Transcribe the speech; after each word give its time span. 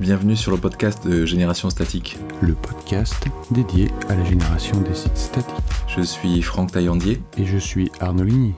Bienvenue 0.00 0.34
sur 0.34 0.50
le 0.50 0.56
podcast 0.56 1.06
de 1.06 1.26
Génération 1.26 1.68
Statique. 1.68 2.16
Le 2.40 2.54
podcast 2.54 3.22
dédié 3.50 3.90
à 4.08 4.16
la 4.16 4.24
génération 4.24 4.80
des 4.80 4.94
sites 4.94 5.14
statiques. 5.14 5.54
Je 5.88 6.00
suis 6.00 6.40
Franck 6.40 6.72
Taillandier. 6.72 7.20
Et 7.36 7.44
je 7.44 7.58
suis 7.58 7.90
Arnaud 8.00 8.24
Ligny. 8.24 8.54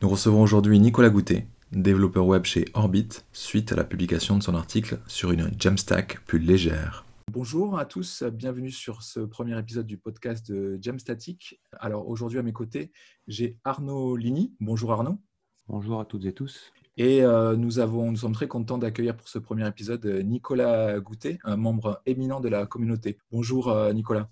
Nous 0.00 0.08
recevons 0.08 0.42
aujourd'hui 0.42 0.78
Nicolas 0.78 1.10
Goutet, 1.10 1.48
développeur 1.72 2.24
web 2.28 2.44
chez 2.44 2.66
Orbit, 2.74 3.08
suite 3.32 3.72
à 3.72 3.74
la 3.74 3.82
publication 3.82 4.38
de 4.38 4.44
son 4.44 4.54
article 4.54 5.00
sur 5.08 5.32
une 5.32 5.50
Jamstack 5.58 6.24
plus 6.24 6.38
légère. 6.38 7.04
Bonjour 7.32 7.80
à 7.80 7.84
tous, 7.84 8.22
bienvenue 8.22 8.70
sur 8.70 9.02
ce 9.02 9.18
premier 9.18 9.58
épisode 9.58 9.88
du 9.88 9.98
podcast 9.98 10.48
de 10.48 10.78
Jamstatic. 10.80 11.60
Alors 11.80 12.08
aujourd'hui 12.08 12.38
à 12.38 12.44
mes 12.44 12.52
côtés, 12.52 12.92
j'ai 13.26 13.58
Arnaud 13.64 14.14
Ligny. 14.14 14.54
Bonjour 14.60 14.92
Arnaud. 14.92 15.18
Bonjour 15.66 15.98
à 15.98 16.04
toutes 16.04 16.26
et 16.26 16.32
tous. 16.32 16.72
Et 17.00 17.22
euh, 17.22 17.54
nous, 17.54 17.78
avons, 17.78 18.10
nous 18.10 18.16
sommes 18.16 18.32
très 18.32 18.48
contents 18.48 18.76
d'accueillir 18.76 19.16
pour 19.16 19.28
ce 19.28 19.38
premier 19.38 19.66
épisode 19.68 20.04
euh, 20.04 20.20
Nicolas 20.22 20.98
Goutet, 20.98 21.38
un 21.44 21.56
membre 21.56 22.02
éminent 22.06 22.40
de 22.40 22.48
la 22.48 22.66
communauté. 22.66 23.18
Bonjour 23.30 23.68
euh, 23.68 23.92
Nicolas. 23.92 24.28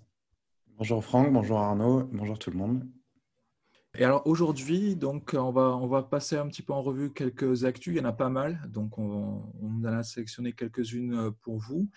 Bonjour 0.77 1.01
Franck, 1.01 1.31
bonjour 1.31 1.59
Arnaud, 1.59 2.09
bonjour 2.11 2.37
tout 2.37 2.51
le 2.51 2.57
monde. 2.57 2.85
Et 3.99 4.03
alors 4.03 4.27
aujourd'hui, 4.27 4.95
donc 4.95 5.31
on 5.33 5.51
va, 5.51 5.75
on 5.75 5.87
va 5.87 6.03
passer 6.03 6.37
un 6.37 6.47
petit 6.47 6.61
peu 6.61 6.71
en 6.71 6.83
revue 6.83 7.11
quelques 7.11 7.63
actus. 7.63 7.95
Il 7.95 7.97
y 7.97 7.99
en 7.99 8.05
a 8.05 8.13
pas 8.13 8.29
mal, 8.29 8.61
donc 8.69 8.99
on, 8.99 9.41
en 9.59 9.83
a 9.85 10.03
sélectionné 10.03 10.53
quelques-unes 10.53 11.31
pour 11.41 11.57
vous. 11.57 11.89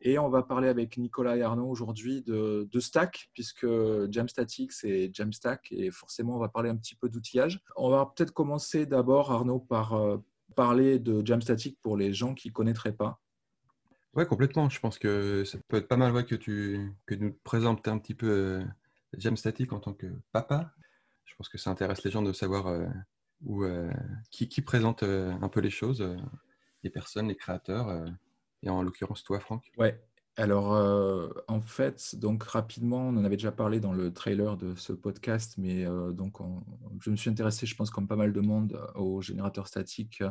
Et 0.00 0.20
on 0.20 0.28
va 0.28 0.44
parler 0.44 0.68
avec 0.68 0.96
Nicolas 0.98 1.36
et 1.36 1.42
Arnaud 1.42 1.68
aujourd'hui 1.68 2.22
de, 2.22 2.68
de, 2.70 2.80
Stack, 2.80 3.30
puisque 3.34 3.66
Jamstatic 4.08 4.70
c'est 4.70 5.10
Jamstack 5.12 5.72
et 5.72 5.90
forcément 5.90 6.36
on 6.36 6.38
va 6.38 6.48
parler 6.48 6.70
un 6.70 6.76
petit 6.76 6.94
peu 6.94 7.08
d'outillage. 7.08 7.60
On 7.74 7.90
va 7.90 8.06
peut-être 8.06 8.32
commencer 8.32 8.86
d'abord 8.86 9.32
Arnaud 9.32 9.58
par 9.58 9.94
euh, 9.94 10.18
parler 10.54 11.00
de 11.00 11.26
Jamstatic 11.26 11.76
pour 11.82 11.96
les 11.96 12.14
gens 12.14 12.34
qui 12.34 12.48
ne 12.50 12.52
connaîtraient 12.52 12.92
pas. 12.92 13.20
Ouais, 14.14 14.26
complètement. 14.26 14.68
Je 14.68 14.78
pense 14.78 14.96
que 14.96 15.42
ça 15.42 15.58
peut 15.66 15.78
être 15.78 15.88
pas 15.88 15.96
mal 15.96 16.12
ouais, 16.12 16.24
que 16.24 16.36
tu 16.36 16.92
que 17.04 17.16
nous 17.16 17.32
présentes 17.42 17.88
un 17.88 17.98
petit 17.98 18.14
peu 18.14 18.30
euh, 18.30 18.64
Jamstatic 19.16 19.72
en 19.72 19.80
tant 19.80 19.92
que 19.92 20.06
papa 20.30 20.72
je 21.28 21.34
pense 21.36 21.48
que 21.48 21.58
ça 21.58 21.70
intéresse 21.70 22.02
les 22.02 22.10
gens 22.10 22.22
de 22.22 22.32
savoir 22.32 22.66
euh, 22.66 22.86
où, 23.42 23.62
euh, 23.62 23.90
qui, 24.30 24.62
présente 24.62 25.02
euh, 25.02 25.32
un 25.42 25.48
peu 25.48 25.60
les 25.60 25.70
choses, 25.70 26.04
les 26.82 26.90
personnes, 26.90 27.28
les 27.28 27.36
créateurs, 27.36 28.04
et 28.62 28.70
en 28.70 28.82
l'occurrence 28.82 29.22
toi, 29.22 29.38
Franck. 29.38 29.70
Ouais. 29.76 30.02
Alors, 30.36 30.70
en 31.48 31.60
fait, 31.60 32.14
donc 32.14 32.44
rapidement, 32.44 33.08
on 33.08 33.16
en 33.16 33.24
avait 33.24 33.36
déjà 33.36 33.50
parlé 33.50 33.80
dans 33.80 33.92
le 33.92 34.12
trailer 34.12 34.56
de 34.56 34.76
ce 34.76 34.92
podcast, 34.92 35.56
mais 35.58 35.84
donc 36.12 36.38
je 37.00 37.10
me 37.10 37.16
suis 37.16 37.28
intéressé, 37.28 37.66
je 37.66 37.74
pense, 37.74 37.90
comme 37.90 38.06
pas 38.06 38.14
mal 38.14 38.32
de 38.32 38.40
monde, 38.40 38.80
aux 38.94 39.20
générateurs 39.20 39.66
statiques 39.66 40.22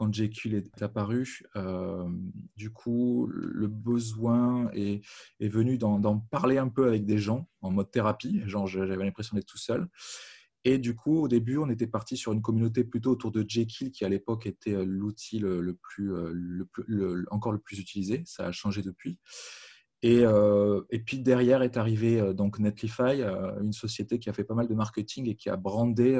quand 0.00 0.14
Jekyll 0.14 0.54
est 0.54 0.82
apparu. 0.82 1.42
Euh, 1.56 2.08
du 2.56 2.70
coup, 2.70 3.28
le 3.30 3.66
besoin 3.66 4.70
est, 4.72 5.02
venu 5.40 5.76
d'en 5.76 6.18
parler 6.30 6.56
un 6.56 6.68
peu 6.68 6.88
avec 6.88 7.04
des 7.04 7.18
gens 7.18 7.46
en 7.60 7.70
mode 7.70 7.90
thérapie. 7.90 8.40
Genre, 8.46 8.66
j'avais 8.66 9.04
l'impression 9.04 9.36
d'être 9.36 9.46
tout 9.46 9.58
seul. 9.58 9.88
Et 10.64 10.78
du 10.78 10.96
coup, 10.96 11.20
au 11.20 11.28
début, 11.28 11.58
on 11.58 11.68
était 11.68 11.86
parti 11.86 12.16
sur 12.16 12.32
une 12.32 12.40
communauté 12.40 12.82
plutôt 12.82 13.10
autour 13.10 13.30
de 13.30 13.44
Jekyll, 13.46 13.92
qui 13.92 14.06
à 14.06 14.08
l'époque 14.08 14.46
était 14.46 14.72
euh, 14.72 14.86
l'outil 14.86 15.38
le, 15.38 15.78
plus, 15.82 16.14
euh, 16.14 17.24
encore 17.30 17.52
le 17.52 17.58
plus 17.58 17.78
utilisé. 17.78 18.22
Ça 18.24 18.46
a 18.46 18.52
changé 18.52 18.80
depuis. 18.80 19.18
Et, 20.02 20.20
euh, 20.24 20.80
et, 20.90 20.98
puis 20.98 21.18
derrière 21.18 21.62
est 21.62 21.76
arrivé 21.76 22.18
euh, 22.18 22.32
donc 22.32 22.58
Netlify, 22.58 23.20
euh, 23.20 23.60
une 23.60 23.74
société 23.74 24.18
qui 24.18 24.30
a 24.30 24.32
fait 24.32 24.44
pas 24.44 24.54
mal 24.54 24.66
de 24.66 24.74
marketing 24.74 25.28
et 25.28 25.34
qui 25.34 25.50
a 25.50 25.56
brandé 25.56 26.18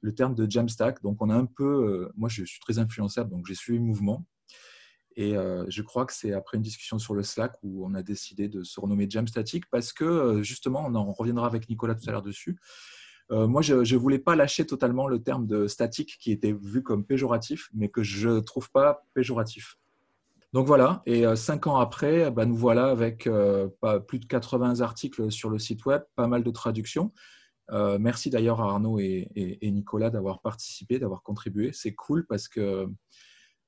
le 0.00 0.14
terme 0.14 0.34
de 0.34 0.50
Jamstack. 0.50 1.02
Donc 1.02 1.20
on 1.20 1.28
a 1.28 1.34
un 1.34 1.46
peu, 1.46 2.10
moi 2.16 2.28
je 2.28 2.44
suis 2.44 2.60
très 2.60 2.78
influençable, 2.78 3.30
donc 3.30 3.46
j'ai 3.46 3.54
suivi 3.54 3.78
le 3.78 3.84
mouvement. 3.84 4.24
Et 5.18 5.32
je 5.32 5.82
crois 5.82 6.04
que 6.04 6.12
c'est 6.12 6.32
après 6.32 6.56
une 6.56 6.62
discussion 6.62 6.98
sur 6.98 7.14
le 7.14 7.22
Slack 7.22 7.54
où 7.62 7.86
on 7.86 7.94
a 7.94 8.02
décidé 8.02 8.48
de 8.48 8.62
se 8.62 8.78
renommer 8.80 9.08
Jamstatic 9.08 9.64
parce 9.70 9.92
que 9.92 10.42
justement, 10.42 10.84
on 10.86 10.94
en 10.94 11.12
reviendra 11.12 11.46
avec 11.46 11.68
Nicolas 11.68 11.94
tout 11.94 12.08
à 12.08 12.12
l'heure 12.12 12.22
dessus. 12.22 12.58
moi, 13.30 13.62
je 13.62 13.74
ne 13.74 13.98
voulais 13.98 14.18
pas 14.18 14.36
lâcher 14.36 14.66
totalement 14.66 15.06
le 15.08 15.22
terme 15.22 15.46
de 15.46 15.66
statique 15.66 16.16
qui 16.20 16.32
était 16.32 16.52
vu 16.52 16.82
comme 16.82 17.04
péjoratif, 17.04 17.68
mais 17.74 17.88
que 17.88 18.02
je 18.02 18.28
ne 18.28 18.40
trouve 18.40 18.70
pas 18.70 19.06
péjoratif. 19.14 19.78
Donc 20.56 20.66
voilà, 20.66 21.02
et 21.04 21.26
euh, 21.26 21.36
cinq 21.36 21.66
ans 21.66 21.76
après, 21.76 22.30
bah, 22.30 22.46
nous 22.46 22.56
voilà 22.56 22.86
avec 22.86 23.26
euh, 23.26 23.68
plus 24.08 24.18
de 24.18 24.24
80 24.24 24.80
articles 24.80 25.30
sur 25.30 25.50
le 25.50 25.58
site 25.58 25.84
web, 25.84 26.00
pas 26.14 26.28
mal 26.28 26.42
de 26.42 26.50
traductions. 26.50 27.12
Euh, 27.72 27.98
merci 28.00 28.30
d'ailleurs 28.30 28.62
à 28.62 28.70
Arnaud 28.70 28.98
et, 28.98 29.28
Nicolas 29.62 30.08
d'avoir 30.08 30.40
participé, 30.40 30.98
d'avoir 30.98 31.22
contribué. 31.22 31.72
C'est 31.74 31.94
cool 31.94 32.26
parce 32.26 32.48
que 32.48 32.86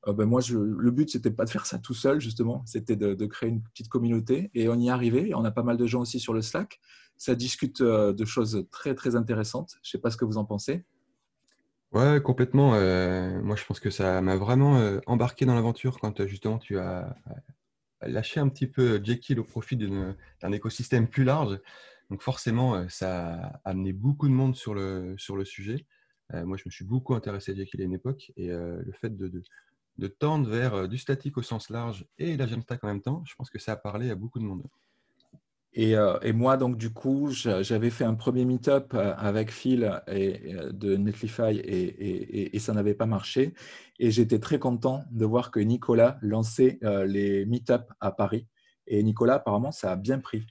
ben 0.06 0.24
moi, 0.24 0.40
le 0.50 0.90
but, 0.90 1.10
c'était 1.10 1.30
pas 1.30 1.44
de 1.44 1.50
faire 1.50 1.66
ça 1.66 1.78
tout 1.78 1.92
seul, 1.92 2.22
justement, 2.22 2.62
c'était 2.64 2.96
de, 2.96 3.26
créer 3.26 3.50
une 3.50 3.62
petite 3.62 3.90
communauté 3.90 4.50
et 4.54 4.70
on 4.70 4.76
y 4.76 4.86
est 4.86 4.90
arrivé. 4.90 5.34
On 5.34 5.44
a 5.44 5.50
pas 5.50 5.62
mal 5.62 5.76
de 5.76 5.86
gens 5.86 6.00
aussi 6.00 6.18
sur 6.18 6.32
le 6.32 6.40
Slack. 6.40 6.80
Ça 7.18 7.34
discute 7.34 7.82
de 7.82 8.24
choses 8.24 8.66
très, 8.70 8.94
très 8.94 9.14
intéressantes. 9.14 9.74
Je 9.82 9.90
sais 9.90 9.98
pas 9.98 10.10
ce 10.10 10.16
que 10.16 10.24
vous 10.24 10.38
en 10.38 10.46
pensez. 10.46 10.86
Ouais, 11.92 12.20
complètement. 12.22 12.74
Euh, 12.74 13.40
moi, 13.42 13.56
je 13.56 13.64
pense 13.64 13.80
que 13.80 13.88
ça 13.90 14.20
m'a 14.20 14.36
vraiment 14.36 14.76
euh, 14.78 15.00
embarqué 15.06 15.46
dans 15.46 15.54
l'aventure 15.54 15.98
quand 15.98 16.20
euh, 16.20 16.26
justement 16.26 16.58
tu 16.58 16.78
as 16.78 17.16
lâché 18.02 18.40
un 18.40 18.48
petit 18.48 18.66
peu 18.66 19.02
Jekyll 19.02 19.40
au 19.40 19.44
profit 19.44 19.76
d'un 19.76 20.52
écosystème 20.52 21.08
plus 21.08 21.24
large. 21.24 21.58
Donc 22.10 22.22
forcément, 22.22 22.88
ça 22.88 23.34
a 23.34 23.60
amené 23.64 23.92
beaucoup 23.92 24.28
de 24.28 24.32
monde 24.34 24.54
sur 24.56 24.74
le, 24.74 25.16
sujet. 25.44 25.86
moi, 26.32 26.56
je 26.56 26.62
me 26.66 26.70
suis 26.70 26.84
beaucoup 26.84 27.14
intéressé 27.14 27.52
à 27.52 27.54
Jekyll 27.56 27.82
à 27.82 27.84
une 27.84 27.94
époque 27.94 28.32
et 28.36 28.48
le 28.48 28.92
fait 29.00 29.16
de, 29.16 30.08
tendre 30.08 30.48
vers 30.48 30.88
du 30.88 30.98
statique 30.98 31.36
au 31.38 31.42
sens 31.42 31.70
large 31.70 32.06
et 32.18 32.36
la 32.36 32.46
Jamstack 32.46 32.84
en 32.84 32.86
même 32.88 33.02
temps, 33.02 33.22
je 33.26 33.34
pense 33.34 33.50
que 33.50 33.58
ça 33.58 33.72
a 33.72 33.76
parlé 33.76 34.10
à 34.10 34.14
beaucoup 34.14 34.38
de 34.38 34.44
monde. 34.44 34.62
Euh, 35.78 36.18
et, 36.22 36.32
moi, 36.32 36.56
donc, 36.56 36.76
du 36.76 36.90
coup, 36.90 37.30
j'avais 37.30 37.90
fait 37.90 38.04
un 38.04 38.14
premier 38.14 38.44
meet-up 38.44 38.92
euh, 38.94 39.14
avec 39.16 39.50
Phil 39.50 40.00
euh, 40.08 40.72
de 40.72 40.96
Netlify 40.96 41.58
et, 41.58 42.58
ça 42.58 42.72
n'avait 42.72 42.94
pas 42.94 43.06
marché. 43.06 43.54
Et 43.98 44.10
j'étais 44.10 44.38
très 44.38 44.58
content 44.58 45.04
de 45.10 45.24
voir 45.24 45.50
que 45.50 45.60
Nicolas 45.60 46.18
lançait 46.22 46.78
les 47.06 47.46
meet-up 47.46 47.90
à 48.00 48.10
Paris. 48.12 48.46
Et 48.86 49.02
Nicolas, 49.02 49.34
apparemment, 49.34 49.72
ça 49.72 49.92
a 49.92 49.96
bien 49.96 50.18
pris. 50.18 50.46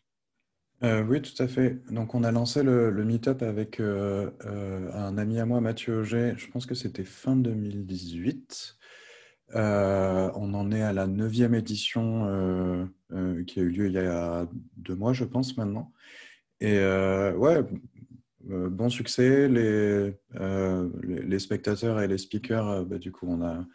oui, 0.82 1.22
tout 1.22 1.44
à 1.44 1.48
fait. 1.48 1.82
Donc, 1.92 2.16
on 2.16 2.24
a 2.24 2.32
lancé 2.32 2.64
le, 2.64 2.90
le 2.90 3.06
meet-up 3.06 3.42
avec 3.44 3.80
un 3.82 5.18
ami 5.18 5.40
à 5.40 5.46
moi, 5.46 5.62
Mathieu 5.62 6.00
Auger. 6.00 6.34
Je 6.38 6.48
pense 6.50 6.66
que 6.66 6.76
c'était 6.76 7.04
fin 7.04 7.36
2018. 7.36 8.78
Euh, 9.56 10.30
on 10.36 10.54
en 10.54 10.72
est 10.72 10.82
à 10.82 10.92
la 10.92 11.08
neuvième 11.08 11.56
édition 11.56 12.90
euh, 13.12 13.40
euh, 13.40 13.44
qui 13.44 13.60
a 13.60 13.64
eu 13.64 13.70
lieu 13.70 13.88
il 13.88 13.94
y 13.94 14.00
a 14.00 14.48
deux 14.78 14.96
mois, 14.96 15.14
je 15.14 15.24
pense, 15.24 15.58
maintenant. 15.58 15.92
Et 16.60 16.78
ouais, 16.80 17.64
bon 18.42 18.90
succès. 18.90 19.48
Les, 19.48 20.14
les, 21.04 21.40
spectateurs 21.40 22.02
et 22.02 22.08
les 22.08 22.18
speakers, 22.18 22.86
bah, 22.86 22.98
du 22.98 23.12
coup, 23.12 23.28
on 23.30 23.44
a 23.44 23.66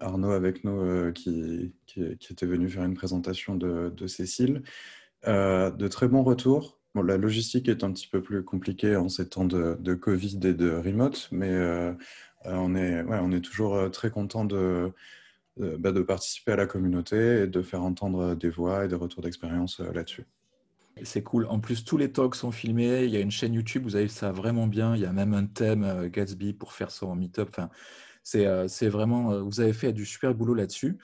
Arnaud 0.00 0.32
avec 0.32 0.64
nous 0.64 1.12
qui, 1.12 1.72
était 1.96 2.46
venu 2.46 2.68
faire 2.68 2.84
une 2.84 2.94
présentation 2.94 3.54
de, 3.54 4.06
Cécile. 4.06 4.62
de 5.24 5.88
très 5.88 6.08
bons 6.08 6.22
retours. 6.22 6.78
La 7.02 7.16
logistique 7.16 7.68
est 7.68 7.84
un 7.84 7.92
petit 7.92 8.08
peu 8.08 8.22
plus 8.22 8.42
compliquée 8.44 8.96
en 8.96 9.08
ces 9.08 9.28
temps 9.28 9.44
de, 9.44 9.76
de 9.80 9.94
Covid 9.94 10.38
et 10.44 10.54
de 10.54 10.70
remote, 10.70 11.28
mais 11.30 11.50
euh, 12.46 12.54
on, 12.54 12.74
est, 12.74 13.02
on 13.02 13.32
est 13.32 13.40
toujours 13.40 13.74
euh, 13.74 13.88
très 13.88 14.10
content 14.10 14.44
de, 14.44 14.92
bah, 15.58 15.90
de 15.90 16.02
participer 16.02 16.52
à 16.52 16.56
la 16.56 16.66
communauté 16.66 17.42
et 17.42 17.46
de 17.46 17.62
faire 17.62 17.82
entendre 17.82 18.34
des 18.34 18.50
voix 18.50 18.84
et 18.84 18.88
des 18.88 18.94
retours 18.94 19.22
d'expérience 19.22 19.80
euh, 19.80 19.90
là-dessus. 19.90 20.26
C'est 21.02 21.22
cool. 21.22 21.46
En 21.46 21.60
plus, 21.60 21.82
tous 21.84 21.96
les 21.96 22.12
talks 22.12 22.34
sont 22.34 22.52
filmés. 22.52 23.04
Il 23.04 23.10
y 23.10 23.16
a 23.16 23.20
une 23.20 23.30
chaîne 23.30 23.54
YouTube, 23.54 23.84
vous 23.84 23.96
avez 23.96 24.08
ça 24.08 24.32
vraiment 24.32 24.66
bien. 24.66 24.94
Il 24.94 25.00
y 25.00 25.06
a 25.06 25.12
même 25.12 25.32
un 25.32 25.46
thème 25.46 26.08
Gatsby 26.08 26.52
pour 26.52 26.72
faire 26.72 26.90
son 26.90 27.14
meet-up. 27.14 27.48
Enfin, 27.50 27.70
c'est 28.22 28.88
vraiment, 28.88 29.42
vous 29.42 29.60
avez 29.60 29.74
fait 29.74 29.92
du 29.92 30.06
super 30.06 30.34
boulot 30.34 30.54
là-dessus. 30.54 30.98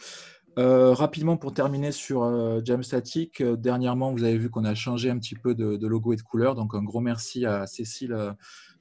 rapidement, 0.57 1.37
pour 1.37 1.53
terminer 1.53 1.93
sur 1.93 2.23
euh, 2.23 2.63
Jamstatic, 2.65 3.43
dernièrement, 3.43 4.13
vous 4.13 4.25
avez 4.25 4.39
vu 4.39 4.49
qu'on 4.49 4.65
a 4.65 4.75
changé 4.75 5.11
un 5.11 5.19
petit 5.19 5.35
peu 5.35 5.55
de, 5.55 5.87
logo 5.87 6.15
et 6.15 6.17
de 6.17 6.23
couleur. 6.23 6.55
Donc, 6.55 6.75
un 6.75 6.83
gros 6.83 7.01
merci 7.01 7.45
à 7.45 7.67
Cécile 7.67 8.35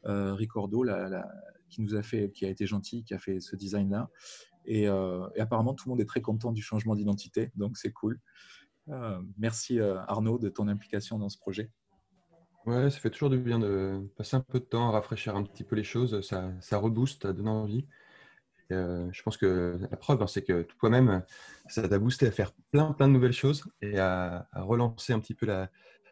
Ricordo, 0.05 0.85
qui 1.69 1.81
nous 1.81 1.95
a 1.95 2.03
fait, 2.03 2.31
qui 2.31 2.45
a 2.45 2.49
été 2.49 2.65
gentil, 2.65 3.03
qui 3.03 3.13
a 3.13 3.19
fait 3.19 3.41
ce 3.41 3.57
design-là. 3.57 4.09
Euh, 4.69 5.29
et, 5.35 5.41
apparemment, 5.41 5.73
tout 5.73 5.87
le 5.87 5.91
monde 5.91 6.01
est 6.01 6.05
très 6.05 6.21
content 6.21 6.51
du 6.51 6.61
changement 6.61 6.95
d'identité, 6.95 7.51
donc 7.55 7.77
c'est 7.77 7.91
cool. 7.91 8.19
Euh, 8.89 9.21
merci 9.37 9.79
euh, 9.79 9.99
Arnaud 10.07 10.37
de 10.37 10.49
ton 10.49 10.67
implication 10.67 11.19
dans 11.19 11.29
ce 11.29 11.37
projet. 11.37 11.69
Ouais, 12.65 12.89
ça 12.89 12.99
fait 12.99 13.09
toujours 13.09 13.29
du 13.29 13.39
bien 13.39 13.59
de 13.59 14.07
passer 14.17 14.35
un 14.35 14.41
peu 14.41 14.59
de 14.59 14.65
temps 14.65 14.89
à 14.89 14.91
rafraîchir 14.91 15.35
un 15.35 15.43
petit 15.43 15.63
peu 15.63 15.75
les 15.75 15.83
choses. 15.83 16.21
Ça, 16.21 16.51
ça 16.59 16.77
rebooste, 16.77 17.23
ça 17.23 17.33
donne 17.33 17.47
envie. 17.47 17.87
je 18.69 19.21
pense 19.23 19.37
que 19.37 19.79
la 19.89 19.97
preuve, 19.97 20.21
hein, 20.21 20.27
c'est 20.27 20.43
que 20.43 20.61
toi-même, 20.61 21.23
ça 21.67 21.87
t'a 21.87 21.97
boosté 21.97 22.27
à 22.27 22.31
faire 22.31 22.51
plein, 22.71 22.93
plein 22.93 23.07
de 23.07 23.13
nouvelles 23.13 23.33
choses 23.33 23.65
et 23.81 23.97
à, 23.97 24.47
relancer 24.53 25.11
un 25.11 25.19
petit 25.19 25.33
peu 25.33 25.47
la, 25.47 25.71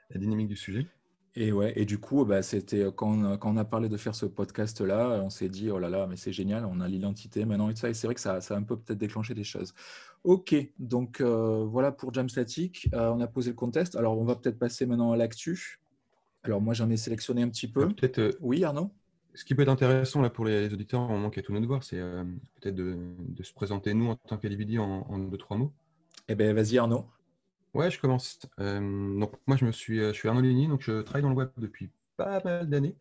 la 0.10 0.20
dynamique 0.20 0.48
du 0.48 0.56
sujet. 0.56 0.88
Et 1.36 1.52
ouais, 1.52 1.74
et 1.76 1.86
du 1.86 2.00
coup, 2.00 2.26
bah, 2.26 2.42
c'était 2.42 2.86
quand, 2.96 3.12
on- 3.12 3.38
quand 3.38 3.52
on 3.54 3.58
a 3.58 3.64
parlé 3.66 3.88
de 3.88 3.98
faire 3.98 4.16
ce 4.16 4.26
podcast-là, 4.26 5.22
on 5.24 5.30
s'est 5.30 5.48
dit, 5.48 5.70
oh 5.70 5.78
là 5.80 5.88
là, 5.90 6.08
mais 6.08 6.16
c'est 6.18 6.34
génial, 6.34 6.66
on 6.66 6.80
a 6.82 6.88
l'identité 6.88 7.46
maintenant 7.46 7.70
et 7.70 7.74
tout 7.74 7.80
ça. 7.80 7.90
Et 7.90 7.94
c'est 7.94 8.08
vrai 8.08 8.16
que 8.16 8.22
ça, 8.22 8.42
ça 8.42 8.56
a 8.56 8.58
un 8.58 8.64
peu 8.64 8.76
peut-être 8.78 8.98
déclenché 8.98 9.34
des 9.36 9.44
choses. 9.44 9.74
Ok, 10.24 10.56
donc 10.80 11.22
euh, 11.22 11.64
voilà 11.66 11.92
pour 11.92 12.14
Jam 12.14 12.28
Static. 12.28 12.90
Euh, 12.94 13.10
on 13.12 13.22
a 13.22 13.28
posé 13.28 13.52
le 13.52 13.56
contexte. 13.56 13.96
Alors, 13.96 14.18
on 14.20 14.26
va 14.26 14.36
peut-être 14.36 14.58
passer 14.60 14.86
maintenant 14.86 15.12
à 15.12 15.18
l'actu. 15.18 15.80
Alors, 16.44 16.62
moi, 16.62 16.74
j'en 16.74 16.90
ai 16.90 16.98
sélectionné 16.98 17.44
un 17.44 17.50
petit 17.50 17.68
peu. 17.68 17.88
Peut-être, 17.88 18.20
euh, 18.20 18.32
Oui, 18.42 18.64
Arnaud? 18.64 18.90
ce 19.36 19.46
qui 19.46 19.54
peut 19.56 19.62
être 19.62 19.70
intéressant 19.70 20.22
là, 20.22 20.30
pour 20.30 20.44
les 20.44 20.74
auditeurs, 20.74 21.02
au 21.02 21.08
moment 21.10 21.30
qui 21.30 21.40
est 21.40 21.44
tout 21.44 21.54
notre 21.54 21.68
voir, 21.68 21.84
c'est 21.84 22.00
euh, 22.00 22.24
peut-être 22.60 22.76
de, 22.76 22.98
de 23.20 23.44
se 23.44 23.54
présenter 23.54 23.94
nous 23.94 24.08
en 24.08 24.16
tant 24.16 24.38
qu'Alibidi 24.38 24.80
en, 24.80 25.06
en 25.08 25.20
deux, 25.20 25.38
trois 25.38 25.56
mots. 25.56 25.72
Eh 26.28 26.36
bien, 26.36 26.52
vas-y, 26.54 26.78
Arnaud. 26.80 27.06
Ouais, 27.74 27.92
je 27.92 28.00
commence. 28.00 28.40
Euh, 28.60 29.20
donc 29.20 29.34
moi, 29.48 29.58
je 29.58 29.66
me 29.66 29.72
suis, 29.72 30.00
je 30.00 30.12
suis 30.12 30.28
Arnaud 30.28 30.42
Ligny, 30.42 30.68
donc 30.68 30.82
je 30.82 31.02
travaille 31.02 31.22
dans 31.22 31.30
le 31.30 31.36
web 31.36 31.50
depuis 31.58 31.90
pas 32.18 32.42
mal 32.44 32.70
d'années. 32.70 32.96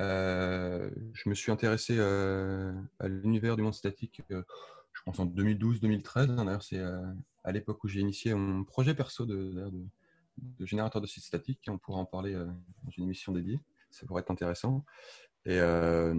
Euh, 0.00 0.90
je 1.12 1.28
me 1.28 1.34
suis 1.34 1.52
intéressé 1.52 1.96
euh, 1.98 2.72
à 2.98 3.08
l'univers 3.08 3.56
du 3.56 3.62
monde 3.62 3.74
statique, 3.74 4.22
euh, 4.30 4.42
je 4.92 5.02
pense 5.04 5.18
en 5.18 5.26
2012-2013. 5.26 6.36
D'ailleurs, 6.36 6.62
c'est 6.62 6.78
euh, 6.78 7.02
à 7.44 7.52
l'époque 7.52 7.82
où 7.84 7.88
j'ai 7.88 8.00
initié 8.00 8.34
mon 8.34 8.64
projet 8.64 8.94
perso 8.94 9.26
de, 9.26 9.70
générateur 10.60 11.02
de 11.02 11.06
sites 11.06 11.24
statiques. 11.24 11.64
On 11.68 11.78
pourra 11.78 11.98
en 11.98 12.04
parler 12.04 12.34
euh, 12.34 12.46
dans 12.84 12.90
une 12.96 13.04
émission 13.04 13.32
dédiée. 13.32 13.60
Ça 13.90 14.06
pourrait 14.06 14.22
être 14.22 14.30
intéressant. 14.30 14.84
Et, 15.44 15.58
euh, 15.58 16.14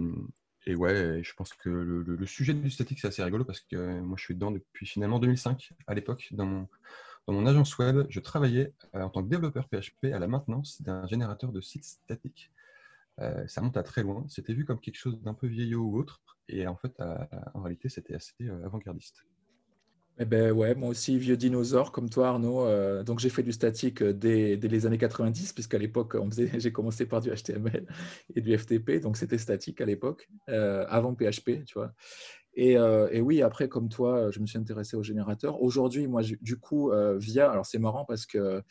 ouais, 0.68 1.20
je 1.22 1.34
pense 1.34 1.52
que 1.54 1.68
le, 1.68 2.02
le, 2.02 2.26
sujet 2.26 2.54
du 2.54 2.70
statique, 2.70 3.00
c'est 3.00 3.08
assez 3.08 3.22
rigolo 3.22 3.44
parce 3.44 3.60
que 3.60 3.76
euh, 3.76 4.00
moi, 4.02 4.16
je 4.18 4.24
suis 4.24 4.34
dedans 4.34 4.50
depuis 4.50 4.86
finalement 4.86 5.18
2005. 5.18 5.72
À 5.86 5.94
l'époque, 5.94 6.28
dans 6.32 6.46
mon, 6.46 6.68
dans 7.26 7.32
mon 7.32 7.46
agence 7.46 7.78
web, 7.78 8.06
je 8.08 8.20
travaillais 8.20 8.72
euh, 8.94 9.02
en 9.02 9.08
tant 9.08 9.22
que 9.22 9.28
développeur 9.28 9.68
PHP 9.68 10.12
à 10.12 10.18
la 10.18 10.28
maintenance 10.28 10.82
d'un 10.82 11.06
générateur 11.06 11.52
de 11.52 11.60
sites 11.60 11.84
statiques. 11.84 12.50
Euh, 13.20 13.46
ça 13.46 13.60
monte 13.62 13.76
à 13.76 13.82
très 13.82 14.02
loin. 14.02 14.24
C'était 14.28 14.52
vu 14.52 14.64
comme 14.64 14.80
quelque 14.80 14.98
chose 14.98 15.20
d'un 15.22 15.34
peu 15.34 15.46
vieillot 15.46 15.82
ou 15.82 15.98
autre. 15.98 16.20
Et 16.48 16.66
en 16.66 16.76
fait, 16.76 16.92
en 17.54 17.62
réalité, 17.62 17.88
c'était 17.88 18.14
assez 18.14 18.34
euh, 18.42 18.66
avant-gardiste. 18.66 19.24
Eh 20.18 20.26
ben 20.26 20.52
ouais, 20.52 20.76
moi 20.76 20.90
aussi, 20.90 21.18
vieux 21.18 21.36
dinosaure 21.36 21.90
comme 21.90 22.08
toi, 22.08 22.28
Arnaud. 22.28 23.02
Donc, 23.02 23.18
j'ai 23.18 23.30
fait 23.30 23.42
du 23.42 23.50
statique 23.50 24.00
dès, 24.00 24.54
les 24.56 24.86
années 24.86 24.98
90, 24.98 25.54
puisqu'à 25.54 25.78
l'époque, 25.78 26.16
j'ai 26.58 26.72
commencé 26.72 27.06
par 27.06 27.20
du 27.20 27.30
HTML 27.30 27.86
et 28.36 28.40
du 28.40 28.56
FTP. 28.56 29.00
Donc, 29.00 29.16
c'était 29.16 29.38
statique 29.38 29.80
à 29.80 29.86
l'époque, 29.86 30.28
avant 30.46 31.14
PHP, 31.14 31.64
tu 31.64 31.74
vois. 31.74 31.92
Et, 32.54 32.78
euh, 32.78 33.08
et, 33.10 33.20
oui, 33.20 33.42
après, 33.42 33.68
comme 33.68 33.88
toi, 33.88 34.30
je 34.30 34.40
me 34.40 34.46
suis 34.46 34.58
intéressé 34.58 34.96
au 34.96 35.02
générateur. 35.02 35.60
Aujourd'hui, 35.60 36.06
moi, 36.06 36.22
du 36.22 36.56
coup, 36.56 36.90
euh, 36.92 37.18
via. 37.18 37.50
Alors, 37.50 37.66
c'est 37.66 37.78
marrant 37.78 38.04
parce 38.04 38.26
que 38.26 38.62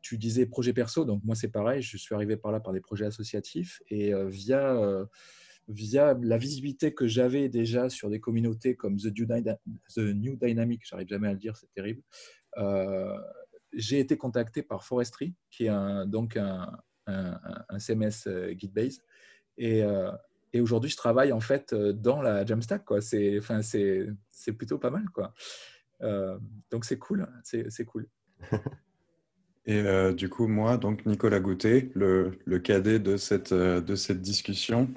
tu 0.00 0.16
disais 0.16 0.46
projet 0.46 0.72
perso. 0.72 1.04
Donc, 1.04 1.22
moi, 1.24 1.34
c'est 1.34 1.50
pareil. 1.50 1.82
Je 1.82 1.96
suis 1.96 2.14
arrivé 2.14 2.36
par 2.36 2.50
là 2.50 2.60
par 2.60 2.72
des 2.72 2.80
projets 2.80 3.04
associatifs. 3.04 3.82
Et 3.88 4.14
euh, 4.14 4.26
via 4.28 5.06
via 5.68 6.16
la 6.22 6.38
visibilité 6.38 6.94
que 6.94 7.06
j'avais 7.06 7.50
déjà 7.50 7.90
sur 7.90 8.08
des 8.08 8.20
communautés 8.20 8.74
comme 8.74 8.96
The 8.96 9.12
New, 9.98 10.36
Dynamic, 10.36 10.80
j'arrive 10.82 11.08
jamais 11.08 11.28
à 11.28 11.32
le 11.32 11.38
dire, 11.38 11.58
c'est 11.58 11.70
terrible, 11.74 12.00
euh, 12.56 13.14
j'ai 13.74 13.98
été 13.98 14.16
contacté 14.16 14.62
par 14.62 14.82
Forestry, 14.82 15.34
qui 15.50 15.66
est 15.66 16.06
donc 16.06 16.38
un, 16.38 16.72
un, 17.06 17.38
un, 17.68 17.78
CMS 17.78 18.26
Gitbase. 18.56 19.02
Et, 19.58 19.82
euh, 19.82 20.10
et 20.52 20.60
aujourd'hui, 20.60 20.90
je 20.90 20.96
travaille 20.96 21.32
en 21.32 21.40
fait 21.40 21.74
dans 21.74 22.22
la 22.22 22.44
Jamstack. 22.44 22.84
Quoi. 22.84 23.00
C'est, 23.00 23.38
enfin, 23.38 23.62
c'est, 23.62 24.06
c'est 24.30 24.52
plutôt 24.52 24.78
pas 24.78 24.90
mal. 24.90 25.04
Quoi. 25.12 25.32
Euh, 26.02 26.38
donc 26.70 26.84
c'est 26.84 26.98
cool. 26.98 27.26
C'est, 27.44 27.84
cool. 27.84 28.06
Et 29.66 29.80
euh, 29.80 30.14
du 30.14 30.28
coup, 30.30 30.46
moi, 30.46 30.78
donc 30.78 31.04
Nicolas 31.04 31.40
Goutet, 31.40 31.90
le, 31.94 32.38
le 32.46 32.58
cadet 32.58 32.98
de 32.98 33.18
cette, 33.18 33.52
de 33.52 33.94
cette 33.94 34.22
discussion, 34.22 34.88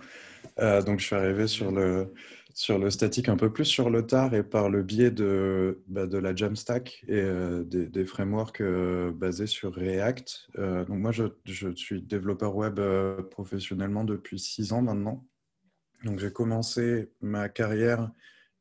euh, 0.59 0.81
donc, 0.81 0.99
je 0.99 1.05
suis 1.05 1.15
arrivé 1.15 1.47
sur 1.47 1.71
le, 1.71 2.13
sur 2.53 2.77
le 2.77 2.89
statique 2.89 3.29
un 3.29 3.37
peu 3.37 3.51
plus 3.51 3.65
sur 3.65 3.89
le 3.89 4.05
tard 4.05 4.33
et 4.33 4.43
par 4.43 4.69
le 4.69 4.83
biais 4.83 5.11
de, 5.11 5.81
bah, 5.87 6.07
de 6.07 6.17
la 6.17 6.35
Jamstack 6.35 7.03
et 7.07 7.13
euh, 7.21 7.63
des, 7.63 8.05
frameworks 8.05 8.61
euh, 8.61 9.11
basés 9.11 9.47
sur 9.47 9.73
React. 9.73 10.49
donc, 10.57 10.89
moi, 10.89 11.11
je, 11.11 11.25
je, 11.45 11.69
suis 11.75 12.01
développeur 12.01 12.55
web 12.55 12.79
professionnellement 13.29 14.03
depuis 14.03 14.39
six 14.39 14.73
ans 14.73 14.81
maintenant. 14.81 15.25
Donc, 16.03 16.19
j'ai 16.19 16.31
commencé 16.31 17.11
ma 17.21 17.49
carrière 17.49 18.11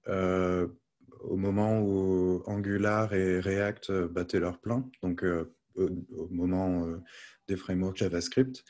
au 0.07 1.37
moment 1.37 1.81
où 1.81 2.43
Angular 2.47 3.13
et 3.15 3.41
React 3.41 3.93
battaient 4.07 4.41
leur 4.41 4.59
plein, 4.59 4.89
donc 5.03 5.23
au, 5.77 5.89
au, 6.17 6.29
moment 6.31 6.87
des 7.47 7.57
frameworks 7.57 7.99
JavaScript. 7.99 8.65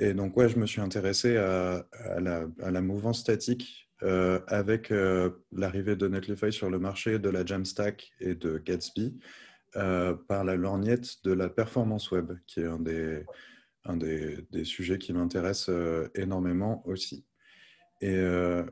Et 0.00 0.14
donc, 0.14 0.34
ouais, 0.36 0.48
je 0.48 0.58
me 0.58 0.66
suis 0.66 0.80
intéressé 0.80 1.36
à, 1.36 1.84
la, 2.18 2.80
mouvance 2.80 3.20
statique 3.20 3.90
euh, 4.02 4.40
avec 4.46 4.90
euh, 4.90 5.30
l'arrivée 5.52 5.94
de 5.94 6.08
Netlify 6.08 6.50
sur 6.50 6.70
le 6.70 6.78
marché 6.78 7.18
de 7.18 7.28
la 7.28 7.44
Jamstack 7.44 8.10
et 8.18 8.34
de 8.34 8.56
Gatsby 8.56 9.18
euh, 9.76 10.14
par 10.14 10.44
la 10.44 10.56
lorgnette 10.56 11.22
de 11.22 11.32
la 11.32 11.50
performance 11.50 12.10
web, 12.10 12.32
qui 12.46 12.60
est 12.60 12.66
un 13.84 13.96
des 13.96 14.64
sujets 14.64 14.96
qui 14.96 15.12
m'intéresse 15.12 15.70
énormément 16.14 16.82
aussi. 16.86 17.26
Et 18.00 18.18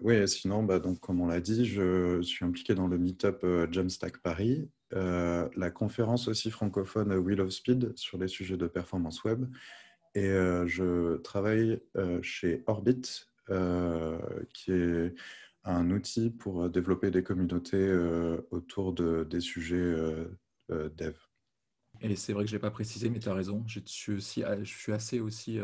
oui, 0.01 0.27
sinon, 0.27 0.63
bah, 0.63 0.79
donc, 0.79 1.01
comme 1.01 1.21
on 1.21 1.27
l'a 1.27 1.41
dit, 1.41 1.67
je 1.67 2.23
suis 2.23 2.45
impliqué 2.45 2.75
dans 2.75 2.87
le 2.87 2.97
meetup 2.99 3.45
Jamstack 3.71 4.19
Paris, 4.19 4.71
la 4.91 5.71
conférence 5.71 6.29
aussi 6.29 6.51
francophone 6.51 7.13
Wheel 7.13 7.43
of 7.43 7.51
Speed 7.51 7.93
sur 7.95 8.17
les 8.17 8.29
sujets 8.29 8.57
de 8.57 8.67
performance 8.67 9.25
web 9.25 9.45
et 10.15 10.27
euh, 10.27 10.67
je 10.67 11.19
travaille 11.19 11.81
euh, 11.97 12.21
chez 12.23 12.65
Orbit, 12.67 13.27
euh, 13.51 14.19
qui 14.53 14.73
est 14.73 15.15
un 15.65 15.91
outil 15.91 16.31
pour 16.31 16.69
développer 16.69 17.11
des 17.11 17.23
communautés 17.23 17.93
autour 18.51 18.93
de, 18.93 19.25
des 19.25 19.41
sujets 19.41 19.95
dev. 20.71 21.15
Et 22.01 22.17
c'est 22.17 22.33
vrai 22.33 22.45
que 22.45 22.51
je 22.51 22.57
n'ai 22.57 22.61
pas 22.61 22.71
précisé, 22.71 23.11
mais 23.11 23.19
tu 23.19 23.29
as 23.29 23.35
raison. 23.35 23.65
Je 23.67 23.81
suis, 23.85 24.13
aussi, 24.13 24.43
je 24.63 24.77
suis 24.77 24.93
assez 24.93 25.21
aussi 25.21 25.59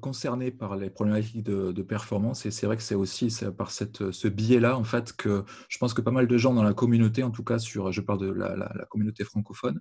concerné 0.00 0.50
par 0.50 0.76
les 0.76 0.90
problématiques 0.90 1.42
de, 1.42 1.82
performance. 1.82 2.46
Et 2.46 2.50
c'est 2.50 2.66
vrai 2.66 2.76
que 2.76 2.82
c'est 2.82 2.94
aussi 2.94 3.34
par 3.56 3.70
ce 3.70 4.28
biais-là, 4.28 4.76
en 4.76 4.84
fait, 4.84 5.12
que 5.12 5.44
je 5.68 5.78
pense 5.78 5.94
que 5.94 6.00
pas 6.00 6.10
mal 6.10 6.26
de 6.26 6.36
gens 6.36 6.54
dans 6.54 6.62
la 6.62 6.74
communauté, 6.74 7.22
en 7.22 7.30
tout 7.30 7.44
cas, 7.44 7.58
sur, 7.58 7.90
je 7.92 8.00
parle 8.00 8.20
de 8.20 8.30
la, 8.30 8.86
communauté 8.90 9.24
francophone, 9.24 9.80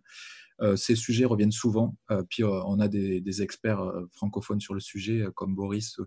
euh, 0.62 0.76
ces 0.76 0.96
sujets 0.96 1.26
reviennent 1.26 1.52
souvent. 1.52 1.96
Euh, 2.12 2.24
puis 2.30 2.44
euh, 2.44 2.62
on 2.66 2.80
a 2.80 2.88
des, 2.88 3.42
experts 3.42 3.82
francophones 4.12 4.60
sur 4.60 4.74
le 4.74 4.80
sujet, 4.80 5.26
comme 5.36 5.56
Boris 5.56 5.98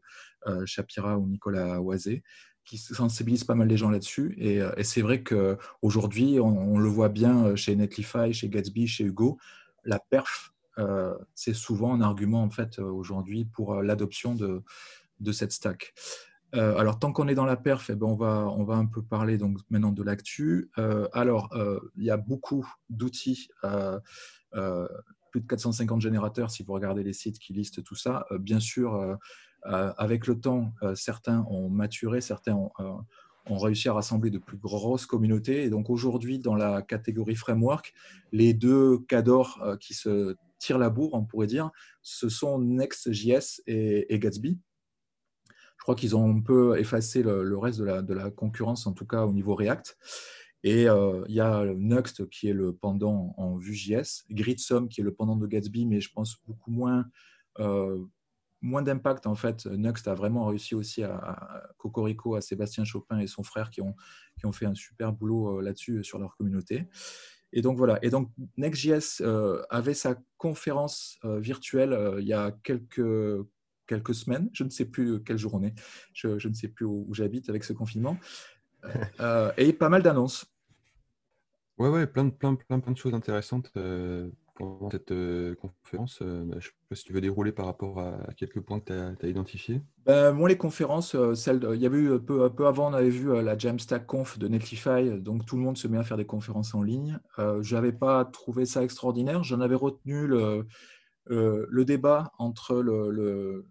Chapira 0.66 1.18
ou 1.18 1.26
Nicolas 1.28 1.80
Oisé, 1.80 2.22
qui 2.64 2.78
sensibilisent 2.78 3.44
pas 3.44 3.54
mal 3.54 3.68
les 3.68 3.76
gens 3.76 3.90
là-dessus. 3.90 4.34
Et, 4.38 4.60
et 4.76 4.84
c'est 4.84 5.02
vrai 5.02 5.22
qu'aujourd'hui, 5.22 6.40
on, 6.40 6.74
on, 6.74 6.78
le 6.78 6.88
voit 6.88 7.08
bien 7.08 7.54
chez 7.56 7.76
Netlify, 7.76 8.32
chez 8.32 8.49
Gatsby, 8.49 8.87
chez 8.87 9.04
Hugo, 9.04 9.38
la 9.84 9.99
perf, 9.99 10.52
euh, 10.79 11.14
c'est 11.35 11.55
souvent 11.55 11.95
un 11.95 12.00
argument 12.00 12.43
en 12.43 12.50
fait 12.50 12.79
aujourd'hui 12.79 13.45
pour 13.45 13.83
l'adoption 13.83 14.35
de, 14.35 14.62
de 15.21 15.33
cette 15.33 15.52
stack. 15.52 15.95
Euh, 16.55 16.76
alors, 16.76 16.99
tant 16.99 17.12
qu'on 17.12 17.29
est 17.29 17.35
dans 17.35 17.47
la 17.47 17.57
perf, 17.57 17.88
eh 17.91 17.95
ben, 17.95 18.07
on, 18.07 18.17
va, 18.17 18.47
on 18.50 18.64
va 18.64 18.75
un 18.75 18.87
peu 18.87 19.02
parler 19.02 19.38
donc, 19.38 19.59
maintenant 19.71 19.93
de 19.93 20.02
l'actu. 20.02 20.71
Euh, 20.79 21.09
alors, 21.12 21.49
euh, 21.55 21.81
il 21.97 22.05
y 22.05 22.11
a 22.11 22.17
beaucoup 22.17 22.67
d'outils, 22.91 23.49
plus 25.31 25.41
de 25.41 25.47
450 25.47 26.00
générateurs 26.02 26.50
si 26.50 26.62
vous 26.62 26.75
regardez 26.75 27.02
les 27.02 27.14
sites 27.14 27.38
qui 27.38 27.55
listent 27.55 27.83
tout 27.83 27.95
ça. 27.95 28.26
bien 28.38 28.61
sûr, 28.61 29.19
avec 29.64 30.26
le 30.26 30.38
temps, 30.38 30.75
certains 30.95 31.47
ont 31.49 31.71
maturé, 31.71 32.21
certains 32.21 32.52
ont, 32.52 32.71
ont, 33.47 33.59
réussi 33.59 33.88
à 33.88 33.95
rassembler 33.95 34.29
de 34.29 34.37
plus 34.37 34.59
grosses 34.59 35.07
communautés. 35.07 35.64
Et 35.64 35.71
donc, 35.71 35.88
aujourd'hui, 35.88 36.38
dans 36.38 36.55
la 36.55 36.83
catégorie 36.83 37.35
framework, 37.37 37.95
les 38.31 38.52
deux 38.52 38.99
cadors 39.09 39.79
qui 39.81 39.95
se 39.95 40.37
tirent 40.62 40.78
la 40.78 40.90
bourre, 40.90 41.14
on 41.14 41.25
pourrait 41.25 41.47
dire, 41.47 41.71
ce 42.02 42.28
sont 42.28 42.59
Next.js 42.59 43.61
et, 43.66 44.14
et 44.14 44.19
Gatsby 44.19 44.59
je 45.83 45.85
crois 45.85 45.97
qu'ils 45.97 46.14
ont 46.14 46.31
un 46.31 46.40
peu 46.40 46.78
effacé 46.78 47.25
le, 47.25 47.59
reste 47.59 47.81
de 47.81 48.14
la, 48.14 48.31
concurrence, 48.31 48.87
en 48.87 48.92
tout 48.92 49.04
cas 49.04 49.25
au 49.25 49.33
niveau 49.33 49.57
React. 49.57 49.99
Et 50.62 50.88
euh, 50.88 51.25
il 51.26 51.35
y 51.35 51.40
a 51.40 51.64
Nuxt 51.75 52.31
qui 52.31 52.47
est 52.47 52.52
le 52.52 52.73
pendant 52.73 53.35
en 53.37 53.57
Vue.js, 53.57 54.23
Gridsome 54.31 54.88
qui 54.88 55.00
est 55.00 55.04
le 55.04 55.12
pendant 55.12 55.35
de 55.35 55.45
Gatsby, 55.45 55.87
mais 55.87 56.00
je 56.00 56.12
pense 56.12 56.40
beaucoup 56.47 56.71
moins, 56.71 57.07
euh, 57.59 57.99
moins 58.61 58.83
d'impact 58.83 59.26
en 59.26 59.35
fait. 59.35 59.66
Nuxt 59.66 60.07
a 60.07 60.14
vraiment 60.14 60.47
réussi 60.47 60.76
aussi 60.76 61.02
à, 61.02 61.16
à, 61.16 61.62
Cocorico, 61.78 62.37
à 62.37 62.40
Sébastien 62.42 62.85
Chopin 62.85 63.19
et 63.19 63.26
son 63.26 63.42
frère 63.42 63.69
qui 63.69 63.81
ont, 63.81 63.97
qui 64.38 64.47
ont 64.47 64.52
fait 64.52 64.66
un 64.66 64.76
super 64.76 65.12
boulot 65.12 65.59
euh, 65.59 65.62
là-dessus 65.62 66.04
sur 66.04 66.21
leur 66.21 66.37
communauté. 66.37 66.87
Et 67.52 67.62
donc 67.62 67.76
voilà. 67.76 67.99
Et 68.02 68.11
donc 68.11 68.30
Next.js 68.56 69.21
euh, 69.21 69.62
avait 69.71 69.94
sa 69.94 70.16
conférence 70.38 71.18
euh, 71.25 71.38
virtuelle 71.38 71.92
euh, 71.92 72.21
il 72.21 72.26
y 72.26 72.32
a 72.32 72.52
quelques 72.62 73.47
quelques 73.87 74.14
semaines. 74.14 74.49
Je 74.52 74.64
ne 74.64 74.71
sais 74.71 74.87
plus 74.87 75.23
quelle 75.23 75.38
jour 75.38 75.54
on 75.54 75.62
est. 75.62 75.75
Je, 76.14 76.49
ne 76.49 76.54
sais 76.54 76.68
plus 76.68 76.87
où, 76.87 77.09
j'habite 77.12 77.49
avec 77.49 77.64
ce 77.64 77.73
confinement. 77.73 78.16
Et 79.59 79.73
pas 79.73 79.88
mal 79.88 80.02
d'annonces. 80.02 80.47
Ouais, 81.78 81.88
ouais, 81.88 82.06
plein 82.06 82.30
plein, 82.30 82.54
plein, 82.54 82.80
plein 82.80 82.92
de 82.92 82.97
choses 82.97 83.14
intéressantes. 83.14 83.71
Euh, 84.61 84.64
pendant 84.64 84.90
cette 84.90 85.12
conférence 85.56 86.23
bah, 86.23 86.26
Je 86.26 86.54
ne 86.56 86.61
sais 86.61 86.71
pas 86.88 86.94
si 86.94 87.04
tu 87.04 87.12
veux 87.12 87.21
dérouler 87.21 87.52
par 87.52 87.66
rapport 87.66 87.99
à, 88.00 88.18
quelques 88.37 88.61
points 88.61 88.80
que 88.80 89.14
tu 89.18 89.26
as, 89.26 89.28
identifiés. 89.28 89.80
Moi, 90.06 90.49
les 90.49 90.56
conférences, 90.56 91.16
celle, 91.35 91.66
il 91.75 91.80
y 91.80 91.87
avait 91.87 91.99
eu 91.99 92.21
peu, 92.21 92.50
peu 92.50 92.66
avant, 92.66 92.90
on 92.90 92.94
avait 92.94 93.11
vu 93.11 93.32
la 93.42 93.56
Jamstack 93.56 94.06
Conf 94.06 94.38
de 94.38 94.49
Netlify, 94.49 95.21
donc 95.21 95.47
tout 95.47 95.56
le 95.56 95.62
monde 95.62 95.76
se 95.76 95.88
met 95.88 95.99
à 95.99 96.02
faire 96.02 96.16
des 96.16 96.26
conférences 96.26 96.75
en 96.75 96.82
ligne. 96.82 97.18
je 97.38 97.75
n'avais 97.75 97.92
pas 97.92 98.25
trouvé 98.25 98.66
ça 98.66 98.82
extraordinaire. 98.82 99.42
J'en 99.44 99.61
avais 99.61 99.75
retenu 99.75 100.26
le, 100.26 100.66
le 101.26 101.85
débat 101.85 102.32
entre 102.38 102.76
le, 102.82 103.11
le 103.11 103.66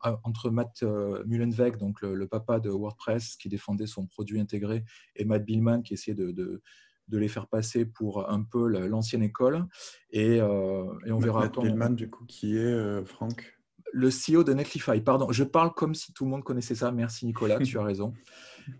entre 0.00 0.50
Matt 0.50 0.82
Mullenweg, 1.26 1.76
donc 1.76 2.00
le, 2.02 2.26
papa 2.26 2.60
de 2.60 2.70
WordPress, 2.70 3.36
qui 3.36 3.48
défendait 3.48 3.86
son 3.86 4.06
produit 4.06 4.40
intégré, 4.40 4.84
et 5.16 5.24
Matt 5.24 5.44
Billman, 5.44 5.82
qui 5.82 5.94
essayait 5.94 6.14
de, 6.14 6.62
de 7.08 7.18
les 7.18 7.28
faire 7.28 7.46
passer 7.46 7.84
pour 7.84 8.30
un 8.30 8.42
peu 8.42 8.68
l'ancienne 8.88 9.22
école. 9.22 9.66
Et, 10.10 10.36
et 10.36 10.42
on 10.42 11.18
verra. 11.18 11.40
Matt 11.40 11.58
Billman, 11.58 11.90
du 11.90 12.10
coup, 12.10 12.24
qui 12.26 12.56
est 12.56 13.04
Franck 13.04 13.58
le 13.92 14.08
CEO 14.08 14.44
de 14.44 14.52
Netlify. 14.52 15.00
Pardon, 15.00 15.30
je 15.30 15.44
parle 15.44 15.72
comme 15.74 15.94
si 15.94 16.12
tout 16.12 16.24
le 16.24 16.30
monde 16.30 16.44
connaissait 16.44 16.74
ça. 16.74 16.92
Merci 16.92 17.26
Nicolas, 17.26 17.58
tu 17.58 17.78
as 17.78 17.84
raison. 17.84 18.14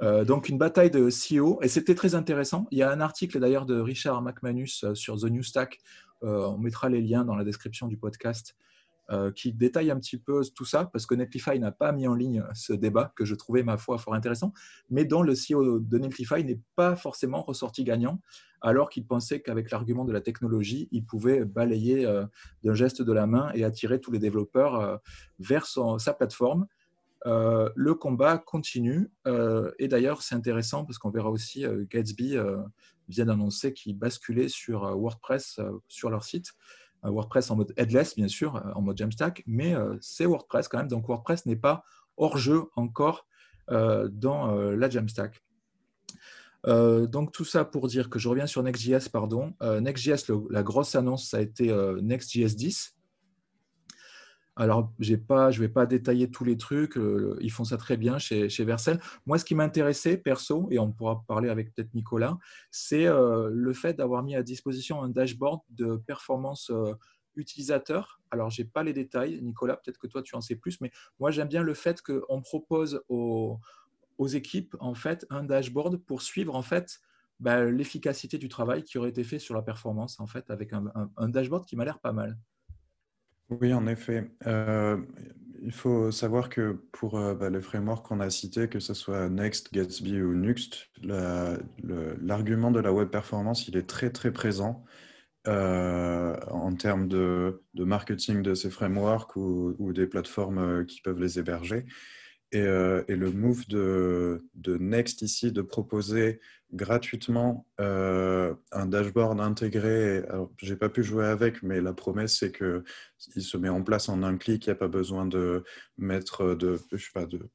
Euh, 0.02 0.22
donc 0.22 0.50
une 0.50 0.58
bataille 0.58 0.90
de 0.90 1.08
CEO 1.08 1.60
et 1.62 1.68
c'était 1.68 1.94
très 1.94 2.14
intéressant. 2.14 2.66
Il 2.70 2.76
y 2.76 2.82
a 2.82 2.92
un 2.92 3.00
article 3.00 3.40
d'ailleurs 3.40 3.64
de 3.64 3.80
Richard 3.80 4.20
McManus 4.20 4.84
sur 4.92 5.18
The 5.18 5.30
New 5.30 5.42
Stack. 5.42 5.78
Euh, 6.22 6.46
on 6.46 6.58
mettra 6.58 6.90
les 6.90 7.00
liens 7.00 7.24
dans 7.24 7.34
la 7.34 7.42
description 7.42 7.88
du 7.88 7.96
podcast 7.96 8.54
euh, 9.10 9.32
qui 9.32 9.54
détaille 9.54 9.90
un 9.90 9.98
petit 9.98 10.18
peu 10.18 10.42
tout 10.54 10.66
ça, 10.66 10.84
parce 10.84 11.06
que 11.06 11.14
Netlify 11.14 11.58
n'a 11.58 11.72
pas 11.72 11.92
mis 11.92 12.06
en 12.06 12.14
ligne 12.14 12.44
ce 12.52 12.74
débat, 12.74 13.10
que 13.16 13.24
je 13.24 13.34
trouvais, 13.34 13.62
ma 13.62 13.78
foi, 13.78 13.96
fort 13.96 14.12
intéressant, 14.12 14.52
mais 14.90 15.06
dont 15.06 15.22
le 15.22 15.32
CEO 15.32 15.78
de 15.78 15.96
Netlify 15.96 16.44
n'est 16.44 16.60
pas 16.76 16.94
forcément 16.94 17.40
ressorti 17.40 17.84
gagnant, 17.84 18.20
alors 18.60 18.90
qu'il 18.90 19.06
pensait 19.06 19.40
qu'avec 19.40 19.70
l'argument 19.70 20.04
de 20.04 20.12
la 20.12 20.20
technologie, 20.20 20.88
il 20.92 21.06
pouvait 21.06 21.46
balayer 21.46 22.04
euh, 22.04 22.26
d'un 22.62 22.74
geste 22.74 23.00
de 23.00 23.12
la 23.14 23.26
main 23.26 23.50
et 23.54 23.64
attirer 23.64 23.98
tous 23.98 24.12
les 24.12 24.18
développeurs 24.18 24.74
euh, 24.74 24.96
vers 25.38 25.64
sa 25.66 26.12
plateforme. 26.12 26.66
le 27.24 27.92
combat 27.94 28.36
continue, 28.36 29.10
et 29.78 29.88
d'ailleurs, 29.88 30.20
c'est 30.20 30.34
intéressant 30.34 30.84
parce 30.84 30.98
qu'on 30.98 31.10
verra 31.10 31.30
aussi 31.30 31.64
Gatsby 31.90 32.36
vient 33.08 33.24
d'annoncer 33.24 33.72
qu'il 33.72 33.98
basculait 33.98 34.48
sur 34.48 34.82
WordPress 34.82 35.60
sur 35.88 36.10
leur 36.10 36.24
site. 36.24 36.52
WordPress 37.02 37.50
en 37.50 37.56
mode 37.56 37.72
headless, 37.76 38.16
bien 38.16 38.28
sûr, 38.28 38.56
euh, 38.56 38.72
en 38.74 38.82
mode 38.82 38.98
Jamstack, 38.98 39.42
mais 39.46 39.74
euh, 39.74 39.96
c'est 40.00 40.26
WordPress 40.26 40.68
quand 40.68 40.78
même. 40.78 40.88
Donc 40.88 41.08
WordPress 41.08 41.46
n'est 41.46 41.56
pas 41.56 41.84
hors 42.16 42.38
jeu 42.38 42.64
encore 42.76 43.26
euh, 43.70 44.08
dans 44.10 44.52
la 44.52 44.90
Jamstack. 44.90 45.42
donc 46.64 47.32
tout 47.32 47.44
ça 47.44 47.64
pour 47.64 47.86
dire 47.88 48.10
que 48.10 48.18
je 48.18 48.28
reviens 48.28 48.46
sur 48.46 48.62
Next.js, 48.62 49.08
pardon. 49.10 49.54
Next.js, 49.60 50.32
la 50.50 50.62
grosse 50.62 50.94
annonce, 50.94 51.28
ça 51.30 51.38
a 51.38 51.40
été 51.40 51.72
Next.js 52.02 52.54
10. 52.54 52.97
Alors, 54.58 54.92
je 54.98 55.12
ne 55.14 55.58
vais 55.60 55.68
pas 55.68 55.86
détailler 55.86 56.32
tous 56.32 56.42
les 56.42 56.56
trucs, 56.56 56.98
euh, 56.98 57.38
ils 57.40 57.52
font 57.52 57.62
ça 57.62 57.76
très 57.76 57.96
bien 57.96 58.18
chez, 58.18 58.48
chez 58.48 58.64
Vercel. 58.64 59.00
Moi, 59.24 59.38
ce 59.38 59.44
qui 59.44 59.54
m'intéressait, 59.54 60.16
perso, 60.16 60.66
et 60.72 60.80
on 60.80 60.90
pourra 60.90 61.22
parler 61.28 61.48
avec 61.48 61.72
peut-être 61.72 61.94
Nicolas, 61.94 62.36
c'est 62.72 63.06
euh, 63.06 63.50
le 63.52 63.72
fait 63.72 63.94
d'avoir 63.94 64.24
mis 64.24 64.34
à 64.34 64.42
disposition 64.42 65.00
un 65.00 65.10
dashboard 65.10 65.60
de 65.70 65.94
performance 65.96 66.70
euh, 66.70 66.92
utilisateur. 67.36 68.20
Alors, 68.32 68.50
je 68.50 68.60
n'ai 68.60 68.68
pas 68.68 68.82
les 68.82 68.92
détails, 68.92 69.40
Nicolas, 69.42 69.76
peut-être 69.76 69.98
que 69.98 70.08
toi, 70.08 70.22
tu 70.22 70.34
en 70.34 70.40
sais 70.40 70.56
plus, 70.56 70.80
mais 70.80 70.90
moi, 71.20 71.30
j'aime 71.30 71.48
bien 71.48 71.62
le 71.62 71.74
fait 71.74 72.02
qu'on 72.02 72.42
propose 72.42 73.00
aux, 73.08 73.60
équipes 74.34 74.74
en 74.80 74.94
fait, 74.94 75.24
un 75.30 75.44
dashboard 75.44 75.98
pour 75.98 76.22
suivre 76.22 76.56
en 76.56 76.62
fait, 76.62 76.98
bah, 77.38 77.64
l'efficacité 77.64 78.38
du 78.38 78.48
travail 78.48 78.82
qui 78.82 78.98
aurait 78.98 79.10
été 79.10 79.22
fait 79.22 79.38
sur 79.38 79.54
la 79.54 79.62
performance, 79.62 80.18
en 80.18 80.26
fait, 80.26 80.50
avec 80.50 80.72
un 80.72 81.28
dashboard 81.28 81.64
qui 81.64 81.76
m'a 81.76 81.84
l'air 81.84 82.00
pas 82.00 82.12
mal. 82.12 82.36
Oui, 83.50 83.72
en 83.72 83.86
effet. 83.86 84.30
Euh, 84.46 84.98
il 85.62 85.72
faut 85.72 86.10
savoir 86.10 86.48
que 86.50 86.72
pour 86.92 87.18
euh, 87.18 87.34
bah, 87.34 87.50
les 87.50 87.60
frameworks 87.62 88.06
qu'on 88.06 88.20
a 88.20 88.30
cités, 88.30 88.68
que 88.68 88.78
ce 88.78 88.94
soit 88.94 89.28
Next, 89.30 89.72
Gatsby 89.72 90.20
ou 90.20 90.34
Nuxt, 90.34 90.90
l'argument 91.02 92.70
de 92.70 92.80
la 92.80 92.92
web 92.92 93.08
performance, 93.08 93.66
il 93.68 93.76
est 93.76 93.88
très 93.88 94.10
très 94.10 94.32
présent 94.32 94.84
euh, 95.48 96.36
en 96.50 96.74
termes 96.74 97.08
de, 97.08 97.62
marketing 97.74 98.42
de 98.42 98.54
ces 98.54 98.70
frameworks 98.70 99.36
ou 99.36 99.92
des 99.92 100.06
plateformes 100.06 100.84
qui 100.86 101.00
peuvent 101.00 101.20
les 101.20 101.38
héberger. 101.38 101.86
Euh, 102.54 103.04
et, 103.08 103.16
le 103.16 103.30
move 103.30 103.66
de, 103.68 104.42
Next 104.80 105.22
ici, 105.22 105.52
de 105.52 105.62
proposer 105.62 106.40
gratuitement 106.72 107.66
euh, 107.80 108.54
un 108.72 108.86
dashboard 108.86 109.40
intégré. 109.40 110.22
Je 110.58 110.72
n'ai 110.72 110.78
pas 110.78 110.88
pu 110.88 111.02
jouer 111.02 111.26
avec, 111.26 111.62
mais 111.62 111.80
la 111.80 111.92
promesse, 111.92 112.38
c'est 112.38 112.52
qu'il 112.52 113.42
se 113.42 113.56
met 113.56 113.68
en 113.68 113.82
place 113.82 114.08
en 114.08 114.22
un 114.22 114.36
clic. 114.36 114.66
Il 114.66 114.68
n'y 114.70 114.72
a 114.72 114.76
pas 114.76 114.88
besoin 114.88 115.26
de 115.26 115.64
mettre 115.98 116.54
de, 116.54 116.78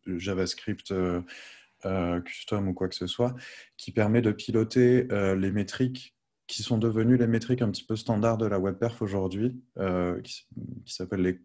JavaScript 0.05 0.91
euh, 0.91 2.21
custom 2.21 2.67
ou 2.67 2.73
quoi 2.73 2.87
que 2.87 2.95
ce 2.95 3.07
soit, 3.07 3.35
qui 3.77 3.91
permet 3.91 4.21
de 4.21 4.31
piloter 4.31 5.07
les 5.35 5.51
métriques 5.51 6.15
qui 6.45 6.61
sont 6.61 6.77
devenues 6.77 7.17
les 7.17 7.25
métriques 7.25 7.61
un 7.61 7.71
petit 7.71 7.85
peu 7.85 7.95
standards 7.95 8.37
de 8.37 8.45
la 8.45 8.59
WebPerf 8.59 9.01
aujourd'hui, 9.01 9.59
qui, 10.23 10.45
qui 10.85 10.93
s'appellent 10.93 11.21
les 11.21 11.39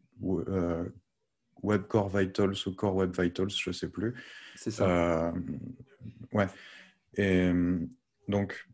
Web 1.62 1.82
Core 1.88 2.16
Vitals 2.16 2.56
ou 2.66 2.72
Core 2.72 2.94
Web 2.94 3.18
Vitals, 3.18 3.50
je 3.50 3.70
ne 3.70 3.74
sais 3.74 3.88
plus. 3.88 4.14
C'est 4.56 4.70
ça. 4.70 4.88
Euh, 4.88 5.32
ouais. 6.32 6.46
Et 7.16 7.50
donc, 8.28 8.68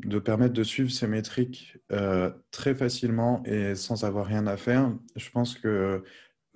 de 0.00 0.18
permettre 0.18 0.52
de 0.52 0.62
suivre 0.62 0.90
ces 0.90 1.06
métriques 1.06 1.78
euh, 1.92 2.30
très 2.50 2.74
facilement 2.74 3.42
et 3.44 3.74
sans 3.74 4.04
avoir 4.04 4.26
rien 4.26 4.46
à 4.46 4.56
faire, 4.56 4.92
je 5.16 5.30
pense 5.30 5.56
que 5.56 6.02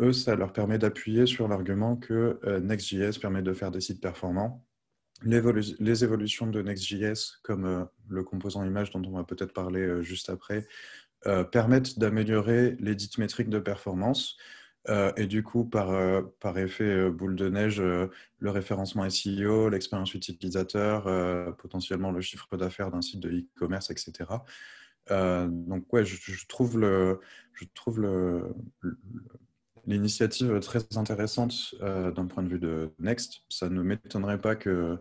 eux, 0.01 0.13
ça 0.13 0.35
leur 0.35 0.53
permet 0.53 0.79
d'appuyer 0.79 1.27
sur 1.27 1.49
l'argument 1.49 1.97
que 1.97 2.39
euh, 2.45 2.61
Next.js 2.61 3.19
permet 3.21 3.43
de 3.43 3.53
faire 3.53 3.71
des 3.71 3.81
sites 3.81 4.01
performants. 4.01 4.65
Les 5.23 6.05
évolutions 6.05 6.47
de 6.47 6.63
Next.js, 6.63 7.41
comme 7.43 7.87
le 8.09 8.25
composant 8.25 8.65
image 8.65 8.91
dont 8.91 9.03
on 9.05 9.11
va 9.11 9.25
peut-être 9.25 9.53
parler 9.53 10.03
juste 10.03 10.31
après, 10.31 10.67
permettent 11.53 11.99
d'améliorer 11.99 12.75
les 12.81 12.95
dites 12.95 13.19
métriques 13.19 13.51
de 13.51 13.59
performance. 13.59 14.39
Euh, 14.89 15.13
et 15.17 15.27
du 15.27 15.43
coup, 15.43 15.65
par, 15.65 15.91
euh, 15.91 16.23
par 16.41 16.57
effet 16.59 16.85
euh, 16.85 17.11
boule 17.11 17.37
de 17.37 17.49
neige, 17.49 17.81
le 17.81 18.51
référencement 18.51 19.09
SEO, 19.09 19.69
l'expérience 19.69 20.15
utilisateur, 20.15 21.05
potentiellement 21.57 22.11
le 22.11 22.21
chiffre 22.21 22.57
d'affaires 22.57 22.91
d'un 22.91 23.03
site 23.03 23.21
de 23.21 23.31
e-commerce, 23.31 23.91
etc. 23.91 24.31
donc, 25.09 25.93
ouais, 25.93 26.05
je, 26.05 26.47
trouve 26.47 26.79
le, 26.79 27.21
je 27.53 27.65
trouve 27.75 28.01
le, 28.01 28.55
l'initiative 29.87 30.61
très 30.61 30.81
intéressante 30.97 31.75
d'un 31.81 32.27
point 32.27 32.43
de 32.43 32.49
vue 32.49 32.61
de 32.61 32.91
Next. 32.99 33.43
Ça 33.49 33.69
ne 33.69 33.83
m'étonnerait 33.83 34.41
pas 34.41 34.57
que 34.57 34.99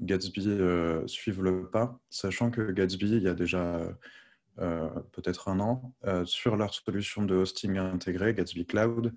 Gatsby 0.00 0.58
suive 1.06 1.42
le 1.42 1.70
pas, 1.70 1.98
sachant 2.10 2.50
que 2.50 2.72
Gatsby, 2.72 3.16
il 3.16 3.22
y 3.22 3.28
a 3.28 3.34
déjà 3.34 3.80
peut-être 4.56 5.48
un 5.48 5.60
an, 5.60 5.94
euh, 6.04 6.24
sur 6.24 6.56
leur 6.56 6.74
solution 6.74 7.22
de 7.22 7.34
hosting 7.34 7.78
intégré, 7.78 8.34
Gatsby 8.34 8.66
Cloud, 8.66 9.14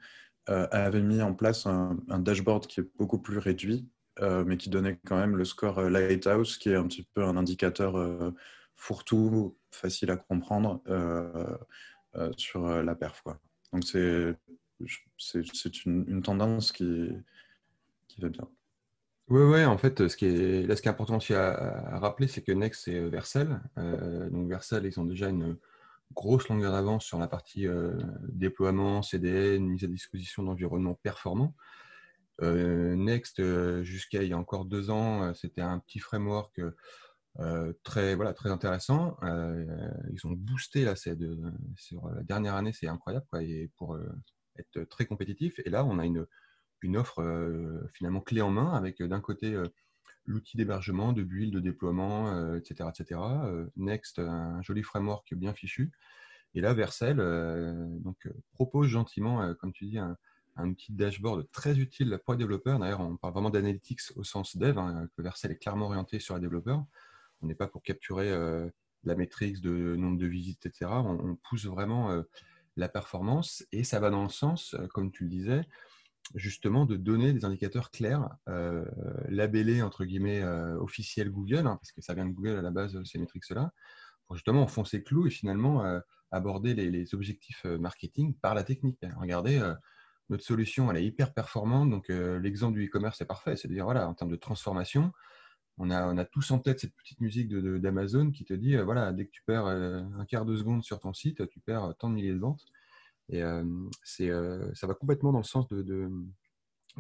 euh, 0.50 0.68
avait 0.72 1.02
mis 1.02 1.22
en 1.22 1.34
place 1.34 1.66
un, 1.66 1.98
dashboard 2.10 2.68
qui 2.68 2.80
est 2.80 2.90
beaucoup 2.98 3.20
plus 3.20 3.38
réduit, 3.38 3.88
mais 4.20 4.58
qui 4.58 4.72
donnait 4.72 5.00
quand 5.06 5.18
même 5.18 5.36
le 5.36 5.46
score 5.46 5.80
Lighthouse, 5.80 6.58
qui 6.58 6.70
est 6.70 6.76
un 6.76 6.88
petit 6.88 7.08
peu 7.14 7.24
un 7.24 7.38
indicateur 7.38 8.34
fourre-tout, 8.76 9.56
facile 9.70 10.10
à 10.10 10.18
comprendre 10.18 10.82
sur 12.36 12.68
la 12.68 12.96
perf. 12.96 13.22
Quoi. 13.22 13.40
Donc 13.72 13.84
c'est 13.86 15.86
une, 15.86 16.04
une, 16.08 16.24
tendance 16.24 16.72
qui, 16.72 17.12
qui 18.08 18.22
va 18.22 18.30
bien. 18.30 18.50
Oui, 19.30 19.42
ouais, 19.42 19.66
en 19.66 19.78
fait, 19.78 20.08
ce 20.08 20.16
qui 20.16 20.26
est, 20.26 20.66
là, 20.66 20.78
ce 20.78 20.82
qui 20.82 20.88
est 20.88 20.92
important 20.92 21.18
aussi 21.18 21.34
à, 21.34 22.00
rappeler, 22.00 22.28
c'est 22.28 22.42
que 22.42 22.54
Next, 22.54 22.86
c'est 22.86 22.96
euh, 22.96 23.10
Vercel. 23.10 23.60
Euh, 23.78 24.30
donc, 24.30 24.48
Vercel, 24.48 24.86
ils 24.86 24.98
ont 25.02 25.04
déjà 25.04 25.28
une 25.28 25.58
grosse 26.14 26.48
longueur 26.48 26.72
d'avance 26.72 27.04
sur 27.04 27.20
la 27.20 27.28
partie 27.28 27.68
euh, 27.68 27.92
déploiement, 28.30 29.02
CDN, 29.02 29.68
mise 29.68 29.84
à 29.84 29.88
disposition 29.88 30.44
d'environnements 30.44 30.96
performants. 30.96 31.56
Next, 32.42 33.42
jusqu'à 33.84 34.22
il 34.22 34.30
y 34.30 34.34
a 34.34 34.38
encore 34.38 34.66
deux 34.66 34.92
ans, 34.92 35.34
c'était 35.34 35.62
un 35.62 35.80
petit 35.80 35.98
framework 35.98 36.62
très, 37.82 38.14
voilà, 38.14 38.34
très 38.34 38.52
intéressant. 38.52 39.18
ils 39.24 40.28
ont 40.28 40.34
boosté 40.34 40.86
là, 40.86 40.94
de, 40.94 41.40
sur 41.76 42.08
la 42.10 42.22
dernière 42.22 42.54
année, 42.54 42.74
c'est 42.74 42.88
incroyable, 42.88 43.26
quoi, 43.32 43.42
et 43.42 43.72
pour 43.76 43.98
être 44.60 44.84
très 44.88 45.08
compétitif. 45.08 45.60
Et 45.66 45.72
là, 45.72 45.84
on 45.84 45.98
a 45.98 46.06
une 46.06 46.28
une 46.82 46.98
offre 46.98 47.22
euh, 47.22 47.88
finalement 47.94 48.22
clé 48.22 48.42
en 48.42 48.50
main 48.50 48.74
avec 48.74 49.02
euh, 49.02 49.08
d'un 49.08 49.22
côté 49.22 49.54
euh, 49.54 49.66
l'outil 50.26 50.58
d'hébergement, 50.58 51.14
de 51.14 51.24
build, 51.24 51.54
de 51.54 51.60
déploiement, 51.60 52.54
etc., 52.58 52.90
etc. 52.90 53.22
Next, 53.78 54.20
un 54.20 54.62
joli 54.62 54.84
framework 54.84 55.34
bien 55.34 55.54
fichu. 55.54 55.94
Et 56.54 56.60
là, 56.60 56.74
Vercel 56.74 57.16
donc, 58.02 58.28
propose 58.52 58.88
gentiment, 58.88 59.54
comme 59.54 59.72
tu 59.72 59.86
dis, 59.86 59.98
un, 59.98 60.18
petit 60.74 60.92
dashboard 60.92 61.50
très 61.54 61.80
utile 61.80 62.20
pour 62.26 62.34
les 62.34 62.40
développeurs. 62.40 62.78
D'ailleurs, 62.78 63.00
on 63.00 63.16
parle 63.16 63.32
vraiment 63.32 63.50
d'analytics 63.50 64.02
au 64.18 64.26
sens 64.26 64.58
dev, 64.58 64.78
hein, 64.78 65.08
que 65.16 65.22
Vercel 65.22 65.52
est 65.52 65.60
clairement 65.60 65.86
orienté 65.86 66.20
sur 66.20 66.36
les 66.36 66.42
développeurs. 66.42 66.84
On 67.42 67.48
n'est 67.48 67.56
pas 67.56 67.68
pour 67.68 67.82
capturer 67.82 68.30
la 69.06 69.16
métrique 69.16 69.62
de 69.62 69.96
nombre 69.96 70.18
de 70.18 70.28
visites, 70.28 70.66
etc. 70.66 70.92
On, 70.92 71.38
pousse 71.38 71.68
vraiment 71.68 72.22
la 72.76 72.90
performance 72.90 73.66
et 73.72 73.86
ça 73.86 74.02
va 74.02 74.10
dans 74.10 74.24
le 74.24 74.30
sens, 74.30 74.76
comme 74.94 75.10
tu 75.10 75.24
le 75.24 75.30
disais, 75.30 75.66
justement 76.36 76.86
de 76.86 76.96
donner 76.98 77.34
des 77.34 77.46
indicateurs 77.46 77.92
clairs, 77.92 78.30
labellés 79.30 79.82
entre 79.82 80.06
guillemets 80.06 80.44
officiels 80.80 81.32
Google, 81.32 81.68
hein, 81.68 81.78
parce 81.78 81.92
que 81.92 82.02
ça 82.02 82.14
vient 82.14 82.26
de 82.26 82.34
Google 82.34 82.58
à 82.58 82.62
la 82.62 82.72
base, 82.72 83.02
ces 83.04 83.18
métriques-là, 83.18 83.72
pour 84.26 84.36
justement 84.36 84.64
enfoncer 84.64 85.04
clou 85.04 85.28
et 85.28 85.30
finalement 85.30 86.02
aborder 86.32 86.74
les, 86.74 87.16
objectifs 87.16 87.64
marketing 87.66 88.34
par 88.36 88.56
la 88.56 88.64
technique. 88.64 89.00
Regardez, 89.20 89.62
notre 90.30 90.44
solution, 90.44 90.92
elle 90.92 90.98
est 90.98 91.06
hyper 91.06 91.34
performante. 91.34 91.90
Donc, 91.90 92.10
l'exemple 92.10 92.78
du 92.78 92.86
e-commerce 92.88 93.22
est 93.22 93.26
parfait. 93.26 93.56
C'est-à-dire, 93.56 93.86
voilà, 93.86 94.08
en 94.08 94.14
termes 94.14 94.32
de 94.32 94.36
transformation, 94.36 95.14
on 95.78 95.90
a, 95.92 96.08
on 96.08 96.18
a 96.18 96.26
tous 96.26 96.52
en 96.52 96.60
tête 96.60 96.80
cette 96.80 96.96
petite 96.96 97.22
musique 97.22 97.54
d'Amazon 97.54 98.32
qui 98.32 98.44
te 98.44 98.54
dit, 98.54 98.76
voilà, 98.78 99.14
dès 99.14 99.26
que 99.26 99.32
tu 99.32 99.44
perds 99.46 99.68
un 99.68 100.26
quart 100.26 100.46
de 100.46 100.56
seconde 100.58 100.84
sur 100.84 101.00
ton 101.00 101.14
site, 101.14 101.48
tu 101.50 101.60
perds 101.60 101.94
tant 102.00 102.10
de 102.10 102.16
milliers 102.16 102.34
de 102.34 102.40
ventes. 102.40 102.66
Et 103.30 103.42
ça 104.04 104.88
va 104.88 104.94
complètement 104.94 105.32
dans 105.32 105.40
le 105.40 105.44
sens 105.44 105.68
de, 105.68 106.10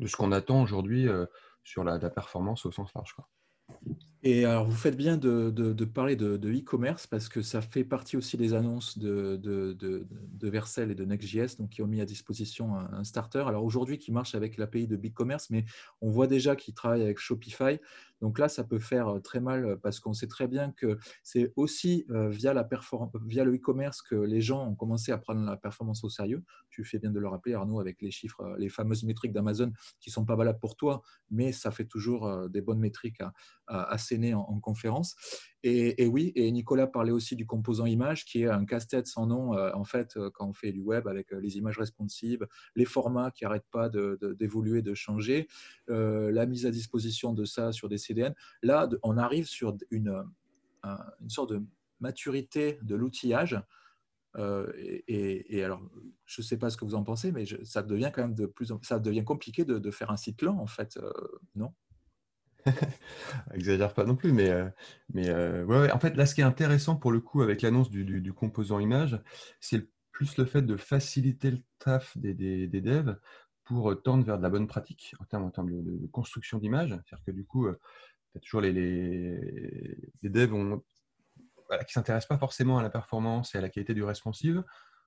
ce 0.06 0.16
qu'on 0.16 0.32
attend 0.32 0.62
aujourd'hui 0.62 1.08
sur 1.64 1.84
la, 1.84 1.98
la, 1.98 2.10
performance 2.10 2.66
au 2.66 2.72
sens 2.72 2.94
large. 2.94 3.14
Quoi. 3.14 3.28
Et 4.30 4.44
alors, 4.44 4.66
vous 4.66 4.76
faites 4.76 4.98
bien 4.98 5.16
de, 5.16 5.86
parler 5.86 6.18
de 6.18 6.52
e-commerce 6.52 7.08
parce 7.08 7.30
que 7.30 7.42
ça 7.42 7.62
fait 7.62 7.86
partie 7.86 8.18
aussi 8.18 8.36
des 8.36 8.54
annonces 8.54 8.98
de, 8.98 9.38
de, 9.38 10.50
Vercel 10.50 10.92
et 10.92 10.96
de 10.96 11.06
Next.js, 11.06 11.56
donc 11.58 11.70
qui 11.70 11.82
ont 11.82 11.88
mis 11.88 12.02
à 12.02 12.06
disposition 12.06 12.76
un, 12.76 13.06
starter. 13.06 13.46
Alors 13.48 13.64
aujourd'hui, 13.64 13.98
qui 13.98 14.12
marche 14.12 14.36
avec 14.36 14.58
l'API 14.58 14.86
de 14.86 14.98
BigCommerce, 14.98 15.50
mais 15.50 15.64
on 16.02 16.10
voit 16.10 16.28
déjà 16.28 16.58
qu'ils 16.58 16.74
travaillent 16.74 17.04
avec 17.04 17.20
Shopify. 17.20 17.80
Donc 18.20 18.40
là, 18.40 18.50
ça 18.50 18.64
peut 18.64 18.80
faire 18.80 19.22
très 19.24 19.40
mal 19.40 19.78
parce 19.82 20.00
qu'on 20.00 20.14
sait 20.14 20.28
très 20.28 20.48
bien 20.48 20.72
que 20.72 20.98
c'est 21.24 21.54
aussi 21.56 22.06
via, 22.10 22.54
la 22.54 22.68
via 23.26 23.44
le 23.46 23.56
e-commerce 23.56 24.02
que 24.02 24.16
les 24.16 24.42
gens 24.42 24.68
ont 24.68 24.76
commencé 24.76 25.12
à 25.12 25.18
prendre 25.18 25.46
la 25.46 25.56
performance 25.56 26.04
au 26.04 26.10
sérieux. 26.10 26.44
Tu 26.70 26.84
fais 26.84 27.00
bien 27.00 27.12
de 27.12 27.20
le 27.20 27.28
rappeler, 27.28 27.54
Arnaud, 27.54 27.80
avec 27.80 28.02
les 28.02 28.12
chiffres, 28.12 28.56
les 28.58 28.70
fameuses 28.70 29.04
métriques 29.04 29.34
d'Amazon 29.34 29.72
qui 30.00 30.10
ne 30.10 30.14
sont 30.14 30.26
pas 30.26 30.36
valables 30.36 30.60
pour 30.60 30.76
toi, 30.76 31.02
mais 31.30 31.52
ça 31.52 31.72
fait 31.72 31.86
toujours 31.86 32.50
des 32.50 32.62
bonnes 32.62 32.80
métriques 32.80 33.22
à, 33.22 33.34
à, 33.68 33.98
en, 34.34 34.60
conférence. 34.60 35.16
Et, 35.64 36.08
oui, 36.08 36.32
et 36.36 36.50
Nicolas 36.52 36.88
parlait 36.88 37.12
aussi 37.12 37.36
du 37.36 37.46
composant 37.46 37.86
image, 37.86 38.26
qui 38.26 38.44
est 38.44 38.48
un 38.48 38.66
casse-tête 38.66 39.08
sans 39.08 39.26
nom, 39.26 39.54
euh, 39.54 39.72
en 39.74 39.84
fait, 39.84 40.16
euh, 40.16 40.30
quand 40.34 40.48
on 40.48 40.54
fait 40.54 40.72
du 40.72 40.80
web 40.80 41.08
avec 41.08 41.34
euh, 41.34 41.40
les 41.42 41.58
images 41.58 41.78
responsives, 41.78 42.48
les 42.76 42.86
formats 42.86 43.32
qui 43.32 43.44
n'arrêtent 43.44 43.70
pas 43.72 43.90
d'évoluer, 43.90 44.82
de, 44.82 44.94
changer, 44.94 45.48
la 45.88 46.46
mise 46.46 46.66
à 46.66 46.72
disposition 46.72 47.34
de 47.34 47.46
ça 47.46 47.72
sur 47.72 47.90
des 47.90 47.98
CDN. 47.98 48.34
Là, 48.64 48.90
on 49.04 49.18
arrive 49.18 49.46
sur 49.46 49.76
une, 49.92 50.24
une 50.84 51.30
sorte 51.30 51.52
de 51.52 51.62
maturité 52.00 52.80
de 52.82 52.96
l'outillage. 52.96 53.62
et, 54.38 55.64
alors, 55.64 55.82
je 56.26 56.42
ne 56.42 56.46
sais 56.46 56.58
pas 56.58 56.70
ce 56.70 56.78
que 56.78 56.86
vous 56.86 56.96
en 56.96 57.04
pensez, 57.04 57.32
mais 57.32 57.46
ça 57.64 57.84
devient 57.84 58.12
quand 58.14 58.22
même 58.22 58.36
de 58.36 58.46
plus, 58.46 58.72
ça 58.84 59.00
devient 59.00 59.24
compliqué 59.24 59.66
de 59.66 59.92
faire 59.92 60.12
un 60.12 60.18
site 60.18 60.42
lent, 60.42 60.58
en 60.58 60.68
fait, 60.68 61.00
non? 61.56 61.74
Exagère 63.54 63.94
pas 63.94 64.06
non 64.06 64.16
plus, 64.16 64.32
mais, 64.32 64.50
euh, 64.50 64.70
euh, 65.16 65.90
en 65.92 66.00
fait, 66.00 66.16
là, 66.16 66.26
ce 66.26 66.36
qui 66.36 66.42
est 66.42 66.46
intéressant 66.46 66.96
pour 66.96 67.12
le 67.12 67.20
coup 67.20 67.42
avec 67.42 67.62
l'annonce 67.62 67.90
du, 67.90 68.34
composant 68.34 68.80
image, 68.80 69.20
c'est 69.60 69.88
plus 70.12 70.38
le 70.38 70.46
fait 70.46 70.62
de 70.62 70.78
faciliter 70.78 71.52
le 71.52 71.60
taf 71.80 72.18
des, 72.18 72.68
devs 72.68 73.18
pour 73.64 73.92
euh, 73.92 73.96
tendre 73.96 74.26
vers 74.26 74.38
de 74.38 74.44
la 74.44 74.50
bonne 74.50 74.68
pratique 74.68 75.16
en 75.20 75.26
termes, 75.26 75.52
de, 75.52 76.08
construction 76.08 76.58
d'image. 76.58 76.90
C'est-à-dire 76.90 77.26
que 77.26 77.32
du 77.32 77.46
coup, 77.46 77.68
tu 77.70 78.38
as 78.38 78.40
toujours 78.40 78.62
les, 78.62 78.72
devs 80.24 80.50
qui 80.50 80.56
ne 80.56 81.86
s'intéressent 81.88 82.30
pas 82.30 82.38
forcément 82.38 82.78
à 82.78 82.84
la 82.84 82.90
performance 82.90 83.56
et 83.56 83.58
à 83.58 83.62
la 83.62 83.70
qualité 83.70 83.94
du 83.94 84.04
responsive 84.04 84.64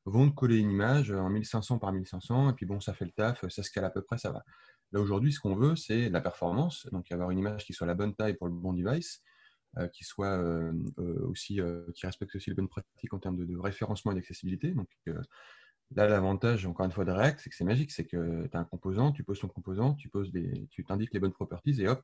vont 0.06 0.30
coller 0.30 0.58
une 0.58 0.70
image 0.70 1.10
en 1.10 1.28
1500 1.28 1.78
par 1.78 1.92
1500 1.92 2.50
et 2.50 2.52
puis 2.54 2.64
bon, 2.64 2.80
ça 2.80 2.94
fait 2.94 3.04
le 3.04 3.10
taf, 3.10 3.46
ça 3.48 3.62
scale 3.62 3.84
à 3.84 3.90
peu 3.90 4.02
près, 4.02 4.16
ça 4.16 4.30
va. 4.30 4.44
Là, 4.92 5.00
aujourd'hui, 5.00 5.32
ce 5.32 5.40
qu'on 5.40 5.54
veut, 5.54 5.76
c'est 5.76 6.08
la 6.08 6.20
performance, 6.20 6.86
donc 6.92 7.10
avoir 7.12 7.30
une 7.30 7.38
image 7.38 7.64
qui 7.64 7.72
soit 7.72 7.86
la 7.86 7.94
bonne 7.94 8.14
taille 8.14 8.34
pour 8.34 8.48
le 8.48 8.52
bon 8.52 8.72
device, 8.72 9.22
euh, 9.78 9.86
qui 9.86 10.02
soit 10.02 10.36
euh, 10.38 10.72
euh, 10.98 11.26
aussi, 11.28 11.60
qui 11.94 12.06
respecte 12.06 12.34
aussi 12.34 12.50
les 12.50 12.56
bonnes 12.56 12.68
pratiques 12.68 13.14
en 13.14 13.20
termes 13.20 13.36
de, 13.36 13.56
référencement 13.56 14.10
et 14.12 14.16
d'accessibilité. 14.16 14.72
Donc 14.72 14.88
là, 15.94 16.08
l'avantage, 16.08 16.66
encore 16.66 16.86
une 16.86 16.92
fois, 16.92 17.04
de 17.04 17.12
React, 17.12 17.40
c'est 17.40 17.50
que 17.50 17.56
c'est 17.56 17.64
magique, 17.64 17.92
c'est 17.92 18.04
que 18.04 18.48
tu 18.48 18.56
as 18.56 18.60
un 18.60 18.64
composant, 18.64 19.12
tu 19.12 19.22
poses 19.22 19.38
ton 19.38 19.48
composant, 19.48 19.94
tu 19.94 20.10
tu 20.70 20.84
t'indiques 20.84 21.14
les 21.14 21.20
bonnes 21.20 21.32
properties 21.32 21.80
et 21.80 21.88
hop, 21.88 22.02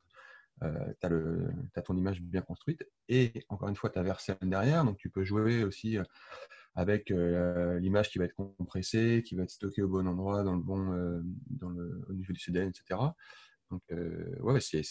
tu 0.60 1.06
as, 1.06 1.82
ton 1.82 1.96
image 1.96 2.20
bien 2.20 2.42
construite. 2.42 2.86
Et 3.08 3.44
encore 3.48 3.68
une 3.68 3.76
fois, 3.76 3.90
tu 3.90 3.98
as 3.98 4.02
Vercel 4.02 4.36
derrière, 4.42 4.84
donc 4.84 4.96
tu 4.98 5.10
peux 5.10 5.24
jouer 5.24 5.64
aussi 5.64 5.98
avec 6.76 7.10
euh, 7.10 7.80
l'image 7.80 8.10
qui 8.10 8.18
va 8.18 8.26
être 8.26 8.34
compressée, 8.34 9.24
qui 9.26 9.34
va 9.34 9.42
être 9.44 9.50
stockée 9.50 9.82
au 9.82 9.88
bon 9.88 10.06
endroit, 10.06 10.44
dans 10.44 10.54
le 10.54 10.62
bon, 10.62 10.92
euh, 10.92 11.20
dans 11.48 11.70
le, 11.70 12.04
au 12.08 12.12
niveau 12.12 12.32
du 12.32 12.38
CDN, 12.38 12.68
etc. 12.68 13.00
Donc, 13.70 13.82
euh, 13.90 14.36
ouais, 14.40 14.60
c'est 14.60 14.84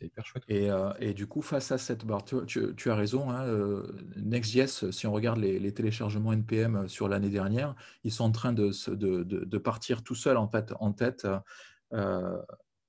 hyper 0.00 0.24
chouette. 0.24 0.44
Et, 0.46 0.68
et, 1.00 1.12
du 1.12 1.26
coup, 1.26 1.42
face 1.42 1.72
à 1.72 1.78
cette 1.78 2.04
barre, 2.04 2.24
tu, 2.24 2.36
tu, 2.76 2.90
as 2.90 2.94
raison, 2.94 3.30
hein, 3.30 3.82
Next.js, 4.16 4.92
si 4.92 5.08
on 5.08 5.12
regarde 5.12 5.38
les, 5.38 5.74
téléchargements 5.74 6.32
NPM 6.32 6.86
sur 6.86 7.08
l'année 7.08 7.30
dernière, 7.30 7.74
ils 8.04 8.12
sont 8.12 8.24
en 8.24 8.30
train 8.30 8.52
de, 8.52 8.70
de, 8.94 9.24
de, 9.24 9.58
partir 9.58 10.04
tout 10.04 10.14
seuls 10.14 10.36
en, 10.36 10.46
fait, 10.46 10.72
en 10.78 10.92
tête. 10.92 11.26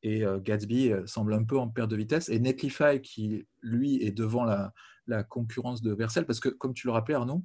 Et 0.03 0.23
Gatsby 0.43 0.93
semble 1.05 1.33
un 1.33 1.43
peu 1.43 1.57
en 1.57 1.67
perte 1.67 1.89
de 1.89 1.95
vitesse. 1.95 2.29
Et 2.29 2.39
Netlify, 2.39 3.01
qui 3.01 3.45
lui 3.61 4.03
est 4.03 4.11
devant 4.11 4.45
la, 4.45 4.73
concurrence 5.27 5.81
de 5.81 5.91
Vercel, 5.91 6.25
parce 6.25 6.39
que 6.39 6.49
comme 6.49 6.73
tu 6.73 6.85
le 6.85 6.93
rappelais 6.93 7.15
Arnaud, 7.15 7.43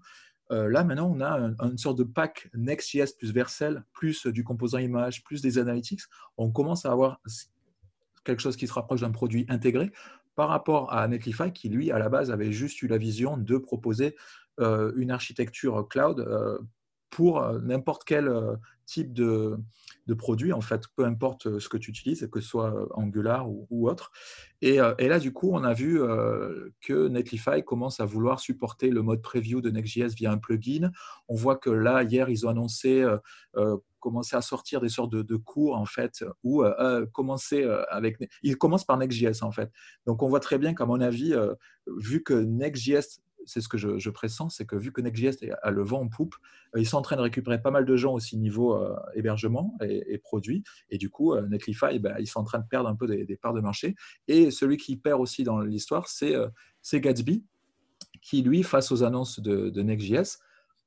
euh, 0.51 0.69
là 0.69 0.85
maintenant 0.85 1.11
on 1.11 1.23
a 1.23 1.55
une 1.63 1.79
sorte 1.79 1.97
de 1.97 2.05
pack 2.05 2.51
Next.js 2.55 3.17
plus 3.17 3.33
Vercel, 3.33 3.85
plus 3.95 4.27
du 4.27 4.45
composant 4.45 4.79
image, 4.79 5.25
plus 5.25 5.41
des 5.41 5.59
analytics. 5.59 6.03
On 6.37 6.51
commence 6.51 6.85
à 6.85 6.93
avoir 6.93 7.21
quelque 8.25 8.43
chose 8.43 8.57
qui 8.57 8.67
se 8.67 8.73
rapproche 8.73 9.01
d'un 9.01 9.11
produit 9.11 9.47
intégré 9.49 9.91
par 10.35 10.49
rapport 10.49 10.93
à 10.93 11.09
Netlify 11.09 11.53
qui 11.53 11.69
lui 11.69 11.91
à 11.91 11.99
la 11.99 12.09
base 12.09 12.31
avait 12.31 12.53
juste 12.53 12.83
eu 12.83 12.89
la 12.89 12.99
vision 12.99 13.39
de 13.39 13.57
proposer 13.57 14.17
euh, 14.61 14.93
une 14.97 15.11
architecture 15.11 15.89
cloud 15.89 16.21
euh, 16.21 16.59
pour 17.09 17.41
n'importe 17.63 18.05
quel 18.05 18.29
type 18.87 19.13
de, 19.13 19.57
de 20.07 20.15
produit, 20.15 20.53
en 20.53 20.61
fait, 20.61 20.83
peu 20.97 21.05
importe 21.05 21.47
euh, 21.47 21.61
ce 21.61 21.69
que 21.69 21.77
tu 21.77 21.91
utilises, 21.91 22.29
que 22.31 22.41
ce 22.41 22.49
soit 22.49 22.75
euh, 22.75 22.87
Angular 22.91 23.49
ou, 23.49 23.89
autre. 23.89 24.13
Et, 24.61 24.81
euh, 24.81 24.95
et, 24.99 25.09
là, 25.09 25.19
du 25.19 25.33
coup, 25.33 25.51
on 25.53 25.65
a 25.65 25.73
vu 25.73 26.01
que 26.81 27.09
Netlify 27.09 27.63
commence 27.65 28.01
à 28.01 28.05
vouloir 28.05 28.41
supporter 28.41 28.91
le 28.91 29.03
mode 29.03 29.23
preview 29.23 29.61
de 29.61 29.71
Next.js 29.71 30.15
via 30.15 30.31
un 30.33 30.39
plugin. 30.39 30.91
On 31.29 31.35
voit 31.35 31.57
que 31.57 31.71
là, 31.71 32.03
hier, 32.03 32.29
ils 32.29 32.47
ont 32.47 32.51
annoncé 32.51 33.05
commencer 34.01 34.37
à 34.37 34.43
sortir 34.43 34.81
des 34.81 34.91
sortes 34.91 35.13
de, 35.15 35.37
cours 35.37 35.77
en 35.77 35.87
fait 35.87 36.25
ou 36.43 36.63
commencer 37.13 37.65
avec 37.89 38.19
ils 38.43 38.59
commencent 38.59 38.85
par 38.85 38.99
Next.js 38.99 39.43
en 39.43 39.51
fait 39.51 39.71
donc 40.07 40.23
on 40.23 40.29
voit 40.29 40.41
très 40.41 40.59
bien 40.59 40.75
qu'à 40.75 40.85
mon 40.85 41.01
avis 41.01 41.35
vu 41.87 42.23
que 42.23 42.35
Next.js 42.35 43.21
c'est 43.47 43.61
ce 43.61 43.69
que 43.69 43.79
je, 43.79 44.11
pressens, 44.11 44.51
c'est 44.51 44.67
que 44.67 44.77
vu 44.77 44.93
que 44.93 45.01
Next.js 45.01 45.51
a 45.63 45.71
le 45.71 45.83
vent 45.83 46.01
en 46.01 46.09
poupe, 46.09 46.35
euh, 46.75 46.81
ils 46.81 46.87
sont 46.87 46.97
en 46.97 47.03
train 47.03 47.17
de 47.17 47.21
récupérer 47.21 47.61
pas 47.61 47.71
mal 47.71 47.85
de 47.85 47.97
gens 47.97 48.13
aussi 48.13 48.37
niveau 48.37 48.75
euh, 48.75 48.97
hébergement 49.15 49.77
et, 49.81 50.19
produits. 50.19 50.63
Et 50.91 50.99
du 50.99 51.11
coup, 51.11 51.35
euh, 51.35 51.47
Netlify, 51.49 51.99
ben, 51.99 52.17
ils 52.19 52.27
sont 52.27 52.41
en 52.41 52.45
train 52.45 52.59
de 52.59 52.67
perdre 52.69 52.89
un 52.89 52.97
peu 52.97 53.07
des, 53.07 53.37
parts 53.37 53.55
de 53.55 53.61
marché. 53.61 53.95
Et 54.29 54.51
celui 54.51 54.77
qui 54.77 54.97
perd 54.97 55.21
aussi 55.21 55.45
dans 55.45 55.61
l'histoire, 55.61 56.09
c'est 56.09 57.01
Gatsby, 57.01 57.45
qui 58.23 58.43
lui, 58.43 58.63
face 58.63 58.93
aux 58.93 59.03
annonces 59.03 59.41
de, 59.41 59.71
de 59.71 59.83
Next.js, 59.83 60.39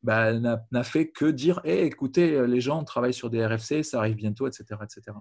ben, 0.04 0.60
n'a 0.72 0.84
fait 0.84 1.10
que 1.10 1.26
dire 1.26 1.60
hey, 1.64 1.80
écoutez, 1.80 2.46
les 2.48 2.62
gens 2.62 2.84
travaillent 2.84 3.14
sur 3.14 3.30
des 3.30 3.46
RFC, 3.46 3.84
ça 3.84 4.00
arrive 4.00 4.16
bientôt, 4.16 4.48
etc. 4.48 4.80
etc. 4.84 5.18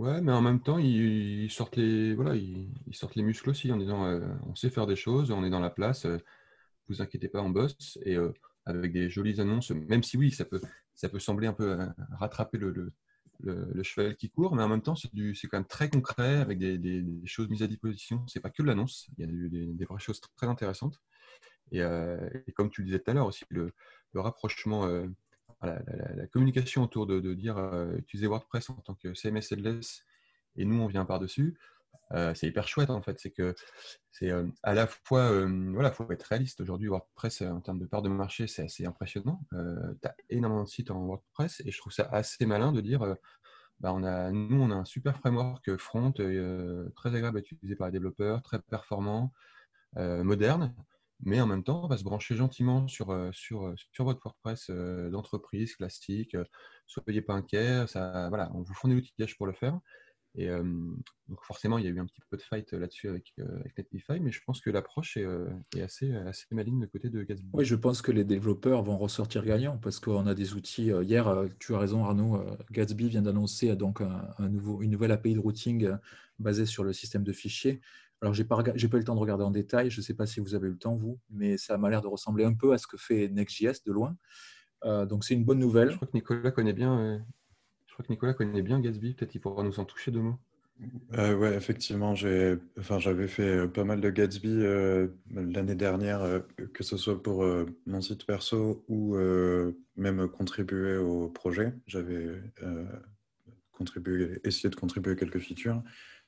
Ouais, 0.00 0.22
mais 0.22 0.32
en 0.32 0.40
même 0.40 0.62
temps, 0.62 0.78
ils, 0.78 1.50
sortent 1.50 1.76
les, 1.76 2.14
voilà, 2.14 2.34
ils, 2.34 2.70
sortent 2.92 3.16
les 3.16 3.22
muscles 3.22 3.50
aussi 3.50 3.70
en 3.70 3.76
disant 3.76 4.06
euh, 4.06 4.20
on 4.46 4.54
sait 4.54 4.70
faire 4.70 4.86
des 4.86 4.96
choses, 4.96 5.30
on 5.30 5.44
est 5.44 5.50
dans 5.50 5.60
la 5.60 5.68
place, 5.68 6.06
euh, 6.06 6.16
vous 6.88 7.02
inquiétez 7.02 7.28
pas, 7.28 7.42
on 7.42 7.50
bosse. 7.50 7.98
Et 8.06 8.16
euh, 8.16 8.32
avec 8.64 8.92
des 8.94 9.10
jolies 9.10 9.42
annonces, 9.42 9.72
même 9.72 10.02
si 10.02 10.16
oui, 10.16 10.30
ça 10.30 10.46
peut, 10.46 10.62
ça 10.94 11.10
peut 11.10 11.18
sembler 11.18 11.48
un 11.48 11.52
peu 11.52 11.76
rattraper 12.12 12.56
le, 12.56 12.94
le, 13.40 13.82
cheval 13.82 14.16
qui 14.16 14.30
court, 14.30 14.54
mais 14.54 14.62
en 14.62 14.68
même 14.70 14.80
temps, 14.80 14.96
c'est 14.96 15.10
quand 15.48 15.58
même 15.58 15.66
très 15.66 15.90
concret 15.90 16.36
avec 16.36 16.58
des, 16.58 17.04
choses 17.26 17.50
mises 17.50 17.62
à 17.62 17.66
disposition. 17.66 18.24
C'est 18.26 18.40
pas 18.40 18.50
que 18.50 18.62
l'annonce, 18.62 19.06
il 19.18 19.26
y 19.26 19.28
a 19.28 19.74
des, 19.74 19.84
vraies 19.84 20.00
choses 20.00 20.20
très 20.34 20.46
intéressantes. 20.46 20.98
Et, 21.72 21.82
comme 22.54 22.70
tu 22.70 22.80
le 22.80 22.86
disais 22.86 23.00
tout 23.00 23.10
à 23.10 23.14
l'heure 23.14 23.26
aussi, 23.26 23.44
le, 23.50 23.74
rapprochement 24.14 24.88
la, 25.66 26.26
communication 26.32 26.82
autour 26.82 27.06
de, 27.06 27.34
dire 27.34 27.58
euh, 27.58 27.96
utiliser 27.96 28.26
WordPress 28.26 28.70
en 28.70 28.74
tant 28.76 28.94
que 28.94 29.14
CMS 29.14 29.42
headless 29.50 30.04
et 30.56 30.64
nous 30.64 30.80
on 30.80 30.86
vient 30.86 31.04
par-dessus, 31.04 31.58
euh, 32.12 32.34
c'est 32.34 32.48
hyper 32.48 32.66
chouette 32.66 32.90
en 32.90 33.02
fait. 33.02 33.18
C'est 33.20 33.30
que 33.30 33.54
c'est 34.10 34.30
euh, 34.30 34.46
à 34.62 34.74
la 34.74 34.86
fois, 34.86 35.46
voilà, 35.72 35.92
faut 35.92 36.10
être 36.10 36.24
réaliste. 36.24 36.60
Aujourd'hui, 36.60 36.88
WordPress 36.88 37.42
en 37.42 37.60
termes 37.60 37.78
de 37.78 37.86
part 37.86 38.02
de 38.02 38.08
marché, 38.08 38.46
c'est 38.46 38.64
assez 38.64 38.84
impressionnant. 38.84 39.40
tu 39.50 40.08
as 40.08 40.14
énormément 40.28 40.64
de 40.64 40.68
sites 40.68 40.90
en 40.90 41.04
WordPress 41.04 41.62
et 41.64 41.70
je 41.70 41.78
trouve 41.78 41.92
ça 41.92 42.08
assez 42.10 42.46
malin 42.46 42.72
de 42.72 42.80
dire 42.80 43.16
bah, 43.80 43.92
on 43.94 44.02
a, 44.02 44.30
nous, 44.30 44.60
on 44.60 44.70
a 44.70 44.74
un 44.74 44.84
super 44.84 45.16
framework 45.16 45.76
front 45.76 46.12
très 46.12 47.14
agréable 47.14 47.38
à 47.38 47.40
utiliser 47.40 47.76
par 47.76 47.86
les 47.88 47.92
développeurs, 47.92 48.42
très 48.42 48.60
performant, 48.60 49.32
moderne. 49.96 50.74
Mais 51.22 51.40
en 51.40 51.46
même 51.46 51.62
temps, 51.64 51.84
on 51.84 51.88
va 51.88 51.96
se 51.96 52.04
brancher 52.04 52.34
gentiment 52.34 52.88
sur, 52.88 53.14
sur, 53.32 53.74
sur 53.92 54.04
votre 54.04 54.20
WordPress 54.24 54.70
d'entreprise 55.10 55.74
classique. 55.74 56.36
soyez 56.86 57.22
pas 57.22 57.34
inquiets, 57.34 57.86
ça, 57.86 58.28
voilà, 58.28 58.50
on 58.54 58.62
vous 58.62 58.74
fournit 58.74 58.96
l'outillage 58.96 59.36
pour 59.36 59.46
le 59.46 59.52
faire. 59.52 59.78
Et 60.36 60.46
donc 60.46 61.42
forcément, 61.42 61.76
il 61.78 61.84
y 61.84 61.88
a 61.88 61.90
eu 61.90 61.98
un 61.98 62.06
petit 62.06 62.20
peu 62.30 62.36
de 62.36 62.42
fight 62.42 62.72
là-dessus 62.72 63.08
avec, 63.08 63.34
avec 63.38 63.76
Netlify, 63.76 64.20
mais 64.20 64.30
je 64.30 64.40
pense 64.46 64.60
que 64.60 64.70
l'approche 64.70 65.16
est, 65.16 65.26
est, 65.74 65.82
assez, 65.82 66.14
assez 66.14 66.46
maligne 66.52 66.80
de 66.80 66.86
côté 66.86 67.10
de 67.10 67.22
Gatsby. 67.24 67.50
Oui, 67.52 67.64
je 67.64 67.74
pense 67.74 68.00
que 68.00 68.12
les 68.12 68.22
développeurs 68.22 68.82
vont 68.84 68.96
ressortir 68.96 69.44
gagnants 69.44 69.78
parce 69.78 69.98
qu'on 69.98 70.28
a 70.28 70.34
des 70.34 70.54
outils. 70.54 70.92
Hier, 71.02 71.46
tu 71.58 71.74
as 71.74 71.78
raison 71.78 72.04
Arnaud, 72.04 72.44
Gatsby 72.70 73.08
vient 73.08 73.22
d'annoncer 73.22 73.74
donc 73.74 74.02
un, 74.02 74.48
nouveau, 74.48 74.82
une 74.82 74.92
nouvelle 74.92 75.10
API 75.10 75.34
de 75.34 75.40
routing 75.40 75.90
basée 76.38 76.66
sur 76.66 76.84
le 76.84 76.92
système 76.92 77.24
de 77.24 77.32
fichiers. 77.32 77.80
Alors, 78.22 78.34
je 78.34 78.42
n'ai 78.42 78.48
pas, 78.48 78.62
pas, 78.62 78.72
eu 78.72 78.88
le 78.90 79.04
temps 79.04 79.14
de 79.14 79.20
regarder 79.20 79.44
en 79.44 79.50
détail, 79.50 79.90
je 79.90 80.00
ne 80.00 80.04
sais 80.04 80.14
pas 80.14 80.26
si 80.26 80.40
vous 80.40 80.54
avez 80.54 80.68
eu 80.68 80.72
le 80.72 80.78
temps, 80.78 80.96
vous, 80.96 81.18
mais 81.30 81.56
ça 81.56 81.78
m'a 81.78 81.88
l'air 81.88 82.02
de 82.02 82.08
ressembler 82.08 82.44
un 82.44 82.54
peu 82.54 82.72
à 82.72 82.78
ce 82.78 82.86
que 82.86 82.96
fait 82.96 83.28
Next.js 83.28 83.82
de 83.86 83.92
loin. 83.92 84.16
donc, 84.84 85.24
c'est 85.24 85.34
une 85.34 85.44
bonne 85.44 85.58
nouvelle. 85.58 85.90
Je 85.90 85.96
crois 85.96 86.08
que 86.08 86.16
Nicolas 86.16 86.50
connaît 86.50 86.74
bien 86.74 87.24
que 88.02 88.12
Nicolas 88.12 88.34
connaît 88.34 88.62
bien 88.62 88.80
Gatsby, 88.80 89.14
peut-être 89.14 89.30
qu'il 89.30 89.40
pourra 89.40 89.62
nous 89.62 89.78
en 89.80 89.84
toucher 89.84 90.10
deux 90.10 90.20
mots. 90.20 90.38
Euh, 91.18 91.36
ouais, 91.36 91.54
effectivement, 91.54 92.14
j'ai, 92.14 92.56
enfin, 92.78 92.98
j'avais 92.98 93.28
fait 93.28 93.42
euh, 93.42 93.68
pas 93.68 93.84
mal 93.84 94.00
de 94.00 94.08
Gatsby 94.08 94.48
euh, 94.48 95.08
l'année 95.30 95.74
dernière, 95.74 96.22
euh, 96.22 96.40
que 96.72 96.82
ce 96.82 96.96
soit 96.96 97.22
pour 97.22 97.44
mon 97.86 98.00
site 98.00 98.24
perso 98.24 98.84
ou 98.88 99.16
même 99.96 100.28
contribuer 100.28 100.96
au 100.96 101.28
projet. 101.28 101.74
J'avais 101.86 102.42
contribué, 103.72 104.40
essayé 104.44 104.70
de 104.70 104.76
contribuer 104.76 105.16
quelques 105.16 105.38
features. 105.38 105.82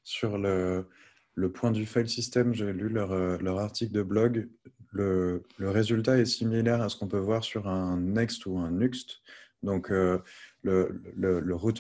Sur 0.05 0.37
le, 0.37 0.89
le 1.35 1.51
point 1.51 1.71
du 1.71 1.87
file 1.87 2.09
system, 2.09 2.55
j'ai 2.55 2.73
lu 2.73 2.89
leur, 2.89 3.15
leur, 3.39 3.59
article 3.59 3.93
de 3.93 4.03
blog. 4.03 4.49
Le, 4.91 5.43
le, 5.57 5.71
résultat 5.71 6.19
est 6.19 6.27
similaire 6.27 6.83
à 6.83 6.89
ce 6.89 6.97
qu'on 6.97 7.09
peut 7.09 7.19
voir 7.19 7.43
sur 7.43 7.69
un 7.69 7.99
Next 7.99 8.45
ou 8.47 8.59
un 8.59 8.71
Nuxt. 8.71 9.23
Donc, 9.63 9.91
le, 9.91 10.23
le, 10.63 11.55
root 11.55 11.75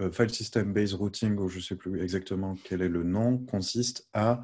euh, 0.00 0.10
file 0.10 0.30
system 0.30 0.72
based 0.72 0.94
routing, 0.94 1.36
ou 1.38 1.48
je 1.48 1.58
ne 1.58 1.62
sais 1.62 1.76
plus 1.76 2.02
exactement 2.02 2.56
quel 2.64 2.82
est 2.82 2.88
le 2.88 3.04
nom, 3.04 3.38
consiste 3.38 4.08
à 4.12 4.42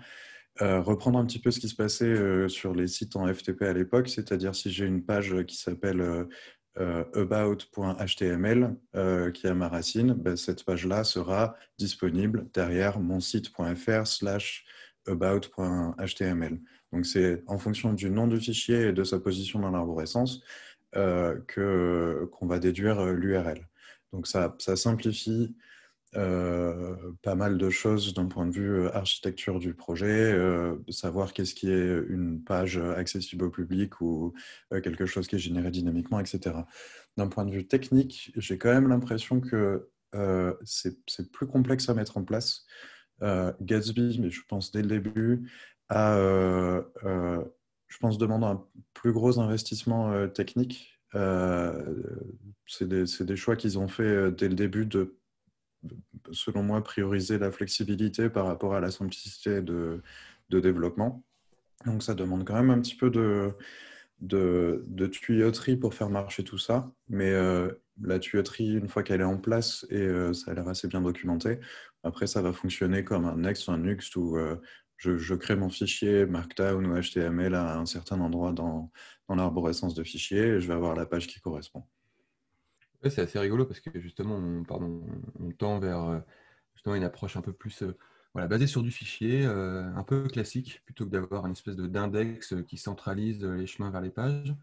euh, 0.63 0.81
reprendre 0.81 1.19
un 1.19 1.27
petit 1.27 1.41
peu 1.41 1.51
ce 1.51 1.59
qui 1.59 1.69
se 1.69 1.75
passait 1.75 2.05
euh, 2.05 2.49
sur 2.49 2.73
les 2.73 2.87
sites 2.87 3.17
en 3.17 3.33
FTP 3.33 3.63
à 3.63 3.73
l'époque, 3.73 4.09
c'est-à-dire 4.09 4.55
si 4.55 4.71
j'ai 4.71 4.87
une 4.87 5.05
page 5.05 5.35
qui 5.47 5.57
s'appelle 5.57 6.29
about.html 7.15 8.75
qui 9.35 9.47
a 9.47 9.55
ma 9.55 9.69
racine, 9.69 10.15
ben, 10.15 10.37
cette 10.37 10.65
page-là 10.65 11.05
sera 11.05 11.55
disponible 11.79 12.47
derrière 12.55 12.99
mon 13.01 13.21
site.fr 13.21 14.07
slash 14.07 14.65
about.html. 15.07 16.59
Donc 16.93 17.07
c'est 17.07 17.43
en 17.47 17.59
fonction 17.59 17.93
du 17.93 18.11
nom 18.11 18.27
du 18.27 18.41
fichier 18.41 18.89
et 18.89 18.93
de 18.93 19.05
sa 19.05 19.21
position 19.21 19.61
dans 19.61 19.71
l'arborescence 19.71 20.43
euh, 20.97 21.39
qu'on 21.55 22.47
va 22.47 22.59
déduire 22.59 22.99
euh, 22.99 23.13
l'URL. 23.13 23.65
Donc 24.13 24.27
ça, 24.27 24.57
simplifie 24.75 25.55
euh, 25.55 25.70
pas 26.13 27.35
mal 27.35 27.59
de 27.59 27.71
choses 27.71 28.15
d'un 28.15 28.27
point 28.27 28.47
de 28.47 28.53
vue 28.53 28.89
architecture 28.89 29.59
du 29.59 29.75
projet, 29.75 30.37
savoir 30.89 31.33
qu'est-ce 31.33 31.55
qui 31.55 31.71
est 31.71 32.03
une 32.09 32.43
page 32.43 32.79
accessible 32.79 33.45
au 33.45 33.51
public 33.51 34.01
ou 34.01 34.35
quelque 34.83 35.07
chose 35.07 35.27
qui 35.29 35.37
est 35.37 35.41
généré 35.41 35.71
dynamiquement, 35.71 36.21
etc. 36.21 36.57
D'un 37.17 37.29
point 37.29 37.45
de 37.45 37.53
vue 37.53 37.67
technique, 37.67 38.33
j'ai 38.37 38.59
quand 38.59 38.73
même 38.73 38.89
l'impression 38.89 39.41
que 39.41 39.89
c'est 40.65 41.31
plus 41.33 41.47
complexe 41.47 41.89
à 41.89 41.95
mettre 41.95 42.17
en 42.17 42.25
place. 42.25 42.67
Gatsby, 43.21 44.19
mais 44.21 44.31
je 44.31 44.41
pense 44.49 44.73
dès 44.73 44.83
le 44.83 44.89
début, 44.89 45.49
a 45.91 46.17
je 47.91 47.99
pense, 47.99 48.17
demande 48.17 48.45
un 48.45 48.65
plus 48.95 49.13
gros 49.13 49.39
investissement 49.39 50.13
euh, 50.13 50.29
technique. 50.29 51.01
Euh, 51.17 52.03
c'est 52.67 52.89
des, 52.89 53.37
choix 53.37 53.57
qu'ils 53.57 53.79
ont 53.79 53.89
fait 53.89 54.03
euh, 54.05 54.31
dès 54.31 54.49
le 54.49 54.55
début 54.55 54.87
de, 54.87 55.19
selon 56.33 56.63
moi, 56.63 56.83
prioriser 56.83 57.39
la 57.39 57.51
flexibilité 57.51 58.29
par 58.31 58.47
rapport 58.47 58.75
à 58.75 58.81
la 58.81 58.91
simplicité 58.91 59.61
de, 59.63 60.03
développement. 60.51 61.23
Donc 61.87 62.03
ça 62.03 62.15
demande 62.15 62.45
quand 62.45 62.55
même 62.55 62.71
un 62.71 62.81
petit 62.81 62.97
peu 62.97 63.11
de, 63.11 65.07
tuyauterie 65.09 65.77
pour 65.77 65.95
faire 65.95 66.11
marcher 66.11 66.45
tout 66.45 66.59
ça. 66.59 66.91
Mais 67.09 67.33
la 68.03 68.19
tuyauterie, 68.19 68.75
une 68.75 68.89
fois 68.89 69.03
qu'elle 69.03 69.21
est 69.21 69.25
en 69.25 69.39
place, 69.39 69.87
et 69.91 70.09
ça 70.35 70.51
a 70.51 70.55
l'air 70.55 70.69
assez 70.69 70.89
bien 70.89 71.01
documenté, 71.01 71.61
après 72.03 72.27
ça 72.27 72.43
va 72.43 72.53
fonctionner 72.53 73.05
comme 73.05 73.27
un 73.27 73.37
Next 73.37 73.69
ou 73.69 73.73
un 73.73 73.79
Nuxt 73.79 74.17
ou 74.17 74.37
je, 74.97 75.35
crée 75.35 75.57
mon 75.57 75.71
fichier 75.71 76.27
Markdown 76.27 76.87
ou 76.87 77.01
HTML 77.01 77.55
à 77.55 77.79
un 77.79 77.87
certain 77.87 78.21
endroit 78.21 78.53
dans, 78.53 78.91
dans 79.29 79.35
l'arborescence 79.37 79.95
de 79.95 80.05
fichiers 80.05 80.39
et 80.39 80.61
je 80.61 80.67
vais 80.67 80.75
avoir 80.75 80.95
la 80.95 81.07
page 81.07 81.27
qui 81.27 81.41
correspond. 81.41 81.85
C'est 83.09 83.23
assez 83.23 83.39
rigolo 83.39 83.65
parce 83.65 83.81
que 83.81 83.99
justement, 84.01 84.37
on, 84.37 84.65
pardon, 84.65 85.07
on 85.39 85.51
tend 85.53 85.79
vers 85.79 86.05
euh, 86.05 86.21
une 86.95 87.05
approche 87.05 87.37
un 87.37 87.41
peu 87.41 87.53
plus 87.53 87.83
euh, 87.83 87.97
basée 88.47 88.67
sur 88.67 88.83
du 88.83 88.91
fichier, 88.91 89.47
euh, 89.47 89.85
un 89.95 90.03
peu 90.03 90.29
classique, 90.29 90.83
plutôt 90.85 91.07
que 91.07 91.11
d'avoir 91.11 91.47
une 91.47 91.53
espèce 91.53 91.77
d'index 91.77 92.55
qui 92.67 92.77
centralise 92.77 93.43
les 93.43 93.67
chemins 93.67 93.91
vers 93.91 94.01
les 94.01 94.11
pages. 94.11 94.55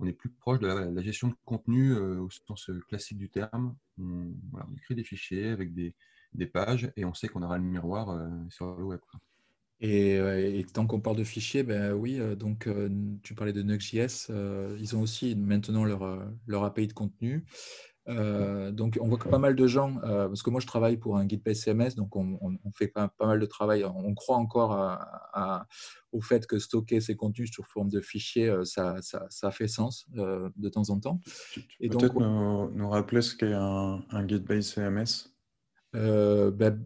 On 0.00 0.06
est 0.06 0.12
plus 0.12 0.30
proche 0.30 0.60
de 0.60 0.66
la, 0.66 1.02
gestion 1.02 1.28
de 1.28 1.34
contenu 1.44 1.92
au 1.96 2.30
sens 2.30 2.70
classique 2.86 3.18
du 3.18 3.30
terme. 3.30 3.76
On, 3.98 4.32
écrit 4.76 4.94
des 4.94 5.02
fichiers 5.02 5.48
avec 5.48 5.74
des, 5.74 5.96
des, 6.34 6.46
pages 6.46 6.92
et 6.96 7.04
on 7.04 7.14
sait 7.14 7.26
qu'on 7.26 7.42
aura 7.42 7.58
le 7.58 7.64
miroir 7.64 8.16
sur 8.48 8.76
le 8.76 8.84
web. 8.84 9.00
Et, 9.80 10.64
tant 10.72 10.86
qu'on 10.86 11.00
parle 11.00 11.16
de 11.16 11.24
fichiers, 11.24 11.62
ben 11.62 11.92
oui, 11.92 12.18
euh, 12.18 12.34
donc 12.34 12.66
euh, 12.66 12.88
tu 13.22 13.34
parlais 13.34 13.52
de 13.52 13.62
Nuxt.js, 13.62 14.26
euh, 14.30 14.76
ils 14.80 14.96
ont 14.96 15.00
aussi 15.00 15.36
maintenant 15.36 15.84
leur, 15.84 16.20
leur 16.46 16.64
API 16.64 16.88
de 16.88 16.92
contenu. 16.92 17.44
donc 18.08 18.98
on 19.00 19.06
voit 19.06 19.18
que 19.18 19.28
pas 19.28 19.38
mal 19.38 19.54
de 19.54 19.66
gens, 19.68 19.96
parce 20.00 20.42
que 20.42 20.50
moi 20.50 20.60
je 20.60 20.66
travaille 20.66 20.96
pour 20.96 21.16
un 21.16 21.26
guide 21.26 21.42
PCMS, 21.42 21.94
donc 21.94 22.16
on, 22.16 22.58
fait 22.74 22.88
pas, 22.88 23.08
pas, 23.08 23.26
mal 23.26 23.38
de 23.38 23.46
travail, 23.46 23.84
on 23.84 24.14
croit 24.14 24.38
encore 24.38 24.98
au 26.10 26.20
fait 26.22 26.46
que 26.46 26.58
stocker 26.58 27.00
ces 27.00 27.14
contenus 27.14 27.50
sous 27.52 27.62
forme 27.62 27.90
de 27.90 28.00
fichiers, 28.00 28.52
ça, 28.64 28.96
ça, 29.02 29.50
fait 29.52 29.68
sens 29.68 30.08
de 30.10 30.68
temps 30.70 30.88
en 30.90 30.98
temps. 30.98 31.20
Peut-être 31.78 32.18
nous, 32.18 32.88
rappeler 32.88 33.22
ce 33.22 33.36
qu'est 33.36 33.52
un, 33.52 34.02
un 34.10 34.24
guide 34.24 34.60
CMS 34.62 35.30
ben, 35.92 36.80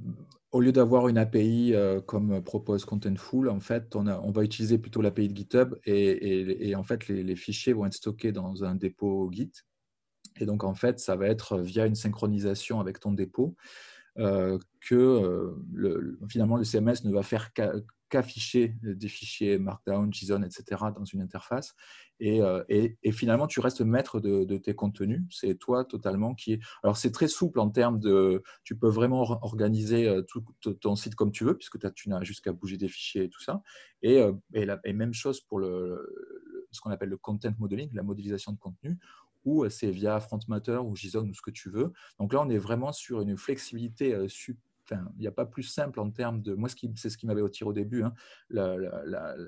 au 0.53 0.61
lieu 0.61 0.71
d'avoir 0.71 1.09
une 1.09 1.19
API 1.19 1.75
euh, 1.75 2.01
comme 2.01 2.43
propose 2.43 2.85
Contentful, 2.85 3.49
en 3.49 3.61
fait, 3.61 3.97
on, 3.97 4.31
va 4.31 4.45
utiliser 4.45 4.79
plutôt 4.79 5.01
l'API 5.01 5.29
de 5.31 5.37
GitHub 5.37 5.75
et, 5.87 6.75
en 6.77 6.85
fait, 6.85 7.09
les, 7.09 7.37
fichiers 7.37 7.73
vont 7.73 7.87
être 7.87 7.95
stockés 7.95 8.33
dans 8.33 8.62
un 8.62 8.75
dépôt 8.75 9.31
Git. 9.33 9.53
Et 10.37 10.47
donc, 10.47 10.62
en 10.62 10.75
fait, 10.75 11.01
ça 11.01 11.17
va 11.17 11.27
être 11.27 11.59
via 11.59 11.87
une 11.87 11.95
synchronisation 11.95 12.81
avec 12.81 13.01
ton 13.01 13.12
dépôt 13.12 13.57
euh, 14.19 14.59
que 14.83 14.95
euh, 14.95 15.57
le, 15.73 16.19
finalement 16.29 16.59
le 16.59 16.65
CMS 16.65 17.05
ne 17.05 17.12
va 17.12 17.23
faire 17.23 17.53
qu'afficher 18.12 18.75
des 18.83 19.09
fichiers 19.09 19.59
Markdown, 19.59 20.12
JSON, 20.12 20.42
etc. 20.42 20.83
dans 20.94 21.05
une 21.05 21.22
interface. 21.22 21.75
Euh, 22.22 22.62
et, 22.68 22.94
finalement, 23.11 23.46
tu 23.46 23.61
restes 23.61 23.81
maître 23.81 24.20
de, 24.20 24.57
tes 24.59 24.75
contenus. 24.75 25.22
C'est 25.31 25.59
toi 25.59 25.85
totalement 25.85 26.35
qui. 26.35 26.61
Alors, 26.83 26.96
c'est 26.98 27.11
très 27.11 27.27
souple 27.27 27.59
en 27.59 27.70
termes 27.70 27.98
de. 27.98 28.42
Tu 28.64 28.77
peux 28.77 28.88
vraiment 28.88 29.22
organiser 29.42 30.07
euh, 30.07 30.22
tout, 30.22 30.44
ton 30.81 30.94
site 30.94 31.14
comme 31.14 31.33
tu 31.33 31.44
veux, 31.44 31.57
puisque 31.57 31.79
tu 31.94 32.11
n'as 32.11 32.22
jusqu'à 32.22 32.53
bouger 32.53 32.77
des 32.77 32.88
fichiers 32.88 33.25
et 33.25 33.29
tout 33.31 33.40
ça. 33.40 33.62
Et, 34.03 34.18
euh, 34.18 34.33
même 34.92 35.14
chose 35.14 35.40
pour 35.40 35.59
le, 35.59 36.07
ce 36.70 36.81
qu'on 36.81 36.90
appelle 36.90 37.09
le 37.09 37.16
content 37.16 37.55
modeling, 37.59 37.90
la 37.94 38.03
modélisation 38.03 38.53
de 38.53 38.59
contenu, 38.59 38.98
où 39.44 39.66
c'est 39.70 39.90
via 39.90 40.20
Front 40.20 40.38
Matter 40.48 40.77
ou 40.77 40.94
JSON 40.94 41.27
ou 41.27 41.35
ce 41.35 41.42
que 41.42 41.51
tu 41.51 41.70
veux. 41.70 41.92
Donc 42.20 42.35
là, 42.35 42.42
on 42.42 42.51
est 42.51 42.59
vraiment 42.59 42.92
sur 42.92 43.22
une 43.22 43.38
flexibilité 43.38 44.29
il 45.16 45.20
n'y 45.20 45.26
a 45.26 45.33
pas 45.33 45.46
plus 45.46 45.62
simple 45.62 46.00
en 46.00 46.11
termes 46.11 46.42
de. 46.42 46.55
Moi, 46.55 46.68
c'est 46.96 47.11
ce 47.11 47.16
qui 47.16 47.26
m'avait 47.26 47.42
attiré 47.42 47.68
au 47.68 47.72
début, 47.72 48.02
hein, 48.02 48.12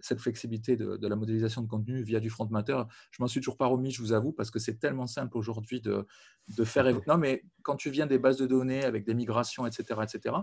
cette 0.03 0.21
flexibilité 0.21 0.77
de, 0.77 1.07
la 1.07 1.17
modélisation 1.17 1.63
de 1.63 1.69
contenu 1.69 2.03
via 2.03 2.21
du 2.21 2.31
front 2.31 2.49
matter. 2.51 2.83
Je 3.11 3.23
m'en 3.23 3.27
suis 3.27 3.41
toujours 3.41 3.57
pas 3.57 3.67
remis, 3.67 3.91
je 3.91 4.01
vous 4.01 4.13
avoue, 4.13 4.33
parce 4.33 4.51
que 4.51 4.59
c'est 4.59 4.79
tellement 4.79 5.07
simple 5.07 5.37
aujourd'hui 5.37 5.81
de, 5.81 6.07
de, 6.57 6.65
faire. 6.65 6.85
Non, 7.07 7.19
mais 7.19 7.45
quand 7.63 7.77
tu 7.77 7.91
viens 7.91 8.07
des 8.07 8.19
bases 8.19 8.39
de 8.39 8.47
données 8.47 8.85
avec 8.85 9.05
des 9.05 9.15
migrations, 9.15 9.67
etc., 9.67 10.01
etc., 10.03 10.37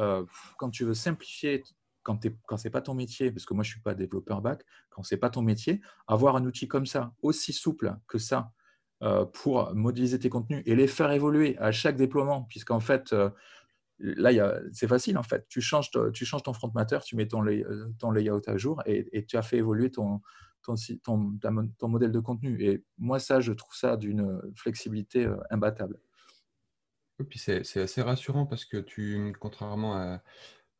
euh, 0.00 0.24
quand 0.58 0.70
tu 0.70 0.84
veux 0.84 0.94
simplifier 0.94 1.64
quand, 2.04 2.18
quand 2.46 2.56
ce 2.56 2.68
n'est 2.68 2.72
pas 2.72 2.80
ton 2.80 2.94
métier, 2.94 3.30
parce 3.30 3.44
que 3.44 3.52
moi 3.52 3.62
je 3.62 3.70
ne 3.70 3.72
suis 3.72 3.80
pas 3.80 3.94
développeur 3.94 4.40
back, 4.40 4.64
quand 4.88 5.02
ce 5.02 5.14
n'est 5.14 5.18
pas 5.18 5.28
ton 5.28 5.42
métier, 5.42 5.82
avoir 6.06 6.36
un 6.36 6.44
outil 6.46 6.66
comme 6.66 6.86
ça, 6.86 7.12
aussi 7.20 7.52
souple 7.52 7.94
que 8.06 8.16
ça, 8.16 8.52
euh, 9.02 9.24
pour 9.26 9.74
modéliser 9.76 10.18
tes 10.18 10.28
contenus 10.28 10.62
et 10.66 10.74
les 10.74 10.88
faire 10.88 11.12
évoluer 11.12 11.56
à 11.58 11.70
chaque 11.70 11.96
déploiement, 11.96 12.42
puisqu'en 12.48 12.80
fait, 12.80 13.12
euh, 13.12 13.30
là, 13.98 14.60
c'est 14.72 14.88
facile 14.88 15.18
en 15.18 15.22
fait. 15.22 15.46
Tu 15.48 15.60
changes, 15.60 15.90
ton 15.90 16.52
front 16.52 16.70
matter, 16.74 16.98
tu 17.04 17.16
mets 17.16 17.26
ton, 17.26 17.46
euh, 17.46 17.92
ton 17.98 18.10
layout 18.10 18.42
à 18.46 18.56
jour 18.56 18.82
et, 18.86 19.24
tu 19.26 19.36
as 19.36 19.42
fait 19.42 19.58
évoluer 19.58 19.90
ton, 19.90 20.20
modèle 21.82 22.12
de 22.12 22.20
contenu. 22.20 22.62
Et 22.62 22.84
moi, 22.96 23.18
ça, 23.18 23.40
je 23.40 23.52
trouve 23.52 23.74
ça 23.74 23.96
d'une 23.96 24.40
flexibilité 24.54 25.26
euh, 25.26 25.36
imbattable. 25.50 25.98
Et 27.20 27.24
puis 27.24 27.38
c'est 27.38 27.80
assez 27.80 28.02
rassurant 28.02 28.46
parce 28.46 28.64
que 28.64 28.76
tu, 28.76 29.34
contrairement 29.40 30.20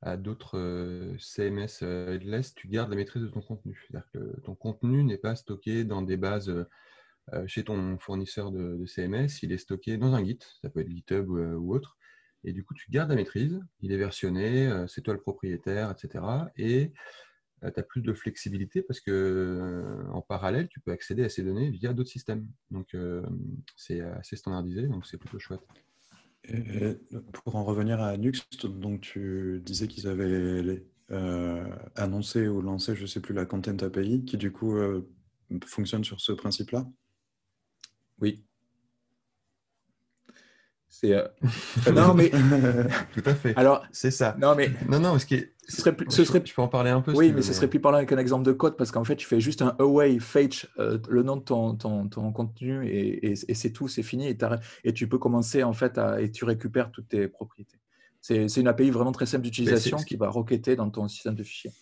à, 0.03 0.17
d'autres 0.17 1.17
CMS 1.19 1.83
headless, 1.83 2.55
tu 2.55 2.69
gardes 2.69 2.91
la 2.91 2.95
maîtrise 2.95 3.23
de 3.25 3.29
ton 3.29 3.41
contenu. 3.41 3.85
C'est-à-dire 3.89 4.09
que 4.13 4.41
ton 4.43 4.55
contenu 4.55 5.03
n'est 5.03 5.19
pas 5.19 5.35
stocké 5.35 5.83
dans 5.83 6.03
des 6.03 6.17
bases 6.17 6.55
chez 7.47 7.65
ton 7.65 7.99
fournisseur 7.99 8.53
de, 8.53 8.87
CMS, 8.87 9.43
il 9.43 9.51
est 9.51 9.59
stocké 9.59 9.97
dans 9.99 10.15
un 10.15 10.25
Git, 10.25 10.39
ça 10.63 10.71
peut 10.71 10.81
être 10.81 10.89
GitHub 10.89 11.29
ou, 11.29 11.75
autre. 11.75 11.99
Et 12.45 12.53
du 12.53 12.65
coup, 12.65 12.75
tu 12.75 12.91
gardes 12.91 13.11
la 13.11 13.17
maîtrise, 13.17 13.61
il 13.81 13.93
est 13.93 13.97
versionné, 13.97 14.85
c'est 14.87 15.03
toi 15.03 15.15
le 15.15 15.21
propriétaire, 15.21 15.91
etc. 15.91 16.25
Et 16.57 16.93
tu 17.63 17.67
as 17.81 17.83
plus 17.83 18.01
de 18.01 18.13
flexibilité 18.13 18.83
parce 18.83 19.01
que 19.01 20.05
en 20.13 20.23
parallèle, 20.23 20.69
tu 20.69 20.81
peux 20.81 20.93
accéder 20.93 21.25
à 21.25 21.29
ces 21.29 21.43
données 21.43 21.71
via 21.71 21.93
d'autres 21.93 22.11
systèmes. 22.11 22.47
Donc, 22.71 22.97
c'est 23.77 24.01
assez 24.01 24.37
standardisé, 24.37 24.87
donc 24.87 25.05
c'est 25.07 25.19
plutôt 25.19 25.39
chouette. 25.39 25.67
Et 26.45 26.97
pour 27.33 27.57
en 27.57 27.65
revenir 27.65 28.01
à 28.01 28.17
Nuxt, 28.17 28.67
donc 28.67 29.03
tu 29.03 29.61
disais 29.65 29.89
qu'ils 29.89 30.07
avaient 30.07 30.83
euh, 31.11 31.77
annoncé 31.95 32.49
ou 32.49 32.63
lancé, 32.63 32.95
je 32.95 33.03
ne 33.03 33.07
sais 33.07 33.21
plus, 33.21 33.35
la 33.35 33.45
Content 33.45 33.77
API, 33.77 34.25
qui 34.25 34.37
du 34.37 34.53
coup 34.53 34.77
euh, 34.77 35.07
fonctionne 35.67 36.05
sur 36.05 36.21
ce 36.21 36.33
principe-là? 36.33 36.87
Oui. 38.21 38.45
C'est 40.89 41.13
euh, 41.15 41.27
non 41.95 42.15
mais 42.15 42.31
tout 43.13 43.23
à 43.25 43.35
fait. 43.35 43.55
Alors 43.57 43.85
c'est 43.93 44.11
ça. 44.11 44.37
Non 44.41 44.55
mais 44.55 44.71
non 44.89 45.01
non 45.01 45.19
ce 45.19 45.27
qui 45.27 45.35
est 45.35 45.53
ce 45.69 45.83
serait, 45.83 45.95
ce 46.09 46.25
serait... 46.25 46.43
Tu 46.43 46.55
peux 46.55 46.63
en 46.63 46.69
parler 46.69 46.91
un 46.91 47.03
peu 47.03 47.13
Oui, 47.13 47.31
mais 47.31 47.43
ce 47.43 47.53
serait 47.53 47.69
plus 47.69 47.79
parlant 47.79 47.99
avec 47.99 48.11
un 48.11 48.17
exemple 48.17 48.45
de 48.45 48.53
code 48.53 48.77
parce 48.79 48.91
qu'en 48.91 49.05
fait, 49.05 49.17
tu 49.17 49.27
fais 49.27 49.39
juste 49.39 49.61
un 49.61 49.77
away 49.79 50.19
fetch 50.19 50.67
euh, 50.79 50.99
le 51.11 51.23
nom 51.23 51.37
de 51.37 51.43
ton, 51.43 51.75
ton, 51.75 52.09
ton 52.09 52.33
contenu 52.33 52.89
et, 52.89 53.31
et, 53.31 53.55
c'est 53.55 53.71
tout, 53.71 53.87
c'est 53.87 54.03
fini 54.03 54.29
et, 54.29 54.39
et, 54.85 54.95
tu 54.95 55.09
peux 55.09 55.19
commencer 55.19 55.63
en 55.63 55.75
fait 55.75 55.99
à, 55.99 56.23
et 56.23 56.31
tu 56.31 56.47
récupères 56.47 56.91
toutes 56.91 57.09
tes 57.09 57.29
propriétés. 57.29 57.77
C'est 58.21 58.57
une 58.57 58.69
API 58.69 58.91
vraiment 58.91 59.13
très 59.13 59.27
simple 59.27 59.45
d'utilisation 59.45 59.99
qui 59.99 60.17
va 60.17 60.29
requêter 60.29 60.75
dans 60.75 60.91
ton 60.91 61.07
système 61.07 61.35
de 61.35 61.43
fichiers. 61.43 61.73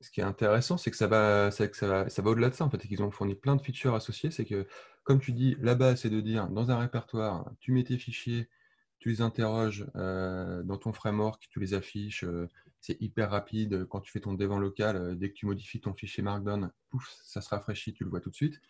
Ce 0.00 0.10
qui 0.10 0.20
est 0.20 0.24
intéressant, 0.24 0.76
c'est 0.76 0.92
que 0.92 0.96
ça 0.96 1.08
va, 1.08 1.50
ça, 1.50 1.66
va, 1.82 2.08
ça 2.08 2.22
va 2.22 2.30
au-delà 2.30 2.50
de 2.50 2.54
ça. 2.54 2.64
En 2.64 2.70
fait, 2.70 2.78
qu'ils 2.78 3.02
ont 3.02 3.10
fourni 3.10 3.34
plein 3.34 3.56
de 3.56 3.62
features 3.62 3.94
associées. 3.94 4.30
C'est 4.30 4.44
que, 4.44 4.66
comme 5.08 5.20
tu 5.20 5.32
dis, 5.32 5.56
là-bas, 5.62 5.96
c'est 5.96 6.10
de 6.10 6.20
dire 6.20 6.50
dans 6.50 6.70
un 6.70 6.78
répertoire, 6.78 7.50
tu 7.60 7.72
mets 7.72 7.82
tes 7.82 7.96
fichiers, 7.96 8.50
tu 8.98 9.08
les 9.08 9.22
interroges 9.22 9.86
euh, 9.96 10.62
dans 10.64 10.76
ton 10.76 10.92
framework, 10.92 11.48
tu 11.48 11.60
les 11.60 11.72
affiches. 11.72 12.24
Euh, 12.24 12.46
c'est 12.82 13.00
hyper 13.00 13.30
rapide. 13.30 13.86
Quand 13.88 14.00
tu 14.00 14.12
fais 14.12 14.20
ton 14.20 14.34
dev 14.34 14.50
local, 14.58 14.96
euh, 14.96 15.14
dès 15.14 15.30
que 15.30 15.34
tu 15.34 15.46
modifies 15.46 15.80
ton 15.80 15.94
fichier 15.94 16.22
Markdown, 16.22 16.70
pouf, 16.90 17.08
ça 17.24 17.40
se 17.40 17.48
rafraîchit, 17.48 17.94
tu 17.94 18.04
le 18.04 18.10
vois 18.10 18.20
tout 18.20 18.28
de 18.28 18.34
suite. 18.34 18.60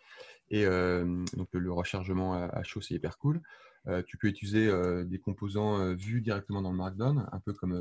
Et 0.51 0.64
donc 0.64 1.48
le 1.53 1.72
rechargement 1.72 2.35
à, 2.35 2.62
chaud, 2.62 2.81
c'est 2.81 2.94
hyper 2.94 3.18
cool. 3.18 3.42
tu 4.07 4.16
peux 4.16 4.29
utiliser 4.29 4.70
des 5.05 5.18
composants 5.18 5.94
vus 5.94 6.22
directement 6.22 6.62
dans 6.62 6.70
le 6.70 6.79
Markdown, 6.79 7.29
un 7.31 7.40
peu 7.40 7.53
comme 7.53 7.74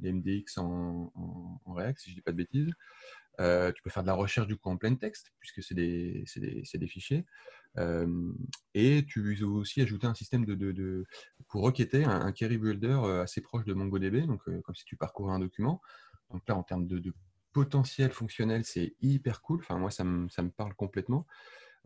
les 0.00 0.12
MDX 0.12 0.58
en, 0.58 1.12
React, 1.66 2.00
si 2.00 2.10
je 2.10 2.14
ne 2.14 2.16
dis 2.16 2.20
pas 2.20 2.32
de 2.32 2.36
bêtises. 2.36 2.72
tu 3.38 3.82
peux 3.82 3.90
faire 3.90 4.02
de 4.02 4.08
la 4.08 4.14
recherche 4.14 4.46
du 4.46 4.56
coup 4.56 4.68
en 4.68 4.76
plein 4.76 4.94
texte, 4.94 5.32
puisque 5.40 5.62
c'est 5.62 5.74
des, 5.74 6.26
fichiers 6.86 7.24
et 7.76 9.04
tu 9.06 9.34
veux 9.34 9.46
aussi 9.46 9.80
ajouter 9.80 10.06
un 10.06 10.14
système 10.14 10.44
de, 10.44 11.04
pour 11.48 11.62
requêter 11.62 12.04
un, 12.04 12.20
un, 12.26 12.32
query 12.32 12.58
builder 12.58 13.00
assez 13.22 13.40
proche 13.40 13.64
de 13.64 13.74
MongoDB, 13.74 14.26
donc 14.26 14.42
comme 14.44 14.74
si 14.74 14.84
tu 14.84 14.96
parcourais 14.96 15.32
un 15.32 15.38
document. 15.38 15.80
Donc 16.30 16.42
là, 16.48 16.56
en 16.56 16.62
termes 16.62 16.86
de, 16.86 17.12
potentiel 17.52 18.10
fonctionnel, 18.10 18.64
c'est 18.64 18.94
hyper 19.02 19.42
cool. 19.42 19.60
Enfin, 19.60 19.76
moi, 19.76 19.90
ça 19.90 20.04
me, 20.04 20.26
ça 20.30 20.42
me 20.42 20.48
parle 20.50 20.74
complètement. 20.74 21.26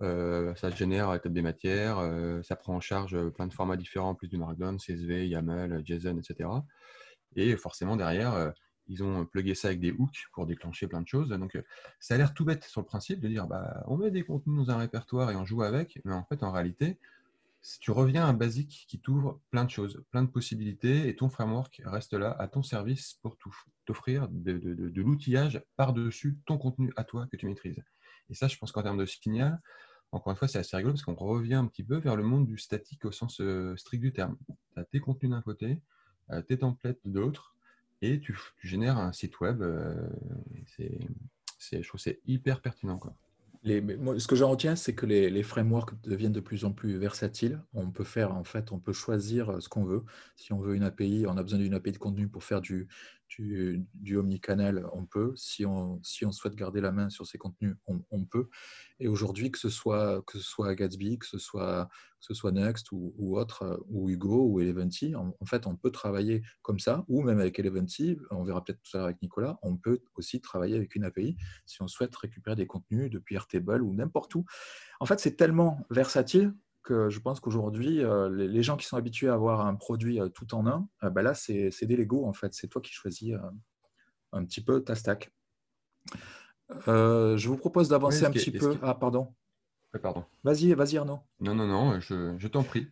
ça 0.00 0.70
génère 0.70 1.10
la 1.10 1.18
table 1.18 1.34
des 1.34 1.42
matières, 1.42 1.98
ça 2.44 2.56
prend 2.56 2.74
en 2.74 2.80
charge 2.80 3.30
plein 3.30 3.46
de 3.46 3.52
formats 3.52 3.76
différents, 3.76 4.10
en 4.10 4.14
plus 4.14 4.28
du 4.28 4.36
Markdown, 4.36 4.78
CSV, 4.78 5.26
YAML, 5.28 5.82
JSON, 5.84 6.18
etc. 6.18 6.48
Et 7.34 7.56
forcément, 7.56 7.96
derrière, 7.96 8.52
ils 8.88 9.02
ont 9.02 9.26
plugué 9.26 9.54
ça 9.54 9.68
avec 9.68 9.80
des 9.80 9.92
hooks 9.92 10.26
pour 10.32 10.46
déclencher 10.46 10.86
plein 10.86 11.00
de 11.00 11.08
choses. 11.08 11.28
Donc, 11.28 11.56
euh, 11.56 11.62
ça 12.00 12.14
a 12.14 12.18
l'air 12.18 12.34
tout 12.34 12.44
bête 12.44 12.64
sur 12.64 12.80
le 12.80 12.86
principe 12.86 13.20
de 13.20 13.28
dire 13.28 13.46
bah, 13.46 13.82
on 13.86 13.96
met 13.96 14.10
des 14.10 14.24
contenus 14.24 14.66
dans 14.66 14.70
un 14.70 14.78
répertoire 14.78 15.30
et 15.30 15.36
on 15.36 15.44
joue 15.44 15.62
avec. 15.62 16.00
Mais 16.04 16.14
en 16.14 16.24
fait, 16.24 16.42
en 16.42 16.52
réalité, 16.52 16.98
si 17.66 17.80
tu 17.80 17.90
reviens 17.90 18.24
à 18.24 18.28
un 18.28 18.32
basique 18.32 18.86
qui 18.88 19.00
t'ouvre 19.00 19.40
plein 19.50 19.64
de 19.64 19.70
choses, 19.70 20.04
plein 20.12 20.22
de 20.22 20.28
possibilités, 20.28 21.08
et 21.08 21.16
ton 21.16 21.28
framework 21.28 21.82
reste 21.84 22.12
là 22.12 22.30
à 22.38 22.46
ton 22.46 22.62
service 22.62 23.18
pour 23.22 23.36
t'offrir 23.84 24.28
de, 24.30 24.92
l'outillage 24.94 25.60
par-dessus 25.74 26.38
ton 26.46 26.58
contenu 26.58 26.92
à 26.94 27.02
toi 27.02 27.26
que 27.26 27.36
tu 27.36 27.46
maîtrises. 27.46 27.82
Et 28.30 28.34
ça, 28.34 28.46
je 28.46 28.56
pense 28.56 28.70
qu'en 28.70 28.84
termes 28.84 28.98
de 28.98 29.06
signal, 29.06 29.60
encore 30.12 30.30
une 30.30 30.36
fois, 30.36 30.46
c'est 30.46 30.58
assez 30.58 30.76
rigolo 30.76 30.94
parce 30.94 31.02
qu'on 31.02 31.14
revient 31.16 31.54
un 31.54 31.66
petit 31.66 31.82
peu 31.82 31.96
vers 31.96 32.14
le 32.14 32.22
monde 32.22 32.46
du 32.46 32.56
statique 32.56 33.04
au 33.04 33.10
sens 33.10 33.40
euh, 33.40 33.76
strict 33.76 34.00
du 34.00 34.12
terme. 34.12 34.36
Tu 34.74 34.80
as 34.80 34.84
tes 34.84 35.00
contenus 35.00 35.32
d'un 35.32 35.42
côté, 35.42 35.82
euh, 36.30 36.42
tes 36.42 36.58
templates 36.58 37.00
de 37.04 37.18
l'autre, 37.18 37.55
tu, 38.22 38.36
génères 38.62 38.98
un 38.98 39.12
site 39.12 39.40
web. 39.40 39.62
Euh, 39.62 39.94
c'est, 41.58 41.82
je 41.82 41.88
trouve 41.88 42.00
c'est 42.00 42.20
hyper 42.26 42.60
pertinent. 42.60 42.98
Quoi. 42.98 43.14
Les, 43.62 43.80
moi, 43.80 44.18
ce 44.20 44.26
que 44.26 44.36
j'en 44.36 44.50
retiens, 44.50 44.76
c'est 44.76 44.94
que 44.94 45.06
les, 45.06 45.28
les, 45.30 45.42
frameworks 45.42 46.00
deviennent 46.02 46.32
de 46.32 46.40
plus 46.40 46.64
en 46.64 46.72
plus 46.72 46.96
versatiles. 46.96 47.60
On 47.74 47.90
peut 47.90 48.04
faire, 48.04 48.34
en 48.34 48.44
fait, 48.44 48.70
on 48.70 48.78
peut 48.78 48.92
choisir 48.92 49.60
ce 49.60 49.68
qu'on 49.68 49.84
veut. 49.84 50.04
Si 50.36 50.52
on 50.52 50.60
veut 50.60 50.76
une 50.76 50.84
API, 50.84 51.24
on 51.26 51.36
a 51.36 51.42
besoin 51.42 51.58
d'une 51.58 51.74
API 51.74 51.92
de 51.92 51.98
contenu 51.98 52.28
pour 52.28 52.44
faire 52.44 52.60
du, 52.60 52.88
du, 53.28 53.86
du 53.94 54.16
omnicanal, 54.16 54.88
on 54.92 55.04
peut. 55.04 55.32
Si 55.36 55.64
on, 55.66 56.00
si 56.02 56.24
on 56.24 56.32
souhaite 56.32 56.54
garder 56.54 56.80
la 56.80 56.92
main 56.92 57.10
sur 57.10 57.26
ces 57.26 57.38
contenus, 57.38 57.74
on, 57.86 58.24
peut. 58.24 58.48
Et 59.00 59.08
aujourd'hui, 59.08 59.50
que 59.50 59.58
ce 59.58 59.68
soit 59.68 60.22
que 60.26 60.38
ce 60.38 60.44
soit 60.44 60.74
Gatsby, 60.74 61.18
que 61.18 61.26
ce 61.26 61.38
soit 61.38 61.88
que 62.20 62.26
ce 62.26 62.34
soit 62.34 62.50
Next 62.50 62.90
ou, 62.92 63.36
autre, 63.36 63.84
ou 63.88 64.08
Hugo 64.08 64.46
ou 64.46 64.60
Eleventy, 64.60 65.14
en, 65.14 65.34
fait, 65.44 65.66
on 65.66 65.76
peut 65.76 65.90
travailler 65.90 66.42
comme 66.62 66.78
ça, 66.78 67.04
ou 67.08 67.22
même 67.22 67.38
avec 67.38 67.58
Eleventy. 67.58 68.18
On 68.30 68.42
verra 68.42 68.64
peut-être 68.64 68.80
tout 68.80 68.96
à 68.96 68.98
l'heure 68.98 69.06
avec 69.06 69.20
Nicolas. 69.22 69.58
On 69.62 69.76
peut 69.76 70.00
aussi 70.14 70.40
travailler 70.40 70.76
avec 70.76 70.94
une 70.94 71.04
API 71.04 71.36
si 71.66 71.82
on 71.82 71.88
souhaite 71.88 72.14
récupérer 72.16 72.56
des 72.56 72.66
contenus 72.66 73.10
depuis 73.10 73.34
Airtable 73.36 73.82
ou 73.82 73.94
n'importe 73.94 74.34
où. 74.34 74.44
En 74.98 75.06
fait, 75.06 75.20
c'est 75.20 75.36
tellement 75.36 75.86
versatile 75.90 76.54
je 76.90 77.18
pense 77.18 77.40
qu'aujourd'hui, 77.40 78.02
euh, 78.02 78.28
les, 78.28 78.62
gens 78.62 78.76
qui 78.76 78.86
sont 78.86 78.96
habitués 78.96 79.28
à 79.28 79.34
avoir 79.34 79.66
un 79.66 79.74
produit 79.74 80.20
euh, 80.20 80.28
tout 80.28 80.54
en 80.54 80.66
un, 80.66 80.88
euh, 81.02 81.10
bah 81.10 81.22
là, 81.22 81.34
c'est 81.34 81.70
des 81.82 81.96
Lego 81.96 82.26
en 82.26 82.32
fait. 82.32 82.54
C'est 82.54 82.68
toi 82.68 82.80
qui 82.80 82.92
choisis 82.92 83.34
un 84.32 84.44
petit 84.44 84.62
peu 84.62 84.82
ta 84.82 84.94
stack. 84.94 85.30
je 86.86 87.48
vous 87.48 87.56
propose 87.56 87.88
d'avancer 87.88 88.24
un 88.24 88.30
petit 88.30 88.52
peu. 88.52 88.76
Ah, 88.82 88.94
pardon. 88.94 89.34
pardon. 90.02 90.24
Vas-y, 90.44 90.72
vas-y 90.74 90.98
Arnaud. 90.98 91.20
Non, 91.40 91.54
non, 91.54 91.66
non, 91.66 92.00
je 92.00 92.46
t'en 92.48 92.62
prie. 92.62 92.88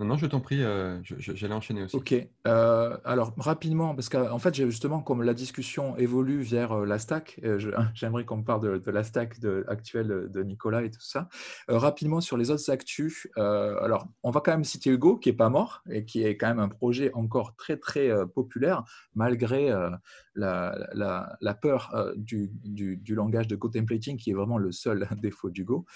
Non, 0.00 0.06
non, 0.06 0.16
je 0.16 0.26
t'en 0.26 0.38
prie, 0.38 0.62
euh, 0.62 1.00
j'allais 1.02 1.54
enchaîner 1.54 1.82
aussi. 1.82 1.96
Ok. 1.96 2.14
Euh, 2.46 2.96
alors, 3.04 3.32
rapidement, 3.36 3.96
parce 3.96 4.08
qu'en 4.08 4.38
fait, 4.38 4.54
justement, 4.54 5.00
comme 5.00 5.24
la 5.24 5.34
discussion 5.34 5.96
évolue 5.96 6.40
vers 6.40 6.70
euh, 6.70 6.86
la 6.86 7.00
stack, 7.00 7.40
j'aimerais 7.94 8.24
qu'on 8.24 8.44
parle 8.44 8.80
de, 8.80 8.90
la 8.92 9.02
stack 9.02 9.38
actuelle 9.66 10.28
de 10.30 10.42
Nicolas 10.44 10.82
et 10.84 10.90
tout 10.90 11.00
ça. 11.00 11.28
rapidement, 11.66 12.20
sur 12.20 12.36
les 12.36 12.50
autres 12.50 12.70
actus, 12.70 13.26
alors, 13.36 14.06
on 14.22 14.30
va 14.30 14.40
quand 14.40 14.52
même 14.52 14.64
citer 14.64 14.90
Hugo, 14.90 15.16
qui 15.16 15.30
n'est 15.30 15.36
pas 15.36 15.48
mort 15.48 15.82
et 15.90 16.04
qui 16.04 16.22
est 16.22 16.36
quand 16.36 16.48
même 16.48 16.60
un 16.60 16.68
projet 16.68 17.10
encore 17.14 17.56
très, 17.56 17.76
très 17.76 18.10
populaire, 18.28 18.84
malgré 19.14 19.74
la, 20.36 21.58
peur 21.60 22.14
du, 22.16 22.50
du, 22.52 23.14
langage 23.14 23.48
de 23.48 23.56
co-templating, 23.56 24.16
qui 24.16 24.30
est 24.30 24.34
vraiment 24.34 24.58
le 24.58 24.70
seul 24.70 25.08
défaut 25.20 25.50
d'Hugo. 25.50 25.86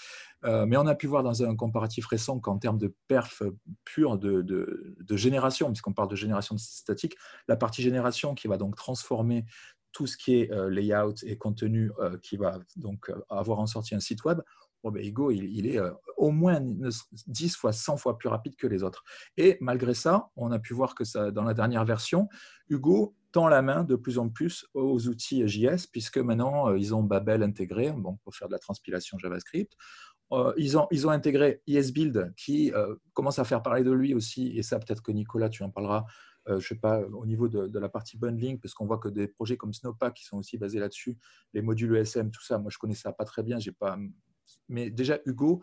Euh, 0.45 0.65
mais 0.65 0.77
on 0.77 0.87
a 0.87 0.95
pu 0.95 1.07
voir 1.07 1.23
dans 1.23 1.43
un 1.43 1.55
comparatif 1.55 2.05
récent 2.05 2.39
qu'en 2.39 2.57
termes 2.57 2.77
de 2.77 2.93
perf 3.07 3.43
pure 3.85 4.17
de, 4.17 4.41
de, 4.41 5.17
génération, 5.17 5.67
puisqu'on 5.67 5.93
parle 5.93 6.09
de 6.09 6.15
génération 6.15 6.57
statique, 6.57 7.15
la 7.47 7.55
partie 7.55 7.81
génération 7.81 8.35
qui 8.35 8.47
va 8.47 8.57
donc 8.57 8.75
transformer 8.75 9.45
tout 9.91 10.07
ce 10.07 10.17
qui 10.17 10.35
est 10.35 10.51
euh, 10.51 10.69
layout 10.69 11.15
et 11.23 11.37
contenu 11.37 11.91
euh, 11.99 12.17
qui 12.17 12.35
va 12.35 12.59
donc 12.75 13.11
avoir 13.29 13.59
en 13.59 13.67
sortie 13.67 13.95
un 13.95 13.99
site 13.99 14.23
web, 14.25 14.41
bon, 14.83 14.91
ben, 14.91 15.03
Ego, 15.03 15.31
il, 15.31 15.67
est 15.67 15.79
au 16.17 16.31
moins 16.31 16.59
10 17.27 17.55
fois, 17.55 17.71
100 17.71 17.97
fois 17.97 18.17
plus 18.17 18.27
rapide 18.27 18.55
que 18.55 18.67
les 18.67 18.83
autres. 18.83 19.03
Et 19.37 19.57
malgré 19.61 19.93
ça, 19.93 20.29
on 20.35 20.51
a 20.51 20.59
pu 20.59 20.73
voir 20.73 20.95
que 20.95 21.03
ça, 21.03 21.31
dans 21.31 21.43
la 21.43 21.53
dernière 21.53 21.85
version, 21.85 22.27
Hugo 22.69 23.15
tend 23.31 23.47
la 23.47 23.61
main 23.61 23.83
de 23.83 23.95
plus 23.95 24.19
en 24.19 24.29
plus 24.29 24.65
aux 24.73 25.07
outils 25.07 25.47
JS, 25.47 25.87
puisque 25.91 26.17
maintenant, 26.17 26.73
ils 26.75 26.93
ont 26.93 27.01
Babel 27.03 27.43
intégré 27.43 27.91
bon, 27.91 28.17
pour 28.23 28.35
faire 28.35 28.47
de 28.47 28.53
la 28.53 28.59
transpilation 28.59 29.17
JavaScript. 29.17 29.73
Euh, 30.33 30.53
ils, 30.57 30.77
ont, 30.77 31.09
intégré 31.09 31.61
ESBuild 31.67 32.33
qui 32.35 32.73
euh, 32.73 32.95
commence 33.13 33.37
à 33.37 33.43
faire 33.43 33.61
parler 33.61 33.83
de 33.83 33.91
lui 33.91 34.13
aussi, 34.15 34.57
et 34.57 34.63
ça 34.63 34.79
peut-être 34.79 35.03
que 35.03 35.11
Nicolas, 35.11 35.49
tu 35.49 35.63
en 35.63 35.69
parleras, 35.69 36.05
euh, 36.47 36.59
je 36.59 36.67
sais 36.69 36.75
pas, 36.75 37.01
au 37.01 37.25
niveau 37.25 37.47
de, 37.47 37.79
la 37.79 37.89
partie 37.89 38.17
bundling, 38.17 38.59
parce 38.59 38.73
qu'on 38.73 38.87
voit 38.87 38.97
que 38.97 39.09
des 39.09 39.27
projets 39.27 39.57
comme 39.57 39.73
Snowpack 39.73 40.15
qui 40.15 40.25
sont 40.25 40.37
aussi 40.37 40.57
basés 40.57 40.79
là-dessus, 40.79 41.17
les 41.53 41.61
modules 41.61 41.95
ESM, 41.95 42.31
tout 42.31 42.43
ça, 42.43 42.57
moi 42.57 42.71
je 42.71 42.79
connais 42.79 42.95
ça 42.95 43.11
pas 43.13 43.25
très 43.25 43.43
bien, 43.43 43.59
j'ai 43.59 43.71
pas... 43.71 43.97
mais 44.69 44.89
déjà 44.89 45.19
Hugo 45.25 45.61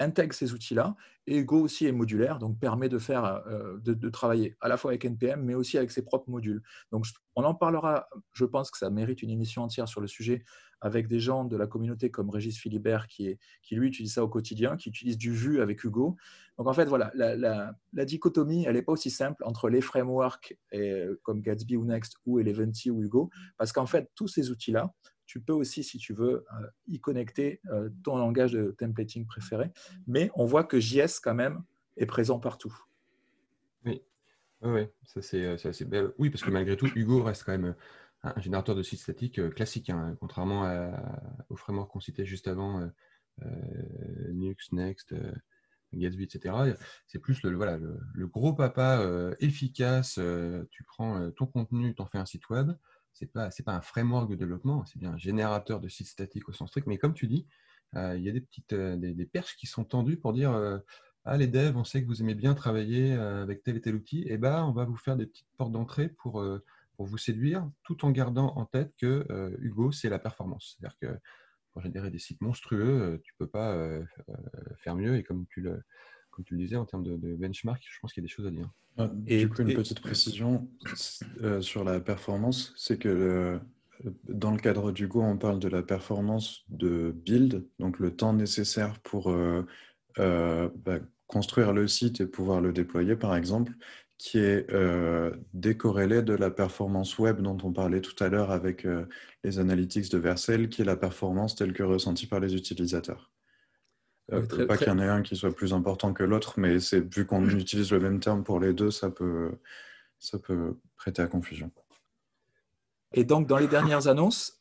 intègre 0.00 0.32
ces 0.32 0.52
outils-là. 0.54 0.94
Et 1.26 1.44
Go 1.44 1.60
aussi 1.60 1.84
est 1.84 1.92
modulaire, 1.92 2.38
donc 2.38 2.58
permet 2.60 2.88
de, 2.88 2.98
faire, 2.98 3.42
de, 3.82 4.08
travailler 4.08 4.56
à 4.60 4.68
la 4.68 4.76
fois 4.76 4.92
avec 4.92 5.04
NPM, 5.04 5.42
mais 5.42 5.54
aussi 5.54 5.76
avec 5.76 5.90
ses 5.90 6.02
propres 6.02 6.30
modules. 6.30 6.62
Donc, 6.92 7.04
on 7.34 7.42
en 7.42 7.52
parlera, 7.52 8.08
je 8.32 8.44
pense 8.44 8.70
que 8.70 8.78
ça 8.78 8.90
mérite 8.90 9.22
une 9.22 9.30
émission 9.30 9.64
entière 9.64 9.88
sur 9.88 10.00
le 10.00 10.06
sujet, 10.06 10.44
avec 10.80 11.08
des 11.08 11.20
gens 11.20 11.44
de 11.44 11.56
la 11.56 11.66
communauté 11.66 12.10
comme 12.10 12.30
Régis 12.30 12.58
Philibert, 12.58 13.06
qui, 13.08 13.38
lui 13.70 13.88
utilise 13.88 14.14
ça 14.14 14.24
au 14.24 14.28
quotidien, 14.28 14.76
qui 14.76 14.88
utilise 14.88 15.18
du 15.18 15.32
Vue 15.32 15.60
avec 15.60 15.82
Hugo. 15.84 16.16
Donc 16.56 16.66
en 16.66 16.72
fait, 16.72 16.86
voilà, 16.86 17.10
la, 17.14 18.04
dichotomie, 18.04 18.64
elle 18.64 18.74
n'est 18.74 18.82
pas 18.82 18.92
aussi 18.92 19.10
simple 19.10 19.42
entre 19.44 19.68
les 19.68 19.80
frameworks 19.80 20.56
et, 20.72 21.04
comme 21.22 21.40
Gatsby 21.40 21.76
ou 21.76 21.84
Next 21.84 22.16
ou 22.26 22.38
Eleventy 22.38 22.90
ou 22.90 23.02
Hugo, 23.02 23.30
parce 23.56 23.72
qu'en 23.72 23.86
fait, 23.86 24.10
tous 24.14 24.28
ces 24.28 24.50
outils-là, 24.50 24.92
tu 25.28 25.40
peux 25.40 25.52
aussi, 25.52 25.84
si 25.84 25.98
tu 25.98 26.14
veux, 26.14 26.46
euh, 26.58 26.66
y 26.88 26.98
connecter 27.00 27.60
euh, 27.70 27.90
ton 28.02 28.16
langage 28.16 28.52
de 28.52 28.74
templating 28.78 29.26
préféré. 29.26 29.70
Mais 30.06 30.30
on 30.34 30.46
voit 30.46 30.64
que 30.64 30.80
JS, 30.80 31.20
quand 31.22 31.34
même, 31.34 31.62
est 31.98 32.06
présent 32.06 32.40
partout. 32.40 32.74
Oui, 33.84 34.00
oui, 34.62 34.86
ça 35.04 35.20
c'est 35.20 35.66
assez 35.66 35.84
belle. 35.84 36.12
Oui, 36.18 36.30
parce 36.30 36.42
que 36.42 36.50
malgré 36.50 36.76
tout, 36.76 36.88
Hugo 36.94 37.22
reste 37.22 37.44
quand 37.44 37.52
même 37.52 37.74
un 38.22 38.40
générateur 38.40 38.74
de 38.74 38.82
site 38.82 39.00
statique 39.00 39.38
euh, 39.38 39.50
classique, 39.50 39.90
hein, 39.90 40.16
contrairement 40.20 40.68
au 41.48 41.56
framework 41.56 41.90
qu'on 41.90 42.00
citait 42.00 42.26
juste 42.26 42.48
avant, 42.48 42.80
euh, 42.80 42.86
euh, 43.42 44.32
Nux, 44.32 44.56
Next, 44.72 45.14
Gatsby, 45.94 46.24
etc. 46.24 46.54
C'est 47.06 47.18
plus 47.18 47.42
le, 47.42 47.54
voilà, 47.54 47.78
le, 47.78 48.26
gros 48.26 48.52
papa 48.52 49.02
efficace. 49.40 50.20
tu 50.70 50.84
prends 50.84 51.30
ton 51.30 51.46
contenu, 51.46 51.94
tu 51.94 52.02
en 52.02 52.06
fais 52.06 52.18
un 52.18 52.26
site 52.26 52.48
web. 52.50 52.72
Ce 53.14 53.24
n'est 53.24 53.30
pas, 53.30 53.48
pas 53.64 53.74
un 53.74 53.80
framework 53.80 54.30
de 54.30 54.36
développement, 54.36 54.84
c'est 54.84 54.98
bien 54.98 55.12
un 55.12 55.18
générateur 55.18 55.80
de 55.80 55.88
site 55.88 56.08
statique 56.08 56.48
au 56.48 56.52
sens 56.52 56.68
strict. 56.68 56.86
Mais 56.86 56.98
comme 56.98 57.14
tu 57.14 57.26
dis, 57.26 57.46
il 57.94 58.20
y 58.20 58.28
a 58.28 58.32
des 58.32 58.42
petites 58.42 58.74
des, 58.74 59.24
perches 59.24 59.56
qui 59.56 59.66
sont 59.66 59.84
tendues 59.84 60.18
pour 60.18 60.34
dire 60.34 60.52
ah, 61.24 61.36
les 61.38 61.46
devs, 61.46 61.76
on 61.76 61.84
sait 61.84 62.02
que 62.02 62.06
vous 62.06 62.20
aimez 62.20 62.34
bien 62.34 62.54
travailler 62.54 63.12
avec 63.12 63.62
tel 63.62 63.76
et 63.76 63.80
tel 63.80 63.94
outil, 63.94 64.22
et 64.24 64.32
eh 64.32 64.36
ben, 64.36 64.64
on 64.64 64.72
va 64.72 64.84
vous 64.84 64.96
faire 64.96 65.16
des 65.16 65.26
petites 65.26 65.48
portes 65.56 65.72
d'entrée 65.72 66.08
pour 66.08 66.44
pour 66.98 67.06
vous 67.06 67.16
séduire, 67.16 67.70
tout 67.84 68.04
en 68.04 68.10
gardant 68.10 68.52
en 68.56 68.66
tête 68.66 68.92
que 69.00 69.24
euh, 69.30 69.56
Hugo, 69.60 69.92
c'est 69.92 70.08
la 70.08 70.18
performance. 70.18 70.76
C'est-à-dire 70.76 70.98
que 71.00 71.18
pour 71.72 71.80
générer 71.80 72.10
des 72.10 72.18
sites 72.18 72.40
monstrueux, 72.40 73.00
euh, 73.00 73.18
tu 73.22 73.34
ne 73.38 73.44
peux 73.44 73.48
pas 73.48 73.72
euh, 73.72 74.02
faire 74.78 74.96
mieux. 74.96 75.16
Et 75.16 75.22
comme 75.22 75.46
tu 75.48 75.60
le, 75.60 75.80
comme 76.32 76.44
tu 76.44 76.54
le 76.54 76.60
disais, 76.60 76.74
en 76.74 76.84
termes 76.86 77.04
de, 77.04 77.36
benchmark, 77.36 77.80
je 77.88 77.98
pense 78.00 78.12
qu'il 78.12 78.20
y 78.20 78.24
a 78.24 78.26
des 78.26 78.32
choses 78.32 78.48
à 78.48 78.50
dire. 78.50 78.68
Ah, 78.96 79.12
et 79.28 79.38
du 79.38 79.48
coup, 79.48 79.62
une 79.62 79.74
petite 79.74 80.00
précision 80.00 80.68
sur 81.60 81.84
la 81.84 82.00
performance, 82.00 82.74
c'est 82.76 82.98
que 82.98 83.60
dans 84.24 84.50
le 84.50 84.58
cadre 84.58 84.90
d'Hugo, 84.90 85.22
on 85.22 85.38
parle 85.38 85.60
de 85.60 85.68
la 85.68 85.84
performance 85.84 86.64
de 86.68 87.12
build, 87.12 87.64
donc 87.78 88.00
le 88.00 88.16
temps 88.16 88.32
nécessaire 88.32 88.98
pour 89.02 89.32
bah, 90.16 90.98
construire 91.28 91.72
le 91.72 91.86
site 91.86 92.20
et 92.20 92.26
pouvoir 92.26 92.60
le 92.60 92.72
déployer, 92.72 93.14
par 93.14 93.36
exemple, 93.36 93.72
qui 94.18 94.38
est 94.38 94.68
euh, 94.72 95.30
décorrélé 95.54 96.22
de 96.22 96.34
la 96.34 96.50
performance 96.50 97.18
web 97.18 97.40
dont 97.40 97.56
on 97.62 97.72
parlait 97.72 98.00
tout 98.00 98.22
à 98.22 98.28
l'heure 98.28 98.50
avec 98.50 98.84
euh, 98.84 99.06
les 99.44 99.60
analytics 99.60 100.10
de 100.10 100.18
Vercel, 100.18 100.68
qui 100.68 100.82
est 100.82 100.84
la 100.84 100.96
performance 100.96 101.54
telle 101.54 101.72
que 101.72 101.84
ressentie 101.84 102.26
par 102.26 102.40
les 102.40 102.54
utilisateurs. 102.56 103.30
Euh, 104.32 104.44
pas 104.66 104.76
qu'il 104.76 104.88
y 104.88 104.90
en 104.90 104.98
ait 104.98 105.08
un 105.08 105.22
qui 105.22 105.36
soit 105.36 105.54
plus 105.54 105.72
important 105.72 106.12
que 106.12 106.24
l'autre, 106.24 106.54
mais 106.58 106.80
c'est 106.80 107.14
vu 107.14 107.26
qu'on 107.26 107.48
utilise 107.48 107.92
le 107.92 108.00
même 108.00 108.18
terme 108.18 108.42
pour 108.42 108.58
les 108.58 108.74
deux, 108.74 108.90
ça 108.90 109.08
peut, 109.08 109.52
ça 110.18 110.38
peut 110.38 110.76
prêter 110.96 111.22
à 111.22 111.28
confusion. 111.28 111.70
Et 113.14 113.24
donc, 113.24 113.46
dans 113.46 113.56
les 113.56 113.68
dernières 113.68 114.08
annonces, 114.08 114.60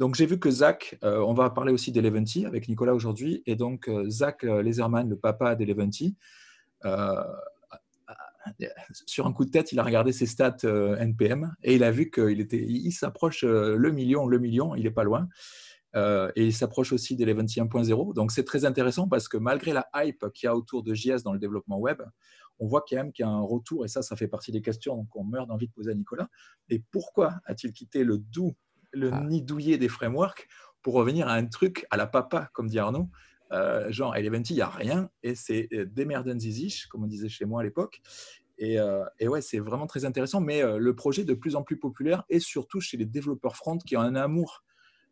donc 0.00 0.16
j'ai 0.16 0.26
vu 0.26 0.40
que 0.40 0.50
Zach, 0.50 0.98
on 1.02 1.32
va 1.32 1.50
parler 1.50 1.72
aussi 1.72 1.92
d'Eleventy 1.92 2.44
avec 2.44 2.68
Nicolas 2.68 2.92
aujourd'hui, 2.92 3.44
et 3.46 3.54
donc 3.54 3.88
Zach 4.08 4.42
Laserman, 4.42 5.08
le 5.08 5.16
papa 5.16 5.54
d'Eleventy, 5.54 6.16
sur 9.06 9.26
un 9.26 9.32
coup 9.32 9.44
de 9.44 9.50
tête, 9.50 9.72
il 9.72 9.78
a 9.78 9.82
regardé 9.82 10.12
ses 10.12 10.26
stats 10.26 10.56
euh, 10.64 10.96
NPM 10.96 11.54
et 11.62 11.74
il 11.74 11.84
a 11.84 11.90
vu 11.90 12.10
qu'il 12.10 12.40
était, 12.40 12.62
il 12.62 12.92
s'approche 12.92 13.44
euh, 13.44 13.76
le 13.76 13.90
million, 13.90 14.26
le 14.26 14.38
million, 14.38 14.74
il 14.74 14.84
n'est 14.84 14.90
pas 14.90 15.04
loin. 15.04 15.28
Euh, 15.96 16.30
et 16.36 16.46
il 16.46 16.52
s'approche 16.52 16.92
aussi 16.92 17.16
d'Eleventy 17.16 17.60
1.0. 17.60 18.14
Donc 18.14 18.32
c'est 18.32 18.44
très 18.44 18.64
intéressant 18.64 19.08
parce 19.08 19.28
que 19.28 19.36
malgré 19.36 19.72
la 19.72 19.88
hype 19.94 20.26
qu'il 20.34 20.46
y 20.46 20.48
a 20.48 20.54
autour 20.54 20.82
de 20.82 20.94
JS 20.94 21.22
dans 21.24 21.32
le 21.32 21.38
développement 21.38 21.78
web, 21.78 22.02
on 22.58 22.66
voit 22.66 22.84
quand 22.88 22.96
même 22.96 23.12
qu'il 23.12 23.24
y 23.24 23.28
a 23.28 23.30
un 23.30 23.40
retour, 23.40 23.84
et 23.84 23.88
ça, 23.88 24.02
ça 24.02 24.16
fait 24.16 24.28
partie 24.28 24.52
des 24.52 24.60
questions 24.60 25.04
qu'on 25.06 25.24
meurt 25.24 25.48
d'envie 25.48 25.68
de 25.68 25.72
poser 25.72 25.92
à 25.92 25.94
Nicolas. 25.94 26.28
Et 26.68 26.82
pourquoi 26.90 27.36
a-t-il 27.44 27.72
quitté 27.72 28.04
le 28.04 28.18
doux, 28.18 28.54
le 28.92 29.10
ah. 29.12 29.20
nid 29.20 29.42
douillet 29.42 29.78
des 29.78 29.88
frameworks 29.88 30.48
pour 30.82 30.94
revenir 30.94 31.28
à 31.28 31.34
un 31.34 31.46
truc 31.46 31.86
à 31.90 31.96
la 31.96 32.06
papa, 32.06 32.50
comme 32.52 32.68
dit 32.68 32.78
Arnaud 32.78 33.08
euh, 33.52 33.90
genre, 33.90 34.16
Eleventy, 34.16 34.54
il 34.54 34.56
n'y 34.56 34.62
a 34.62 34.68
rien 34.68 35.10
et 35.22 35.34
c'est 35.34 35.68
euh, 35.72 36.38
Zizish, 36.38 36.86
comme 36.86 37.04
on 37.04 37.06
disait 37.06 37.28
chez 37.28 37.44
moi 37.44 37.60
à 37.60 37.64
l'époque. 37.64 38.00
Et, 38.58 38.78
euh, 38.78 39.04
ouais, 39.22 39.40
c'est 39.40 39.60
vraiment 39.60 39.86
très 39.86 40.04
intéressant, 40.04 40.40
mais 40.40 40.62
le 40.62 40.94
projet 40.94 41.22
est 41.22 41.26
de 41.26 41.34
plus 41.34 41.54
en 41.54 41.62
plus 41.62 41.78
populaire 41.78 42.24
et 42.28 42.40
surtout 42.40 42.80
chez 42.80 42.96
les 42.96 43.06
développeurs 43.06 43.56
front 43.56 43.78
qui 43.78 43.96
ont 43.96 44.00
un 44.00 44.16
amour, 44.16 44.64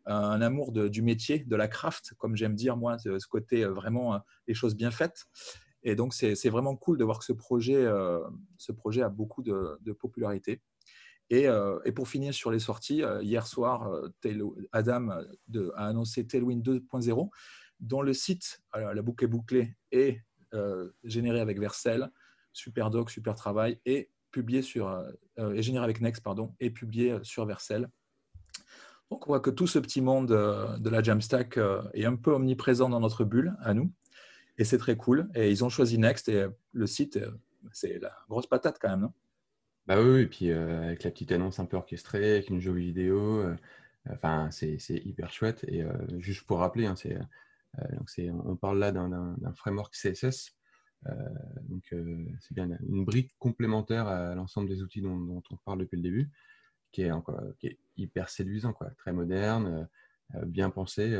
un 0.05 0.41
amour 0.41 0.73
du 0.73 1.01
métier, 1.01 1.39
de 1.39 1.55
la 1.55 1.69
craft, 1.69 2.13
comme 2.17 2.35
j'aime 2.35 2.55
dire 2.55 2.75
moi, 2.75 2.97
ce, 2.99 3.25
côté 3.27 3.63
vraiment 3.63 4.19
les 4.47 4.53
choses 4.53 4.75
bien 4.75 4.91
faites. 4.91 5.27
Et 5.83 5.95
donc, 5.95 6.13
c'est 6.13 6.49
vraiment 6.49 6.75
cool 6.75 6.97
de 6.97 7.05
voir 7.05 7.19
que 7.19 7.25
ce 7.25 7.31
projet, 7.31 7.85
ce 8.57 8.71
projet 8.73 9.01
a 9.01 9.09
beaucoup 9.09 9.43
de, 9.43 9.93
popularité. 9.93 10.61
Et, 11.29 11.47
et, 11.85 11.91
pour 11.93 12.09
finir 12.09 12.33
sur 12.33 12.51
les 12.51 12.59
sorties, 12.59 13.01
hier 13.21 13.47
soir, 13.47 13.89
Adam 14.73 15.09
a 15.09 15.87
annoncé 15.87 16.27
Tailwind 16.27 16.67
2.0 16.67 17.29
dont 17.79 18.01
le 18.01 18.13
site, 18.13 18.61
la 18.73 19.01
boucle 19.01 19.25
est 19.25 19.27
bouclée, 19.27 19.75
est 19.91 20.21
euh, 20.53 20.89
généré 21.03 21.39
avec 21.39 21.59
Vercel, 21.59 22.09
super 22.53 22.89
doc, 22.89 23.11
super 23.11 23.35
travail, 23.35 23.79
et 23.85 24.09
publié 24.31 24.61
sur, 24.61 24.87
euh, 24.87 25.53
est 25.53 25.61
généré 25.61 25.83
avec 25.83 26.01
Next, 26.01 26.23
pardon, 26.23 26.55
et 26.59 26.69
publié 26.69 27.17
sur 27.23 27.45
Vercel. 27.45 27.89
Donc 29.09 29.25
on 29.27 29.31
voit 29.31 29.39
que 29.39 29.49
tout 29.49 29.67
ce 29.67 29.79
petit 29.79 30.01
monde 30.01 30.31
euh, 30.31 30.77
de 30.77 30.89
la 30.89 31.01
Jamstack 31.01 31.59
est 31.93 32.05
un 32.05 32.15
peu 32.15 32.31
omniprésent 32.31 32.89
dans 32.89 32.99
notre 32.99 33.23
bulle, 33.23 33.55
à 33.61 33.73
nous, 33.73 33.91
et 34.57 34.63
c'est 34.63 34.77
très 34.77 34.97
cool. 34.97 35.29
Et 35.35 35.51
ils 35.51 35.63
ont 35.63 35.69
choisi 35.69 35.97
Next, 35.97 36.29
et 36.29 36.47
le 36.73 36.87
site, 36.87 37.19
c'est 37.71 37.99
la 37.99 38.15
grosse 38.27 38.47
patate 38.47 38.77
quand 38.81 38.89
même, 38.89 39.01
non? 39.01 39.13
Bah 39.85 40.01
oui, 40.01 40.21
et 40.21 40.27
puis 40.27 40.51
avec 40.51 41.03
la 41.03 41.11
petite 41.11 41.31
annonce 41.31 41.59
un 41.59 41.65
peu 41.65 41.77
orchestrée, 41.77 42.31
avec 42.31 42.49
une 42.49 42.59
jolie 42.59 42.87
vidéo, 42.87 43.45
enfin 44.09 44.49
c'est 44.51 44.77
hyper 45.05 45.31
chouette. 45.31 45.63
Et 45.69 45.85
juste 46.17 46.45
pour 46.45 46.59
rappeler, 46.59 46.87
hein, 46.87 46.95
c'est 46.97 47.15
euh, 47.15 47.23
donc 47.93 48.09
on 48.45 48.55
parle 48.55 48.79
là 48.79 48.91
d'un 48.91 49.53
framework 49.55 49.93
CSS. 49.93 50.55
Euh, 51.05 51.13
donc 51.69 51.83
euh, 51.93 52.25
c'est 52.39 52.55
bien 52.55 52.69
une 52.87 53.05
brique 53.05 53.31
complémentaire 53.37 54.07
à 54.07 54.33
l'ensemble 54.35 54.67
des 54.67 54.81
outils 54.81 55.01
dont, 55.01 55.43
on 55.51 55.57
parle 55.57 55.79
depuis 55.79 55.97
le 55.97 56.01
début, 56.01 56.31
qui 56.91 57.03
est, 57.03 57.11
qui 57.59 57.67
est 57.67 57.79
hyper 57.97 58.29
séduisant, 58.29 58.73
quoi, 58.73 58.89
très 58.97 59.13
moderne, 59.13 59.87
bien 60.45 60.69
pensé. 60.69 61.15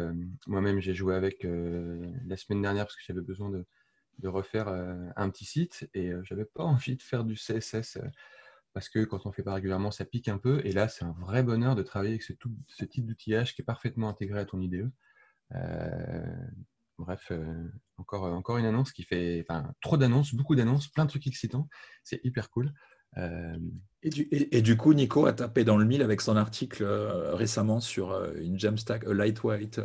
Moi-même, 0.48 0.80
j'ai 0.80 0.94
joué 0.94 1.16
avec 1.16 1.44
la 1.44 2.38
semaine 2.38 2.62
dernière 2.62 2.86
parce 2.86 2.96
que 2.96 3.04
j'avais 3.06 3.22
besoin 3.22 3.50
de, 3.50 3.66
refaire 4.24 4.68
un 4.68 5.30
petit 5.30 5.46
site 5.46 5.90
et 5.94 6.12
j'avais 6.24 6.46
pas 6.46 6.64
envie 6.64 6.96
de 6.96 7.02
faire 7.04 7.24
du 7.24 7.36
CSS 7.36 8.00
parce 8.74 8.90
que 8.90 9.04
quand 9.06 9.26
on 9.26 9.32
fait 9.32 9.44
pas 9.44 9.54
régulièrement, 9.54 9.92
ça 9.92 10.06
pique 10.06 10.28
un 10.28 10.38
peu. 10.38 10.62
Et 10.64 10.72
là, 10.72 10.88
c'est 10.88 11.06
un 11.06 11.16
vrai 11.20 11.42
bonheur 11.44 11.76
de 11.76 11.82
travailler 11.82 12.12
avec 12.12 12.24
ce, 12.24 12.34
ce 12.68 12.86
type 12.86 13.06
d'outillage 13.06 13.56
qui 13.56 13.62
est 13.62 13.66
parfaitement 13.66 14.10
intégré 14.10 14.40
à 14.40 14.46
ton 14.46 14.60
IDE. 14.62 14.92
Euh, 15.56 16.26
bref, 16.98 17.28
euh, 17.32 17.64
encore, 17.98 18.24
encore 18.24 18.58
une 18.58 18.66
annonce 18.66 18.92
qui 18.92 19.04
fait 19.04 19.46
enfin, 19.48 19.72
trop 19.82 19.98
d'annonces, 19.98 20.34
beaucoup 20.34 20.56
d'annonces, 20.56 20.88
plein 20.88 21.06
de 21.06 21.10
trucs 21.10 21.28
excitants. 21.28 21.70
C'est 22.04 22.20
hyper 22.24 22.50
cool. 22.50 22.74
Euh, 23.18 23.58
et, 24.04 24.10
du, 24.10 24.28
et, 24.32 24.62
du, 24.62 24.78
coup, 24.78 24.94
Nico 24.94 25.26
a 25.26 25.34
tapé 25.34 25.64
dans 25.64 25.78
le 25.78 25.86
mille 25.86 26.02
avec 26.02 26.22
son 26.22 26.36
article 26.36 26.86
récemment 26.86 27.80
sur 27.80 28.14
une 28.36 28.60
Jamstack, 28.60 29.06
a 29.06 29.14
lightweight 29.14 29.82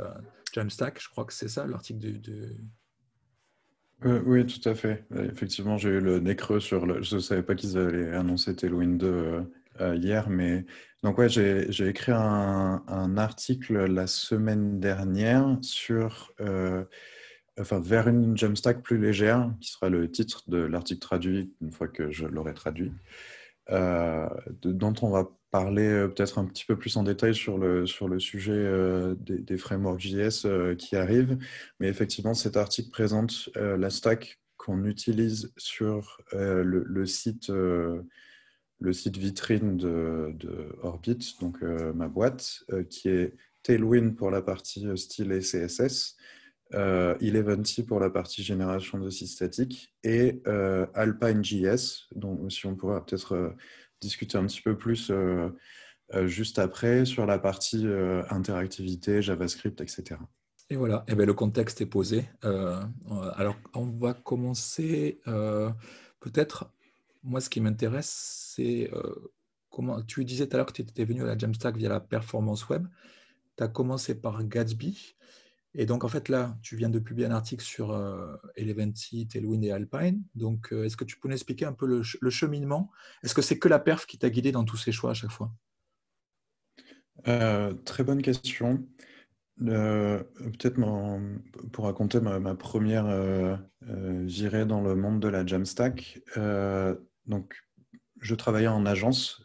Jamstack. 0.53 1.01
Je 1.01 1.09
crois 1.09 1.25
que 1.25 1.33
c'est 1.33 1.49
ça 1.49 1.67
l'article 1.67 2.01
du. 2.01 2.21
oui, 4.05 4.45
tout 4.47 4.69
à 4.69 4.75
fait. 4.75 5.07
Effectivement, 5.15 5.79
j'ai 5.79 5.91
eu 5.91 6.01
le 6.01 6.19
nez 6.19 6.37
creux 6.37 6.61
sur 6.61 6.85
le. 6.85 7.03
Je 7.03 7.17
ne 7.17 7.21
savais 7.21 7.43
pas 7.43 7.55
qu'ils 7.55 7.79
allaient 7.79 8.13
annoncer 8.13 8.55
Tailwind 8.55 8.99
2 8.99 9.47
hier, 9.81 10.29
mais 10.31 10.65
donc 11.03 11.19
ouais, 11.19 11.29
j'ai 11.29 11.89
écrit 11.89 12.13
un, 12.13 13.17
article 13.17 13.87
la 13.87 14.07
semaine 14.07 14.79
dernière 14.79 15.59
sur, 15.61 16.33
euh, 16.41 16.85
enfin, 17.59 17.81
vers 17.81 18.07
une 18.07 18.37
Jamstack 18.37 18.83
plus 18.83 18.99
légère, 18.99 19.53
qui 19.61 19.73
sera 19.73 19.89
le 19.89 20.09
titre 20.09 20.49
de 20.49 20.59
l'article 20.59 21.01
traduit 21.01 21.55
une 21.61 21.73
fois 21.73 21.89
que 21.89 22.13
je 22.13 22.25
l'aurai 22.25 22.55
traduit, 22.55 22.93
euh, 23.71 24.29
dont 24.63 24.95
on 25.03 25.11
va 25.11 25.29
parler 25.51 25.89
euh, 25.89 26.07
peut-être 26.07 26.39
un 26.39 26.45
petit 26.45 26.65
peu 26.65 26.79
plus 26.79 26.97
en 26.97 27.03
détail 27.03 27.35
sur 27.35 27.59
le, 27.59 27.85
sur 27.85 28.07
le 28.07 28.21
sujet 28.21 28.71
des, 29.19 29.59
frameworks 29.59 30.03
JS 30.03 30.47
qui 30.79 30.95
arrivent. 30.95 31.37
Mais 31.81 31.89
effectivement, 31.89 32.35
cet 32.35 32.57
article 32.57 32.91
présente 32.91 33.49
la 33.57 33.91
stack 33.91 34.39
qu'on 34.57 34.85
utilise 34.85 35.53
sur 35.57 36.19
le, 36.33 37.07
site 37.07 37.51
le 38.83 38.93
site 38.93 39.17
vitrine 39.17 39.77
de, 39.77 40.35
Orbit, 40.83 41.37
donc 41.41 41.63
euh, 41.63 41.93
ma 41.93 42.09
boîte, 42.09 42.65
euh, 42.73 42.83
qui 42.83 43.09
est 43.09 43.35
Tailwind 43.63 44.17
pour 44.17 44.31
la 44.31 44.43
partie 44.43 44.87
euh, 44.87 44.97
style 44.97 45.33
et 45.33 45.41
CSS, 45.41 46.17
Eleventy 46.75 47.83
pour 47.83 48.01
la 48.01 48.09
partie 48.09 48.43
génération 48.43 48.99
de 48.99 49.11
sites 49.11 49.29
statiques 49.29 49.95
et 50.03 50.41
AlpineJS, 50.95 52.09
dont 52.17 52.39
aussi 52.47 52.65
on 52.65 52.77
pourra 52.77 53.05
peut-être 53.05 53.55
discuter 54.01 54.39
un 54.39 54.47
petit 54.47 54.63
peu 54.63 54.79
plus 54.79 55.13
juste 56.25 56.59
après 56.59 57.05
sur 57.05 57.27
la 57.27 57.39
partie 57.39 57.87
interactivité, 58.31 59.21
JavaScript, 59.21 59.83
etc. 59.83 60.19
Et 60.71 60.77
voilà, 60.77 61.05
eh 61.09 61.15
bien, 61.15 61.27
le 61.27 61.35
contexte 61.35 61.83
est 61.83 61.87
posé. 61.87 62.25
alors, 62.41 63.57
on 63.75 63.85
va 63.85 64.15
commencer 64.15 65.21
peut-être, 66.21 66.73
moi 67.23 67.41
ce 67.41 67.49
qui 67.51 67.61
m'intéresse, 67.61 68.53
c'est 68.55 68.91
comment, 69.73 70.03
tu 70.03 70.25
disais 70.25 70.47
tout 70.47 70.55
à 70.55 70.59
l'heure 70.59 70.67
que 70.67 70.73
tu 70.73 70.83
étais 70.83 71.05
venu 71.05 71.23
à 71.23 71.27
la 71.27 71.37
Jamstack 71.37 71.77
via 71.77 71.89
la 71.89 71.99
performance 72.01 72.69
web. 72.69 72.87
Tu 73.57 73.65
as 73.65 73.69
commencé 73.69 74.15
par 74.15 74.45
Gatsby. 74.45 75.17
Et 75.75 75.87
donc, 75.87 76.05
en 76.05 76.09
fait, 76.09 76.29
là, 76.29 76.57
tu 76.63 76.77
viens 76.77 76.91
de 76.91 76.99
publier 76.99 77.27
un 77.27 77.33
article 77.33 77.65
sur 77.65 77.93
euh, 77.93 78.37
Eleventy, 78.57 79.27
Tailwind 79.27 79.65
et 79.65 79.73
Alpine. 79.73 80.23
Donc, 80.35 80.73
euh, 80.73 80.85
est-ce 80.85 80.99
que 80.99 81.05
tu 81.05 81.19
peux 81.19 81.29
nous 81.29 81.35
expliquer 81.35 81.65
un 81.65 81.73
peu 81.73 81.87
le, 81.87 82.31
cheminement? 82.31 82.91
Est-ce 83.23 83.35
que 83.35 83.41
c'est 83.41 83.59
que 83.59 83.69
la 83.69 83.79
perf 83.79 84.07
qui 84.07 84.19
t'a 84.19 84.29
guidé 84.29 84.53
dans 84.53 84.65
tous 84.65 84.77
ces 84.77 84.93
choix 84.93 85.13
à 85.13 85.15
chaque 85.15 85.31
fois? 85.31 85.51
Euh, 87.27 87.73
Très 87.87 88.05
bonne 88.05 88.21
question. 88.21 88.87
Peut-être 89.59 90.79
pour 91.73 91.85
raconter 91.85 92.21
ma, 92.21 92.55
première 92.55 93.61
virée 93.81 94.67
dans 94.67 94.81
le 94.81 94.95
monde 94.97 95.21
de 95.21 95.29
la 95.29 95.47
Jamstack. 95.47 96.21
Donc, 97.27 97.55
je 98.21 98.35
travaillais 98.35 98.69
en 98.69 98.87
agence 98.87 99.45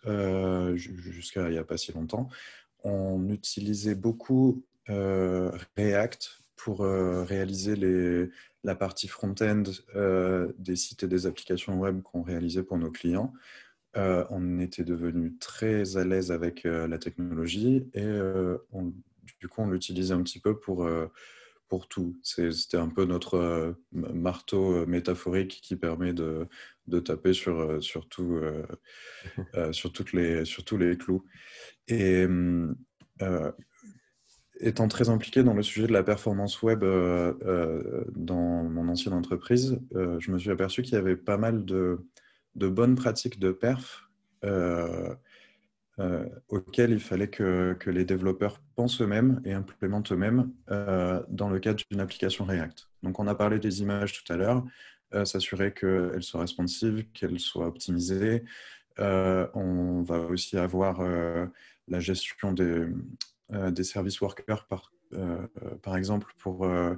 jusqu'à 0.76 1.48
il 1.48 1.52
n'y 1.52 1.58
a 1.58 1.64
pas 1.64 1.78
si 1.78 1.92
longtemps. 1.92 2.30
On 2.84 3.30
utilisait 3.30 3.96
beaucoup 3.96 4.64
euh, 4.90 5.52
React 5.76 6.40
pour 6.56 6.82
euh, 6.82 7.24
réaliser 7.24 7.76
la 8.64 8.76
partie 8.76 9.08
front-end 9.08 9.64
euh, 9.96 10.52
des 10.58 10.76
sites 10.76 11.04
et 11.04 11.08
des 11.08 11.26
applications 11.26 11.78
web 11.78 12.02
qu'on 12.02 12.24
réalisait 12.24 12.64
pour 12.64 12.78
nos 12.78 12.92
clients. 12.92 13.34
on 13.96 14.60
était 14.60 14.84
devenu 14.84 15.38
très 15.38 15.98
à 15.98 16.06
l'aise 16.06 16.32
avec 16.32 16.64
la 16.64 16.98
technologie 16.98 17.90
et 17.94 18.08
du 19.40 19.48
coup, 19.48 19.62
on 19.62 19.70
l'utilisait 19.70 20.14
un 20.14 20.24
petit 20.24 20.40
peu 20.40 20.60
pour, 20.60 20.88
pour 21.68 21.88
tout. 21.88 22.16
C'était 22.24 22.78
un 22.78 22.90
peu 22.90 23.06
notre 23.06 23.76
marteau 23.92 24.86
métaphorique 24.86 25.60
qui 25.64 25.76
permet 25.76 26.14
de, 26.14 26.48
de 26.88 27.00
taper 27.00 27.34
sur, 27.34 27.84
sur, 27.84 28.08
tout, 28.08 28.40
sur, 29.72 29.92
toutes 29.92 30.14
les, 30.14 30.46
sur 30.46 30.64
tous 30.64 30.78
les 30.78 30.98
clous. 30.98 31.26
Et 31.88 32.26
étant 34.60 34.88
très 34.88 35.10
impliqué 35.10 35.44
dans 35.44 35.54
le 35.54 35.64
sujet 35.64 35.88
de 35.88 35.94
la 35.94 36.04
performance 36.04 36.62
web 36.62 36.84
euh, 36.84 37.34
euh, 37.46 38.06
dans 38.16 38.64
mon 38.64 38.88
ancienne 38.90 39.14
entreprise, 39.14 39.80
euh, 39.96 40.20
je 40.20 40.32
me 40.32 40.40
suis 40.40 40.52
aperçu 40.52 40.82
qu'il 40.82 40.94
y 40.94 40.98
avait 40.98 41.16
pas 41.16 41.38
mal 41.38 41.66
de, 41.66 42.00
bonnes 42.56 42.96
pratiques 42.96 43.40
de 43.40 43.52
perf 43.52 44.10
auxquelles 46.50 46.92
il 46.92 47.00
fallait 47.00 47.30
que, 47.30 47.76
les 47.88 48.06
développeurs 48.06 48.62
pensent 48.76 49.02
eux-mêmes 49.02 49.42
et 49.46 49.54
implémentent 49.54 50.12
eux-mêmes 50.12 50.52
dans 50.68 51.50
le 51.50 51.60
cadre 51.60 51.84
d'une 51.90 52.00
application 52.00 52.46
React. 52.46 52.88
Donc 53.04 53.20
on 53.20 53.28
a 53.28 53.36
parlé 53.36 53.60
des 53.60 53.82
images 53.82 54.14
tout 54.14 54.32
à 54.32 54.38
l'heure, 54.38 54.64
s'assurer 55.24 55.74
qu'elles 55.74 56.24
soient 56.24 56.42
responsives, 56.42 57.06
qu'elles 57.14 57.40
soient 57.40 57.68
optimisées. 57.68 58.44
on 58.98 60.02
va 60.04 60.20
aussi 60.20 60.58
avoir 60.58 61.02
la 61.88 62.00
gestion 62.00 62.52
des, 62.52 62.88
euh, 63.54 63.72
des 63.72 63.86
services 63.86 64.20
workers, 64.20 64.66
par, 64.68 64.92
euh, 65.14 65.48
exemple, 65.96 66.34
pour 66.38 66.66
euh, 66.66 66.96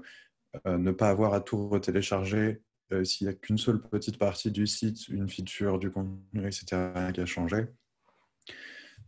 ne 0.66 0.91
pas 0.91 1.10
avoir 1.10 1.34
à 1.34 1.41
tout 1.41 1.68
retélécharger 1.70 2.62
s'il 3.03 3.28
n'y 3.28 3.34
a 3.34 3.36
qu'une 3.36 3.60
seule 3.60 3.80
petite 3.80 4.18
partie 4.18 4.49
du 4.49 4.66
site, 4.66 5.10
une 5.10 5.30
feature, 5.30 5.78
du 5.78 5.91
contenu, 5.91 6.47
etc., 6.47 6.66
qui 7.14 7.22
a 7.22 7.26
changé. 7.28 7.68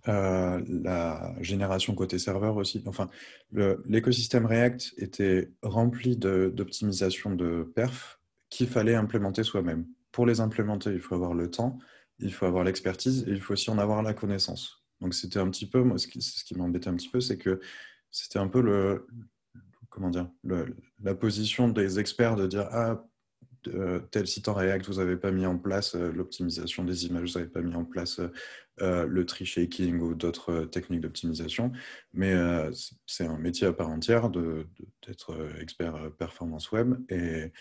la 0.06 1.36
génération 1.40 1.96
côté 1.96 2.20
serveur 2.20 2.58
aussi. 2.58 2.84
Enfin, 2.86 3.10
l'écosystème 3.52 4.46
React 4.46 4.94
était 4.98 5.50
rempli 5.64 6.16
d'optimisation 6.16 7.34
de, 7.34 7.64
perf 7.76 8.21
qu'il 8.52 8.68
fallait 8.68 8.94
implémenter 8.94 9.44
soi-même. 9.44 9.88
Pour 10.12 10.28
les 10.28 10.40
implémenter, 10.40 10.92
il 10.92 11.00
faut 11.00 11.16
avoir 11.16 11.34
le 11.34 11.50
temps, 11.50 11.80
il 12.20 12.32
faut 12.32 12.46
avoir 12.46 12.64
l'expertise 12.64 13.24
et 13.28 13.32
il 13.32 13.42
faut 13.42 13.54
aussi 13.54 13.72
en 13.72 13.80
avoir 13.80 14.04
la 14.04 14.14
connaissance. 14.14 14.84
Donc 15.00 15.16
c'était 15.16 15.40
un 15.40 15.50
petit 15.50 15.68
peu, 15.68 15.82
moi, 15.82 15.98
ce 15.98 16.08
qui, 16.08 16.56
m'embêtait 16.56 16.90
un 16.90 16.96
petit 16.96 17.10
peu, 17.10 17.20
c'est 17.20 17.38
que 17.38 17.60
c'était 18.12 18.38
un 18.38 18.48
peu 18.48 18.62
le, 18.62 19.08
comment 19.90 20.12
dire, 20.12 20.30
la 21.02 21.16
position 21.16 21.70
des 21.70 21.98
experts 22.00 22.36
de 22.36 22.46
dire 22.46 22.68
ah 22.72 23.04
tel 24.12 24.28
site 24.28 24.48
en 24.48 24.54
React, 24.54 24.88
vous 24.88 24.96
n'avez 24.96 25.18
pas 25.18 25.32
mis 25.32 25.46
en 25.46 25.58
place 25.58 25.96
euh, 25.96 26.12
l'optimisation 26.12 26.84
des 26.84 27.06
images, 27.06 27.32
vous 27.32 27.40
n'avez 27.40 27.50
pas 27.50 27.62
mis 27.62 27.76
en 27.76 27.86
place 27.86 28.20
euh, 28.82 29.06
le 29.06 29.26
tree 29.26 29.46
shaking 29.46 30.00
ou 30.00 30.16
d'autres 30.16 30.52
euh, 30.52 30.66
techniques 30.66 31.02
d'optimisation, 31.02 31.72
mais 32.14 32.34
c'est 33.06 33.26
un 33.26 33.38
métier 33.38 33.68
à 33.68 33.74
part 33.74 33.90
entière 33.90 34.30
d'être 34.30 35.36
expert 35.60 36.12
performance 36.18 36.72
web 36.72 36.96
et 37.10 37.52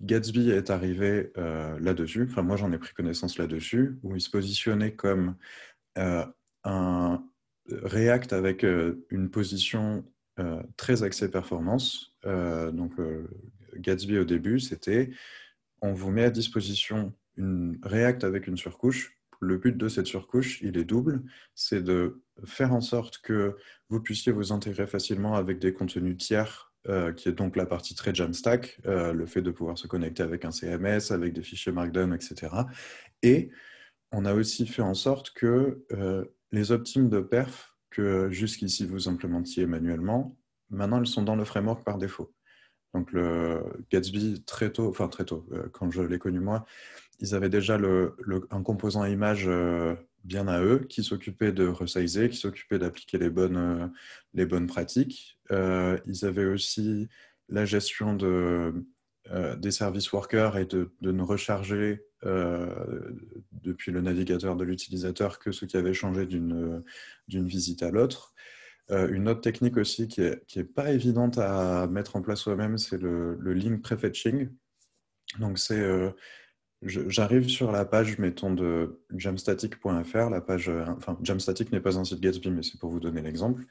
Gatsby 0.00 0.50
est 0.50 0.70
arrivé 0.70 1.32
là-dessus, 1.36 2.26
enfin 2.28 2.42
moi 2.42 2.56
j'en 2.56 2.72
ai 2.72 2.78
pris 2.78 2.92
connaissance 2.92 3.38
là-dessus, 3.38 3.98
où 4.02 4.14
il 4.14 4.20
se 4.20 4.28
positionnait 4.28 4.94
comme 4.94 5.36
euh, 5.98 6.26
un 6.64 7.22
React 7.70 8.32
avec 8.32 8.64
euh, 8.64 9.06
une 9.10 9.30
position 9.30 10.04
euh, 10.38 10.62
très 10.76 11.02
axée 11.02 11.30
performance. 11.30 12.14
donc, 12.24 12.92
Gatsby 13.76 14.18
au 14.18 14.24
début, 14.24 14.60
c'était 14.60 15.10
on 15.82 15.92
vous 15.92 16.10
met 16.10 16.24
à 16.24 16.30
disposition 16.30 17.12
une 17.36 17.78
React 17.82 18.24
avec 18.24 18.46
une 18.46 18.56
surcouche. 18.56 19.18
Le 19.40 19.58
but 19.58 19.76
de 19.76 19.88
cette 19.88 20.06
surcouche, 20.06 20.62
il 20.62 20.78
est 20.78 20.84
double, 20.84 21.22
c'est 21.54 21.82
de 21.82 22.22
faire 22.44 22.72
en 22.72 22.80
sorte 22.80 23.18
que 23.18 23.56
vous 23.90 24.00
puissiez 24.00 24.32
vous 24.32 24.52
intégrer 24.52 24.86
facilement 24.86 25.34
avec 25.34 25.58
des 25.58 25.74
contenus 25.74 26.16
tiers, 26.16 26.72
qui 27.16 27.28
est 27.28 27.32
donc 27.32 27.56
la 27.56 27.66
partie 27.66 27.94
très 27.94 28.14
Jamstack, 28.14 28.78
le 28.84 29.26
fait 29.26 29.42
de 29.42 29.50
pouvoir 29.50 29.78
se 29.78 29.86
connecter 29.86 30.22
avec 30.22 30.44
un 30.44 30.50
CMS, 30.50 31.12
avec 31.12 31.32
des 31.32 31.42
fichiers 31.42 31.72
Markdown, 31.72 32.14
etc. 32.14 32.52
Et 33.22 33.50
on 34.14 34.24
a 34.24 34.34
aussi 34.34 34.66
fait 34.66 34.82
en 34.82 34.94
sorte 34.94 35.32
que 35.32 35.84
euh, 35.92 36.24
les 36.52 36.70
optimes 36.70 37.08
de 37.08 37.20
perf 37.20 37.74
que 37.90 38.30
jusqu'ici 38.30 38.86
vous 38.86 39.08
implémentiez 39.08 39.66
manuellement, 39.66 40.36
maintenant 40.70 41.00
elles 41.00 41.06
sont 41.06 41.22
dans 41.22 41.36
le 41.36 41.44
framework 41.44 41.84
par 41.84 41.98
défaut. 41.98 42.32
Donc 42.94 43.12
le 43.12 43.60
Gatsby, 43.90 44.44
très 44.46 44.70
tôt, 44.70 44.88
enfin 44.88 45.08
très 45.08 45.24
tôt, 45.24 45.46
euh, 45.52 45.68
quand 45.72 45.90
je 45.90 46.02
l'ai 46.02 46.18
connu 46.18 46.38
moi, 46.38 46.64
ils 47.18 47.34
avaient 47.34 47.48
déjà 47.48 47.76
un 48.50 48.62
composant 48.62 49.04
image 49.04 49.46
euh, 49.48 49.96
bien 50.24 50.48
à 50.48 50.62
eux 50.62 50.86
qui 50.88 51.04
s'occupait 51.04 51.52
de 51.52 51.66
resizer, 51.66 52.30
qui 52.30 52.36
s'occupait 52.36 52.78
d'appliquer 52.78 53.18
les, 53.18 53.30
bonnes, 53.30 53.92
les 54.32 54.46
bonnes 54.46 54.66
pratiques. 54.66 55.38
ils 55.50 56.24
avaient 56.24 56.46
aussi 56.46 57.08
la 57.48 57.64
gestion 57.64 58.14
de, 58.14 58.72
des 59.58 59.70
services 59.70 60.12
workers 60.12 60.56
et 60.56 60.66
de, 60.66 60.92
de 61.00 61.12
ne 61.12 61.22
recharger 61.22 62.02
euh, 62.26 63.10
depuis 63.52 63.92
le 63.92 64.00
navigateur 64.00 64.56
de 64.56 64.64
l'utilisateur 64.64 65.38
que 65.38 65.52
ce 65.52 65.66
qui 65.66 65.76
avait 65.76 65.92
changé 65.92 66.26
d'une 66.26 66.82
visite 67.28 67.82
à 67.82 67.90
l'autre. 67.90 68.34
Euh, 68.90 69.08
une 69.08 69.28
autre 69.28 69.40
technique 69.40 69.76
aussi 69.76 70.08
qui 70.08 70.20
n'est 70.20 70.42
qui 70.46 70.58
est 70.58 70.64
pas 70.64 70.92
évidente 70.92 71.38
à 71.38 71.86
mettre 71.86 72.16
en 72.16 72.22
place 72.22 72.40
soi-même, 72.40 72.78
c'est 72.78 72.98
le, 72.98 73.36
le, 73.40 73.52
link 73.54 73.82
prefetching. 73.82 74.50
Donc, 75.38 75.58
c'est 75.58 75.80
euh, 75.80 76.10
J'arrive 76.84 77.48
sur 77.48 77.72
la 77.72 77.84
page, 77.84 78.18
mettons, 78.18 78.52
de 78.52 79.00
jamstatic.fr. 79.14 80.30
La 80.30 80.40
page, 80.40 80.68
enfin, 80.68 81.18
Jamstatic 81.22 81.72
n'est 81.72 81.80
pas 81.80 81.98
un 81.98 82.04
site 82.04 82.20
Gatsby, 82.20 82.50
mais 82.50 82.62
c'est 82.62 82.78
pour 82.78 82.90
vous 82.90 83.00
donner 83.00 83.22
l'exemple. 83.22 83.64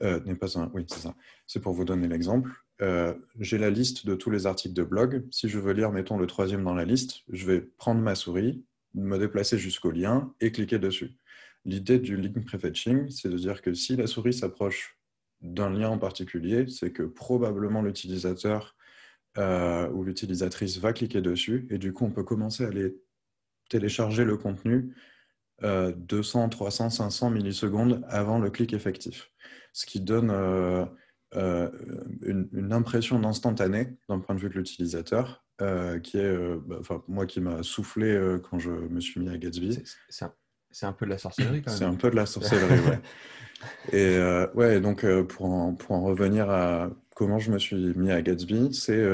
n'est 0.00 0.36
pas 0.36 0.58
un, 0.58 0.70
oui, 0.72 0.84
c'est 0.88 1.00
ça. 1.00 1.14
C'est 1.46 1.60
pour 1.60 1.72
vous 1.72 1.84
donner 1.84 2.08
l'exemple. 2.08 2.50
Euh, 2.82 3.14
j'ai 3.38 3.58
la 3.58 3.70
liste 3.70 4.06
de 4.06 4.14
tous 4.14 4.30
les 4.30 4.46
articles 4.46 4.74
de 4.74 4.82
blog. 4.82 5.24
Si 5.30 5.48
je 5.48 5.58
veux 5.58 5.72
lire, 5.72 5.92
mettons, 5.92 6.18
le 6.18 6.26
troisième 6.26 6.64
dans 6.64 6.74
la 6.74 6.84
liste, 6.84 7.20
je 7.30 7.46
vais 7.46 7.60
prendre 7.60 8.00
ma 8.00 8.14
souris, 8.14 8.64
me 8.94 9.18
déplacer 9.18 9.56
jusqu'au 9.56 9.92
lien 9.92 10.34
et 10.40 10.50
cliquer 10.50 10.78
dessus. 10.78 11.12
L'idée 11.64 12.00
du 12.00 12.16
link 12.16 12.44
prefetching, 12.44 13.08
c'est 13.08 13.28
de 13.28 13.36
dire 13.36 13.62
que 13.62 13.72
si 13.72 13.94
la 13.94 14.08
souris 14.08 14.34
s'approche 14.34 14.98
d'un 15.40 15.70
lien 15.70 15.90
en 15.90 15.98
particulier, 15.98 16.66
c'est 16.68 16.92
que 16.92 17.04
probablement 17.04 17.82
l'utilisateur 17.82 18.76
euh, 19.38 19.88
ou 19.90 20.04
l'utilisatrice 20.04 20.78
va 20.78 20.92
cliquer 20.92 21.20
dessus 21.20 21.66
et 21.70 21.78
du 21.78 21.92
coup, 21.92 22.04
on 22.04 22.10
peut 22.10 22.24
commencer 22.24 22.64
à 22.64 22.68
aller 22.68 22.94
télécharger 23.68 24.24
le 24.24 24.36
contenu 24.36 24.94
200, 25.62 26.48
300, 26.48 26.90
500 26.90 27.30
millisecondes 27.30 28.04
avant 28.08 28.40
le 28.40 28.50
clic 28.50 28.72
effectif. 28.72 29.30
Ce 29.72 29.86
qui 29.86 30.00
donne 30.00 30.30
euh, 30.30 30.84
euh, 31.36 31.70
une, 32.22 32.72
impression 32.72 33.20
d'instantané 33.20 33.96
d'un 34.08 34.18
point 34.18 34.34
de 34.34 34.40
vue 34.40 34.48
de 34.48 34.54
l'utilisateur, 34.54 35.44
qui 36.02 36.18
est, 36.18 36.56
bah, 36.66 36.80
moi 37.06 37.26
qui 37.26 37.40
m'a 37.40 37.62
soufflé 37.62 38.36
quand 38.42 38.58
je 38.58 38.70
me 38.70 39.00
suis 39.00 39.20
mis 39.20 39.28
à 39.28 39.38
Gatsby. 39.38 39.84
C'est 40.08 40.24
peu 40.92 41.06
de 41.06 41.10
la 41.10 41.18
sorcellerie 41.18 41.62
quand 41.62 41.70
même. 41.70 41.78
C'est 41.78 41.84
un 41.84 41.94
peu 41.94 42.10
de 42.10 42.16
la 42.16 42.26
sorcellerie, 42.26 42.80
ouais. 42.88 43.00
Et 43.92 44.18
ouais, 44.54 44.80
donc 44.80 45.06
pour 45.28 45.44
en, 45.46 45.74
pour 45.74 45.92
en 45.92 46.02
revenir 46.02 46.50
à, 46.50 46.90
comment 47.14 47.38
je 47.38 47.52
me 47.52 47.58
suis 47.58 47.94
mis 47.96 48.10
à 48.10 48.20
Gatsby, 48.20 48.74
c'est 48.74 49.04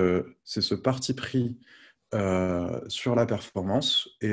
ce 0.47 0.75
parti 0.75 1.13
pris 1.13 1.59
sur 2.89 3.15
la 3.15 3.27
performance 3.27 4.09
et, 4.23 4.33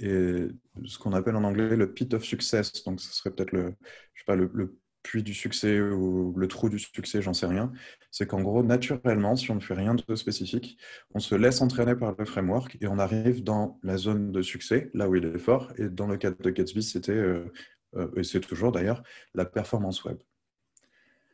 et 0.00 0.48
ce 0.86 0.98
qu'on 0.98 1.12
appelle 1.12 1.36
en 1.36 1.44
anglais 1.44 1.76
le 1.76 1.92
pit 1.92 2.14
of 2.14 2.24
success. 2.24 2.84
Donc, 2.84 3.00
ce 3.00 3.12
serait 3.12 3.30
peut-être 3.30 3.52
le, 3.52 3.74
je 4.14 4.20
sais 4.20 4.26
pas, 4.26 4.36
le, 4.36 4.50
le 4.54 4.78
puits 5.02 5.22
du 5.22 5.34
succès 5.34 5.80
ou 5.80 6.32
le 6.36 6.48
trou 6.48 6.68
du 6.68 6.78
succès, 6.78 7.22
j'en 7.22 7.32
sais 7.32 7.46
rien. 7.46 7.72
C'est 8.10 8.26
qu'en 8.26 8.42
gros, 8.42 8.62
naturellement, 8.62 9.36
si 9.36 9.50
on 9.50 9.54
ne 9.54 9.60
fait 9.60 9.74
rien 9.74 9.94
de 9.94 10.14
spécifique, 10.14 10.78
on 11.14 11.20
se 11.20 11.34
laisse 11.34 11.60
entraîner 11.60 11.94
par 11.94 12.14
le 12.18 12.24
framework 12.24 12.76
et 12.80 12.86
on 12.86 12.98
arrive 12.98 13.42
dans 13.42 13.78
la 13.82 13.96
zone 13.96 14.32
de 14.32 14.42
succès, 14.42 14.90
là 14.94 15.08
où 15.08 15.16
il 15.16 15.24
est 15.24 15.38
fort. 15.38 15.72
Et 15.78 15.88
dans 15.88 16.06
le 16.06 16.16
cas 16.16 16.30
de 16.30 16.50
Gatsby, 16.50 16.82
c'était, 16.82 17.12
euh, 17.12 17.52
euh, 17.96 18.08
et 18.16 18.24
c'est 18.24 18.40
toujours 18.40 18.72
d'ailleurs, 18.72 19.02
la 19.34 19.44
performance 19.44 20.04
web. 20.04 20.18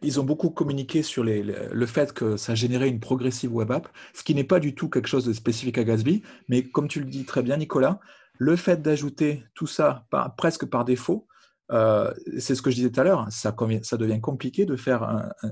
Ils 0.03 0.21
ont 0.21 0.25
beaucoup 0.25 0.51
communiqué 0.51 1.03
sur 1.03 1.25
le 1.25 1.87
fait 1.87 2.13
que 2.13 2.37
ça 2.37 2.55
générait 2.55 2.89
une 2.89 3.01
progressive 3.01 3.55
web 3.55 3.71
app, 3.71 3.89
ce 4.13 4.23
qui 4.23 4.35
n'est 4.35 4.45
pas 4.45 4.61
du 4.61 4.75
tout 4.75 4.91
quelque 4.91 5.09
chose 5.09 5.25
de 5.25 5.33
spécifique 5.33 5.79
à 5.79 5.85
Gatsby, 5.85 6.23
mais 6.49 6.63
comme 6.63 6.87
tu 6.87 7.01
le 7.01 7.07
dis 7.07 7.25
très 7.25 7.43
bien, 7.43 7.57
Nicolas, 7.57 7.99
le 8.39 8.57
fait 8.57 8.83
d'ajouter 8.83 9.45
tout 9.55 9.67
ça 9.67 10.07
presque 10.37 10.67
par 10.67 10.85
défaut, 10.85 11.27
euh, 11.73 12.13
c'est 12.39 12.55
ce 12.55 12.63
que 12.63 12.71
je 12.71 12.77
disais 12.77 12.91
tout 12.91 13.01
à 13.01 13.05
l'heure, 13.05 13.27
ça, 13.31 13.55
ça, 13.83 13.97
devient 13.97 14.21
compliqué 14.21 14.67
de 14.67 14.77
faire 14.77 15.03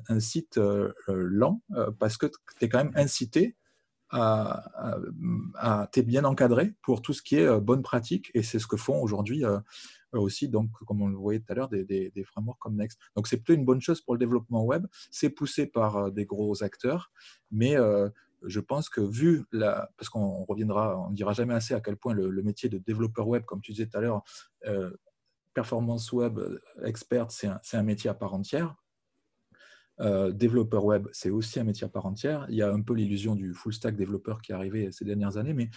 un, 0.08 0.20
site 0.20 0.58
euh, 0.58 0.92
euh, 1.08 1.26
lent 1.28 1.60
parce 1.98 2.16
que 2.16 2.26
tu 2.26 2.64
es 2.64 2.68
quand 2.68 2.78
même 2.78 2.92
incité 2.94 3.56
à, 4.10 4.70
à, 5.56 5.88
es 5.96 6.02
bien 6.02 6.24
encadré 6.24 6.74
pour 6.82 7.02
tout 7.02 7.12
ce 7.12 7.22
qui 7.22 7.36
est 7.36 7.60
bonne 7.60 7.82
pratique 7.82 8.30
et 8.34 8.42
c'est 8.42 8.60
ce 8.60 8.66
que 8.66 8.76
font 8.76 9.00
aujourd'hui 9.02 9.44
aussi, 10.12 10.48
donc, 10.48 10.70
comme 10.86 11.02
on 11.02 11.08
le 11.08 11.16
voyait 11.16 11.40
tout 11.40 11.50
à 11.52 11.54
l'heure, 11.56 11.68
des, 11.68 12.12
frameworks 12.24 12.60
comme 12.60 12.76
Next. 12.76 13.00
Donc 13.16 13.26
c'est 13.26 13.38
plutôt 13.38 13.54
une 13.54 13.64
bonne 13.64 13.80
chose 13.80 14.00
pour 14.00 14.14
le 14.14 14.20
développement 14.20 14.64
web, 14.64 14.86
c'est 15.10 15.30
poussé 15.30 15.66
par 15.66 16.12
des 16.12 16.26
gros 16.26 16.62
acteurs, 16.62 17.10
mais 17.50 17.76
je 18.44 18.60
pense 18.60 18.88
que 18.88 19.00
vu 19.00 19.44
la, 19.50 19.90
parce 19.96 20.10
qu'on 20.10 20.44
reviendra, 20.44 20.96
on 21.00 21.10
ne 21.10 21.16
dira 21.16 21.32
jamais 21.32 21.54
assez 21.54 21.74
à 21.74 21.80
quel 21.80 21.96
point 21.96 22.14
le, 22.14 22.42
métier 22.42 22.68
de 22.68 22.78
développeur 22.78 23.26
web, 23.26 23.44
comme 23.44 23.62
tu 23.62 23.72
disais 23.72 23.86
tout 23.86 23.98
à 23.98 24.00
l'heure, 24.00 24.22
performance 25.54 26.12
web 26.12 26.38
euh, 26.38 26.60
expert, 26.84 27.30
c'est 27.30 27.48
un, 27.76 27.82
métier 27.82 28.10
à 28.10 28.14
part 28.14 28.34
entière. 28.34 28.74
Euh, 30.00 30.32
développeur 30.32 30.84
web, 30.84 31.06
c'est 31.12 31.30
aussi 31.30 31.60
un 31.60 31.64
métier 31.64 31.84
à 31.84 31.88
part 31.88 32.06
entière. 32.06 32.46
Il 32.48 32.56
y 32.56 32.62
a 32.62 32.70
un 32.70 32.82
peu 32.82 32.94
l'illusion 32.94 33.36
du 33.36 33.54
full 33.54 33.72
stack 33.72 33.96
développeur 33.96 34.42
qui 34.42 34.52
est 34.52 34.54
arrivé 34.54 34.90
ces 34.90 35.04
dernières 35.04 35.36
années, 35.36 35.54
mais 35.54 35.70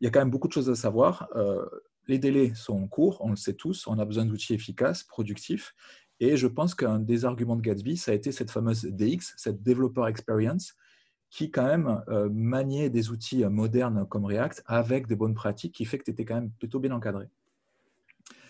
il 0.00 0.04
y 0.04 0.06
a 0.06 0.10
quand 0.10 0.20
même 0.20 0.30
beaucoup 0.30 0.48
de 0.48 0.52
choses 0.52 0.68
à 0.68 0.76
savoir. 0.76 1.28
Euh, 1.34 1.64
les 2.06 2.18
délais 2.18 2.52
sont 2.54 2.86
courts, 2.86 3.18
on 3.22 3.30
le 3.30 3.36
sait 3.36 3.54
tous, 3.54 3.86
on 3.86 3.98
a 3.98 4.04
besoin 4.04 4.26
d'outils 4.26 4.52
efficaces, 4.52 5.02
productifs, 5.02 5.74
et 6.20 6.36
je 6.36 6.46
pense 6.46 6.74
qu'un 6.74 7.00
des 7.00 7.24
arguments 7.24 7.56
de 7.56 7.62
Gatsby, 7.62 7.96
ça 7.96 8.12
a 8.12 8.14
été 8.14 8.30
cette 8.30 8.50
fameuse 8.50 8.84
DX, 8.84 9.32
cette 9.36 9.62
Developer 9.62 10.04
Experience, 10.06 10.74
qui 11.30 11.50
quand 11.50 11.64
même 11.64 12.02
maniait 12.30 12.90
des 12.90 13.10
outils 13.10 13.44
modernes 13.46 14.06
comme 14.06 14.24
React 14.24 14.62
avec 14.66 15.08
des 15.08 15.16
bonnes 15.16 15.34
pratiques, 15.34 15.74
qui 15.74 15.86
fait 15.86 15.98
que 15.98 16.04
tu 16.04 16.12
étais 16.12 16.24
quand 16.24 16.36
même 16.36 16.50
plutôt 16.52 16.78
bien 16.78 16.92
encadré. 16.92 17.26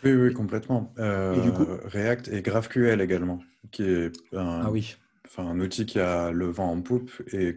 Oui, 0.05 0.13
oui, 0.13 0.35
complètement. 0.35 0.93
Euh, 0.99 1.79
React 1.85 2.29
et 2.29 2.43
GraphQL 2.43 3.01
également, 3.01 3.41
qui 3.71 3.85
est 3.85 4.13
un, 4.35 4.63
ah 4.65 4.71
oui. 4.71 4.97
enfin, 5.25 5.45
un 5.45 5.59
outil 5.61 5.87
qui 5.87 5.99
a 5.99 6.31
le 6.31 6.47
vent 6.47 6.71
en 6.71 6.83
poupe 6.83 7.11
et, 7.33 7.55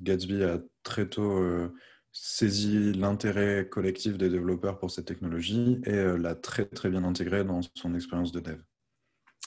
Gatsby 0.00 0.42
a 0.42 0.58
très 0.82 1.08
tôt 1.08 1.38
euh, 1.38 1.72
saisi 2.10 2.92
l'intérêt 2.92 3.68
collectif 3.68 4.18
des 4.18 4.30
développeurs 4.30 4.78
pour 4.78 4.90
cette 4.90 5.06
technologie 5.06 5.80
et 5.84 5.94
euh, 5.94 6.18
l'a 6.18 6.34
très 6.34 6.64
très 6.64 6.90
bien 6.90 7.04
intégré 7.04 7.44
dans 7.44 7.60
son 7.76 7.94
expérience 7.94 8.32
de 8.32 8.40
dev. 8.40 8.58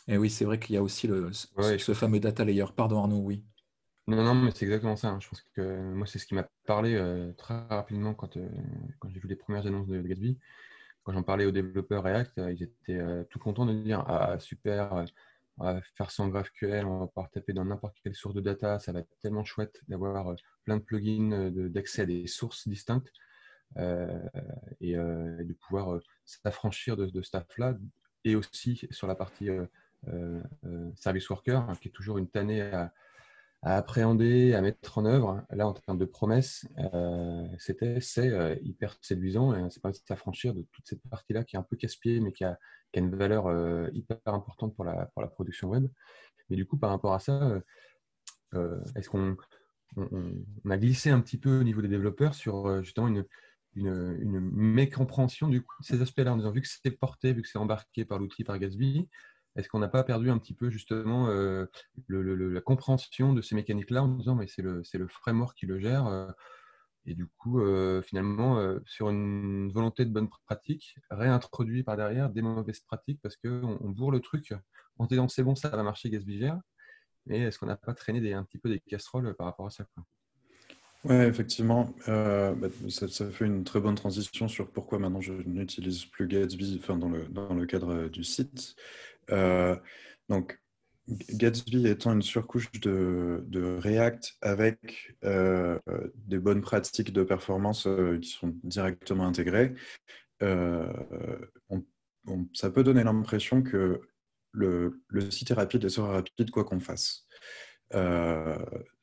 Et 0.07 0.17
oui, 0.17 0.29
c'est 0.29 0.45
vrai 0.45 0.59
qu'il 0.59 0.75
y 0.75 0.77
a 0.77 0.83
aussi 0.83 1.07
le, 1.07 1.31
ce 1.33 1.93
fameux 1.93 2.19
data 2.19 2.45
layer. 2.45 2.65
Pardon 2.73 2.99
Arnaud, 2.99 3.21
oui. 3.21 3.43
Non, 4.07 4.23
non, 4.23 4.35
mais 4.35 4.51
c'est 4.51 4.65
exactement 4.65 4.95
ça. 4.95 5.09
Hein. 5.09 5.19
Je 5.19 5.27
pense 5.27 5.41
que 5.55 5.93
moi, 5.93 6.05
c'est 6.05 6.19
ce 6.19 6.27
qui 6.27 6.35
m'a 6.35 6.47
parlé 6.67 6.95
très 7.37 7.55
rapidement 7.69 8.13
quand, 8.13 8.37
quand 8.99 9.09
j'ai 9.09 9.19
vu 9.19 9.27
les 9.27 9.35
premières 9.35 9.65
annonces 9.65 9.87
de 9.87 9.99
Gatsby 9.99 10.37
quand 11.05 11.13
j'en 11.13 11.23
parlais 11.23 11.45
aux 11.45 11.51
développeurs 11.51 12.03
React, 12.03 12.39
euh, 12.39 12.51
ils 12.51 12.63
étaient 12.63 12.97
euh, 12.97 13.23
tout 13.29 13.39
contents 13.39 13.65
de 13.65 13.73
dire 13.73 14.03
Ah, 14.07 14.37
super, 14.39 14.93
euh, 14.93 15.05
on 15.57 15.65
va 15.65 15.81
faire 15.95 16.11
sans 16.11 16.27
GraphQL, 16.27 16.85
on 16.85 16.99
va 16.99 17.07
pouvoir 17.07 17.29
taper 17.29 17.53
dans 17.53 17.63
n'importe 17.63 17.95
quelle 18.03 18.15
source 18.15 18.33
de 18.33 18.41
data, 18.41 18.79
ça 18.79 18.91
va 18.91 18.99
être 18.99 19.15
tellement 19.21 19.45
chouette 19.45 19.81
d'avoir 19.87 20.35
plein 20.65 20.77
de 20.77 20.81
plugins 20.81 21.49
d'accès 21.69 22.01
à 22.01 22.05
des 22.05 22.27
sources 22.27 22.67
distinctes 22.67 23.09
et, 24.81 24.95
de 24.95 25.53
pouvoir 25.53 26.01
s'affranchir 26.25 26.97
de, 26.97 27.07
ce 27.07 27.21
staff-là. 27.21 27.75
Et 28.25 28.35
aussi 28.35 28.85
sur 28.91 29.07
la 29.07 29.15
partie 29.15 29.47
service 30.95 31.29
worker, 31.29 31.69
hein, 31.69 31.75
qui 31.79 31.87
est 31.87 31.91
toujours 31.91 32.17
une 32.17 32.27
tannée 32.27 32.61
à, 32.61 32.91
à 33.65 33.77
appréhender, 33.77 34.53
à 34.53 34.61
mettre 34.61 34.99
en 34.99 35.05
œuvre. 35.05 35.43
Là, 35.49 35.67
en 35.67 35.73
termes 35.73 35.97
de 35.97 36.05
promesses, 36.05 36.67
euh, 36.93 37.47
c'était, 37.57 37.99
c'est 37.99 38.29
euh, 38.29 38.55
hyper 38.61 38.95
séduisant 39.01 39.55
et 39.55 39.69
c'est 39.71 39.81
pas 39.81 39.89
de 39.89 39.97
s'affranchir 40.07 40.53
de 40.53 40.63
toute 40.71 40.87
cette 40.87 41.01
partie-là 41.09 41.43
qui 41.43 41.55
est 41.55 41.59
un 41.59 41.63
peu 41.63 41.75
casse-pied, 41.75 42.19
mais 42.19 42.31
qui 42.31 42.43
a, 42.43 42.59
une 42.93 43.13
valeur 43.13 43.47
euh, 43.47 43.89
hyper 43.91 44.19
importante 44.27 44.75
pour 44.75 44.85
la, 44.85 45.09
production 45.33 45.69
web. 45.69 45.87
Mais 46.49 46.55
du 46.55 46.65
coup, 46.65 46.77
par 46.77 46.91
rapport 46.91 47.13
à 47.13 47.19
ça, 47.19 47.59
est-ce 48.95 49.09
qu'on 49.09 49.35
on, 49.97 50.69
a 50.69 50.77
glissé 50.77 51.09
un 51.09 51.19
petit 51.19 51.37
peu 51.37 51.59
au 51.59 51.63
niveau 51.63 51.81
des 51.81 51.89
développeurs 51.89 52.35
sur 52.35 52.81
justement 52.83 53.07
une, 53.07 53.25
mécompréhension 53.75 55.49
de 55.49 55.61
ces 55.81 56.01
aspects-là 56.01 56.31
en 56.31 56.37
disant 56.37 56.51
vu 56.51 56.61
que 56.61 56.67
c'est 56.69 56.91
porté, 56.91 57.33
vu 57.33 57.41
que 57.41 57.49
c'est 57.49 57.57
embarqué 57.57 58.05
par 58.05 58.19
l'outil 58.19 58.45
par 58.45 58.59
Gatsby, 58.59 59.09
est-ce 59.55 59.69
qu'on 59.69 59.79
n'a 59.79 59.87
pas 59.87 60.03
perdu 60.03 60.29
un 60.29 60.37
petit 60.37 60.53
peu 60.53 60.69
justement 60.69 61.29
euh, 61.29 61.65
la 62.09 62.61
compréhension 62.61 63.33
de 63.33 63.41
ces 63.41 63.55
mécaniques-là 63.55 64.03
en 64.03 64.07
disant 64.09 64.35
mais 64.35 64.47
c'est 64.47 64.61
le, 64.61 65.07
framework 65.07 65.57
qui 65.57 65.65
le 65.65 65.79
gère 65.79 66.07
euh, 66.07 66.29
et 67.05 67.13
du 67.13 67.27
coup 67.27 67.61
euh, 67.61 68.01
finalement 68.01 68.61
sur 68.85 69.09
une 69.09 69.71
volonté 69.71 70.05
de 70.05 70.11
bonne 70.11 70.29
pratique 70.45 70.95
réintroduit 71.09 71.83
par 71.83 71.97
derrière 71.97 72.29
des 72.29 72.41
mauvaises 72.41 72.81
pratiques 72.81 73.21
parce 73.21 73.37
qu'on 73.37 73.77
on 73.79 73.89
bourre 73.89 74.11
le 74.11 74.19
truc 74.19 74.53
en 74.97 75.05
disant 75.05 75.27
c'est 75.27 75.43
bon 75.43 75.55
ça 75.55 75.69
va 75.69 75.83
marcher 75.83 76.09
Gatsby 76.09 76.39
gère 76.39 76.59
mais 77.25 77.39
est-ce 77.39 77.57
qu'on 77.57 77.67
n'a 77.67 77.77
pas 77.77 77.93
traîné 77.93 78.33
un 78.33 78.43
petit 78.43 78.57
peu 78.57 78.69
des 78.69 78.79
casseroles 78.79 79.35
par 79.35 79.47
rapport 79.47 79.67
à 79.67 79.71
ça 79.71 79.85
oui, 81.05 81.15
effectivement, 81.15 81.93
bah, 82.07 82.69
ça, 82.89 83.07
fait 83.07 83.45
une 83.45 83.63
très 83.63 83.79
bonne 83.79 83.95
transition 83.95 84.47
sur 84.47 84.69
pourquoi 84.71 84.99
maintenant 84.99 85.21
je 85.21 85.33
n'utilise 85.33 86.05
plus 86.05 86.27
Gatsby 86.27 86.79
enfin, 86.81 86.97
dans, 86.97 87.09
le, 87.09 87.25
dans 87.27 87.53
le 87.53 87.65
cadre 87.65 88.07
du 88.09 88.23
site. 88.23 88.75
Euh, 89.31 89.75
donc, 90.29 90.59
Gatsby 91.07 91.87
étant 91.87 92.13
une 92.13 92.21
surcouche 92.21 92.71
de, 92.71 93.77
React 93.79 94.37
avec 94.41 95.15
euh, 95.23 95.79
des 96.15 96.39
bonnes 96.39 96.61
pratiques 96.61 97.13
de 97.13 97.23
performance 97.23 97.85
euh, 97.85 98.17
qui 98.19 98.29
sont 98.29 98.55
directement 98.63 99.27
intégrées, 99.27 99.75
ça 102.53 102.69
peut 102.71 102.83
donner 102.83 103.03
l'impression 103.03 103.61
que 103.61 104.01
le, 104.51 105.01
site 105.29 105.51
est 105.51 105.55
rapide 105.55 105.85
et 105.85 105.89
sera 105.89 106.13
rapide 106.13 106.49
quoi 106.51 106.63
qu'on 106.63 106.79
fasse. 106.79 107.27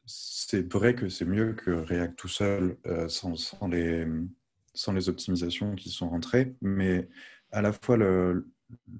C'est 0.06 0.72
vrai 0.72 0.94
que 0.94 1.08
c'est 1.08 1.24
mieux 1.24 1.54
que 1.54 1.70
React 1.70 2.16
tout 2.16 2.28
seul 2.28 2.76
sans, 3.08 3.34
les, 3.68 4.06
sans 4.74 4.92
les 4.92 5.08
optimisations 5.08 5.74
qui 5.74 5.90
sont 5.90 6.08
rentrées, 6.08 6.54
mais 6.60 7.08
à 7.52 7.62
la 7.62 7.72
fois 7.72 7.96
le, 7.96 8.46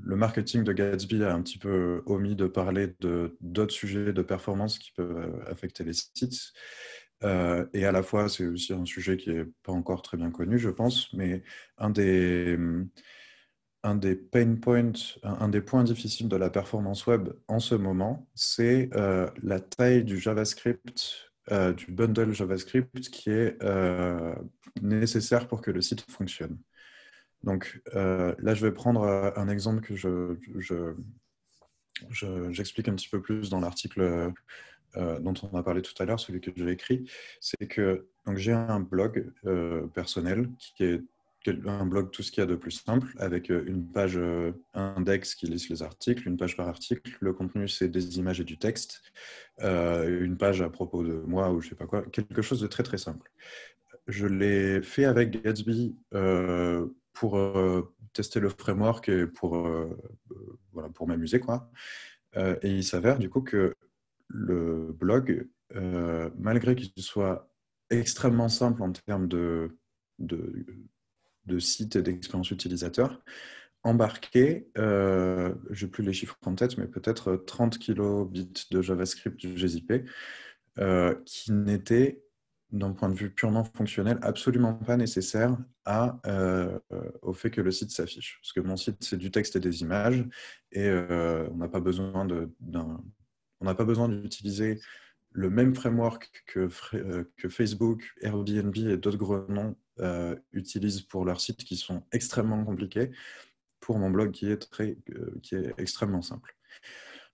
marketing 0.04 0.64
de 0.64 0.72
Gatsby 0.72 1.24
a 1.24 1.34
un 1.34 1.42
petit 1.42 1.58
peu 1.58 2.02
omis 2.06 2.36
de 2.36 2.46
parler 2.46 2.94
d'autres 3.40 3.72
sujets 3.72 4.12
de 4.12 4.22
performance 4.22 4.78
qui 4.78 4.92
peuvent 4.92 5.16
euh, 5.16 5.50
affecter 5.50 5.82
les 5.84 5.94
sites. 5.94 6.52
Euh, 7.24 7.64
et 7.72 7.86
à 7.86 7.92
la 7.92 8.02
fois, 8.02 8.28
c'est 8.28 8.46
aussi 8.46 8.72
un 8.72 8.84
sujet 8.84 9.16
qui 9.16 9.32
n'est 9.32 9.46
pas 9.62 9.72
encore 9.72 10.02
très 10.02 10.16
bien 10.16 10.30
connu, 10.30 10.58
je 10.58 10.68
pense, 10.68 11.12
mais 11.14 11.42
un 11.78 11.90
des, 11.90 12.58
un 13.82 13.94
des 13.94 14.14
pain 14.16 14.56
points, 14.56 14.92
un, 15.22 15.48
des 15.48 15.60
points 15.60 15.84
difficiles 15.84 16.28
de 16.28 16.36
la 16.36 16.50
performance 16.50 17.06
web 17.06 17.30
en 17.48 17.58
ce 17.58 17.74
moment, 17.74 18.28
c'est 18.34 18.90
euh, 18.94 19.28
la 19.42 19.60
taille 19.60 20.04
du 20.04 20.18
JavaScript, 20.18 21.32
du 21.76 21.90
bundle 21.90 22.32
JavaScript 22.32 23.10
qui 23.10 23.30
est 23.30 23.58
nécessaire 24.80 25.48
pour 25.48 25.60
que 25.60 25.70
le 25.70 25.80
site 25.80 26.08
fonctionne. 26.10 26.56
Donc 27.44 27.82
euh, 27.94 28.34
là, 28.38 28.54
je 28.54 28.64
vais 28.64 28.72
prendre 28.72 29.02
euh, 29.02 29.30
un 29.36 29.48
exemple 29.48 29.80
que 29.80 29.94
je, 29.96 30.94
j'explique 32.50 32.88
un 32.88 32.94
petit 32.94 33.08
peu 33.08 33.20
plus 33.20 33.50
dans 33.50 33.60
l'article 33.60 34.32
euh, 34.96 35.18
dont 35.20 35.34
on 35.42 35.56
a 35.56 35.62
parlé 35.62 35.82
tout 35.82 35.94
à 36.00 36.04
l'heure, 36.04 36.20
celui 36.20 36.40
que 36.40 36.50
j'ai 36.54 36.70
écrit. 36.70 37.10
C'est 37.40 37.66
que 37.66 38.06
j'ai 38.34 38.52
un 38.52 38.80
blog 38.80 39.32
personnel 39.94 40.48
qui 40.58 40.84
est 40.84 41.02
un 41.48 41.86
blog 41.86 42.10
tout 42.10 42.22
ce 42.22 42.30
qu'il 42.30 42.40
y 42.40 42.44
a 42.44 42.46
de 42.46 42.54
plus 42.54 42.70
simple, 42.70 43.14
avec 43.18 43.48
une 43.48 43.86
page 43.86 44.18
index 44.74 45.34
qui 45.34 45.46
liste 45.46 45.68
les 45.68 45.82
articles, 45.82 46.26
une 46.26 46.36
page 46.36 46.56
par 46.56 46.68
article. 46.68 47.16
Le 47.20 47.32
contenu, 47.32 47.68
c'est 47.68 47.88
des 47.88 48.18
images 48.18 48.40
et 48.40 48.44
du 48.44 48.58
texte, 48.58 49.02
une 49.60 50.36
page 50.36 50.62
à 50.62 50.70
propos 50.70 51.02
de 51.02 51.14
moi 51.26 51.50
ou 51.50 51.60
je 51.60 51.70
sais 51.70 51.74
pas 51.74 51.86
quoi, 51.86 52.02
quelque 52.02 52.42
chose 52.42 52.60
de 52.60 52.66
très 52.66 52.82
très 52.82 52.98
simple. 52.98 53.30
Je 54.06 54.26
l'ai 54.26 54.82
fait 54.82 55.04
avec 55.04 55.42
Gatsby 55.42 55.96
pour 57.12 57.36
euh, 57.36 57.94
tester 58.12 58.40
le 58.40 58.48
framework 58.48 59.08
et 59.08 59.26
pour, 59.26 59.56
euh, 59.56 59.96
euh, 60.32 60.58
voilà, 60.72 60.88
pour 60.90 61.06
m'amuser. 61.06 61.40
quoi. 61.40 61.70
et 62.36 62.70
il 62.70 62.84
s'avère 62.84 63.18
du 63.18 63.28
coup 63.28 63.42
que 63.42 63.74
le 64.28 64.92
blog, 64.92 65.48
malgré 66.38 66.74
qu'il 66.74 66.90
soit 67.02 67.50
extrêmement 67.90 68.48
simple 68.48 68.82
en 68.82 68.92
termes 68.92 69.28
de, 69.28 69.76
de 71.46 71.58
site 71.58 71.96
et 71.96 72.02
d'expérience 72.02 72.50
utilisateur, 72.50 73.20
embarqué, 73.84 74.68
euh, 74.78 75.54
je 75.70 75.84
n'ai 75.84 75.90
plus 75.90 76.04
les 76.04 76.12
chiffres 76.12 76.36
en 76.46 76.54
tête, 76.54 76.78
mais 76.78 76.86
peut-être 76.86 77.36
30 77.36 77.78
kilobits 77.78 78.68
de 78.70 78.82
JavaScript 78.82 79.40
GZP, 79.40 80.04
euh, 80.78 81.14
qui 81.24 81.52
n'était, 81.52 82.22
d'un 82.70 82.92
point 82.92 83.08
de 83.08 83.14
vue 83.14 83.30
purement 83.30 83.64
fonctionnel, 83.64 84.18
absolument 84.22 84.74
pas 84.74 84.96
nécessaire 84.96 85.58
euh, 85.88 86.78
au 87.20 87.32
fait 87.32 87.50
que 87.50 87.60
le 87.60 87.70
site 87.70 87.90
s'affiche. 87.90 88.38
Parce 88.40 88.52
que 88.52 88.60
mon 88.60 88.76
site, 88.76 88.96
c'est 89.00 89.18
du 89.18 89.30
texte 89.30 89.56
et 89.56 89.60
des 89.60 89.82
images, 89.82 90.24
et. 90.70 90.90
On 93.62 93.64
n'a 93.64 93.76
pas 93.76 93.84
besoin 93.84 94.08
d'utiliser 94.08 94.80
le 95.32 95.50
même 95.50 95.74
framework 95.74 96.44
que, 96.46 96.68
que, 97.36 97.48
Facebook, 97.48 98.12
Airbnb 98.20 98.76
et 98.76 98.96
d'autres 98.96 99.18
gros 99.18 99.46
noms 99.48 99.76
utilisent 100.52 101.02
pour 101.02 101.24
leurs 101.24 101.40
sites 101.40 101.64
qui 101.64 101.76
sont 101.76 102.02
extrêmement 102.12 102.64
compliqués 102.64 103.10
pour 103.82 103.98
mon 103.98 104.10
blog 104.10 104.30
qui 104.30 104.50
est, 104.50 104.70
très, 104.70 104.96
euh, 105.10 105.38
qui 105.42 105.56
est 105.56 105.74
extrêmement 105.76 106.22
simple. 106.22 106.56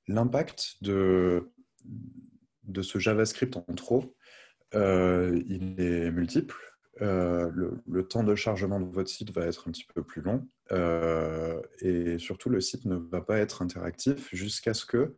L'impact 0.08 0.78
de, 0.80 1.52
de 2.64 2.82
ce 2.82 2.98
JavaScript 2.98 3.56
en 3.56 3.74
trop, 3.74 4.16
euh, 4.74 5.40
il 5.46 5.80
est 5.80 6.10
multiple. 6.10 6.56
Euh, 7.00 7.52
le, 7.86 8.08
temps 8.08 8.24
de 8.24 8.34
chargement 8.34 8.80
de 8.80 8.86
votre 8.86 9.10
site 9.10 9.30
va 9.30 9.46
être 9.46 9.68
un 9.68 9.70
petit 9.70 9.86
peu 9.94 10.02
plus 10.02 10.20
long 10.20 10.48
et 11.80 12.18
surtout 12.18 12.50
le 12.50 12.60
site 12.60 12.84
ne 12.86 12.96
va 12.96 13.20
pas 13.20 13.38
être 13.38 13.62
interactif 13.62 14.28
jusqu'à 14.34 14.74
ce 14.74 14.84
que 14.84 15.16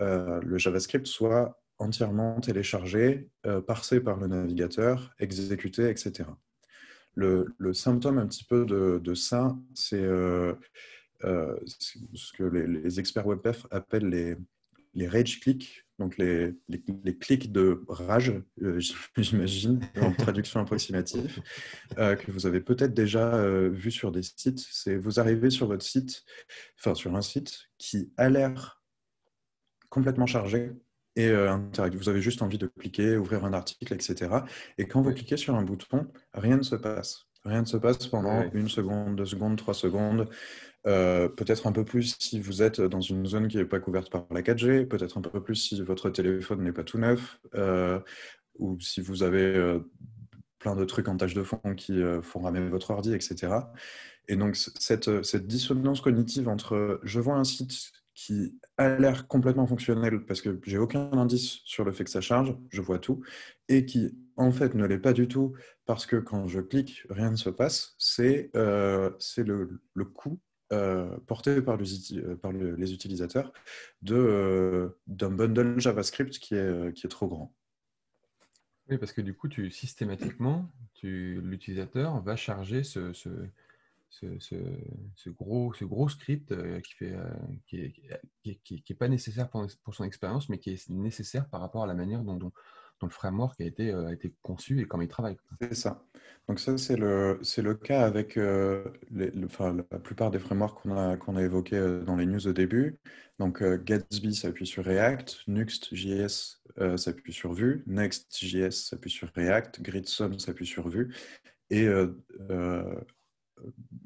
le 0.00 0.58
JavaScript 0.58 1.06
soit 1.06 1.62
entièrement 1.78 2.40
téléchargé, 2.40 3.28
parsé 3.66 4.00
par 4.00 4.18
le 4.18 4.26
navigateur, 4.26 5.14
exécuté, 5.18 5.88
etc 5.88 6.24
le, 7.18 7.72
symptôme 7.72 8.18
un 8.18 8.26
petit 8.26 8.44
peu 8.44 8.64
de, 8.64 9.14
ça, 9.14 9.56
c'est 9.74 10.00
euh, 10.00 10.54
euh, 11.24 11.58
ce 11.64 12.32
que 12.32 12.44
les, 12.44 13.00
experts 13.00 13.26
WebPF 13.26 13.66
appellent 13.70 14.08
les, 14.94 15.08
rage 15.08 15.40
clicks, 15.40 15.84
donc 15.98 16.16
les, 16.16 16.54
les, 16.68 17.18
clics 17.18 17.52
de 17.52 17.82
rage, 17.88 18.32
euh, 18.62 18.80
j'imagine, 19.16 19.80
en 20.00 20.12
traduction 20.12 20.60
approximative, 20.60 21.40
que 21.96 22.30
vous 22.30 22.46
avez 22.46 22.60
peut-être 22.60 22.94
déjà 22.94 23.46
vu 23.68 23.90
sur 23.90 24.12
des 24.12 24.22
sites. 24.22 24.60
C'est 24.70 24.96
vous 24.96 25.20
arrivez 25.20 25.50
sur 25.50 25.66
votre 25.66 25.84
site, 25.84 26.24
enfin 26.78 26.94
sur 26.94 27.14
un 27.16 27.22
site 27.22 27.68
qui 27.78 28.12
a 28.16 28.28
l'air 28.28 28.82
complètement 29.88 30.26
chargé, 30.26 30.72
et 31.18 31.32
Vous 31.96 32.08
avez 32.08 32.20
juste 32.20 32.42
envie 32.42 32.58
de 32.58 32.70
cliquer, 32.78 33.16
ouvrir 33.16 33.44
un 33.44 33.52
article, 33.52 33.92
etc. 33.92 34.30
Et 34.78 34.86
quand 34.86 35.02
vous 35.02 35.12
cliquez 35.12 35.36
sur 35.36 35.54
un 35.56 35.62
bouton, 35.62 36.06
rien 36.32 36.56
ne 36.56 36.62
se 36.62 36.76
passe. 36.76 37.26
Rien 37.44 37.62
ne 37.62 37.66
se 37.66 37.76
passe 37.76 38.06
pendant 38.06 38.44
une 38.52 38.68
seconde, 38.68 39.16
deux 39.16 39.26
secondes, 39.26 39.56
trois 39.56 39.74
secondes. 39.74 40.28
peut-être 40.84 41.66
un 41.66 41.72
peu 41.72 41.84
plus 41.84 42.16
si 42.20 42.40
vous 42.40 42.62
êtes 42.62 42.80
dans 42.80 43.00
une 43.00 43.26
zone 43.26 43.48
qui 43.48 43.56
n'est 43.56 43.64
pas 43.64 43.80
couverte 43.80 44.10
par 44.10 44.26
la 44.30 44.42
4G, 44.42 44.86
peut-être 44.86 45.18
un 45.18 45.22
peu 45.22 45.42
plus 45.42 45.56
si 45.56 45.82
votre 45.82 46.08
téléphone 46.10 46.62
n'est 46.62 46.72
pas 46.72 46.84
tout 46.84 46.98
neuf, 46.98 47.40
ou 48.58 48.78
si 48.80 49.00
vous 49.00 49.22
avez 49.24 49.80
plein 50.60 50.76
de 50.76 50.84
trucs 50.84 51.08
en 51.08 51.16
tâche 51.16 51.34
de 51.34 51.42
fond 51.42 51.60
qui 51.76 52.00
font 52.22 52.40
ramer 52.40 52.68
votre 52.68 52.90
ordi, 52.90 53.12
etc. 53.12 53.48
Et 54.28 54.36
donc, 54.36 54.56
cette, 54.56 55.24
cette 55.24 55.46
dissonance 55.46 56.00
cognitive 56.00 56.48
entre 56.48 57.00
je 57.02 57.18
vois 57.18 57.36
un 57.36 57.44
site 57.44 57.92
qui 58.18 58.58
a 58.78 58.98
l'air 58.98 59.28
complètement 59.28 59.68
fonctionnel 59.68 60.24
parce 60.26 60.40
que 60.40 60.58
j'ai 60.64 60.76
aucun 60.76 61.12
indice 61.12 61.60
sur 61.64 61.84
le 61.84 61.92
fait 61.92 62.02
que 62.02 62.10
ça 62.10 62.20
charge, 62.20 62.52
je 62.68 62.82
vois 62.82 62.98
tout, 62.98 63.22
et 63.68 63.86
qui 63.86 64.18
en 64.34 64.50
fait 64.50 64.74
ne 64.74 64.84
l'est 64.84 64.98
pas 64.98 65.12
du 65.12 65.28
tout 65.28 65.54
parce 65.86 66.04
que 66.04 66.16
quand 66.16 66.48
je 66.48 66.58
clique, 66.58 67.06
rien 67.10 67.30
ne 67.30 67.36
se 67.36 67.48
passe, 67.48 67.94
c'est 67.96 68.50
euh, 68.56 69.10
le, 69.36 69.80
le, 69.94 70.04
coût 70.04 70.40
euh, 70.72 71.16
porté 71.28 71.62
par, 71.62 71.76
les, 71.76 72.18
euh, 72.18 72.76
utilisateurs 72.92 73.52
d'un 74.02 74.90
bundle 75.30 75.78
JavaScript 75.78 76.40
qui 76.40 76.56
est, 76.56 76.92
qui 76.94 77.06
est 77.06 77.10
trop 77.10 77.28
grand. 77.28 77.54
Oui, 78.88 78.98
parce 78.98 79.12
que 79.12 79.20
du 79.20 79.32
coup, 79.32 79.48
systématiquement, 79.70 80.68
l'utilisateur 81.04 82.20
va 82.20 82.34
charger 82.34 82.82
ce, 82.82 83.12
gros, 85.28 85.72
ce 85.74 85.84
gros 85.84 86.08
script 86.08 86.52
euh, 86.52 86.80
qui 86.80 86.94
fait, 86.94 87.12
euh, 87.12 87.30
qui 87.66 87.94
n'est 88.44 88.54
qui, 88.64 88.82
qui, 88.82 88.94
pas 88.94 89.08
nécessaire 89.08 89.48
pour, 89.48 89.66
pour 89.84 89.94
son 89.94 90.04
expérience, 90.04 90.48
mais 90.48 90.58
qui 90.58 90.70
est 90.70 90.90
nécessaire 90.90 91.48
par 91.48 91.60
rapport 91.60 91.84
à 91.84 91.86
la 91.86 91.94
manière 91.94 92.22
dont, 92.22 92.36
dont, 92.36 92.52
le 93.00 93.10
framework 93.10 93.60
a 93.60 93.64
été, 93.64 93.92
euh, 93.92 94.08
a 94.08 94.12
été 94.12 94.34
conçu 94.42 94.80
et 94.80 94.86
comment 94.86 95.04
il 95.04 95.08
travaille. 95.08 95.36
C'est 95.60 95.74
ça. 95.74 96.04
Donc 96.48 96.58
ça, 96.58 96.76
c'est 96.78 96.96
le, 96.96 97.38
le 97.58 97.74
cas 97.74 98.04
avec 98.04 98.34
les, 98.34 99.30
enfin, 99.44 99.76
la 99.92 99.98
plupart 99.98 100.30
des 100.32 100.40
frameworks 100.40 100.82
qu'on 100.82 100.96
a, 100.96 101.16
qu'on 101.16 101.36
a 101.36 101.42
évoqués 101.42 102.00
dans 102.04 102.16
les 102.16 102.26
news 102.26 102.48
au 102.48 102.52
début. 102.52 102.98
Donc 103.38 103.62
Gatsby 103.62 104.34
s'appuie 104.34 104.66
sur 104.66 104.84
React, 104.84 105.44
Nuxt.js 105.46 106.56
s'appuie 106.96 107.32
sur 107.32 107.52
Vue, 107.52 107.84
Next.js 107.86 108.88
s'appuie 108.88 109.10
sur 109.10 109.30
React, 109.34 109.82
Gridsome 109.82 110.38
s'appuie 110.38 110.66
sur 110.66 110.88
Vue. 110.88 111.14
Et 111.70 111.86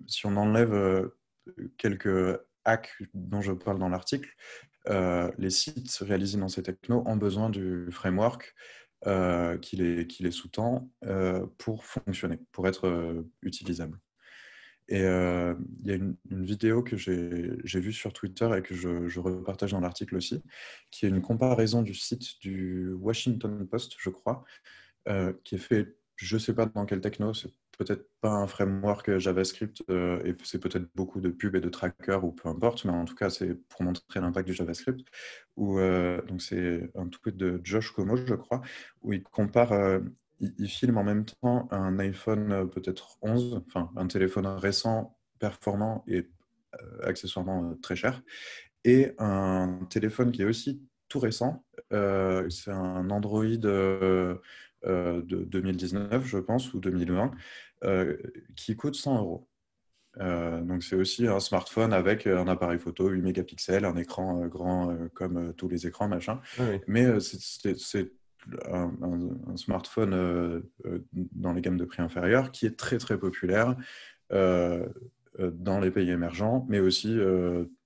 si 0.07 0.27
on 0.27 0.37
enlève 0.37 0.75
euh, 0.75 1.17
quelques 1.77 2.39
hacks 2.65 2.93
dont 3.15 3.41
je 3.41 3.53
parle 3.53 3.79
dans 3.79 3.89
l'article, 3.89 4.31
euh, 4.89 5.31
les 5.39 5.51
sites 5.51 5.97
réalisés 6.01 6.39
dans 6.39 6.49
ces 6.49 6.63
technos 6.63 7.03
ont 7.07 7.17
besoin 7.17 7.51
du 7.51 7.89
framework 7.91 8.55
euh, 9.07 9.59
qui 9.59 9.77
les, 9.77 10.31
sous-tend 10.31 10.89
pour 11.59 11.85
fonctionner, 11.85 12.39
pour 12.53 12.69
être 12.69 13.25
utilisable. 13.43 13.99
Et 14.89 15.01
il 15.01 15.87
y 15.87 15.91
a 15.91 15.95
une, 15.95 16.17
vidéo 16.31 16.83
que 16.83 16.97
j'ai 16.97 17.81
vue 17.81 17.93
sur 17.93 18.13
Twitter 18.13 18.51
et 18.57 18.63
que 18.63 18.75
je, 18.75 19.09
je 19.09 19.21
repartage 19.21 19.73
dans 19.73 19.81
l'article 19.81 20.17
aussi, 20.17 20.43
qui 20.91 21.07
est 21.07 21.09
une 21.09 21.23
comparaison 21.23 21.83
du 21.83 21.95
site 21.95 22.41
du 22.41 22.93
Washington 22.93 23.67
Post, 23.67 23.95
je 23.99 24.11
crois, 24.11 24.45
qui 25.45 25.55
est 25.55 25.59
fait, 25.59 25.97
je 26.17 26.37
ne 26.37 26.41
sais 26.41 26.55
pas 26.55 26.67
dans 26.67 26.85
quel 26.85 27.01
techno, 27.01 27.33
c'est 27.33 27.53
peut-être 27.77 28.09
pas 28.21 28.31
un 28.31 28.47
framework 28.47 29.19
JavaScript 29.19 29.83
euh, 29.91 30.23
et 30.25 30.35
c'est 30.45 30.59
peut-être 30.59 30.89
beaucoup 30.95 31.21
de 31.21 31.29
pubs 31.31 31.57
et 31.57 31.61
de 31.61 31.69
trackers 31.69 32.25
ou 32.25 32.33
peu 32.33 32.49
importe, 32.49 32.85
mais 32.85 32.93
en 32.93 33.05
tout 33.05 33.15
cas, 33.15 33.31
c'est 33.31 33.55
pour 33.69 33.83
montrer 33.83 34.21
l'impact 34.21 34.47
du 34.49 34.55
JavaScript. 34.55 35.07
Où, 35.57 35.79
euh, 35.79 36.23
donc, 36.23 36.43
c'est 36.43 36.91
un 36.95 37.09
tweet 37.09 37.37
de 37.37 37.61
Josh 37.65 37.91
Como, 37.93 38.17
je 38.17 38.35
crois, 38.35 38.63
où 39.03 39.13
il 39.13 39.23
compare, 39.23 39.73
euh, 39.73 40.01
il, 40.41 40.69
filme 40.69 40.99
en 40.99 41.05
même 41.05 41.25
temps 41.25 41.69
un 41.71 41.99
iPhone 41.99 42.69
peut-être 42.71 43.17
11, 43.23 43.63
enfin, 43.67 43.91
un 43.97 44.07
téléphone 44.07 44.47
récent, 44.47 45.17
performant 45.39 46.05
et 46.07 46.29
accessoirement 47.03 47.75
très 47.83 47.97
cher, 47.97 48.23
et 48.85 49.13
un 49.19 49.81
téléphone 49.91 50.33
qui 50.33 50.43
est 50.43 50.47
aussi 50.47 50.83
tout 51.09 51.19
récent. 51.19 51.65
c'est 51.91 52.71
un 52.71 53.11
Android 53.11 53.45
euh, 53.45 54.37
de 54.85 55.45
2019, 55.45 56.27
je 56.27 56.39
pense, 56.39 56.73
ou 56.75 56.81
2020, 56.81 57.33
euh, 57.85 58.17
qui 58.57 58.77
coûte 58.77 58.95
100 58.95 59.19
euros. 59.19 59.49
Euh, 60.21 60.61
donc 60.61 60.83
c'est 60.83 60.97
aussi 60.97 61.27
un 61.27 61.41
smartphone 61.41 61.93
avec 61.93 62.27
un 62.27 62.47
appareil 62.47 62.79
photo 62.79 63.09
8 63.09 63.23
mégapixels, 63.23 63.85
un 63.85 63.97
écran 63.97 64.47
grand 64.47 64.97
comme 65.15 65.55
tous 65.55 65.69
les 65.69 65.87
écrans, 65.87 66.07
machin. 66.07 66.41
Ah 66.59 66.65
Mais 66.87 67.19
c'est 67.21 68.13
un, 68.71 69.57
smartphone 69.57 70.63
dans 71.33 71.53
les 71.53 71.61
gammes 71.61 71.79
de 71.79 71.85
prix 71.85 72.03
inférieures 72.03 72.53
qui 72.53 72.67
est 72.67 72.77
très 72.77 72.99
très 72.99 73.19
populaire 73.19 73.77
dans 74.31 75.81
les 75.81 75.91
pays 75.91 76.11
émergents, 76.11 76.67
mais 76.69 76.81
aussi 76.81 77.19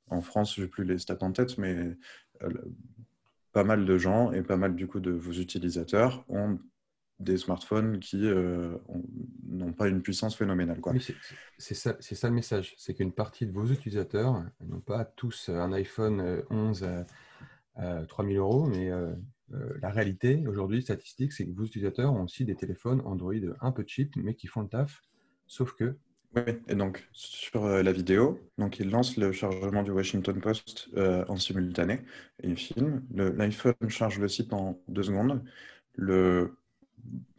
en 0.09 0.21
France, 0.21 0.57
je 0.57 0.63
n'ai 0.63 0.69
plus 0.69 0.85
les 0.85 0.99
stats 0.99 1.19
en 1.21 1.33
tête, 1.33 1.59
mais 1.59 1.97
pas 3.53 3.65
mal 3.65 3.87
de 3.87 3.97
gens 3.97 4.33
et 4.33 4.43
pas 4.43 4.59
mal 4.59 4.75
du 4.75 4.87
coup 4.87 5.01
de 5.01 5.13
vos 5.13 5.33
utilisateurs 5.33 6.25
ont 6.29 6.59
des 7.19 7.39
smartphones 7.39 7.99
qui 7.99 8.27
euh, 8.27 8.77
n'ont 9.49 9.73
pas 9.73 9.89
une 9.89 10.03
puissance 10.03 10.37
phénoménale. 10.37 10.81
C'est 11.59 11.75
ça, 11.75 11.97
ça, 12.01 12.29
le 12.29 12.35
message, 12.35 12.75
c'est 12.77 12.95
qu'une 12.95 13.13
partie 13.13 13.47
de 13.47 13.53
vos 13.53 13.67
utilisateurs 13.67 14.45
n'ont 14.61 14.81
pas 14.81 15.05
tous 15.05 15.49
un 15.49 15.73
iPhone 15.73 16.43
11 16.51 16.83
euh, 16.83 17.05
à, 17.77 18.07
3000 18.07 18.37
euros, 18.37 18.67
mais 18.67 18.91
euh, 18.91 19.15
la 19.81 19.91
réalité 19.91 20.47
aujourd'hui, 20.47 20.83
statistique, 20.83 21.33
c'est 21.33 21.47
que 21.47 21.53
vos 21.53 21.65
utilisateurs 21.65 22.13
ont 22.13 22.25
aussi 22.25 22.45
des 22.45 22.55
téléphones 22.55 23.01
Android 23.05 23.35
un 23.61 23.73
peu 23.73 23.85
cheap, 23.87 24.15
mais 24.17 24.35
qui 24.35 24.47
font 24.47 24.63
le 24.63 24.69
taf, 24.69 25.03
sauf 25.47 25.73
que... 25.73 25.97
Oui, 26.35 26.43
et 26.69 26.75
donc 26.75 27.09
sur 27.13 27.67
la 27.67 27.93
vidéo, 27.93 28.39
donc 28.59 28.79
il 28.79 28.91
lance 28.91 29.17
le 29.17 29.33
chargement 29.33 29.83
du 29.83 29.91
Washington 29.91 30.39
Post 30.39 30.91
en 30.97 31.37
simultané, 31.37 32.03
et 32.43 32.49
il 32.49 32.57
filme. 32.57 33.03
L'iPhone 33.15 33.75
charge 33.89 34.19
le 34.19 34.29
site 34.29 34.53
en 34.53 34.79
deux 34.89 35.05
secondes. 35.05 35.43
Le 35.95 36.59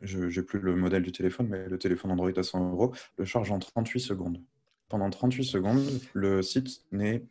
je 0.01 0.19
n'ai 0.19 0.45
plus 0.45 0.59
le 0.59 0.75
modèle 0.75 1.03
du 1.03 1.11
téléphone, 1.11 1.47
mais 1.49 1.67
le 1.67 1.77
téléphone 1.77 2.11
Android 2.11 2.31
à 2.35 2.43
100 2.43 2.71
euros, 2.71 2.93
le 3.17 3.25
charge 3.25 3.51
en 3.51 3.59
38 3.59 3.99
secondes. 3.99 4.41
Pendant 4.89 5.09
38 5.09 5.43
secondes, 5.43 5.85
le 6.13 6.41
site 6.41 6.81
n'est 6.91 7.23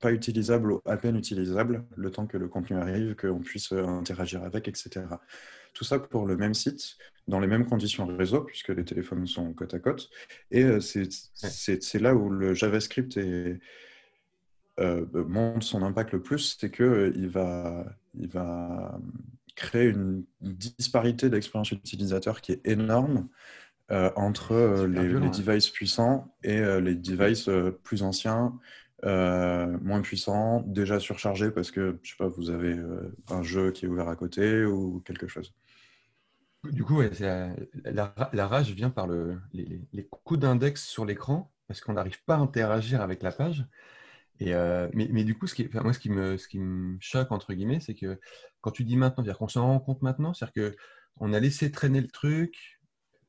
pas 0.00 0.12
utilisable 0.12 0.72
ou 0.72 0.80
à 0.84 0.96
peine 0.96 1.16
utilisable 1.16 1.84
le 1.96 2.10
temps 2.10 2.26
que 2.26 2.36
le 2.36 2.48
contenu 2.48 2.76
arrive, 2.76 3.14
qu'on 3.14 3.40
puisse 3.40 3.72
interagir 3.72 4.42
avec, 4.42 4.68
etc. 4.68 5.04
Tout 5.74 5.84
ça 5.84 5.98
pour 5.98 6.26
le 6.26 6.36
même 6.36 6.54
site, 6.54 6.96
dans 7.28 7.40
les 7.40 7.46
mêmes 7.46 7.66
conditions 7.66 8.06
réseau, 8.06 8.42
puisque 8.42 8.68
les 8.68 8.84
téléphones 8.84 9.26
sont 9.26 9.52
côte 9.52 9.74
à 9.74 9.78
côte. 9.78 10.10
Et 10.50 10.80
c'est 10.80 12.00
là 12.00 12.14
où 12.14 12.30
le 12.30 12.54
JavaScript 12.54 13.16
est, 13.16 13.60
montre 14.78 15.62
son 15.62 15.82
impact 15.82 16.12
le 16.12 16.22
plus, 16.22 16.56
c'est 16.58 16.70
qu'il 16.70 17.28
va, 17.28 17.86
il 18.14 18.28
va 18.28 18.98
créer 19.54 19.88
une 19.88 20.24
disparité 20.40 21.30
d'expérience 21.30 21.72
utilisateur 21.72 22.40
qui 22.40 22.52
est 22.52 22.60
énorme 22.64 23.28
euh, 23.90 24.10
entre 24.16 24.52
euh, 24.52 24.86
les, 24.86 25.28
devices 25.30 25.68
puissants 25.68 26.34
et 26.42 26.58
euh, 26.58 26.80
les 26.80 26.94
devices 26.94 27.50
plus 27.82 28.02
anciens, 28.02 28.58
moins 29.04 30.00
puissants, 30.00 30.62
déjà 30.66 31.00
surchargés 31.00 31.50
parce 31.50 31.70
que, 31.70 31.98
je 32.02 32.10
sais 32.10 32.16
pas, 32.16 32.28
vous 32.28 32.50
avez 32.50 32.78
un 33.30 33.42
jeu 33.42 33.72
qui 33.72 33.84
est 33.84 33.88
ouvert 33.88 34.08
à 34.08 34.16
côté 34.16 34.64
ou 34.64 35.02
quelque 35.04 35.26
chose. 35.26 35.52
Du 36.70 36.84
coup, 36.84 37.02
la, 37.84 38.46
rage 38.46 38.70
vient 38.70 38.90
par 38.90 39.08
le, 39.08 39.40
les, 39.52 39.80
les 39.92 40.06
coups 40.06 40.38
d'index 40.38 40.84
sur 40.84 41.04
l'écran 41.04 41.52
parce 41.66 41.80
qu'on 41.80 41.94
n'arrive 41.94 42.22
pas 42.24 42.36
à 42.36 42.38
interagir 42.38 43.00
avec 43.00 43.24
la 43.24 43.32
page. 43.32 43.66
Et 44.40 44.54
mais, 44.94 45.24
du 45.24 45.36
coup, 45.36 45.46
ce 45.46 45.54
qui, 45.54 45.68
moi, 45.72 45.92
ce 45.92 45.98
qui, 45.98 46.10
me, 46.10 46.96
choque, 47.00 47.30
entre 47.30 47.52
guillemets, 47.52 47.80
c'est 47.80 47.94
que 47.94 48.18
quand 48.60 48.70
tu 48.70 48.84
dis 48.84 48.96
maintenant, 48.96 49.24
qu'on 49.34 49.48
s'en 49.48 49.66
rend 49.66 49.80
compte 49.80 50.02
maintenant, 50.02 50.34
c'est-à-dire 50.34 50.72
qu'on 51.18 51.32
a 51.32 51.40
laissé 51.40 51.70
traîner 51.70 52.00
le 52.00 52.08
truc, 52.08 52.80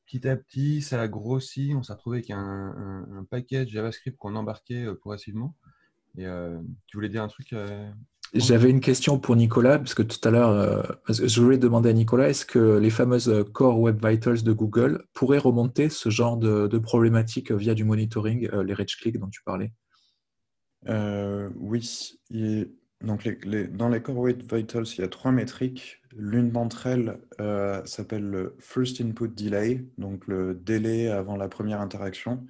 petit 0.06 0.28
à 0.28 0.36
petit, 0.36 0.82
ça 0.82 1.00
a 1.00 1.08
grossi, 1.08 1.72
on 1.76 1.82
s'est 1.82 1.92
retrouvé 1.92 2.18
avec 2.18 2.30
un, 2.30 3.06
un, 3.10 3.24
package 3.24 3.68
JavaScript 3.68 4.16
qu'on 4.18 4.36
embarquait 4.36 4.84
euh, 4.84 4.94
progressivement. 4.94 5.54
Et 6.16 6.26
euh, 6.26 6.58
tu 6.86 6.96
voulais 6.96 7.08
dire 7.08 7.22
un 7.22 7.28
truc 7.28 7.52
euh, 7.52 7.90
J'avais 8.34 8.70
une 8.70 8.80
question 8.80 9.18
pour 9.18 9.34
Nicolas, 9.34 9.78
parce 9.78 9.94
que 9.94 10.02
tout 10.02 10.20
à 10.22 10.30
l'heure, 10.30 10.98
je 11.08 11.40
voulais 11.40 11.58
demander 11.58 11.88
à 11.88 11.92
Nicolas, 11.92 12.28
est-ce 12.28 12.46
que 12.46 12.78
les 12.78 12.90
fameuses 12.90 13.44
Core 13.52 13.80
Web 13.80 14.04
Vitals 14.04 14.42
de 14.42 14.52
Google 14.52 15.04
pourraient 15.12 15.38
remonter 15.38 15.88
ce 15.88 16.10
genre 16.10 16.36
de, 16.36 16.68
de 16.68 16.78
problématiques 16.78 17.50
via 17.50 17.74
du 17.74 17.84
monitoring, 17.84 18.48
les 18.48 18.74
rage 18.74 18.96
clicks 18.96 19.18
dont 19.18 19.30
tu 19.30 19.42
parlais? 19.42 19.72
Oui. 20.86 22.18
Donc 23.04 23.28
dans 23.72 23.88
les 23.88 24.02
Core 24.02 24.18
Web 24.18 24.42
Vitals, 24.50 24.86
il 24.96 25.00
y 25.00 25.04
a 25.04 25.08
trois 25.08 25.30
métriques. 25.30 26.02
L'une 26.16 26.50
d'entre 26.50 26.86
elles 26.86 27.20
euh, 27.40 27.84
s'appelle 27.84 28.24
le 28.24 28.56
First 28.60 29.00
Input 29.00 29.28
Delay, 29.28 29.84
donc 29.98 30.26
le 30.26 30.54
délai 30.54 31.08
avant 31.08 31.36
la 31.36 31.48
première 31.48 31.80
interaction. 31.80 32.46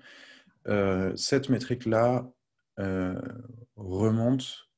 Euh, 0.69 1.15
cette 1.17 1.49
métrique-là 1.49 2.31
euh, 2.79 3.21
remonte 3.77 4.69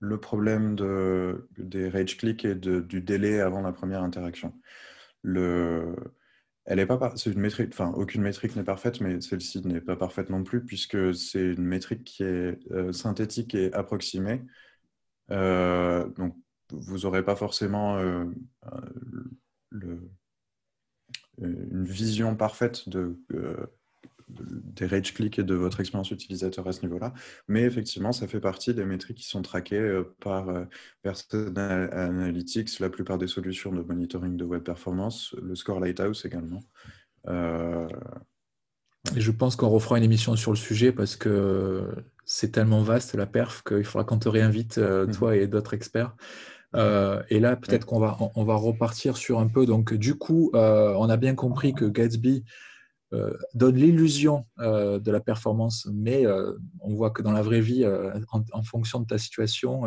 le 0.00 0.18
problème 0.18 0.74
de, 0.74 1.48
des 1.58 1.88
rage 1.88 2.16
clicks 2.16 2.44
et 2.44 2.54
du 2.54 3.00
délai 3.00 3.40
avant 3.40 3.60
la 3.60 3.72
première 3.72 4.02
interaction. 4.02 4.54
Elle 6.68 6.78
est 6.78 6.86
pas, 6.86 7.14
une 7.26 7.40
métrique, 7.40 7.70
enfin 7.72 7.92
aucune 7.96 8.22
métrique 8.22 8.54
n'est 8.54 8.62
parfaite, 8.62 9.00
mais 9.00 9.20
celle-ci 9.20 9.66
n'est 9.66 9.80
pas 9.80 9.96
parfaite 9.96 10.30
non 10.30 10.44
plus 10.44 10.64
puisque 10.64 11.14
c'est 11.14 11.54
une 11.54 11.64
métrique 11.64 12.04
qui 12.04 12.22
est 12.22 12.58
synthétique 12.92 13.54
et 13.54 13.72
approximée. 13.72 14.44
Euh, 15.30 16.08
donc, 16.10 16.36
vous 16.70 17.00
n'aurez 17.00 17.24
pas 17.24 17.36
forcément 17.36 17.98
euh, 17.98 18.24
une 19.72 20.08
vision 21.84 22.36
parfaite 22.36 22.88
de, 22.88 23.18
des 24.28 24.86
rage 24.86 25.14
clicks 25.14 25.38
et 25.38 25.42
de 25.42 25.54
votre 25.54 25.80
expérience 25.80 26.10
utilisateur 26.10 26.66
à 26.66 26.72
ce 26.72 26.82
niveau-là. 26.82 27.14
Mais 27.48 27.62
effectivement, 27.62 28.12
ça 28.12 28.26
fait 28.26 28.40
partie 28.40 28.74
des 28.74 28.84
métriques 28.84 29.18
qui 29.18 29.28
sont 29.28 29.42
traquées 29.42 29.76
euh, 29.76 30.14
par 30.20 30.46
Personal 31.02 31.90
Analytics, 31.92 32.78
la 32.80 32.90
plupart 32.90 33.18
des 33.18 33.28
solutions 33.28 33.72
de 33.72 33.82
monitoring 33.82 34.36
de 34.36 34.44
web 34.44 34.62
performance, 34.62 35.34
le 35.42 35.54
score 35.54 35.80
Lighthouse 35.80 36.24
également. 36.24 36.60
Et 39.16 39.20
je 39.20 39.30
pense 39.30 39.56
qu'on 39.56 39.68
refera 39.68 39.98
une 39.98 40.04
émission 40.04 40.36
sur 40.36 40.50
le 40.50 40.56
sujet 40.56 40.92
parce 40.92 41.16
que 41.16 41.88
c'est 42.24 42.52
tellement 42.52 42.82
vaste 42.82 43.14
la 43.14 43.26
perf 43.26 43.62
qu'il 43.62 43.84
faudra 43.84 44.04
qu'on 44.04 44.18
te 44.18 44.28
réinvite, 44.28 44.78
euh, 44.78 45.06
mhm. 45.06 45.14
toi 45.14 45.36
et 45.36 45.46
d'autres 45.46 45.74
experts. 45.74 46.14
Euh, 46.76 47.22
et 47.30 47.40
là, 47.40 47.56
peut-être 47.56 47.86
qu'on 47.86 47.98
va, 47.98 48.18
on 48.34 48.44
va 48.44 48.54
repartir 48.54 49.16
sur 49.16 49.38
un 49.38 49.48
peu. 49.48 49.64
Donc, 49.64 49.94
du 49.94 50.16
coup, 50.16 50.50
euh, 50.54 50.92
on 50.98 51.08
a 51.08 51.16
bien 51.16 51.34
compris 51.34 51.72
que 51.72 51.86
Gatsby 51.86 52.44
donne 53.54 53.76
l'illusion 53.76 54.46
de 54.58 55.10
la 55.10 55.20
performance, 55.20 55.88
mais 55.92 56.26
on 56.80 56.94
voit 56.94 57.10
que 57.10 57.22
dans 57.22 57.32
la 57.32 57.42
vraie 57.42 57.60
vie, 57.60 57.86
en, 58.30 58.62
fonction 58.62 59.00
de 59.00 59.06
ta 59.06 59.18
situation, 59.18 59.82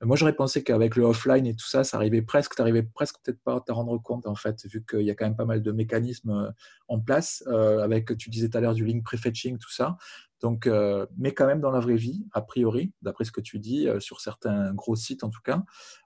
moi, 0.00 0.16
j'aurais 0.16 0.34
pensé 0.34 0.62
qu'avec 0.62 0.94
le 0.94 1.02
offline 1.02 1.44
et 1.46 1.56
tout 1.56 1.66
ça, 1.66 1.82
ça 1.82 1.96
arrivait 1.96 2.22
presque, 2.22 2.54
tu 2.54 2.82
presque 2.94 3.16
peut-être 3.24 3.42
pas 3.42 3.56
à 3.56 3.60
te 3.60 3.72
rendre 3.72 3.98
compte, 4.00 4.26
en 4.26 4.36
fait, 4.36 4.64
vu 4.66 4.84
qu'il 4.88 5.02
y 5.02 5.10
a 5.10 5.14
quand 5.14 5.26
même 5.26 5.36
pas 5.36 5.44
mal 5.44 5.60
de 5.60 5.72
mécanismes 5.72 6.54
en 6.86 7.00
place, 7.00 7.44
avec, 7.46 8.16
tu 8.16 8.30
disais 8.30 8.48
tout 8.48 8.58
à 8.58 8.60
l'heure, 8.60 8.74
du 8.74 8.84
link 8.84 9.04
prefetching, 9.04 9.58
tout 9.58 9.72
ça. 9.72 9.96
Donc, 10.40 10.66
euh, 10.66 11.06
mais 11.16 11.32
quand 11.32 11.46
même 11.46 11.60
dans 11.60 11.70
la 11.70 11.80
vraie 11.80 11.96
vie, 11.96 12.24
a 12.32 12.42
priori, 12.42 12.92
d'après 13.02 13.24
ce 13.24 13.32
que 13.32 13.40
tu 13.40 13.58
dis, 13.58 13.88
euh, 13.88 13.98
sur 13.98 14.20
certains 14.20 14.72
gros 14.72 14.94
sites 14.94 15.24
en 15.24 15.30
tout 15.30 15.40
cas, 15.44 15.64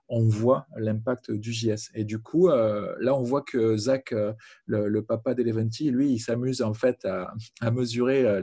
on 0.09 0.27
voit 0.27 0.67
l'impact 0.75 1.31
du 1.31 1.53
JS. 1.53 1.91
Et 1.93 2.03
du 2.03 2.19
coup, 2.19 2.49
euh, 2.49 2.93
là, 2.99 3.15
on 3.15 3.23
voit 3.23 3.41
que 3.41 3.77
Zach, 3.77 4.13
le, 4.65 5.01
papa 5.01 5.33
d'Eleventy, 5.33 5.91
lui, 5.91 6.11
il 6.11 6.19
s'amuse 6.19 6.61
en 6.61 6.73
fait 6.73 7.05
à, 7.05 7.33
mesurer 7.71 8.41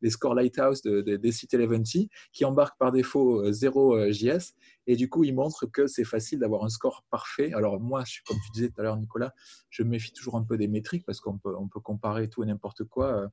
les, 0.00 0.10
scores 0.10 0.34
Lighthouse 0.34 0.82
des 0.82 1.32
sites 1.32 1.54
Eleventy 1.54 2.10
qui 2.32 2.44
embarquent 2.44 2.78
par 2.78 2.90
défaut 2.90 3.52
zéro 3.52 4.10
JS. 4.10 4.54
Et 4.86 4.96
du 4.96 5.08
coup, 5.08 5.24
il 5.24 5.34
montre 5.34 5.66
que 5.66 5.86
c'est 5.86 6.04
facile 6.04 6.38
d'avoir 6.38 6.64
un 6.64 6.68
score 6.68 7.04
parfait. 7.10 7.52
Alors 7.54 7.80
moi, 7.80 8.02
je, 8.06 8.20
comme 8.26 8.36
tu 8.44 8.50
disais 8.52 8.68
tout 8.68 8.80
à 8.80 8.82
l'heure, 8.82 8.96
Nicolas, 8.96 9.32
je 9.70 9.82
me 9.82 9.90
méfie 9.90 10.12
toujours 10.12 10.36
un 10.36 10.42
peu 10.42 10.58
des 10.58 10.68
métriques 10.68 11.06
parce 11.06 11.20
qu'on 11.20 11.38
peut, 11.38 11.54
on 11.56 11.68
peut 11.68 11.80
comparer 11.80 12.28
tout 12.28 12.42
et 12.42 12.46
n'importe 12.46 12.84
quoi. 12.84 13.30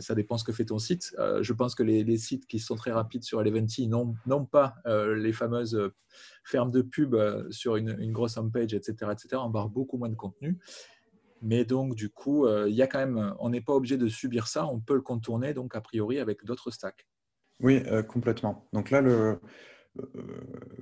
ça 0.00 0.14
dépend 0.14 0.36
ce 0.36 0.44
que 0.44 0.52
fait 0.52 0.66
ton 0.66 0.78
site. 0.78 1.14
Je 1.42 1.52
pense 1.52 1.74
que 1.74 1.82
les, 1.82 2.16
sites 2.16 2.46
qui 2.46 2.58
sont 2.58 2.76
très 2.76 2.92
rapides 2.92 3.24
sur 3.24 3.40
Eleventy 3.40 3.88
n'ont 3.88 4.44
pas 4.50 4.76
les 4.86 5.32
fameuses 5.32 5.90
fermes 6.44 6.70
de 6.70 6.82
pub 6.82 7.16
sur 7.50 7.76
une, 7.76 8.12
grosse 8.12 8.36
homepage, 8.36 8.74
etc., 8.74 9.12
etc., 9.12 9.36
embarquent 9.36 9.72
beaucoup 9.72 9.98
moins 9.98 10.08
de 10.08 10.14
contenu. 10.14 10.58
Mais 11.42 11.64
donc, 11.64 11.94
du 11.94 12.10
coup, 12.10 12.48
il 12.48 12.74
y 12.74 12.82
a 12.82 12.86
quand 12.86 12.98
même, 12.98 13.34
on 13.38 13.50
n'est 13.50 13.60
pas 13.60 13.74
obligé 13.74 13.96
de 13.96 14.08
subir 14.08 14.46
ça, 14.46 14.66
on 14.66 14.80
peut 14.80 14.94
le 14.94 15.02
contourner, 15.02 15.54
donc, 15.54 15.74
a 15.74 15.80
priori, 15.80 16.18
avec 16.18 16.44
d'autres 16.44 16.70
stacks. 16.70 17.06
Oui, 17.60 17.82
complètement. 18.08 18.68
Donc 18.72 18.90
là, 18.90 19.00
le, 19.00 19.12
euh, 19.12 19.36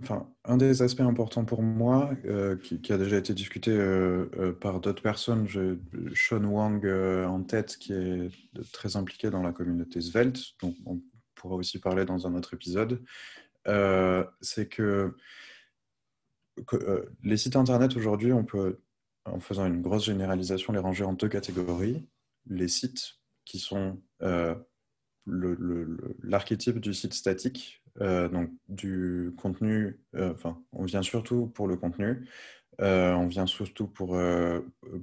enfin, 0.03 0.29
un 0.45 0.57
des 0.57 0.83
aspects 0.83 1.01
importants 1.01 1.45
pour 1.45 1.63
moi, 1.63 2.11
euh, 2.25 2.57
qui, 2.57 2.93
a 2.93 2.99
déjà 2.99 3.19
été 3.19 3.35
discuté 3.35 3.71
euh, 3.71 4.53
par 4.53 4.81
d'autres 4.81 5.03
personnes, 5.03 5.47
j'ai 5.47 5.79
Sean 6.15 6.45
Wang 6.45 6.87
en 6.87 7.43
tête, 7.43 7.77
qui 7.77 7.93
est 7.93 8.31
très 8.73 8.97
impliqué 8.97 9.31
dans 9.31 9.43
la 9.43 9.53
communauté 9.53 10.01
Svelte, 10.01 10.55
donc 10.61 10.77
on 10.87 11.01
pourra 11.35 11.57
aussi 11.57 11.79
parler 11.79 12.05
dans 12.05 12.27
un 12.27 12.35
autre 12.35 12.55
épisode, 12.55 13.03
c'est 14.41 14.69
que, 14.69 15.15
les 17.23 17.37
sites 17.37 17.57
internet 17.57 17.97
aujourd'hui, 17.97 18.33
on 18.33 18.45
peut, 18.45 18.81
en 19.25 19.41
faisant 19.41 19.67
une 19.67 19.83
grosse 19.83 20.05
généralisation, 20.05 20.73
les 20.73 20.79
ranger 20.79 21.05
en 21.05 21.15
deux 21.15 21.29
catégories. 21.29 22.07
Les 22.47 22.69
sites 22.69 23.15
qui 23.45 23.59
sont 23.59 24.01
l'archétype 25.27 26.79
du 26.79 26.93
site 26.93 27.15
statique, 27.15 27.82
euh, 28.01 28.28
donc 28.28 28.51
du 28.68 29.34
contenu, 29.36 30.01
euh, 30.14 30.32
enfin, 30.32 30.62
on 30.72 30.84
vient 30.84 31.03
surtout 31.03 31.47
pour 31.49 31.68
le 31.68 31.76
contenu, 31.76 32.26
euh, 32.80 33.12
on 33.12 33.26
vient 33.26 33.47
surtout 33.47 33.86
pour, 33.86 34.18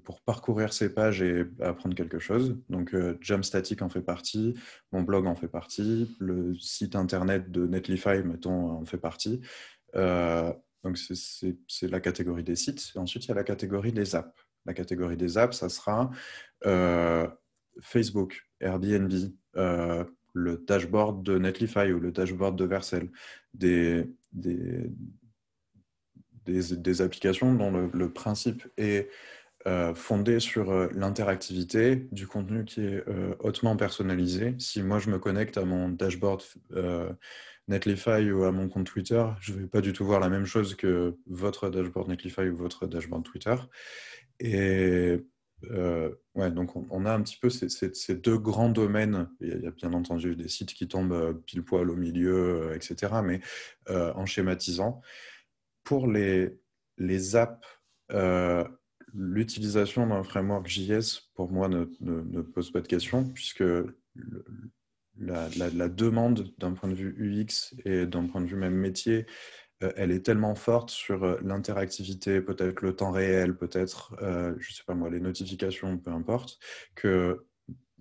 pour 0.03 0.21
parcourir 0.21 0.73
ces 0.73 0.93
pages 0.93 1.21
et 1.21 1.45
apprendre 1.59 1.95
quelque 1.95 2.19
chose. 2.19 2.57
Donc 2.69 2.95
Jump 3.21 3.45
Static 3.45 3.81
en 3.81 3.89
fait 3.89 4.01
partie, 4.01 4.55
mon 4.91 5.03
blog 5.03 5.27
en 5.27 5.35
fait 5.35 5.47
partie, 5.47 6.15
le 6.19 6.55
site 6.57 6.95
internet 6.95 7.51
de 7.51 7.67
Netlify, 7.67 8.23
mettons, 8.23 8.71
en 8.71 8.85
fait 8.85 8.97
partie. 8.97 9.41
donc 9.93 10.97
c'est 10.97 11.87
la 11.87 11.99
catégorie 11.99 12.43
des 12.43 12.55
sites. 12.55 12.91
ensuite, 12.95 13.25
il 13.25 13.29
y 13.29 13.31
a 13.31 13.35
la 13.35 13.43
catégorie 13.43 13.93
des 13.93 14.15
apps. 14.15 14.33
La 14.65 14.73
catégorie 14.73 15.17
des 15.17 15.37
apps, 15.37 15.57
ça 15.57 15.69
sera 15.69 16.09
Facebook, 17.81 18.49
Airbnb, 18.59 19.13
le 20.33 20.57
dashboard 20.57 21.23
de 21.23 21.37
Netlify 21.37 21.91
ou 21.91 21.99
le 21.99 22.11
dashboard 22.11 22.57
de 22.57 22.65
Vercel, 22.65 23.09
des, 23.53 24.05
des, 24.33 24.89
des, 26.45 27.01
applications 27.01 27.53
dont 27.53 27.71
le, 27.71 28.11
principe 28.11 28.67
est 28.77 29.09
euh, 29.67 29.93
fondé 29.93 30.39
sur 30.39 30.71
euh, 30.71 30.87
l'interactivité 30.93 32.07
du 32.11 32.27
contenu 32.27 32.65
qui 32.65 32.81
est 32.81 33.07
euh, 33.07 33.35
hautement 33.39 33.75
personnalisé. 33.75 34.55
Si 34.57 34.81
moi 34.81 34.99
je 34.99 35.09
me 35.09 35.19
connecte 35.19 35.57
à 35.57 35.65
mon 35.65 35.89
dashboard 35.89 36.41
Netlify 37.67 38.31
ou 38.31 38.45
à 38.45 38.51
mon 38.51 38.67
compte 38.67 38.87
Twitter, 38.87 39.23
je 39.41 39.53
ne 39.53 39.59
vais 39.59 39.67
pas 39.67 39.81
du 39.81 39.93
tout 39.93 40.05
voir 40.05 40.19
la 40.19 40.29
même 40.29 40.45
chose 40.45 40.75
que 40.75 41.15
votre 41.27 41.69
dashboard 41.69 42.09
Netlify 42.09 42.49
ou 42.49 42.57
votre 42.57 42.87
dashboard 42.87 43.23
Twitter. 43.23 43.55
Et 44.39 45.17
ouais, 45.63 46.51
donc 46.51 46.75
on, 46.75 47.05
a 47.05 47.13
un 47.13 47.21
petit 47.21 47.37
peu 47.37 47.49
ces, 47.49 48.15
deux 48.15 48.37
grands 48.37 48.69
domaines. 48.69 49.29
Il 49.41 49.61
y, 49.61 49.67
a, 49.67 49.71
bien 49.71 49.93
entendu 49.93 50.35
des 50.35 50.47
sites 50.47 50.73
qui 50.73 50.87
tombent 50.87 51.41
pile 51.45 51.63
poil 51.63 51.89
au 51.89 51.95
milieu, 51.95 52.71
etc. 52.75 53.13
Mais 53.23 53.41
en 53.87 54.25
schématisant, 54.25 55.01
pour 55.83 56.07
les, 56.07 56.59
les 56.97 57.35
apps, 57.35 57.65
l'utilisation 59.13 60.07
d'un 60.07 60.23
framework 60.23 60.67
JS, 60.67 61.29
pour 61.35 61.51
moi, 61.51 61.67
ne, 61.69 62.41
pose 62.41 62.71
pas 62.71 62.81
de 62.81 62.87
question, 62.87 63.25
puisque 63.25 63.63
la, 65.19 65.49
la, 65.73 65.89
demande 65.89 66.53
d'un 66.57 66.73
point 66.73 66.89
de 66.89 66.95
vue 66.95 67.15
UX 67.19 67.75
et 67.85 68.05
d'un 68.05 68.25
point 68.25 68.41
de 68.41 68.47
vue 68.47 68.55
même 68.55 68.75
métier, 68.75 69.25
euh, 69.25 69.25
elle 69.95 70.11
est 70.11 70.25
tellement 70.25 70.55
forte 70.55 70.89
sur 70.89 71.23
euh, 71.23 71.37
l'interactivité, 71.41 72.41
peut-être 72.41 72.81
le 72.81 72.95
temps 72.95 73.11
réel, 73.11 73.55
peut-être, 73.55 74.15
euh, 74.21 74.53
je 74.59 74.71
ne 74.71 74.73
sais 74.73 74.83
pas 74.85 74.93
moi, 74.93 75.09
les 75.09 75.19
notifications, 75.19 75.97
peu 75.97 76.11
importe, 76.11 76.59
que 76.95 77.45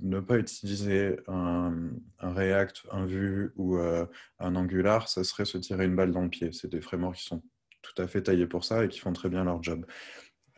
ne 0.01 0.21
pas 0.21 0.39
utiliser 0.39 1.19
un, 1.27 1.73
React, 2.21 2.83
un 2.93 3.05
Vue 3.05 3.53
ou 3.57 3.79
un 3.79 4.55
Angular, 4.55 5.09
ça 5.09 5.25
serait 5.25 5.45
se 5.45 5.59
tirer 5.59 5.87
une 5.87 5.97
balle 5.97 6.13
dans 6.13 6.23
le 6.23 6.29
pied. 6.29 6.53
C'est 6.53 6.71
des 6.71 6.81
frameworks 6.81 7.17
qui 7.17 7.25
sont 7.25 7.43
tout 7.83 8.01
à 8.01 8.07
fait 8.07 8.23
taillés 8.23 8.47
pour 8.47 8.65
ça 8.65 8.85
et 8.85 8.89
qui 8.89 9.01
font 9.01 9.13
très 9.13 9.29
bien 9.29 9.43
leur 9.43 9.61
job. 9.61 9.85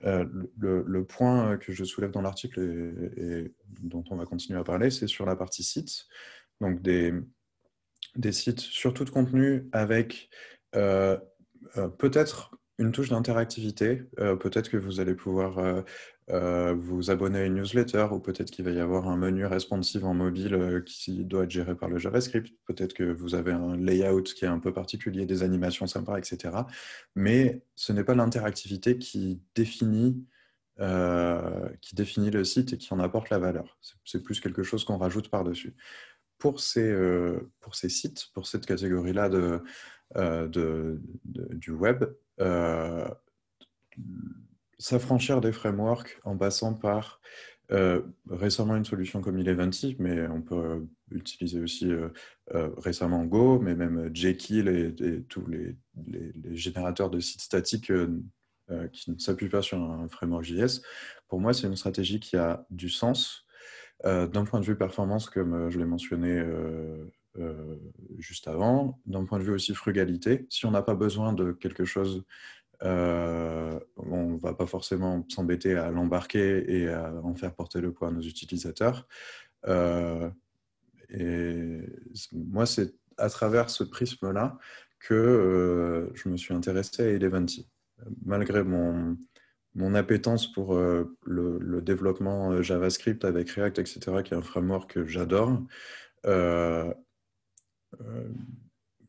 le, 0.02 1.02
point 1.04 1.56
que 1.56 1.72
je 1.72 1.84
soulève 1.84 2.10
dans 2.10 2.20
l'article 2.20 2.60
et, 3.16 3.54
dont 3.80 4.04
on 4.10 4.16
va 4.16 4.26
continuer 4.26 4.58
à 4.58 4.64
parler, 4.64 4.90
c'est 4.90 5.06
sur 5.06 5.24
la 5.24 5.36
partie 5.36 5.62
site. 5.62 6.06
Donc 6.60 6.82
des, 6.82 7.14
des 8.16 8.32
sites 8.32 8.60
sur 8.60 8.92
tout 8.92 9.06
de 9.06 9.10
contenu 9.10 9.68
avec 9.72 10.28
euh, 10.76 11.18
euh, 11.76 11.88
peut-être 11.88 12.52
une 12.78 12.92
touche 12.92 13.10
d'interactivité. 13.10 14.02
Euh, 14.18 14.36
peut-être 14.36 14.70
que 14.70 14.76
vous 14.76 15.00
allez 15.00 15.14
pouvoir 15.14 15.84
vous 16.76 17.10
abonner 17.10 17.40
à 17.40 17.44
une 17.46 17.56
newsletter 17.56 18.06
ou 18.12 18.20
peut-être 18.20 18.52
qu'il 18.52 18.64
va 18.64 18.70
y 18.70 18.78
avoir 18.78 19.08
un 19.08 19.16
menu 19.16 19.46
responsive 19.46 20.04
en 20.04 20.14
mobile 20.14 20.84
qui 20.86 21.24
doit 21.24 21.42
être 21.42 21.50
géré 21.50 21.74
par 21.74 21.88
le 21.88 21.98
JavaScript. 21.98 22.54
Peut-être 22.66 22.94
que 22.94 23.02
vous 23.02 23.34
avez 23.34 23.50
un 23.50 23.76
layout 23.76 24.22
qui 24.22 24.44
est 24.44 24.48
un 24.48 24.60
peu 24.60 24.72
particulier, 24.72 25.26
des 25.26 25.42
animations 25.42 25.88
sympas, 25.88 26.18
etc. 26.18 26.54
Mais 27.16 27.64
ce 27.74 27.92
n'est 27.92 28.04
pas 28.04 28.14
l'interactivité 28.14 28.96
qui 28.96 29.42
définit 29.56 30.24
qui 31.82 31.94
définit 31.94 32.30
le 32.30 32.44
site 32.44 32.72
et 32.72 32.78
qui 32.78 32.94
en 32.94 33.00
apporte 33.00 33.28
la 33.28 33.38
valeur. 33.38 33.76
C'est 34.04 34.22
plus 34.22 34.40
quelque 34.40 34.62
chose 34.62 34.84
qu'on 34.84 34.96
rajoute 34.96 35.30
par-dessus. 35.30 35.74
Pour 36.38 36.60
pour 37.60 37.74
ces 37.74 37.88
sites, 37.88 38.28
pour 38.32 38.46
cette 38.46 38.66
catégorie-là 38.66 39.28
de, 39.28 39.62
euh, 40.16 40.48
du 41.24 41.70
web, 41.70 42.04
euh, 42.40 43.06
s'affranchir 44.78 45.40
des 45.40 45.52
frameworks 45.52 46.18
en 46.24 46.36
passant 46.36 46.74
par 46.74 47.20
euh, 47.70 48.02
récemment 48.28 48.74
une 48.74 48.84
solution 48.84 49.20
comme 49.20 49.38
Eleventy, 49.38 49.94
mais 50.00 50.26
on 50.26 50.42
peut 50.42 50.84
utiliser 51.12 51.60
aussi 51.60 51.92
récemment 52.52 53.24
Go, 53.24 53.60
mais 53.60 53.76
même 53.76 54.10
Jekyll 54.12 54.68
et, 54.68 55.22
tous 55.28 55.46
les, 55.46 55.76
générateurs 56.56 57.10
de 57.10 57.20
sites 57.20 57.42
statiques 57.42 57.92
qui 58.92 59.10
ne 59.10 59.18
s'appuient 59.18 59.48
pas 59.48 59.62
sur 59.62 59.78
un 59.78 60.08
framework 60.08 60.44
JS. 60.44 60.82
Pour 61.28 61.40
moi, 61.40 61.52
c'est 61.52 61.68
une 61.68 61.76
stratégie 61.76 62.18
qui 62.18 62.36
a 62.36 62.66
du 62.70 62.88
sens. 62.88 63.44
D'un 64.02 64.44
point 64.44 64.58
de 64.58 64.64
vue 64.64 64.76
performance, 64.76 65.30
comme 65.30 65.70
je 65.70 65.78
l'ai 65.78 65.84
mentionné 65.84 66.42
euh, 67.40 67.76
juste 68.18 68.48
avant. 68.48 69.00
D'un 69.06 69.24
point 69.24 69.38
de 69.38 69.44
vue 69.44 69.52
aussi 69.52 69.74
frugalité, 69.74 70.46
si 70.50 70.66
on 70.66 70.70
n'a 70.70 70.82
pas 70.82 70.94
besoin 70.94 71.32
de 71.32 71.52
quelque 71.52 71.84
chose, 71.84 72.24
euh, 72.82 73.78
on 73.96 74.30
ne 74.30 74.38
va 74.38 74.54
pas 74.54 74.66
forcément 74.66 75.26
s'embêter 75.28 75.74
à 75.74 75.90
l'embarquer 75.90 76.64
et 76.72 76.88
à 76.88 77.12
en 77.22 77.34
faire 77.34 77.54
porter 77.54 77.80
le 77.80 77.92
poids 77.92 78.08
à 78.08 78.10
nos 78.10 78.22
utilisateurs. 78.22 79.06
Euh, 79.66 80.30
et 81.10 81.80
moi, 82.32 82.66
c'est 82.66 82.94
à 83.18 83.28
travers 83.28 83.70
ce 83.70 83.84
prisme-là 83.84 84.58
que 85.00 86.10
je 86.14 86.28
me 86.28 86.36
suis 86.36 86.54
intéressé 86.54 87.02
à 87.02 87.08
Eleventy. 87.08 87.68
Malgré 88.24 88.64
mon, 88.64 89.16
mon 89.74 89.94
appétence 89.94 90.50
pour 90.52 90.74
le, 90.74 91.80
développement 91.82 92.62
JavaScript 92.62 93.24
avec 93.24 93.50
React, 93.50 93.80
etc., 93.80 94.00
qui 94.24 94.34
est 94.34 94.36
un 94.36 94.42
framework 94.42 94.92
que 94.92 95.06
j'adore, 95.06 95.58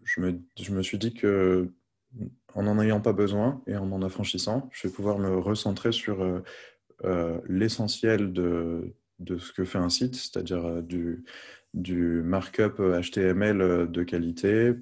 je 0.03 0.21
me, 0.21 0.39
je 0.59 0.71
me 0.71 0.82
suis 0.82 0.97
dit 0.97 1.13
que 1.13 1.69
en 2.53 2.63
n'en 2.63 2.79
ayant 2.82 3.01
pas 3.01 3.13
besoin 3.13 3.61
et 3.67 3.75
en 3.75 3.86
m'en 3.86 4.01
affranchissant, 4.01 4.69
je 4.73 4.88
vais 4.88 4.93
pouvoir 4.93 5.17
me 5.17 5.38
recentrer 5.38 5.91
sur 5.91 6.21
euh, 6.21 6.43
euh, 7.05 7.39
l'essentiel 7.47 8.34
de, 8.34 8.93
ce 9.25 9.53
que 9.53 9.63
fait 9.63 9.77
un 9.77 9.89
site, 9.89 10.15
c'est-à-dire 10.15 10.84
du 10.84 11.23
markup 12.23 12.79
HTML 12.79 13.89
de 13.89 14.03
qualité, 14.03 14.73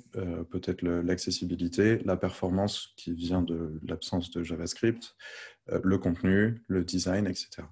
peut-être 0.49 0.81
l'accessibilité, 0.81 1.99
la 2.05 2.17
performance 2.17 2.93
qui 2.95 3.13
vient 3.13 3.41
de 3.41 3.79
l'absence 3.85 4.31
de 4.31 4.41
JavaScript, 4.43 5.15
le 5.83 5.97
contenu, 5.97 6.63
le 6.67 6.83
design, 6.83 7.27
etc. 7.27 7.63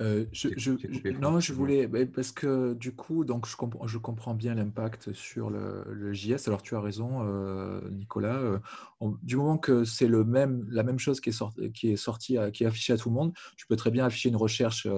Euh, 0.00 0.24
je, 0.32 1.10
non, 1.20 1.38
je 1.38 1.52
voulais, 1.52 1.86
parce 2.06 2.32
que 2.32 2.74
du 2.74 2.92
coup, 2.96 3.24
donc 3.24 3.46
je, 3.46 3.56
comprends, 3.56 3.86
je 3.86 3.98
comprends 3.98 4.34
bien 4.34 4.54
l'impact 4.54 5.12
sur 5.12 5.50
le, 5.50 6.12
JS. 6.12 6.48
Alors 6.48 6.62
tu 6.62 6.74
as 6.74 6.80
raison, 6.80 7.20
euh, 7.22 7.80
Nicolas. 7.90 8.36
Euh, 8.36 8.58
du 9.22 9.36
moment 9.36 9.56
que 9.56 9.84
c'est 9.84 10.08
le 10.08 10.24
même, 10.24 10.66
la 10.70 10.82
même 10.82 10.98
chose 10.98 11.20
qui 11.20 11.28
est, 11.28 11.32
sorti, 11.32 11.70
qui 11.72 11.92
est 11.92 11.96
sortie, 11.96 12.38
qui 12.52 12.64
est 12.64 12.66
affichée 12.66 12.92
à 12.92 12.96
tout 12.96 13.08
le 13.08 13.14
monde, 13.14 13.32
tu 13.56 13.66
peux 13.66 13.76
très 13.76 13.90
bien 13.90 14.04
afficher 14.04 14.30
une 14.30 14.36
recherche 14.36 14.88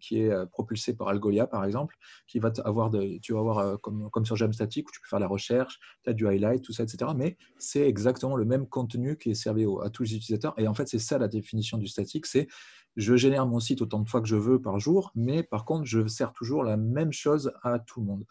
qui 0.00 0.18
est 0.18 0.46
propulsée 0.46 0.94
par 0.94 1.08
Algolia, 1.08 1.46
par 1.46 1.64
exemple, 1.64 1.96
qui 2.26 2.38
va 2.38 2.50
avoir, 2.64 2.90
de, 2.90 3.18
tu 3.18 3.34
vas 3.34 3.40
avoir 3.40 3.80
comme, 3.80 4.10
comme 4.10 4.24
sur 4.24 4.36
Jamstatic 4.36 4.88
où 4.88 4.90
tu 4.90 5.00
peux 5.00 5.08
faire 5.08 5.20
la 5.20 5.28
recherche, 5.28 5.78
tu 6.02 6.10
as 6.10 6.14
du 6.14 6.26
highlight, 6.26 6.62
tout 6.62 6.72
ça, 6.72 6.82
etc. 6.82 7.12
Mais 7.14 7.36
c'est 7.58 7.86
exactement 7.86 8.36
le 8.36 8.44
même 8.44 8.66
contenu 8.66 9.18
qui 9.18 9.30
est 9.30 9.34
servi 9.34 9.66
à 9.84 9.90
tous 9.90 10.04
les 10.04 10.16
utilisateurs. 10.16 10.54
Et 10.56 10.66
en 10.66 10.74
fait, 10.74 10.88
c'est 10.88 10.98
ça 10.98 11.18
la 11.18 11.28
définition 11.28 11.76
du 11.76 11.86
statique, 11.86 12.26
c'est 12.26 12.48
je 12.96 13.16
génère 13.16 13.46
mon 13.46 13.60
site 13.60 13.82
autant 13.82 14.00
de 14.00 14.08
fois 14.08 14.20
que 14.20 14.28
je 14.28 14.36
veux 14.36 14.60
par 14.60 14.78
jour, 14.78 15.12
mais 15.14 15.42
par 15.42 15.64
contre, 15.64 15.84
je 15.84 16.06
sers 16.06 16.32
toujours 16.32 16.64
la 16.64 16.76
même 16.76 17.12
chose 17.12 17.52
à 17.62 17.78
tout 17.78 18.00
le 18.00 18.06
monde. 18.06 18.24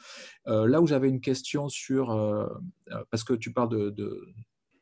Euh, 0.47 0.68
là 0.68 0.82
où 0.82 0.88
j'avais 0.88 1.09
une 1.09 1.22
question 1.22 1.70
sur, 1.70 2.12
euh, 2.12 2.47
euh, 2.91 3.03
parce 3.09 3.24
que 3.24 3.34
tu 3.34 3.51
parles 3.51 3.70
de, 3.70 3.89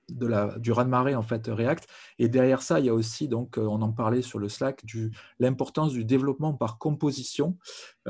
de, 0.09 0.27
la, 0.27 0.57
du 0.59 0.71
raz-de-marée 0.71 1.15
en 1.15 1.21
fait 1.21 1.47
React, 1.47 1.87
et 2.17 2.27
derrière 2.27 2.61
ça, 2.61 2.79
il 2.79 2.87
y 2.87 2.89
a 2.89 2.93
aussi, 2.93 3.27
donc, 3.27 3.57
on 3.57 3.81
en 3.81 3.91
parlait 3.91 4.21
sur 4.21 4.39
le 4.39 4.49
Slack, 4.49 4.83
l'importance 5.39 5.93
du 5.93 6.03
développement 6.03 6.53
par 6.53 6.77
composition, 6.77 7.57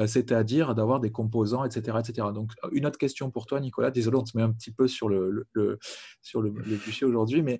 c'est-à-dire 0.05 0.75
d'avoir 0.75 0.99
des 0.99 1.11
composants, 1.11 1.65
etc., 1.65 1.97
etc. 1.99 2.29
Donc, 2.33 2.53
une 2.71 2.85
autre 2.85 2.97
question 2.97 3.31
pour 3.31 3.45
toi, 3.45 3.59
Nicolas. 3.59 3.91
Désolé, 3.91 4.17
on 4.17 4.23
te 4.23 4.35
met 4.37 4.43
un 4.43 4.51
petit 4.51 4.71
peu 4.71 4.87
sur 4.87 5.09
le, 5.09 5.45
le, 5.51 5.79
sur 6.21 6.41
le, 6.41 6.51
bûcher 6.51 7.05
aujourd'hui, 7.05 7.41
mais 7.43 7.59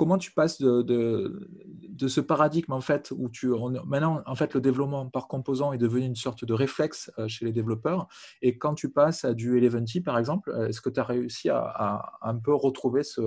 comment 0.00 0.16
tu 0.16 0.32
passes 0.32 0.58
de, 0.62 0.80
de, 0.80 2.08
ce 2.08 2.22
paradigme 2.22 2.72
en 2.72 2.80
fait 2.80 3.12
où 3.14 3.28
tu 3.28 3.48
maintenant 3.84 4.22
en 4.24 4.34
fait 4.34 4.54
le 4.54 4.62
développement 4.62 5.06
par 5.10 5.28
composant 5.28 5.74
est 5.74 5.78
devenu 5.78 6.06
une 6.06 6.16
sorte 6.16 6.42
de 6.42 6.54
réflexe 6.54 7.12
euh, 7.18 7.28
chez 7.28 7.44
les 7.44 7.52
développeurs 7.52 8.08
et 8.40 8.56
quand 8.56 8.74
tu 8.74 8.90
passes 8.90 9.26
à 9.26 9.34
du 9.34 9.58
Eleventy 9.58 10.00
par 10.00 10.16
exemple 10.16 10.52
euh, 10.52 10.68
est-ce 10.68 10.80
que 10.80 10.88
tu 10.88 10.98
as 10.98 11.04
réussi 11.04 11.50
à, 11.50 12.18
un 12.22 12.38
peu 12.38 12.54
retrouver 12.54 13.02
ce, 13.02 13.20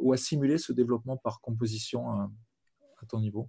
ou 0.00 0.12
à 0.12 0.16
simuler 0.16 0.58
ce 0.58 0.72
développement 0.72 1.16
par 1.16 1.40
composition 1.40 2.10
à, 2.10 2.28
ton 3.06 3.20
niveau? 3.20 3.48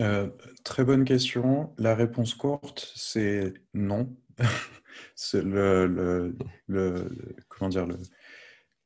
Euh, 0.00 0.30
très 0.64 0.84
bonne 0.84 1.04
question. 1.04 1.72
La 1.78 1.94
réponse 1.94 2.34
courte, 2.34 2.90
c'est 2.96 3.54
non. 3.72 4.16
c'est 5.14 5.42
le, 5.42 5.86
le, 5.86 6.36
le, 6.66 7.36
comment 7.48 7.68
dire 7.68 7.86
le, 7.86 7.98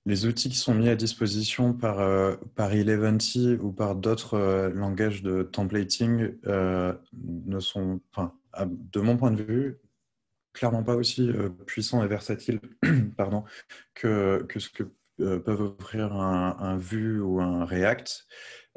les 0.07 0.27
outils 0.27 0.51
qui 0.51 0.57
sont 0.57 0.75
mis 0.75 0.89
à 0.89 0.97
disposition 0.97 1.73
par, 1.73 2.01
euh, 2.01 2.37
Eleventy 2.59 3.57
ou 3.61 3.73
par 3.73 3.97
d'autres 3.97 4.35
euh, 4.35 4.69
langages 4.71 5.23
de 5.23 5.43
templating 5.43 6.35
euh, 6.47 6.93
ne 7.13 7.59
sont, 7.61 8.01
de 8.59 9.01
mon 9.01 9.17
point 9.17 9.31
de 9.31 9.43
vue, 9.43 9.79
clairement 10.53 10.83
pas 10.83 10.95
aussi 10.95 11.31
puissants 11.67 12.05
et 12.05 12.07
versatiles 12.07 12.61
que, 13.95 14.43
que 14.49 14.61
ce 14.61 14.69
que 14.69 14.85
peuvent 15.19 15.75
offrir 15.79 16.13
un, 16.13 16.77
Vue 16.77 17.21
ou 17.21 17.41
un 17.41 17.65
React. 17.65 18.27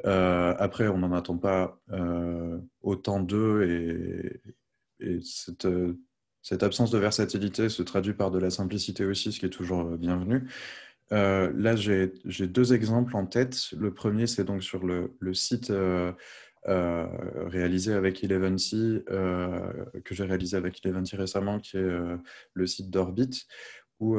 après, 0.04 0.88
on 0.88 0.98
n'en 0.98 1.12
attend 1.12 1.36
pas 1.36 1.80
autant 2.80 3.20
d'eux 3.20 3.64
et, 3.64 4.40
et 5.00 5.20
cette, 5.22 5.68
cette 6.42 6.62
absence 6.62 6.90
de 6.90 6.98
versatilité 6.98 7.68
se 7.68 7.82
traduit 7.82 8.14
par 8.14 8.30
de 8.30 8.38
la 8.38 8.50
simplicité 8.50 9.04
aussi, 9.04 9.32
ce 9.32 9.38
qui 9.38 9.46
est 9.46 9.50
toujours 9.50 9.84
bienvenu. 9.96 10.48
Euh, 11.12 11.52
là, 11.54 11.74
j'ai 11.76 12.46
deux 12.46 12.74
exemples 12.74 13.16
en 13.16 13.26
tête. 13.26 13.70
Le 13.72 13.92
premier, 13.92 14.26
c'est 14.26 14.44
donc 14.44 14.62
sur 14.62 14.84
le, 14.84 15.10
site 15.32 15.70
euh, 15.70 16.12
euh, 16.66 17.06
réalisé 17.46 17.92
avec 17.94 18.22
Eleventy, 18.22 19.02
que 19.06 20.14
j'ai 20.14 20.24
réalisé 20.24 20.56
avec 20.56 20.84
Eleventy 20.84 21.16
récemment, 21.16 21.60
qui 21.60 21.76
est 21.76 21.90
le 22.52 22.66
site 22.66 22.90
d'Orbit, 22.90 23.46
où 24.00 24.16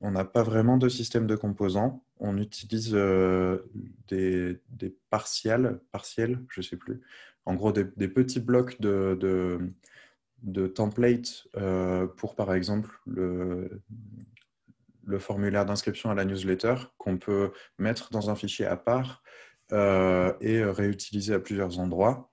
on 0.00 0.10
n'a 0.10 0.24
pas 0.24 0.42
vraiment 0.42 0.76
de 0.76 0.88
système 0.88 1.26
de 1.26 1.36
composants. 1.36 2.04
On 2.18 2.38
utilise 2.38 2.92
des, 4.08 4.60
partiels, 5.10 5.80
partiels, 5.90 6.42
je 6.50 6.60
ne 6.60 6.64
sais 6.64 6.76
plus. 6.76 7.00
En 7.46 7.54
gros, 7.54 7.72
des, 7.72 8.08
petits 8.08 8.40
blocs 8.40 8.80
de, 8.80 9.16
de, 10.42 10.66
templates 10.66 11.48
pour, 12.16 12.34
par 12.34 12.52
exemple, 12.52 12.90
le, 13.06 13.80
le 15.06 15.18
formulaire 15.18 15.64
d'inscription 15.64 16.10
à 16.10 16.14
la 16.14 16.24
newsletter 16.24 16.74
qu'on 16.98 17.16
peut 17.16 17.52
mettre 17.78 18.10
dans 18.10 18.28
un 18.30 18.34
fichier 18.34 18.66
à 18.66 18.76
part 18.76 19.22
et 19.72 20.62
réutiliser 20.62 21.34
à 21.34 21.40
plusieurs 21.40 21.80
endroits. 21.80 22.30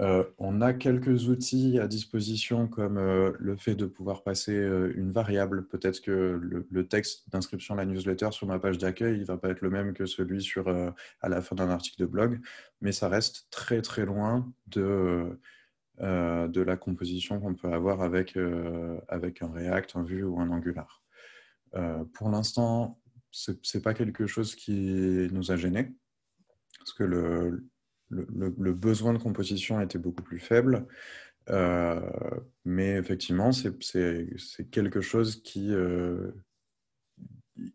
Euh, 0.00 0.22
on 0.38 0.60
a 0.60 0.72
quelques 0.74 1.28
outils 1.28 1.78
à 1.80 1.88
disposition 1.88 2.68
comme 2.68 2.98
euh, 2.98 3.32
le 3.40 3.56
fait 3.56 3.74
de 3.74 3.84
pouvoir 3.84 4.22
passer 4.22 4.54
euh, 4.54 4.92
une 4.96 5.10
variable. 5.10 5.66
Peut-être 5.66 6.00
que 6.00 6.38
le, 6.70 6.86
texte 6.86 7.28
d'inscription 7.30 7.74
à 7.74 7.78
la 7.78 7.84
newsletter 7.84 8.30
sur 8.30 8.46
ma 8.46 8.60
page 8.60 8.78
d'accueil 8.78 9.18
ne 9.18 9.24
va 9.24 9.36
pas 9.36 9.50
être 9.50 9.60
le 9.60 9.70
même 9.70 9.94
que 9.94 10.06
celui 10.06 10.40
sur, 10.40 10.68
à 10.68 11.28
la 11.28 11.42
fin 11.42 11.56
d'un 11.56 11.68
article 11.68 12.00
de 12.00 12.06
blog, 12.06 12.40
mais 12.80 12.92
ça 12.92 13.08
reste 13.08 13.48
très 13.50 13.82
très 13.82 14.06
loin 14.06 14.50
de, 14.68 15.38
de 16.00 16.60
la 16.60 16.76
composition 16.76 17.40
qu'on 17.40 17.54
peut 17.54 17.72
avoir 17.72 18.00
avec, 18.00 18.38
avec 19.08 19.42
un 19.42 19.50
React, 19.52 19.96
un 19.96 20.04
Vue 20.04 20.22
ou 20.22 20.40
un 20.40 20.48
Angular. 20.48 21.02
Pour 22.14 22.30
l'instant, 22.30 23.00
ce 23.30 23.52
n'est 23.52 23.82
pas 23.82 23.94
quelque 23.94 24.26
chose 24.26 24.54
qui 24.54 25.28
nous 25.32 25.50
a 25.50 25.56
gênés, 25.56 25.94
parce 26.78 26.92
que 26.92 27.04
le, 27.04 28.72
besoin 28.72 29.12
de 29.12 29.18
composition 29.18 29.80
était 29.80 29.98
beaucoup 29.98 30.22
plus 30.22 30.38
faible. 30.38 30.86
Euh, 31.50 32.00
mais 32.64 32.90
effectivement, 32.96 33.52
c'est 33.52 34.70
quelque 34.70 35.00
chose 35.00 35.42
qui, 35.42 35.72
euh, 35.72 36.30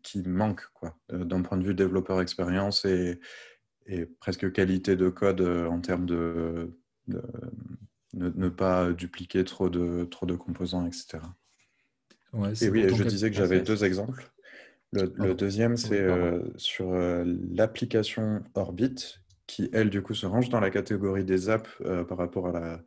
qui 0.02 0.22
manque 0.22 0.62
euh, 1.12 1.24
d'un 1.24 1.42
point 1.42 1.58
de 1.58 1.64
vue 1.64 1.74
développeur 1.74 2.20
expérience 2.20 2.84
et, 2.84 3.20
presque 4.18 4.50
qualité 4.50 4.96
de 4.96 5.10
code 5.10 5.42
en 5.42 5.78
termes 5.78 6.06
de, 6.06 6.74
ne, 8.14 8.48
pas 8.48 8.92
dupliquer 8.92 9.44
trop 9.44 9.68
de, 9.68 10.04
trop 10.04 10.24
de 10.24 10.34
composants, 10.36 10.86
etc. 10.86 11.18
et 12.60 12.68
oui, 12.68 12.86
je 12.94 13.04
disais 13.04 13.30
que 13.30 13.36
j'avais 13.36 13.60
deux 13.60 13.84
exemples. 13.84 14.30
Le, 14.92 15.34
deuxième, 15.34 15.76
c'est 15.76 16.06
sur 16.56 16.92
l'application 16.92 18.42
Orbit, 18.54 19.18
qui, 19.46 19.68
elle, 19.72 19.90
du 19.90 20.02
coup, 20.02 20.14
se 20.14 20.26
range 20.26 20.48
dans 20.48 20.60
la 20.60 20.70
catégorie 20.70 21.24
des 21.24 21.48
apps 21.48 21.70
euh, 21.82 22.04
par 22.04 22.18
rapport 22.18 22.48
à 22.48 22.52
la, 22.52 22.80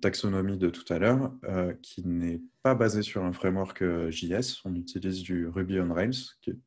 taxonomie 0.00 0.56
de 0.56 0.70
tout 0.70 0.90
à 0.92 0.98
l'heure, 0.98 1.30
euh, 1.44 1.74
qui 1.82 2.06
n'est 2.06 2.40
pas 2.62 2.74
basée 2.74 3.02
sur 3.02 3.22
un 3.22 3.32
framework 3.32 3.82
euh, 3.82 4.10
JS. 4.10 4.62
On 4.64 4.74
utilise 4.74 5.22
du 5.22 5.46
Ruby 5.46 5.78
on 5.80 5.92
Rails, 5.92 6.16
qui 6.40 6.50
est 6.50 6.58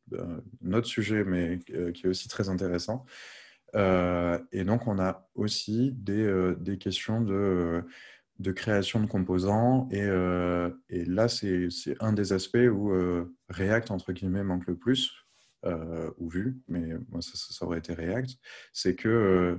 un 0.63 0.73
autre 0.73 0.87
sujet, 0.87 1.23
mais 1.23 1.59
qui 1.65 2.05
est 2.05 2.07
aussi 2.07 2.27
très 2.27 2.49
intéressant. 2.49 3.05
et 3.73 4.63
donc, 4.63 4.87
on 4.87 4.99
a 4.99 5.27
aussi 5.33 5.93
des, 5.93 6.53
des 6.59 6.77
questions 6.77 7.21
de, 7.21 7.83
de, 8.39 8.51
création 8.51 8.99
de 8.99 9.07
composants. 9.07 9.87
Et, 9.91 10.07
et 10.89 11.05
là, 11.05 11.27
c'est 11.27 11.69
un 11.99 12.13
des 12.13 12.33
aspects 12.33 12.57
où 12.71 12.91
React, 13.49 13.91
entre 13.91 14.13
guillemets, 14.13 14.43
manque 14.43 14.67
le 14.67 14.75
plus 14.75 15.25
euh, 15.65 16.11
ou 16.19 16.29
vu, 16.29 16.61
mais 16.67 16.93
moi 17.09 17.21
ça, 17.23 17.65
aurait 17.65 17.79
été 17.79 17.93
React, 17.93 18.37
c'est 18.71 18.95
que 18.95 19.09
euh, 19.09 19.55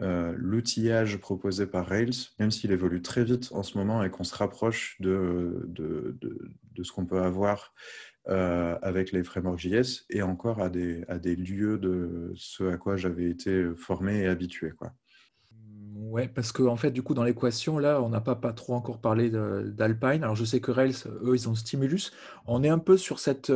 euh, 0.00 0.34
l'outillage 0.36 1.18
proposé 1.18 1.64
par 1.66 1.86
Rails, 1.86 2.30
même 2.40 2.50
s'il 2.50 2.72
évolue 2.72 3.02
très 3.02 3.22
vite 3.22 3.50
en 3.52 3.62
ce 3.62 3.78
moment 3.78 4.02
et 4.02 4.10
qu'on 4.10 4.24
se 4.24 4.34
rapproche 4.34 5.00
de, 5.00 5.62
de, 5.68 6.18
de, 6.20 6.82
ce 6.82 6.90
qu'on 6.90 7.06
peut 7.06 7.22
avoir 7.22 7.72
avec 8.26 9.12
les 9.12 9.22
frameworks 9.22 9.60
JS, 9.60 10.06
et 10.10 10.22
encore 10.22 10.60
à 10.60 10.70
des, 10.70 11.04
à 11.06 11.18
des 11.18 11.36
lieux 11.36 11.78
de 11.78 12.32
ce 12.34 12.64
à 12.64 12.76
quoi 12.76 12.96
j'avais 12.96 13.30
été 13.30 13.64
formé 13.76 14.22
et 14.22 14.26
habitué. 14.26 14.72
Quoi. 14.72 14.92
Ouais, 16.12 16.28
parce 16.28 16.52
qu'en 16.52 16.66
en 16.66 16.76
fait, 16.76 16.90
du 16.90 17.02
coup, 17.02 17.14
dans 17.14 17.24
l'équation, 17.24 17.78
là, 17.78 18.02
on 18.02 18.10
n'a 18.10 18.20
pas, 18.20 18.36
pas 18.36 18.52
trop 18.52 18.74
encore 18.74 19.00
parlé 19.00 19.30
d'Alpine. 19.30 20.22
Alors, 20.22 20.36
je 20.36 20.44
sais 20.44 20.60
que 20.60 20.70
Rails, 20.70 20.94
eux, 21.22 21.34
ils 21.34 21.48
ont 21.48 21.54
Stimulus. 21.54 22.12
On 22.46 22.62
est 22.62 22.68
un 22.68 22.78
peu 22.78 22.98
sur 22.98 23.18
cette, 23.18 23.50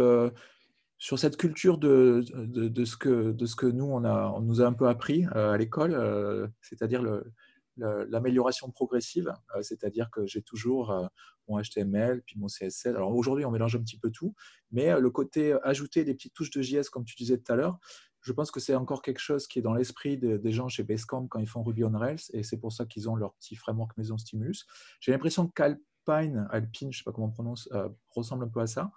sur 0.98 1.18
cette 1.18 1.36
culture 1.36 1.78
de, 1.78 2.24
de, 2.32 2.84
ce 2.84 2.96
que, 2.96 3.32
de 3.32 3.46
ce 3.46 3.54
que 3.56 3.66
nous, 3.66 3.84
on, 3.84 4.04
a, 4.04 4.28
on 4.34 4.40
nous 4.40 4.60
a 4.62 4.66
un 4.66 4.72
peu 4.72 4.88
appris 4.88 5.26
euh, 5.34 5.52
à 5.52 5.58
l'école, 5.58 5.94
euh, 5.94 6.46
c'est-à-dire 6.62 7.02
l'amélioration 7.76 8.70
progressive, 8.70 9.32
euh, 9.54 9.62
c'est-à-dire 9.62 10.10
que 10.10 10.26
j'ai 10.26 10.40
toujours 10.40 11.10
mon 11.48 11.60
HTML, 11.60 12.22
puis 12.22 12.38
mon 12.38 12.48
CSS. 12.48 12.86
Alors 12.86 13.14
aujourd'hui, 13.14 13.44
on 13.44 13.50
mélange 13.50 13.76
un 13.76 13.80
petit 13.80 13.98
peu 13.98 14.10
tout, 14.10 14.34
mais 14.72 14.98
le 14.98 15.10
côté 15.10 15.56
ajouter 15.62 16.04
des 16.04 16.14
petites 16.14 16.34
touches 16.34 16.50
de 16.50 16.62
JS, 16.62 16.88
comme 16.90 17.04
tu 17.04 17.14
disais 17.14 17.38
tout 17.38 17.52
à 17.52 17.56
l'heure, 17.56 17.78
je 18.26 18.32
pense 18.32 18.50
que 18.50 18.58
c'est 18.58 18.74
encore 18.74 19.02
quelque 19.02 19.20
chose 19.20 19.46
qui 19.46 19.60
est 19.60 19.62
dans 19.62 19.74
l'esprit 19.74 20.18
des 20.18 20.52
gens 20.52 20.68
chez 20.68 20.82
Basecamp 20.82 21.28
quand 21.28 21.38
ils 21.38 21.46
font 21.46 21.62
Ruby 21.62 21.84
on 21.84 21.96
Rails, 21.96 22.18
et 22.32 22.42
c'est 22.42 22.56
pour 22.56 22.72
ça 22.72 22.84
qu'ils 22.84 23.08
ont 23.08 23.14
leur 23.14 23.34
petit 23.34 23.54
framework 23.54 23.96
maison 23.96 24.18
Stimulus. 24.18 24.66
J'ai 24.98 25.12
l'impression 25.12 25.46
qu'Alpine, 25.46 26.48
Alpine, 26.50 26.92
je 26.92 26.98
ne 26.98 26.98
sais 26.98 27.04
pas 27.04 27.12
comment 27.12 27.28
on 27.28 27.30
prononce, 27.30 27.68
ressemble 28.08 28.44
un 28.44 28.48
peu 28.48 28.60
à 28.60 28.66
ça. 28.66 28.90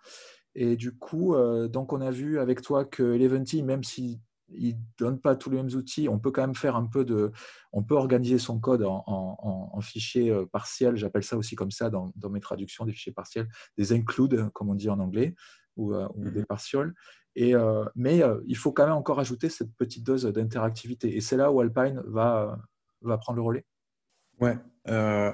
Et 0.56 0.76
du 0.76 0.98
coup, 0.98 1.36
euh, 1.36 1.68
donc 1.68 1.94
on 1.94 2.02
a 2.02 2.12
vu 2.12 2.40
avec 2.40 2.62
toi 2.62 2.86
que 2.86 3.14
Eleventy, 3.14 3.62
même 3.62 3.84
s'il 3.84 4.20
ne 4.50 4.72
donne 4.98 5.20
pas 5.20 5.36
tous 5.36 5.50
les 5.50 5.58
mêmes 5.58 5.76
outils, 5.76 6.10
on 6.10 6.18
peut 6.18 6.32
quand 6.32 6.42
même 6.42 6.56
faire 6.56 6.76
un 6.76 6.88
peu 6.88 7.06
de, 7.06 7.32
on 7.72 7.84
peut 7.84 7.96
organiser 7.96 8.40
son 8.40 8.60
code 8.60 8.84
en, 8.84 9.04
en, 9.08 9.82
fichiers 9.82 10.32
euh, 10.32 10.46
partiels. 10.46 10.96
J'appelle 10.96 11.24
ça 11.24 11.38
aussi 11.38 11.56
comme 11.56 11.72
ça 11.72 11.90
dans, 11.90 12.12
mes 12.30 12.40
traductions 12.40 12.86
des 12.86 12.94
fichiers 12.94 13.14
partiels, 13.14 13.48
des 13.78 13.94
include, 13.94 14.50
comme 14.54 14.70
on 14.70 14.76
dit 14.76 14.90
en 14.90 15.00
anglais, 15.00 15.36
ou, 15.76 15.94
euh, 15.94 16.08
des 16.16 16.42
mhm. 16.42 16.46
Et, 17.36 17.54
mais 17.96 18.22
il 18.48 18.58
faut 18.58 18.72
quand 18.72 18.86
même 18.86 18.96
encore 18.96 19.20
ajouter 19.20 19.50
cette 19.50 19.74
petite 19.76 20.04
dose 20.04 20.26
d'interactivité. 20.26 21.16
Et 21.16 21.22
c'est 21.22 21.38
là 21.38 21.52
où 21.52 21.62
Alpine 21.62 22.02
va, 22.06 22.60
va 23.02 23.18
prendre 23.18 23.38
le 23.38 23.44
relais. 23.44 23.66
Ouais, 24.42 24.58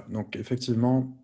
donc 0.09 0.35
effectivement, 0.35 1.17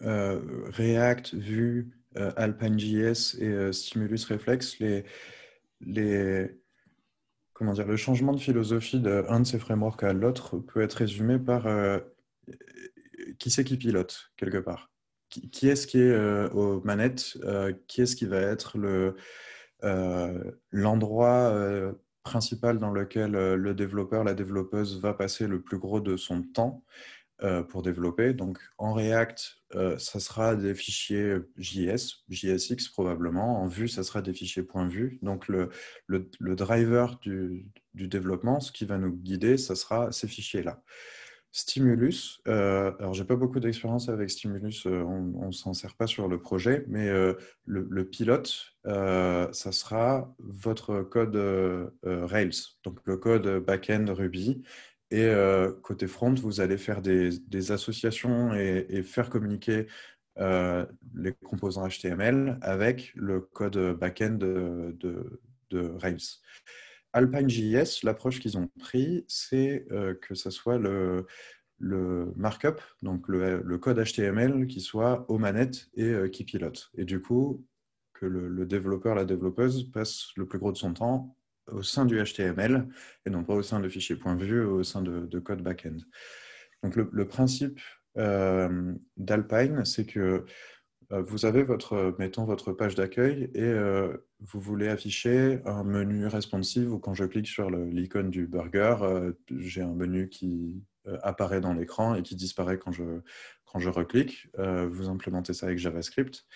React, 0.00 1.34
Vue, 1.34 1.90
euh, 2.16 2.30
AlpineJS 2.36 3.38
et 3.40 3.48
euh, 3.48 3.72
Stimulus 3.72 4.24
Reflex, 4.30 4.78
les, 4.78 5.04
les, 5.80 6.48
comment 7.52 7.72
dire, 7.72 7.88
le 7.88 7.96
changement 7.96 8.32
de 8.32 8.38
philosophie 8.38 9.00
d'un 9.00 9.40
de 9.40 9.44
ces 9.44 9.58
frameworks 9.58 10.04
à 10.04 10.12
l'autre 10.12 10.58
peut 10.58 10.80
être 10.80 10.94
résumé 10.94 11.40
par 11.40 11.66
euh, 11.66 11.98
qui 13.40 13.50
c'est 13.50 13.64
qui 13.64 13.76
pilote 13.76 14.30
quelque 14.36 14.58
part? 14.58 14.92
Qui, 15.28 15.68
est-ce 15.68 15.88
qui 15.88 15.98
est 15.98 16.16
aux 16.52 16.80
manettes? 16.82 17.36
Qui 17.88 18.02
est-ce 18.02 18.14
qui 18.14 18.26
va 18.26 18.38
être 18.38 18.78
le, 18.78 19.16
l'endroit 20.72 21.94
principal 22.22 22.78
dans 22.78 22.90
lequel 22.90 23.32
le 23.32 23.74
développeur, 23.74 24.24
la 24.24 24.34
développeuse 24.34 25.00
va 25.00 25.12
passer 25.14 25.46
le 25.46 25.60
plus 25.60 25.78
gros 25.78 26.00
de 26.00 26.16
son 26.16 26.42
temps 26.42 26.82
euh, 27.42 27.64
pour 27.64 27.82
développer. 27.82 28.32
Donc 28.32 28.58
en 28.78 28.94
React, 28.94 29.56
euh, 29.74 29.98
ça 29.98 30.20
sera 30.20 30.54
des 30.54 30.72
fichiers 30.72 31.38
JS, 31.56 32.22
JSX 32.28 32.88
probablement. 32.92 33.60
En 33.60 33.66
Vue, 33.66 33.88
ça 33.88 34.04
sera 34.04 34.22
des 34.22 34.32
fichiers 34.32 34.64
.vue. 34.88 35.18
Donc 35.20 35.48
le, 35.48 35.68
le, 36.06 36.54
driver 36.54 37.18
du, 37.22 37.66
du, 37.92 38.06
développement, 38.06 38.60
ce 38.60 38.70
qui 38.70 38.84
va 38.84 38.98
nous 38.98 39.10
guider, 39.10 39.58
ça 39.58 39.74
sera 39.74 40.12
ces 40.12 40.28
fichiers-là. 40.28 40.80
Stimulus, 41.56 42.40
euh, 42.48 42.90
alors 42.98 43.14
j'ai 43.14 43.24
pas 43.24 43.36
beaucoup 43.36 43.60
d'expérience 43.60 44.08
avec 44.08 44.28
Stimulus, 44.28 44.86
euh, 44.86 45.04
on 45.04 45.46
ne 45.46 45.52
s'en 45.52 45.72
sert 45.72 45.94
pas 45.94 46.08
sur 46.08 46.26
le 46.26 46.40
projet, 46.40 46.84
mais 46.88 47.08
le, 47.08 47.38
le, 47.64 48.04
pilote, 48.04 48.74
ça 48.84 49.72
sera 49.72 50.34
votre 50.40 51.02
code 51.02 51.36
Rails, 52.02 52.50
donc 52.82 52.98
le 53.04 53.16
code 53.16 53.64
backend 53.64 54.10
Ruby, 54.10 54.64
et 55.14 55.26
euh, 55.26 55.72
côté 55.82 56.08
front, 56.08 56.34
vous 56.34 56.60
allez 56.60 56.76
faire 56.76 57.00
des, 57.00 57.70
associations 57.70 58.52
et, 58.54 59.04
faire 59.04 59.30
communiquer 59.30 59.86
euh, 60.40 60.84
les 61.14 61.32
composants 61.32 61.86
HTML 61.88 62.58
avec 62.62 63.12
le 63.14 63.40
code 63.40 63.78
backend 63.96 64.38
de, 64.38 64.96
de, 65.70 65.92
Rails. 65.98 66.40
AlpineJS, 67.14 68.02
l'approche 68.02 68.40
qu'ils 68.40 68.58
ont 68.58 68.68
pris, 68.78 69.24
c'est 69.28 69.86
euh, 69.90 70.14
que 70.14 70.34
ce 70.34 70.50
soit 70.50 70.78
le, 70.78 71.26
markup, 72.36 72.80
donc 73.02 73.26
le, 73.28 73.78
code 73.78 74.02
HTML 74.02 74.66
qui 74.66 74.80
soit 74.80 75.24
aux 75.30 75.38
manettes 75.38 75.88
et 75.94 76.30
qui 76.30 76.44
pilote. 76.44 76.90
Et 76.96 77.04
du 77.04 77.20
coup, 77.20 77.64
que 78.14 78.26
le, 78.26 78.66
développeur, 78.66 79.14
la 79.14 79.24
développeuse 79.24 79.90
passe 79.90 80.28
le 80.36 80.46
plus 80.46 80.58
gros 80.58 80.72
de 80.72 80.76
son 80.76 80.94
temps 80.94 81.36
au 81.70 81.82
sein 81.82 82.04
du 82.04 82.22
HTML 82.22 82.88
et 83.26 83.30
non 83.30 83.44
pas 83.44 83.54
au 83.54 83.62
sein 83.62 83.80
de 83.80 83.88
fichiers 83.88 84.16
.vue 84.16 84.64
ou 84.64 84.78
au 84.78 84.82
sein 84.82 85.02
de, 85.02 85.38
code 85.40 85.62
backend. 85.62 85.98
Donc 86.82 86.96
le, 86.96 87.26
principe 87.26 87.80
euh, 88.16 88.92
d'Alpine, 89.16 89.84
c'est 89.84 90.06
que 90.06 90.20
euh, 90.20 90.44
vous 91.22 91.44
avez 91.44 91.62
votre, 91.62 92.14
mettons 92.18 92.44
votre 92.44 92.72
page 92.72 92.94
d'accueil 92.94 93.50
et 93.54 93.62
euh, 93.62 94.16
vous 94.40 94.60
voulez 94.60 94.88
afficher 94.88 95.60
un 95.64 95.84
menu 95.84 96.26
responsive 96.26 96.92
ou 96.92 96.98
quand 96.98 97.14
je 97.14 97.24
clique 97.24 97.46
sur 97.46 97.70
l'icône 97.70 98.30
du 98.30 98.46
burger, 98.46 98.96
j'ai 99.50 99.82
un 99.82 99.92
menu 99.92 100.28
qui 100.28 100.82
apparaît 101.22 101.60
dans 101.60 101.74
l'écran 101.74 102.14
et 102.14 102.22
qui 102.22 102.34
disparaît 102.36 102.78
quand 102.78 102.92
je, 102.92 103.20
quand 103.66 103.78
je 103.78 103.90
reclique. 103.90 104.48
vous 104.56 105.08
implémentez 105.08 105.52
ça 105.52 105.66
avec 105.66 105.78
JavaScript. 105.78 106.46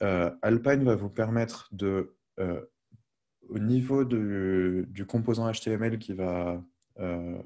Alpine 0.00 0.84
va 0.84 0.94
vous 0.94 1.10
permettre 1.10 1.68
de, 1.72 2.14
au 2.38 3.58
niveau 3.58 4.04
du 4.04 5.06
composant 5.06 5.50
HTML 5.50 5.98
qui 5.98 6.12
va, 6.12 6.62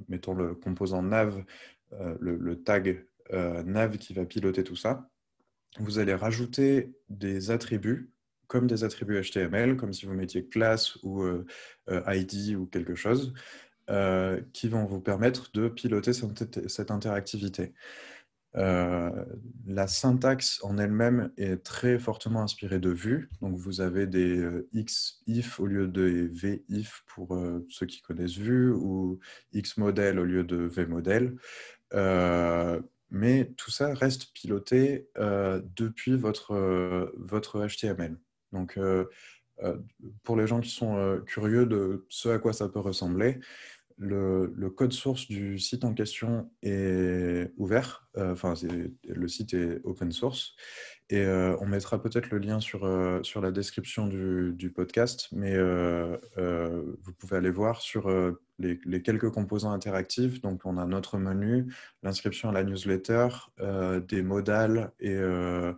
mettons 0.09 0.35
le 0.35 0.55
composant 0.55 1.03
nav, 1.03 1.45
le, 2.21 2.55
tag 2.63 3.07
nav 3.33 3.99
qui 3.99 4.15
va 4.15 4.25
piloter 4.25 4.65
tout 4.65 4.77
ça, 4.77 5.09
vous 5.79 5.99
allez 5.99 6.15
rajouter 6.15 6.93
des 7.09 7.51
attributs 7.51 8.11
comme 8.47 8.67
des 8.67 8.85
attributs 8.85 9.21
HTML, 9.21 9.77
comme 9.77 9.93
si 9.93 10.07
vous 10.07 10.15
mettiez 10.15 10.47
classe 10.47 10.97
ou 11.03 11.25
ID 11.89 12.55
ou 12.55 12.67
quelque 12.67 12.95
chose, 12.95 13.33
qui 14.53 14.69
vont 14.69 14.85
vous 14.85 15.01
permettre 15.01 15.51
de 15.53 15.69
piloter 15.69 16.13
cette 16.13 16.91
interactivité. 16.91 17.73
Euh, 18.57 19.25
la 19.67 19.89
syntaxe 19.89 20.61
en 20.63 20.79
elle-même 20.79 21.33
est 21.37 21.65
très 21.65 21.99
fortement 21.99 22.43
inspirée 22.43 22.79
de 22.79 22.91
Vue. 22.91 23.29
Donc, 23.41 23.57
vous 23.57 23.81
avez 23.81 24.07
des 24.07 24.39
euh, 24.39 24.69
X 24.73 25.23
if 25.27 25.59
au 25.59 25.67
lieu 25.67 25.89
de 25.89 26.31
V 26.33 26.65
if 26.69 27.03
pour 27.07 27.35
euh, 27.35 27.67
ceux 27.69 27.87
qui 27.87 28.01
connaissent 28.01 28.37
Vue 28.37 28.71
ou 28.71 29.19
X 29.53 29.77
model 29.77 30.21
au 30.21 30.25
lieu 30.25 30.45
de 30.45 30.57
V 30.57 30.87
model. 30.87 31.37
Mais 33.15 33.53
tout 33.57 33.71
ça 33.71 33.95
reste 33.95 34.33
piloté 34.35 35.09
depuis 35.17 36.17
votre, 36.17 37.13
votre 37.17 37.67
HTML. 37.67 38.19
Donc, 38.53 38.79
pour 40.25 40.37
les 40.37 40.47
gens 40.47 40.61
qui 40.61 40.71
sont 40.71 41.23
curieux 41.25 41.65
de 41.65 42.05
ce 42.09 42.29
à 42.29 42.39
quoi 42.39 42.53
ça 42.53 42.69
peut 42.69 42.81
ressembler, 42.81 43.39
le, 43.99 44.71
code 44.71 44.93
source 44.93 45.29
du 45.29 45.59
site 45.59 45.85
en 45.85 45.95
question 45.95 46.51
est 46.63 47.51
ouvert, 47.57 48.09
euh, 48.17 48.33
enfin 48.33 48.55
le 49.05 49.29
site 49.29 49.55
est 49.55 49.81
open 49.85 50.13
source, 50.13 50.55
euh, 51.17 51.57
on 51.61 51.67
mettra 51.67 52.01
peut-être 52.01 52.31
le 52.31 52.39
lien 52.39 52.61
sur, 52.61 52.85
euh, 52.85 53.21
la 53.41 53.51
description 53.51 54.07
du, 54.07 54.73
podcast, 54.75 55.29
mais 55.33 55.57
vous 55.57 57.13
pouvez 57.19 57.37
aller 57.37 57.51
voir 57.51 57.81
sur 57.81 58.11
les, 58.59 59.03
quelques 59.03 59.31
composants 59.31 59.73
interactifs. 59.73 60.41
Donc 60.41 60.63
on 60.65 60.79
a 60.79 60.87
notre 60.87 61.19
menu, 61.19 61.73
l'inscription 62.03 62.49
à 62.49 62.53
la 62.53 62.65
newsletter, 62.65 63.29
des 64.09 64.23
modales 64.23 64.93
et 65.01 65.17
un, 65.17 65.77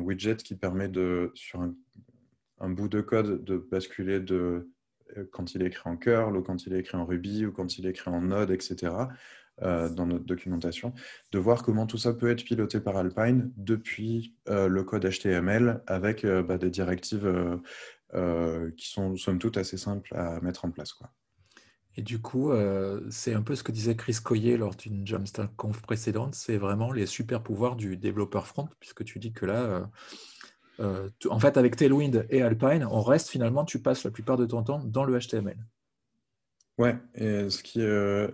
widget 0.00 0.36
qui 0.36 0.54
permet 0.54 0.88
de, 0.88 1.30
sur 1.34 1.62
un 2.60 2.70
bout 2.70 2.88
de 2.88 3.00
code 3.00 3.44
de 3.44 3.56
basculer 3.56 4.20
euh, 5.16 5.24
quand 5.32 5.54
il 5.54 5.62
est 5.62 5.66
écrit 5.66 5.88
en 5.88 5.96
curl 5.96 6.36
ou 6.36 6.42
quand 6.42 6.66
il 6.66 6.72
est 6.72 6.80
écrit 6.80 6.96
en 6.96 7.04
Ruby 7.04 7.46
ou 7.46 7.52
quand 7.52 7.78
il 7.78 7.86
est 7.86 7.90
écrit 7.90 8.10
en 8.10 8.22
Node, 8.22 8.50
etc. 8.50 8.92
Euh, 9.62 9.88
dans 9.88 10.06
notre 10.06 10.24
documentation, 10.24 10.92
de 11.30 11.38
voir 11.38 11.62
comment 11.62 11.86
tout 11.86 11.96
ça 11.96 12.12
peut 12.12 12.28
être 12.28 12.42
piloté 12.42 12.80
par 12.80 12.96
Alpine 12.96 13.52
depuis 13.56 14.34
euh, 14.48 14.66
le 14.66 14.82
code 14.82 15.08
HTML 15.08 15.80
avec 15.86 16.26
bah, 16.26 16.58
des 16.58 16.70
directives 16.70 17.60
qui 18.76 18.90
sont 18.90 19.16
somme 19.16 19.38
toute 19.38 19.56
assez 19.56 19.76
simples 19.76 20.14
à 20.14 20.40
mettre 20.40 20.64
en 20.64 20.70
place. 20.70 20.92
Quoi. 20.92 21.10
Et 21.96 22.02
du 22.02 22.20
coup, 22.20 22.52
c'est 23.10 23.34
un 23.34 23.42
peu 23.42 23.54
ce 23.56 23.62
que 23.64 23.72
disait 23.72 23.96
Chris 23.96 24.18
Coyer 24.22 24.56
lors 24.56 24.74
d'une 24.74 25.06
Jamstack 25.06 25.54
Conf 25.56 25.82
précédente, 25.82 26.34
c'est 26.34 26.56
vraiment 26.56 26.92
les 26.92 27.06
super 27.06 27.42
pouvoirs 27.42 27.74
du 27.74 27.96
développeur 27.96 28.46
front, 28.46 28.68
puisque 28.78 29.04
tu 29.04 29.18
dis 29.18 29.32
que 29.32 29.46
là, 29.46 29.88
euh, 30.80 31.08
en 31.28 31.38
fait, 31.38 31.56
avec 31.56 31.76
Tailwind 31.76 32.26
et 32.30 32.42
Alpine, 32.42 32.86
on 32.90 33.00
reste 33.00 33.28
finalement, 33.28 33.64
tu 33.64 33.80
passes 33.80 34.04
la 34.04 34.10
plupart 34.10 34.36
de 34.36 34.46
ton 34.46 34.62
temps 34.62 34.82
dans 34.84 35.04
le 35.04 35.18
HTML. 35.18 35.56
Ouais, 36.78 36.96
et 37.14 37.48
ce 37.50 37.62
qui, 37.62 37.80
euh, 37.80 38.28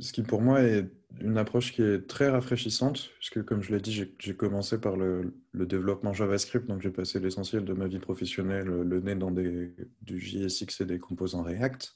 ce 0.00 0.12
qui 0.12 0.22
pour 0.22 0.40
moi 0.40 0.62
est 0.62 0.86
une 1.20 1.38
approche 1.38 1.72
qui 1.72 1.82
est 1.82 2.06
très 2.06 2.28
rafraîchissante, 2.28 3.10
puisque 3.18 3.44
comme 3.44 3.62
je 3.62 3.72
l'ai 3.72 3.80
dit, 3.80 4.06
j'ai 4.18 4.34
commencé 4.34 4.80
par 4.80 4.96
le, 4.96 5.34
développement 5.54 6.12
JavaScript, 6.12 6.66
donc 6.66 6.82
j'ai 6.82 6.90
passé 6.90 7.20
l'essentiel 7.20 7.64
de 7.64 7.72
ma 7.72 7.86
vie 7.86 7.98
professionnelle 7.98 8.66
le 8.66 9.00
nez 9.00 9.14
dans 9.14 9.30
du 9.30 9.74
JSX 10.08 10.80
et 10.80 10.84
des 10.84 10.98
composants 10.98 11.42
React. 11.42 11.94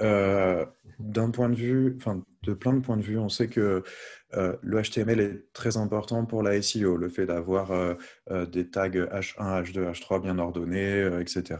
Euh, 0.00 0.64
d'un 0.98 1.30
point 1.30 1.48
de 1.48 1.54
vue, 1.54 1.94
enfin 1.96 2.22
de 2.42 2.54
plein 2.54 2.72
de 2.72 2.80
points 2.80 2.96
de 2.96 3.02
vue, 3.02 3.18
on 3.18 3.28
sait 3.28 3.48
que 3.48 3.82
euh, 4.34 4.56
le 4.62 4.82
HTML 4.82 5.20
est 5.20 5.52
très 5.52 5.76
important 5.76 6.24
pour 6.24 6.42
la 6.42 6.60
SEO, 6.62 6.96
le 6.96 7.08
fait 7.08 7.26
d'avoir 7.26 7.70
euh, 7.72 7.94
des 8.46 8.70
tags 8.70 8.88
H1, 8.88 9.64
H2, 9.64 9.92
H3 9.92 10.22
bien 10.22 10.38
ordonnés, 10.38 11.06
etc. 11.20 11.58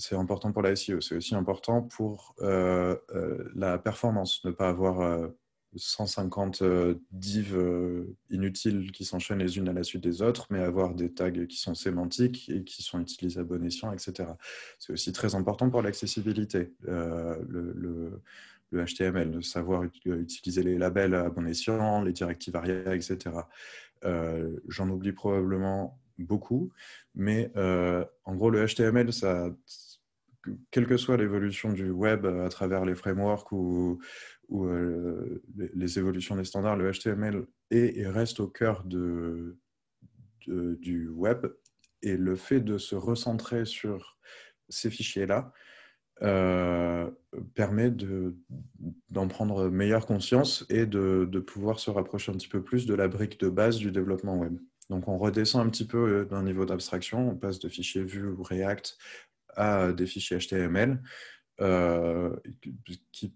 c'est 0.00 0.16
important 0.16 0.52
pour 0.52 0.62
la 0.62 0.74
SEO, 0.74 1.00
c'est 1.00 1.16
aussi 1.16 1.34
important 1.34 1.82
pour 1.82 2.34
la 2.40 3.78
performance, 3.78 4.44
ne 4.44 4.50
pas 4.50 4.68
avoir 4.68 5.30
150 5.76 6.62
euh, 6.62 6.94
divs 7.12 7.56
euh, 7.56 8.16
inutiles 8.30 8.90
qui 8.90 9.04
s'enchaînent 9.04 9.38
les 9.38 9.56
unes 9.56 9.68
à 9.68 9.72
la 9.72 9.84
suite 9.84 10.02
des 10.02 10.22
autres, 10.22 10.46
mais 10.50 10.60
avoir 10.60 10.94
des 10.94 11.12
tags 11.12 11.30
qui 11.30 11.56
sont 11.56 11.74
sémantiques 11.74 12.48
et 12.48 12.64
qui 12.64 12.82
sont 12.82 13.00
utilisés 13.00 13.40
à 13.40 13.44
bon 13.44 13.64
escient, 13.64 13.92
etc. 13.92 14.30
C'est 14.78 14.92
aussi 14.92 15.12
très 15.12 15.34
important 15.34 15.70
pour 15.70 15.82
l'accessibilité, 15.82 16.72
euh, 16.88 17.36
le, 17.48 18.20
HTML, 18.72 19.32
de 19.32 19.40
savoir 19.40 19.82
utiliser 19.82 20.62
les 20.62 20.78
labels 20.78 21.14
à 21.14 21.28
bon 21.28 21.44
escient, 21.46 22.02
les 22.02 22.12
directives 22.12 22.54
ARIA, 22.54 22.94
etc. 22.94 23.18
J'en 24.68 24.88
oublie 24.90 25.10
probablement 25.10 25.98
beaucoup, 26.18 26.70
mais 27.16 27.50
en 27.56 28.34
gros, 28.36 28.48
le 28.48 28.64
HTML, 28.64 29.12
ça, 29.12 29.50
quelle 30.70 30.86
que 30.86 30.96
soit 30.96 31.16
l'évolution 31.16 31.72
du 31.72 31.90
web 31.90 32.26
à 32.26 32.48
travers 32.48 32.84
les 32.84 32.94
frameworks 32.94 33.52
ou, 33.52 34.00
euh, 34.52 35.42
les, 35.74 35.98
évolutions 35.98 36.36
des 36.36 36.44
standards, 36.44 36.76
le 36.76 36.90
HTML 36.90 37.46
est 37.70 37.98
et 37.98 38.06
reste 38.06 38.40
au 38.40 38.48
cœur 38.48 38.84
du 38.84 39.58
web. 41.08 41.46
Et 42.02 42.16
le 42.16 42.36
fait 42.36 42.60
de 42.60 42.78
se 42.78 42.94
recentrer 42.94 43.64
sur 43.64 44.18
ces 44.68 44.90
fichiers-là 44.90 45.52
euh, 46.22 47.10
permet 47.54 47.90
d'en 49.10 49.28
prendre 49.28 49.70
meilleure 49.70 50.06
conscience 50.06 50.66
et 50.68 50.84
de, 50.84 51.26
de, 51.30 51.40
pouvoir 51.40 51.78
se 51.78 51.90
rapprocher 51.90 52.30
un 52.30 52.34
petit 52.34 52.48
peu 52.48 52.62
plus 52.62 52.84
de 52.84 52.94
la 52.94 53.08
brique 53.08 53.40
de 53.40 53.48
base 53.48 53.78
du 53.78 53.90
développement 53.90 54.36
web. 54.36 54.58
Donc 54.90 55.08
on 55.08 55.16
redescend 55.16 55.66
un 55.66 55.70
petit 55.70 55.86
peu 55.86 55.96
euh, 55.96 56.24
d'un 56.26 56.42
niveau 56.42 56.66
d'abstraction, 56.66 57.30
on 57.30 57.36
passe 57.36 57.58
de 57.58 57.68
fichiers 57.68 58.02
Vue 58.02 58.26
ou 58.26 58.42
React 58.42 58.98
à 59.56 59.92
des 59.92 60.06
fichiers 60.06 60.38
HTML 60.38 61.00
qui 63.12 63.34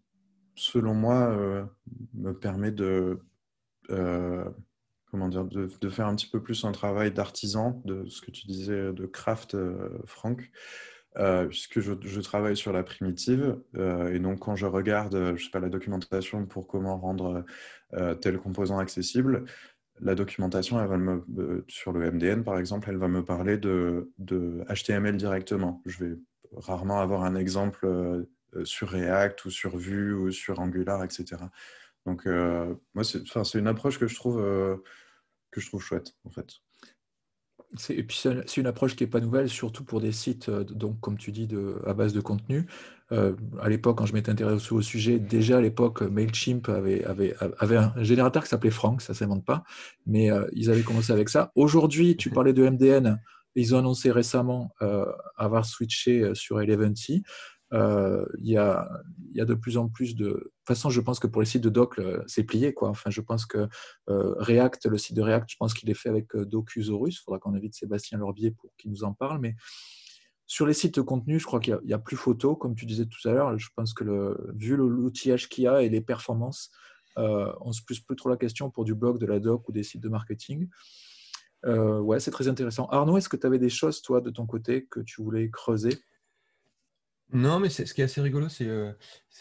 selon 0.57 0.95
moi, 0.95 1.31
euh, 1.31 1.65
me 2.15 2.33
permet 2.33 2.71
de, 2.71 3.21
euh, 3.91 4.45
comment 5.11 5.29
dire, 5.29 5.45
de, 5.45 5.89
faire 5.89 6.07
un 6.07 6.15
petit 6.15 6.29
peu 6.29 6.43
plus 6.43 6.65
un 6.65 6.73
travail 6.73 7.12
d'artisan, 7.12 7.83
de 7.85 8.07
ce 8.09 8.21
que 8.21 8.31
tu 8.31 8.47
disais 8.47 8.93
de 8.93 9.07
craft, 9.07 9.55
euh, 9.55 9.89
Franck, 10.05 10.51
puisque 11.49 11.79
je, 11.79 12.21
travaille 12.21 12.57
sur 12.57 12.73
la 12.73 12.83
primitive. 12.83 13.57
et 13.77 14.19
donc, 14.19 14.41
quand 14.41 14.57
je 14.57 14.67
regarde 14.67 15.37
je 15.37 15.45
sais 15.45 15.51
pas, 15.51 15.61
la 15.61 15.69
documentation 15.69 16.45
pour 16.45 16.67
comment 16.67 16.99
rendre 16.99 17.45
tel 18.21 18.39
composant 18.39 18.79
accessible, 18.79 19.45
la 20.01 20.15
documentation, 20.15 20.81
elle 20.81 20.89
va 20.89 20.99
me, 20.99 21.65
sur 21.69 21.93
le 21.93 22.11
MDN 22.11 22.45
par 22.45 22.59
exemple, 22.59 22.89
elle 22.91 22.97
va 22.97 23.09
me 23.09 23.25
parler 23.25 23.59
de, 23.59 24.11
HTML 24.69 25.17
directement. 25.17 25.83
Je 25.87 26.05
vais 26.05 26.19
rarement 26.57 27.01
avoir 27.01 27.25
un 27.25 27.37
exemple 27.37 27.87
euh, 27.87 28.25
sur 28.65 28.89
React 28.89 29.47
ou 29.47 29.51
sur 29.51 29.77
Vue 29.77 30.15
ou 30.15 30.31
sur 30.31 30.61
Angular, 30.61 31.03
etc. 31.05 31.43
Donc, 32.07 32.27
euh, 32.27 32.75
moi, 32.95 33.05
c'est 33.05 33.59
une 33.59 33.67
approche 33.67 33.99
que 33.99 34.07
je 34.07 34.15
trouve, 34.15 34.41
euh, 34.41 34.77
que 35.51 35.61
je 35.61 35.69
trouve 35.69 35.83
chouette, 35.83 36.15
en 36.25 36.31
fait. 36.31 36.61
Et 37.89 38.05
puis 38.05 38.17
c'est 38.17 38.57
une 38.59 38.69
approche 38.69 38.95
qui 38.95 39.03
n'est 39.03 39.11
pas 39.11 39.19
nouvelle, 39.19 39.49
surtout 39.49 39.83
pour 39.83 40.01
des 40.01 40.13
sites, 40.13 40.49
donc 40.49 41.01
comme 41.01 41.19
tu 41.19 41.33
dis, 41.33 41.49
à 41.85 41.93
base 41.93 42.13
de 42.13 42.21
contenu. 42.21 42.67
À 43.61 43.69
l'époque, 43.69 43.99
quand 43.99 44.07
je 44.07 44.15
m'étais 44.15 44.31
intéressé 44.31 44.73
au 44.73 44.83
sujet, 44.83 45.19
déjà 45.19 45.59
à 45.59 45.61
l'époque, 45.61 46.03
Mailchimp 46.03 46.69
avait, 46.69 47.05
avait, 47.05 47.35
avait, 47.59 47.77
un 47.77 47.93
générateur 48.03 48.43
qui 48.43 48.49
s'appelait 48.49 48.71
Frank, 48.71 49.01
ça 49.01 49.12
ne 49.12 49.17
s'invente 49.17 49.45
pas, 49.45 49.65
mais 50.07 50.31
ils 50.53 50.71
avaient 50.71 50.83
commencé 50.83 51.12
avec 51.12 51.29
ça. 51.29 51.53
Aujourd'hui, 51.55 52.17
tu 52.17 52.31
parlais 52.31 52.53
de 52.53 52.69
MDN, 52.69 53.20
ils 53.55 53.74
ont 53.74 53.78
annoncé 53.78 54.11
récemment 54.11 54.74
avoir 55.36 55.65
switché 55.65 56.35
sur 56.35 56.61
Eleventy. 56.61 57.23
Euh, 57.74 58.24
il 58.39 58.51
y, 58.51 58.57
a, 58.57 58.89
y, 59.32 59.41
a, 59.41 59.45
de 59.45 59.55
plus 59.55 59.77
en 59.77 59.89
plus 59.89 60.15
de. 60.15 60.24
De 60.24 60.32
toute 60.32 60.53
façon, 60.66 60.91
je 60.91 61.01
pense 61.01 61.19
que 61.19 61.27
pour 61.27 61.43
les 61.43 61.47
sites 61.47 61.65
de 61.65 61.70
doc, 61.70 61.99
euh, 61.99 62.23
c'est 62.27 62.45
plié. 62.45 62.73
Quoi. 62.73 62.89
Enfin, 62.89 63.11
je 63.11 63.20
pense 63.20 63.47
que 63.47 63.69
euh, 64.09 64.35
React, 64.39 64.86
le 64.86 64.97
site 64.97 65.16
de 65.16 65.23
React, 65.23 65.51
je 65.51 65.57
pense 65.59 65.74
qu'il 65.74 65.91
est 65.91 65.95
fait 65.95 66.09
avec 66.09 66.36
Docusaurus. 66.36 67.16
Il 67.16 67.23
faudra 67.24 67.39
qu'on 67.41 67.55
invite 67.55 67.74
Sébastien 67.74 68.19
Lorbier 68.19 68.53
pour 68.53 68.70
qu'il 68.77 68.91
nous 68.91 69.03
en 69.03 69.12
parle. 69.12 69.41
Mais 69.41 69.57
sur 70.47 70.66
les 70.66 70.75
sites 70.75 70.97
de 70.97 71.01
contenu, 71.01 71.39
je 71.39 71.47
crois 71.47 71.61
qu'il 71.61 71.79
n'y 71.85 71.93
a, 71.93 71.99
plus 71.99 72.16
photo, 72.16 72.55
comme 72.57 72.75
tu 72.75 72.87
disais 72.87 73.07
tout 73.07 73.29
à 73.29 73.33
l'heure. 73.33 73.59
Je 73.59 73.69
pense 73.75 73.95
que 73.95 74.37
vu 74.55 74.77
l'outillage 74.77 75.49
qu'il 75.49 75.65
y 75.65 75.69
a 75.69 75.83
et 75.83 75.89
les 75.89 76.01
performances, 76.01 76.71
on 77.16 77.69
ne 77.69 77.73
se 77.73 77.83
pose 77.83 78.01
plus 78.01 78.16
trop 78.16 78.29
la 78.29 78.37
question 78.37 78.71
pour 78.71 78.85
du 78.85 78.95
blog, 78.95 79.19
de 79.19 79.27
la 79.27 79.41
doc 79.41 79.69
ou 79.69 79.73
des 79.73 79.83
sites 79.83 80.03
de 80.03 80.09
marketing. 80.09 80.69
ouais, 81.65 82.21
c'est 82.21 82.31
très 82.31 82.49
intéressant. 82.49 82.87
Arnaud, 82.87 83.16
est-ce 83.16 83.29
que 83.29 83.37
tu 83.37 83.47
avais 83.47 83.59
des 83.59 83.71
choses, 83.71 84.03
toi, 84.03 84.21
de 84.21 84.31
ton 84.31 84.47
côté, 84.47 84.85
que 84.85 85.01
tu 85.01 85.23
voulais 85.23 85.49
creuser? 85.51 85.99
Non, 87.33 87.59
mais 87.59 87.69
ce 87.69 87.93
qui 87.93 88.01
est 88.01 88.05
assez 88.05 88.21
rigolo, 88.21 88.49
c'est 88.49 88.69
euh, 88.69 88.93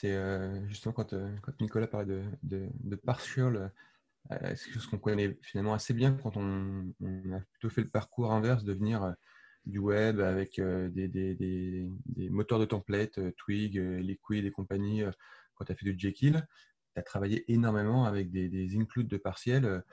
euh, 0.05 0.67
justement 0.67 0.93
quand, 0.93 1.13
euh, 1.13 1.29
Nicolas 1.59 1.87
parlait 1.87 2.23
de, 2.41 2.69
de, 2.81 2.95
partial 2.95 3.71
c'est 4.29 4.65
quelque 4.65 4.73
chose 4.75 4.87
qu'on 4.87 4.97
connaît 4.97 5.37
finalement 5.41 5.73
assez 5.73 5.93
bien 5.93 6.13
quand 6.13 6.37
on, 6.37 6.93
a 7.33 7.39
plutôt 7.51 7.69
fait 7.69 7.81
le 7.81 7.89
parcours 7.89 8.31
inverse 8.31 8.63
de 8.63 8.71
venir 8.71 9.13
du 9.65 9.79
web 9.79 10.19
avec 10.19 10.59
des, 10.59 11.07
des, 11.07 12.29
moteurs 12.29 12.59
de 12.59 12.65
templates, 12.65 13.19
Twig, 13.37 13.77
Liquid 13.77 14.45
et 14.45 14.51
compagnie, 14.51 15.03
quand 15.55 15.65
tu 15.65 15.71
as 15.71 15.75
fait 15.75 15.85
du 15.85 15.97
Jekyll, 15.97 16.45
tu 16.93 16.99
as 16.99 17.03
travaillé 17.03 17.51
énormément 17.51 18.05
avec 18.05 18.31
des, 18.31 18.77
includes 18.77 19.07
de 19.07 19.17
partiels 19.17 19.83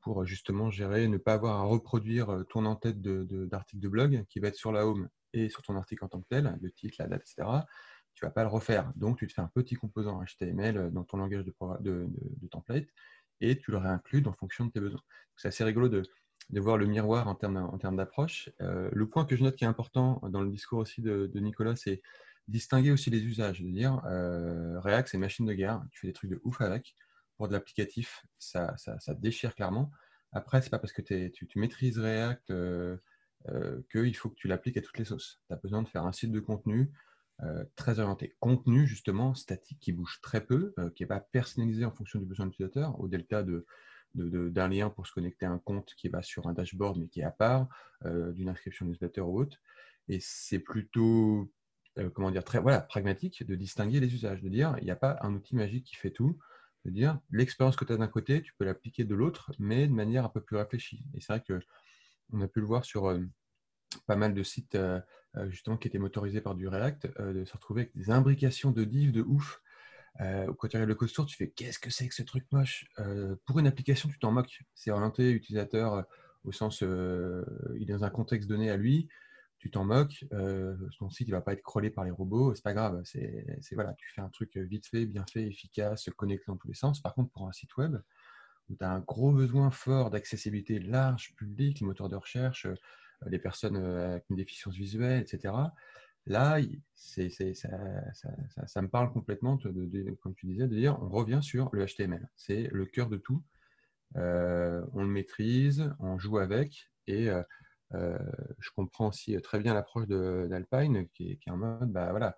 pour 0.00 0.24
justement 0.24 0.70
gérer, 0.70 1.08
ne 1.08 1.18
pas 1.18 1.34
avoir 1.34 1.60
à 1.60 1.62
reproduire 1.62 2.44
ton 2.48 2.64
en-tête 2.64 3.00
d'articles 3.00 3.80
de, 3.80 3.86
de, 3.86 3.90
blog 3.90 4.24
qui 4.28 4.40
va 4.40 4.48
être 4.48 4.56
sur 4.56 4.72
la 4.72 4.86
home 4.86 5.08
et 5.32 5.48
sur 5.48 5.62
ton 5.62 5.76
article 5.76 6.04
en 6.04 6.08
tant 6.08 6.20
que 6.20 6.28
tel, 6.28 6.58
le 6.60 6.70
titre, 6.70 6.96
la 6.98 7.06
date, 7.06 7.22
etc. 7.22 7.48
Tu 8.14 8.24
ne 8.24 8.28
vas 8.28 8.32
pas 8.32 8.42
le 8.42 8.48
refaire. 8.48 8.92
Donc, 8.96 9.18
tu 9.18 9.26
te 9.26 9.32
fais 9.32 9.42
un 9.42 9.50
petit 9.54 9.76
composant 9.76 10.22
HTML 10.24 10.90
dans 10.90 11.04
ton 11.04 11.18
langage 11.18 11.44
de, 11.44 11.54
de 11.80 12.46
template 12.50 12.88
et 13.40 13.58
tu 13.58 13.70
le 13.70 13.78
réinclus 13.78 14.22
en 14.26 14.32
fonction 14.32 14.66
de 14.66 14.70
tes 14.70 14.80
besoins. 14.80 15.00
C'est 15.36 15.48
assez 15.48 15.64
rigolo 15.64 15.88
de, 15.88 16.02
voir 16.58 16.76
le 16.76 16.86
miroir 16.86 17.28
en 17.28 17.36
termes, 17.36 17.58
en 17.58 17.78
termes 17.78 17.96
d'approche. 17.96 18.50
Euh, 18.60 18.90
le 18.92 19.08
point 19.08 19.24
que 19.24 19.36
je 19.36 19.44
note 19.44 19.54
qui 19.54 19.64
est 19.64 19.68
important 19.68 20.20
dans 20.30 20.42
le 20.42 20.50
discours 20.50 20.80
aussi 20.80 21.00
de, 21.00 21.30
Nicolas, 21.34 21.76
c'est 21.76 22.02
distinguer 22.48 22.90
aussi 22.90 23.10
les 23.10 23.22
usages. 23.22 23.60
De 23.60 23.70
dire, 23.70 24.02
euh, 24.06 24.80
React, 24.80 25.08
c'est 25.08 25.18
machine 25.18 25.46
de 25.46 25.52
guerre, 25.52 25.82
tu 25.92 26.00
fais 26.00 26.06
des 26.08 26.12
trucs 26.12 26.30
de 26.30 26.40
ouf 26.42 26.60
avec. 26.60 26.96
Pour 27.36 27.46
de 27.46 27.52
l'applicatif, 27.52 28.26
ça, 28.38 28.74
ça, 28.76 29.14
déchire 29.14 29.54
clairement. 29.54 29.90
Après, 30.32 30.60
c'est 30.60 30.68
pas 30.70 30.78
parce 30.78 30.92
que 30.92 31.00
tu, 31.00 31.58
maîtrises 31.58 31.98
React 31.98 32.52
euh, 33.48 33.80
qu'il 33.90 34.14
faut 34.14 34.28
que 34.28 34.34
tu 34.34 34.48
l'appliques 34.48 34.76
à 34.76 34.82
toutes 34.82 34.98
les 34.98 35.06
sauces. 35.06 35.40
Tu 35.46 35.54
as 35.54 35.56
besoin 35.56 35.82
de 35.82 35.88
faire 35.88 36.04
un 36.04 36.12
site 36.12 36.30
de 36.30 36.40
contenu, 36.40 36.90
euh, 37.42 37.64
très 37.74 37.98
orienté 37.98 38.36
contenu, 38.38 38.86
justement, 38.86 39.34
statique, 39.34 39.80
qui 39.80 39.92
bouge 39.92 40.20
très 40.20 40.44
peu, 40.44 40.74
euh, 40.78 40.90
qui 40.90 41.02
n'est 41.02 41.06
pas 41.06 41.20
personnalisé 41.20 41.86
en 41.86 41.90
fonction 41.90 42.18
du 42.18 42.26
besoin 42.26 42.44
de 42.44 42.50
l'utilisateur, 42.50 43.00
au 43.00 43.08
delta 43.08 43.42
de, 43.42 43.64
d'un 44.14 44.68
lien 44.68 44.90
pour 44.90 45.06
se 45.06 45.12
connecter 45.12 45.46
à 45.46 45.50
un 45.50 45.58
compte 45.58 45.94
qui 45.96 46.08
va 46.08 46.22
sur 46.22 46.46
un 46.48 46.52
dashboard 46.52 46.98
mais 46.98 47.08
qui 47.08 47.20
est 47.20 47.24
à 47.24 47.30
part, 47.30 47.68
euh, 48.04 48.32
d'une 48.32 48.48
inscription 48.48 48.86
newsletter 48.86 49.20
ou 49.20 49.40
autre. 49.40 49.58
Et 50.08 50.18
c'est 50.20 50.58
plutôt, 50.58 51.52
comment 52.14 52.30
dire, 52.30 52.42
très 52.42 52.58
voilà, 52.58 52.80
pragmatique 52.80 53.46
de 53.46 53.54
distinguer 53.54 54.00
les 54.00 54.12
usages, 54.12 54.42
de 54.42 54.48
dire 54.48 54.74
il 54.78 54.84
n'y 54.84 54.90
a 54.90 54.96
pas 54.96 55.18
un 55.22 55.34
outil 55.34 55.54
magique 55.54 55.84
qui 55.84 55.94
fait 55.94 56.10
tout, 56.10 56.38
de 56.84 56.90
dire 56.90 57.20
l'expérience 57.30 57.76
que 57.76 57.84
tu 57.84 57.92
as 57.92 57.96
d'un 57.96 58.08
côté, 58.08 58.42
tu 58.42 58.52
peux 58.58 58.64
l'appliquer 58.64 59.04
de 59.04 59.14
l'autre, 59.14 59.52
mais 59.58 59.86
de 59.86 59.92
manière 59.92 60.24
un 60.24 60.28
peu 60.28 60.40
plus 60.40 60.56
réfléchie. 60.56 61.04
Et 61.14 61.20
c'est 61.20 61.32
vrai 61.32 61.42
que 61.46 61.60
on 62.32 62.40
a 62.40 62.48
pu 62.48 62.60
le 62.60 62.66
voir 62.66 62.84
sur 62.84 63.16
pas 64.06 64.16
mal 64.16 64.34
de 64.34 64.42
sites 64.42 64.76
euh, 65.36 65.48
justement 65.48 65.76
qui 65.76 65.88
étaient 65.88 65.98
motorisés 65.98 66.40
par 66.40 66.54
du 66.54 66.66
React, 66.66 67.08
euh, 67.20 67.32
de 67.32 67.44
se 67.44 67.52
retrouver 67.52 67.82
avec 67.82 67.96
des 67.96 68.10
imbrications 68.10 68.72
de 68.72 68.84
div 68.84 69.12
de 69.12 69.22
ouf. 69.22 69.62
Euh, 70.20 70.52
quand 70.58 70.68
tu 70.68 70.76
regardes 70.76 70.88
le 70.88 70.94
code 70.94 71.10
tu 71.26 71.36
fais 71.36 71.48
qu'est-ce 71.48 71.78
que 71.78 71.90
c'est 71.90 72.08
que 72.08 72.14
ce 72.14 72.22
truc 72.22 72.44
moche? 72.52 72.86
Pour 73.46 73.58
une 73.58 73.66
application, 73.66 74.08
tu 74.08 74.18
t'en 74.18 74.32
moques. 74.32 74.60
C'est 74.74 74.90
orienté 74.90 75.30
utilisateur 75.30 76.04
au 76.44 76.52
sens, 76.52 76.80
il 76.80 77.82
est 77.82 77.92
dans 77.92 78.04
un 78.04 78.10
contexte 78.10 78.48
donné 78.48 78.70
à 78.70 78.76
lui 78.76 79.08
tu 79.60 79.70
t'en 79.70 79.84
moques, 79.84 80.24
ton 80.98 81.10
site 81.10 81.28
ne 81.28 81.32
va 81.32 81.42
pas 81.42 81.52
être 81.52 81.62
crawlé 81.62 81.90
par 81.90 82.04
les 82.04 82.10
robots, 82.10 82.54
c'est 82.54 82.64
pas 82.64 82.72
grave, 82.72 83.02
c'est 83.04 83.44
voilà, 83.72 83.92
tu 83.92 84.10
fais 84.10 84.22
un 84.22 84.30
truc 84.30 84.56
vite 84.56 84.86
fait, 84.86 85.04
bien 85.04 85.26
fait, 85.30 85.42
efficace, 85.42 86.08
connecté 86.16 86.44
dans 86.48 86.56
tous 86.56 86.68
les 86.68 86.74
sens. 86.74 87.00
Par 87.00 87.14
contre, 87.14 87.30
pour 87.30 87.46
un 87.46 87.52
site 87.52 87.76
web 87.76 88.00
où 88.70 88.76
tu 88.76 88.84
as 88.84 88.90
un 88.90 89.00
gros 89.00 89.32
besoin 89.32 89.70
fort 89.70 90.10
d'accessibilité 90.10 90.78
large, 90.78 91.34
public, 91.36 91.80
les 91.80 91.86
moteurs 91.86 92.08
de 92.08 92.16
recherche, 92.16 92.66
les 93.26 93.38
personnes 93.38 93.76
euh, 93.76 94.12
avec 94.12 94.24
une 94.30 94.36
déficience 94.36 94.74
visuelle, 94.74 95.20
etc. 95.20 95.54
Là, 96.26 96.58
ça, 96.94 98.82
me 98.82 98.88
parle 98.88 99.12
complètement, 99.12 99.58
comme 99.58 100.34
tu 100.34 100.46
disais, 100.46 100.68
de 100.68 100.74
dire 100.74 100.98
on 101.02 101.08
revient 101.08 101.40
sur 101.42 101.70
le 101.72 101.86
HTML. 101.86 102.28
C'est 102.36 102.68
le 102.72 102.86
cœur 102.86 103.08
de 103.08 103.16
tout. 103.16 103.42
Euh, 104.16 104.84
on 104.92 105.02
le 105.02 105.08
maîtrise, 105.08 105.92
on 105.98 106.18
joue 106.18 106.38
avec, 106.38 106.90
et 107.06 107.30
euh, 107.94 108.18
je 108.58 108.70
comprends 108.74 109.08
aussi 109.08 109.40
très 109.40 109.60
bien 109.60 109.74
l'approche 109.74 110.06
d'Alpine 110.06 111.08
qui, 111.08 111.32
est 111.32 111.50
en 111.50 111.56
mode, 111.56 111.90
bah 111.90 112.10
voilà, 112.10 112.36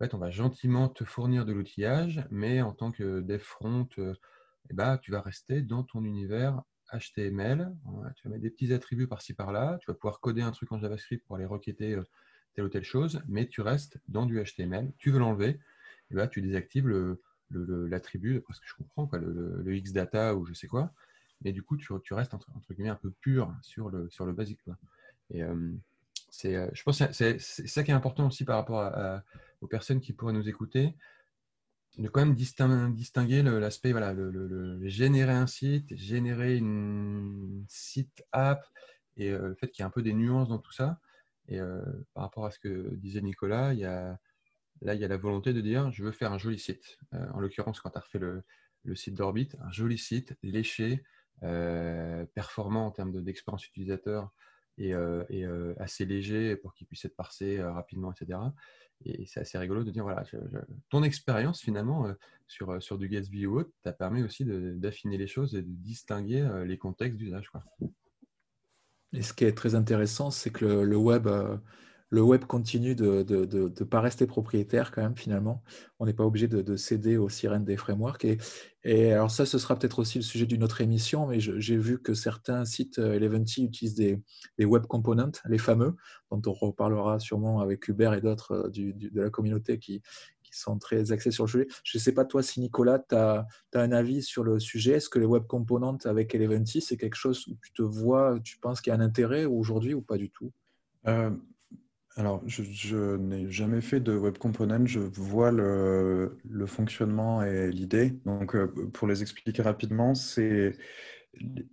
en 0.00 0.04
fait, 0.04 0.14
on 0.14 0.18
va 0.18 0.30
gentiment 0.30 0.88
te 0.88 1.04
fournir 1.04 1.44
de 1.44 1.52
l'outillage, 1.52 2.26
mais 2.30 2.60
en 2.60 2.72
tant 2.72 2.92
que 2.92 3.20
dev 3.20 3.38
front, 3.38 3.88
eh 3.98 4.74
bah, 4.74 4.98
tu 4.98 5.12
vas 5.12 5.20
rester 5.20 5.62
dans 5.62 5.84
ton 5.84 6.04
univers 6.04 6.62
HTML, 6.92 7.72
tu 8.16 8.24
vas 8.24 8.30
mettre 8.30 8.42
des 8.42 8.50
petits 8.50 8.72
attributs 8.72 9.06
par-ci 9.06 9.34
par-là, 9.34 9.78
tu 9.80 9.90
vas 9.90 9.94
pouvoir 9.94 10.20
coder 10.20 10.42
un 10.42 10.50
truc 10.50 10.72
en 10.72 10.78
JavaScript 10.78 11.24
pour 11.26 11.36
aller 11.36 11.46
requêter 11.46 11.94
euh, 11.94 12.04
telle 12.54 12.64
ou 12.64 12.68
telle 12.68 12.84
chose, 12.84 13.22
mais 13.28 13.46
tu 13.46 13.60
restes 13.60 13.98
dans 14.08 14.26
du 14.26 14.42
HTML, 14.42 14.92
tu 14.98 15.10
veux 15.10 15.18
l'enlever, 15.18 15.58
là 16.10 16.26
tu 16.26 16.42
désactives 16.42 16.88
l'attribut, 17.50 18.40
parce 18.46 18.60
que 18.60 18.66
je 18.66 18.74
comprends, 18.74 19.06
quoi, 19.06 19.18
le, 19.18 19.62
Xdata 19.64 20.34
ou 20.36 20.46
je 20.46 20.52
sais 20.52 20.66
quoi, 20.66 20.92
mais 21.42 21.52
du 21.52 21.62
coup 21.62 21.76
tu, 21.76 21.92
restes 22.12 22.34
entre, 22.34 22.50
guillemets 22.70 22.90
un 22.90 22.96
peu 22.96 23.10
pur 23.10 23.54
sur 23.62 23.90
le, 23.90 24.08
sur 24.10 24.26
le 24.26 24.32
basique. 24.32 24.60
Et 25.30 25.42
euh, 25.42 25.54
euh, 26.44 26.70
je 26.72 26.82
pense 26.82 26.98
que 26.98 27.12
c'est 27.12 27.38
ça 27.38 27.82
qui 27.82 27.90
est 27.90 27.94
important 27.94 28.26
aussi 28.26 28.44
par 28.44 28.56
rapport 28.56 28.92
aux 29.60 29.66
personnes 29.66 30.00
qui 30.00 30.12
pourraient 30.12 30.32
nous 30.32 30.48
écouter, 30.48 30.94
de 31.98 32.08
quand 32.08 32.24
même 32.24 32.94
distinguer 32.94 33.42
l'aspect, 33.42 33.92
voilà, 33.92 34.12
le, 34.12 34.80
générer 34.88 35.32
un 35.32 35.46
site, 35.46 35.94
générer 35.96 36.56
une 36.56 37.64
site 37.68 38.24
app, 38.32 38.64
et 39.16 39.30
euh, 39.30 39.48
le 39.48 39.54
fait 39.54 39.68
qu'il 39.68 39.82
y 39.82 39.84
a 39.84 39.86
un 39.86 39.90
peu 39.90 40.02
des 40.02 40.14
nuances 40.14 40.48
dans 40.48 40.58
tout 40.58 40.72
ça. 40.72 40.98
Et 41.48 41.60
euh, 41.60 41.82
par 42.14 42.24
rapport 42.24 42.46
à 42.46 42.50
ce 42.50 42.58
que 42.58 42.94
disait 42.96 43.20
Nicolas, 43.20 43.74
il 43.74 43.80
y 43.80 43.84
a, 43.84 44.18
là, 44.80 44.94
il 44.94 45.00
y 45.00 45.04
a 45.04 45.08
la 45.08 45.16
volonté 45.16 45.52
de 45.52 45.60
dire, 45.60 45.90
je 45.90 46.04
veux 46.04 46.12
faire 46.12 46.32
un 46.32 46.38
joli 46.38 46.58
site. 46.58 46.98
Euh, 47.14 47.26
en 47.32 47.40
l'occurrence, 47.40 47.80
quand 47.80 47.90
tu 47.90 47.98
as 47.98 48.00
refait 48.00 48.18
le, 48.18 48.44
site 48.94 49.14
d'Orbit, 49.14 49.50
un 49.60 49.70
joli 49.70 49.98
site, 49.98 50.36
léché, 50.42 51.04
performant 52.34 52.86
en 52.86 52.90
termes 52.90 53.22
d'expérience 53.22 53.66
utilisateur, 53.66 54.32
et, 54.78 54.94
assez 55.78 56.04
léger 56.04 56.56
pour 56.56 56.74
qu'il 56.74 56.86
puisse 56.86 57.04
être 57.04 57.16
parsé 57.16 57.62
rapidement, 57.62 58.12
etc. 58.12 58.38
Et 59.04 59.26
c'est 59.26 59.40
assez 59.40 59.58
rigolo 59.58 59.84
de 59.84 59.90
dire, 59.90 60.04
voilà, 60.04 60.24
ton 60.90 61.02
expérience 61.02 61.60
finalement 61.60 62.06
euh, 62.06 62.14
sur, 62.46 62.70
euh, 62.70 62.80
sur 62.80 62.98
du 62.98 63.08
Gatsby 63.08 63.46
ou 63.46 63.60
autre 63.60 63.70
t'a 63.82 63.92
permis 63.92 64.22
aussi 64.22 64.44
d'affiner 64.44 65.18
les 65.18 65.26
choses 65.26 65.54
et 65.54 65.62
de 65.62 65.68
distinguer 65.68 66.42
euh, 66.42 66.64
les 66.64 66.78
contextes 66.78 67.18
d'usage. 67.18 67.50
Et 69.12 69.22
ce 69.22 69.32
qui 69.32 69.44
est 69.44 69.52
très 69.52 69.74
intéressant, 69.74 70.30
c'est 70.30 70.50
que 70.50 70.64
le, 70.64 70.96
web, 70.96 71.28
le 72.08 72.22
web 72.22 72.44
continue 72.44 72.94
de 72.94 73.24
ne 73.28 73.84
pas 73.84 74.00
rester 74.00 74.26
propriétaire 74.26 74.90
quand 74.90 75.02
même 75.02 75.16
finalement. 75.16 75.62
On 75.98 76.06
n'est 76.06 76.12
pas 76.12 76.24
obligé 76.24 76.48
de, 76.48 76.76
céder 76.76 77.16
aux 77.16 77.28
sirènes 77.28 77.64
des 77.64 77.76
frameworks. 77.76 78.26
Et, 78.84 79.12
alors 79.12 79.30
ça, 79.30 79.46
ce 79.46 79.58
sera 79.58 79.78
peut-être 79.78 79.98
aussi 79.98 80.18
le 80.18 80.24
sujet 80.24 80.46
d'une 80.46 80.64
autre 80.64 80.80
émission, 80.80 81.26
mais 81.26 81.40
j'ai 81.40 81.76
vu 81.76 82.02
que 82.02 82.14
certains 82.14 82.64
sites 82.64 82.98
euh, 82.98 83.14
Eleventy 83.14 83.64
utilisent 83.64 83.94
des, 83.94 84.20
web 84.64 84.86
components, 84.86 85.30
les 85.46 85.58
fameux, 85.58 85.94
dont 86.30 86.42
on 86.46 86.52
reparlera 86.52 87.20
sûrement 87.20 87.60
avec 87.60 87.86
Hubert 87.88 88.14
et 88.14 88.20
d'autres 88.20 88.52
euh, 88.52 88.70
de 88.70 89.20
la 89.20 89.30
communauté 89.30 89.78
qui, 89.78 90.02
qui 90.52 90.60
sont 90.60 90.78
très 90.78 91.12
axés 91.12 91.30
sur 91.30 91.44
le 91.44 91.48
sujet. 91.48 91.66
Je 91.84 91.98
ne 91.98 92.02
sais 92.02 92.12
pas 92.12 92.24
toi 92.24 92.42
si 92.42 92.60
Nicolas, 92.60 92.98
tu 92.98 93.14
as, 93.14 93.46
un 93.74 93.92
avis 93.92 94.22
sur 94.22 94.44
le 94.44 94.58
sujet. 94.58 94.92
Est-ce 94.92 95.08
que 95.08 95.18
les 95.18 95.26
web 95.26 95.44
components 95.46 95.98
avec 96.04 96.34
Eleventy, 96.34 96.80
c'est 96.80 96.96
quelque 96.96 97.16
chose 97.16 97.46
où 97.48 97.56
tu 97.62 97.72
te 97.72 97.82
vois, 97.82 98.38
tu 98.44 98.58
penses 98.58 98.80
qu'il 98.80 98.92
y 98.92 98.96
a 98.96 98.98
un 98.98 99.02
intérêt 99.02 99.44
aujourd'hui 99.44 99.94
ou 99.94 100.02
pas 100.02 100.16
du 100.16 100.30
tout? 100.30 100.52
Euh, 101.08 101.30
alors, 102.16 102.42
je, 102.46 103.16
n'ai 103.16 103.50
jamais 103.50 103.80
fait 103.80 104.00
de 104.00 104.14
web 104.14 104.36
component. 104.36 104.84
Je 104.84 105.00
vois 105.00 105.50
le, 105.50 106.36
fonctionnement 106.66 107.42
et 107.42 107.70
l'idée. 107.70 108.18
Donc, 108.26 108.54
euh, 108.54 108.66
pour 108.92 109.08
les 109.08 109.22
expliquer 109.22 109.62
rapidement, 109.62 110.14
c'est 110.14 110.76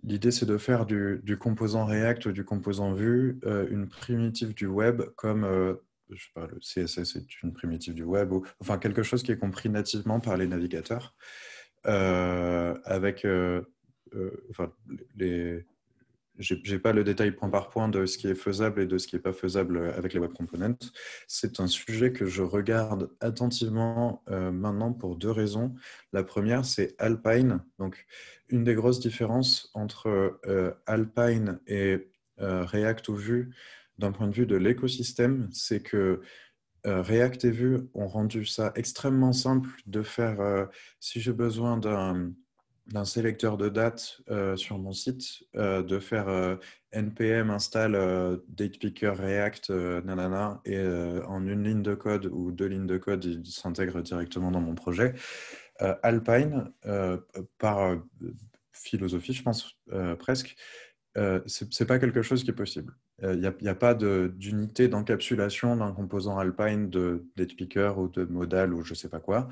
l'idée, 0.02 0.30
c'est 0.30 0.46
de 0.46 0.56
faire 0.56 0.86
du, 0.86 1.36
composant 1.38 1.84
React 1.84 2.26
ou 2.26 2.32
du 2.32 2.44
composant 2.44 2.94
Vue 2.94 3.38
euh, 3.44 3.68
une 3.70 3.88
primitive 3.88 4.54
du 4.54 4.66
web, 4.66 5.02
comme 5.16 5.44
je 6.12 6.24
sais 6.24 6.46
le 6.46 6.58
CSS 6.86 7.16
est 7.16 7.42
une 7.42 7.52
primitive 7.52 7.94
du 7.94 8.02
web, 8.02 8.32
ou 8.32 8.44
enfin 8.60 8.78
quelque 8.78 9.02
chose 9.02 9.22
qui 9.22 9.32
est 9.32 9.38
compris 9.38 9.68
nativement 9.68 10.20
par 10.20 10.36
les 10.36 10.46
navigateurs, 10.46 11.14
avec 11.84 13.26
enfin, 14.50 14.72
les 15.16 15.64
je 16.40 16.54
n'ai 16.54 16.78
pas 16.78 16.92
le 16.92 17.04
détail 17.04 17.32
point 17.32 17.50
par 17.50 17.68
point 17.68 17.88
de 17.88 18.06
ce 18.06 18.18
qui 18.18 18.26
est 18.26 18.34
faisable 18.34 18.80
et 18.80 18.86
de 18.86 18.98
ce 18.98 19.06
qui 19.06 19.16
n'est 19.16 19.22
pas 19.22 19.32
faisable 19.32 19.92
avec 19.96 20.14
les 20.14 20.20
web 20.20 20.32
components. 20.32 20.78
C'est 21.28 21.60
un 21.60 21.66
sujet 21.66 22.12
que 22.12 22.26
je 22.26 22.42
regarde 22.42 23.10
attentivement 23.20 24.22
euh, 24.30 24.50
maintenant 24.50 24.92
pour 24.92 25.16
deux 25.16 25.30
raisons. 25.30 25.74
La 26.12 26.24
première, 26.24 26.64
c'est 26.64 26.94
Alpine. 26.98 27.62
Donc, 27.78 28.06
une 28.48 28.64
des 28.64 28.74
grosses 28.74 29.00
différences 29.00 29.70
entre 29.74 30.40
euh, 30.46 30.72
Alpine 30.86 31.60
et 31.66 32.10
euh, 32.40 32.64
React 32.64 33.08
ou 33.08 33.16
Vue 33.16 33.54
d'un 34.00 34.12
point 34.12 34.26
de 34.26 34.34
vue 34.34 34.46
de 34.46 34.56
l'écosystème, 34.56 35.48
c'est 35.52 35.80
que 35.80 36.20
React 36.84 37.44
et 37.44 37.50
Vue 37.50 37.78
ont 37.94 38.08
rendu 38.08 38.46
ça 38.46 38.72
extrêmement 38.74 39.32
simple 39.32 39.68
de 39.86 40.02
faire, 40.02 40.68
si 40.98 41.20
j'ai 41.20 41.32
besoin 41.32 41.76
d'un 41.76 43.04
sélecteur 43.04 43.58
de 43.58 43.68
dates 43.68 44.22
euh, 44.30 44.56
sur 44.56 44.78
mon 44.78 44.92
site, 44.92 45.44
euh, 45.56 45.82
de 45.82 45.98
faire 45.98 46.28
euh, 46.28 46.56
npm 46.92 47.50
install 47.50 47.92
datepicker 48.48 49.12
react 49.14 49.70
nanana 49.70 50.60
et 50.64 50.80
en 51.26 51.46
une 51.46 51.62
ligne 51.62 51.82
de 51.82 51.94
code 51.94 52.26
ou 52.26 52.50
deux 52.50 52.66
lignes 52.66 52.86
de 52.86 52.96
code, 52.96 53.24
il 53.24 53.46
s'intègre 53.46 54.00
directement 54.00 54.50
dans 54.50 54.60
mon 54.60 54.74
projet. 54.74 55.14
Alpine, 56.02 56.72
par 57.58 57.96
philosophie, 58.72 59.34
je 59.34 59.42
pense, 59.42 59.78
presque, 60.18 60.56
ce 61.14 61.64
n'est 61.64 61.86
pas 61.86 62.00
quelque 62.00 62.22
chose 62.22 62.42
qui 62.42 62.50
est 62.50 62.54
possible. 62.54 62.92
Il 63.22 63.52
n'y 63.60 63.68
a, 63.68 63.74
pas 63.74 63.94
d'unité 63.94 64.88
d'encapsulation 64.88 65.76
d'un 65.76 65.92
composant 65.92 66.38
Alpine, 66.38 66.88
de 66.88 67.26
picker 67.36 67.92
ou 67.98 68.08
de 68.08 68.24
modal 68.24 68.72
ou 68.72 68.82
je 68.82 68.92
ne 68.92 68.96
sais 68.96 69.08
pas 69.10 69.20
quoi, 69.20 69.48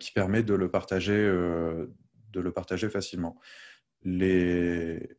qui 0.00 0.12
permet 0.12 0.42
de 0.42 0.54
le 0.54 0.70
partager, 0.70 1.14
de 1.14 2.40
le 2.40 2.52
partager 2.52 2.88
facilement. 2.88 3.38
Les 4.02 5.18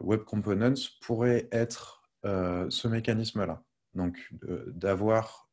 web 0.00 0.22
components 0.24 0.74
pourraient 1.02 1.48
être 1.52 2.08
ce 2.22 2.88
mécanisme-là. 2.88 3.62
Donc, 3.94 4.30
d'avoir 4.68 5.50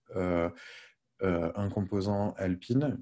un 1.23 1.69
composant 1.69 2.33
Alpine 2.37 2.97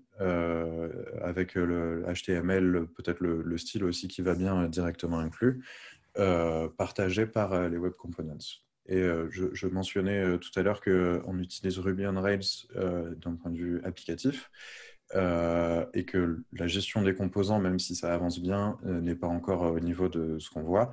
avec 1.21 1.55
le 1.55 2.03
HTML, 2.07 2.87
peut-être 2.95 3.19
le, 3.19 3.57
style 3.57 3.83
aussi 3.83 4.07
qui 4.07 4.21
va 4.21 4.35
bien 4.35 4.67
directement 4.67 5.19
inclus, 5.19 5.63
partagé 6.77 7.25
par 7.25 7.69
les 7.69 7.77
web 7.77 7.93
components. 7.93 8.37
Et 8.87 9.01
je, 9.29 9.67
mentionnais 9.67 10.37
tout 10.39 10.51
à 10.59 10.63
l'heure 10.63 10.81
qu'on 10.81 11.39
utilise 11.39 11.79
Ruby 11.79 12.05
on 12.07 12.19
Rails 12.19 12.67
d'un 12.75 13.35
point 13.35 13.51
de 13.51 13.57
vue 13.57 13.81
applicatif. 13.83 14.49
et 15.13 16.05
que 16.05 16.43
la 16.53 16.67
gestion 16.67 17.01
des 17.01 17.15
composants, 17.15 17.59
même 17.59 17.79
si 17.79 17.95
ça 17.95 18.13
avance 18.13 18.39
bien, 18.39 18.77
n'est 18.83 19.15
pas 19.15 19.27
encore 19.27 19.61
au 19.61 19.79
niveau 19.79 20.09
de 20.09 20.39
ce 20.39 20.49
qu'on 20.49 20.63
voit. 20.63 20.91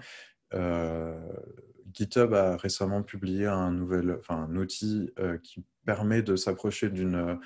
GitHub 1.96 2.34
a 2.34 2.56
récemment 2.56 3.02
publié 3.02 3.46
un, 3.46 3.72
nouvel, 3.72 4.18
un 4.28 4.54
outil 4.56 5.10
euh, 5.18 5.38
qui 5.38 5.64
permet 5.84 6.22
de 6.22 6.36
s'approcher 6.36 6.90
d'une 6.90 7.38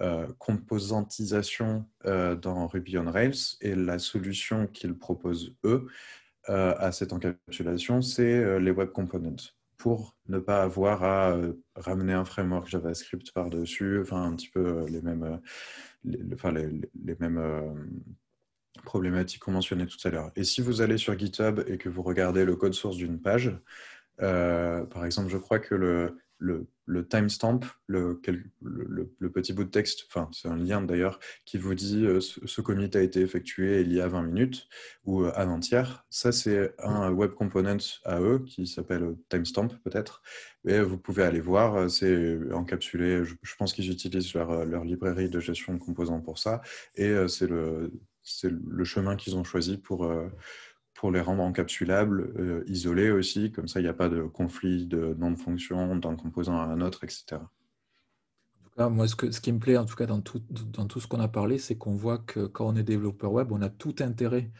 euh, 0.00 0.26
composantisation 0.38 1.86
euh, 2.06 2.34
dans 2.34 2.66
Ruby 2.68 2.98
on 2.98 3.10
Rails 3.10 3.56
et 3.60 3.74
la 3.74 3.98
solution 3.98 4.66
qu'ils 4.66 4.96
proposent, 4.96 5.54
eux, 5.64 5.88
à 6.46 6.92
cette 6.92 7.12
encapsulation, 7.12 8.00
c'est 8.00 8.58
les 8.58 8.70
Web 8.70 8.90
Components 8.90 9.52
pour 9.76 10.16
ne 10.28 10.38
pas 10.38 10.62
avoir 10.62 11.04
à 11.04 11.36
ramener 11.76 12.12
un 12.12 12.24
framework 12.24 12.68
JavaScript 12.68 13.32
par-dessus, 13.32 14.00
enfin 14.00 14.22
un 14.22 14.34
petit 14.34 14.48
peu 14.48 14.86
les 14.86 15.02
mêmes, 15.02 15.40
enfin, 16.32 16.52
les, 16.52 17.16
mêmes 17.20 17.40
problématiques 18.84 19.42
qu'on 19.42 19.52
mentionnait 19.52 19.86
tout 19.86 19.98
à 20.04 20.10
l'heure. 20.10 20.30
Et 20.36 20.44
si 20.44 20.60
vous 20.60 20.80
allez 20.80 20.98
sur 20.98 21.18
GitHub 21.18 21.60
et 21.66 21.78
que 21.78 21.88
vous 21.88 22.02
regardez 22.02 22.44
le 22.44 22.56
code 22.56 22.74
source 22.74 22.96
d'une 22.96 23.20
page, 23.20 23.54
euh, 24.20 24.84
par 24.86 25.04
exemple, 25.04 25.28
je 25.28 25.36
crois 25.36 25.58
que 25.58 25.74
le, 25.74 26.18
le, 26.38 27.08
timestamp, 27.08 27.60
le, 27.86 28.20
petit 29.32 29.52
bout 29.52 29.64
de 29.64 29.70
texte, 29.70 30.04
enfin 30.08 30.28
c'est 30.32 30.48
un 30.48 30.56
lien 30.56 30.82
d'ailleurs, 30.82 31.18
qui 31.44 31.58
vous 31.58 31.74
dit 31.74 32.06
euh, 32.06 32.20
ce, 32.20 32.60
commit 32.60 32.90
a 32.94 33.00
été 33.00 33.20
effectué 33.20 33.80
il 33.80 33.92
y 33.92 34.00
a 34.00 34.08
20 34.08 34.22
minutes 34.22 34.68
ou 35.04 35.22
euh, 35.22 35.32
avant-hier, 35.34 36.06
ça 36.10 36.32
c'est 36.32 36.74
un 36.78 37.10
web 37.10 37.32
component 37.32 37.78
à 38.04 38.20
eux 38.20 38.44
qui 38.46 38.66
s'appelle 38.66 39.16
timestamp 39.28 39.68
peut-être, 39.84 40.22
et 40.66 40.80
vous 40.80 40.98
pouvez 40.98 41.22
aller 41.22 41.40
voir, 41.40 41.90
c'est 41.90 42.38
encapsulé, 42.52 43.24
je, 43.24 43.54
pense 43.56 43.72
qu'ils 43.72 43.90
utilisent 43.90 44.34
leur, 44.34 44.64
leur, 44.64 44.84
librairie 44.84 45.30
de 45.30 45.40
gestion 45.40 45.74
de 45.74 45.78
composants 45.78 46.20
pour 46.20 46.38
ça, 46.38 46.62
et 46.94 47.14
c'est 47.28 47.48
le 47.48 48.84
chemin 48.84 49.16
qu'ils 49.16 49.36
ont 49.36 49.44
choisi 49.44 49.78
pour 49.78 50.12
pour 50.98 51.12
les 51.12 51.20
rendre 51.20 51.44
encapsulables, 51.44 52.32
euh, 52.40 52.64
isolés 52.66 53.12
aussi, 53.12 53.52
comme 53.52 53.68
ça 53.68 53.78
il 53.78 53.84
n'y 53.84 53.88
a 53.88 53.94
pas 53.94 54.08
de 54.08 54.22
conflit 54.22 54.84
de 54.88 55.14
nom 55.16 55.30
de 55.30 55.38
fonction 55.38 55.94
d'un 55.94 56.16
composant 56.16 56.58
à 56.60 56.64
un 56.64 56.80
autre, 56.80 57.04
etc. 57.04 57.36
En 57.36 58.64
tout 58.64 58.70
cas, 58.76 58.88
moi, 58.88 59.06
ce, 59.06 59.14
que, 59.14 59.30
ce 59.30 59.40
qui 59.40 59.52
me 59.52 59.60
plaît, 59.60 59.76
en 59.76 59.84
tout 59.84 59.94
cas, 59.94 60.06
dans 60.06 60.20
tout, 60.20 60.42
dans 60.50 60.88
tout 60.88 60.98
ce 60.98 61.06
qu'on 61.06 61.20
a 61.20 61.28
parlé, 61.28 61.58
c'est 61.58 61.78
qu'on 61.78 61.94
voit 61.94 62.18
que 62.18 62.46
quand 62.46 62.66
on 62.66 62.74
est 62.74 62.82
développeur 62.82 63.30
web, 63.30 63.52
on 63.52 63.62
a 63.62 63.68
tout 63.68 63.94
intérêt 64.00 64.50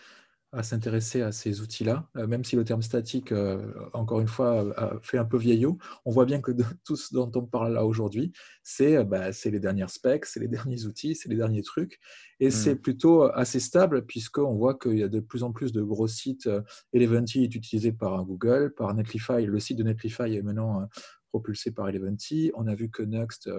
à 0.52 0.62
s'intéresser 0.62 1.20
à 1.20 1.30
ces 1.30 1.60
outils-là, 1.60 2.08
euh, 2.16 2.26
même 2.26 2.42
si 2.42 2.56
le 2.56 2.64
terme 2.64 2.80
statique, 2.80 3.32
euh, 3.32 3.70
encore 3.92 4.20
une 4.20 4.28
fois, 4.28 4.74
fait 5.02 5.18
un 5.18 5.24
peu 5.26 5.36
vieillot, 5.36 5.76
on 6.06 6.10
voit 6.10 6.24
bien 6.24 6.40
que 6.40 6.52
tout 6.84 6.96
ce 6.96 7.12
dont 7.12 7.30
on 7.34 7.44
parle 7.44 7.74
là 7.74 7.84
aujourd'hui, 7.84 8.32
c'est 8.62 9.04
bah, 9.04 9.30
les 9.44 9.60
dernières 9.60 9.90
specs, 9.90 10.24
c'est 10.24 10.40
les 10.40 10.48
derniers 10.48 10.84
outils, 10.86 11.14
c'est 11.14 11.28
les 11.28 11.36
derniers 11.36 11.62
trucs, 11.62 12.00
et 12.40 12.50
c'est 12.50 12.76
mmh. 12.76 12.80
plutôt 12.80 13.22
assez 13.24 13.60
stable 13.60 14.06
puisqu'on 14.06 14.54
voit 14.54 14.78
qu'il 14.78 14.98
y 14.98 15.02
a 15.02 15.08
de 15.08 15.20
plus 15.20 15.42
en 15.42 15.52
plus 15.52 15.72
de 15.72 15.82
gros 15.82 16.08
sites. 16.08 16.48
Eleventy 16.92 17.44
est 17.44 17.54
utilisé 17.54 17.92
par 17.92 18.24
Google, 18.24 18.72
par 18.74 18.94
Netlify, 18.94 19.44
le 19.44 19.60
site 19.60 19.78
de 19.78 19.82
Netlify 19.82 20.34
est 20.34 20.42
maintenant 20.42 20.88
propulsé 21.30 21.72
par 21.72 21.88
Eleventy. 21.88 22.52
On 22.54 22.66
a 22.68 22.74
vu 22.74 22.90
que 22.90 23.02
Next, 23.02 23.50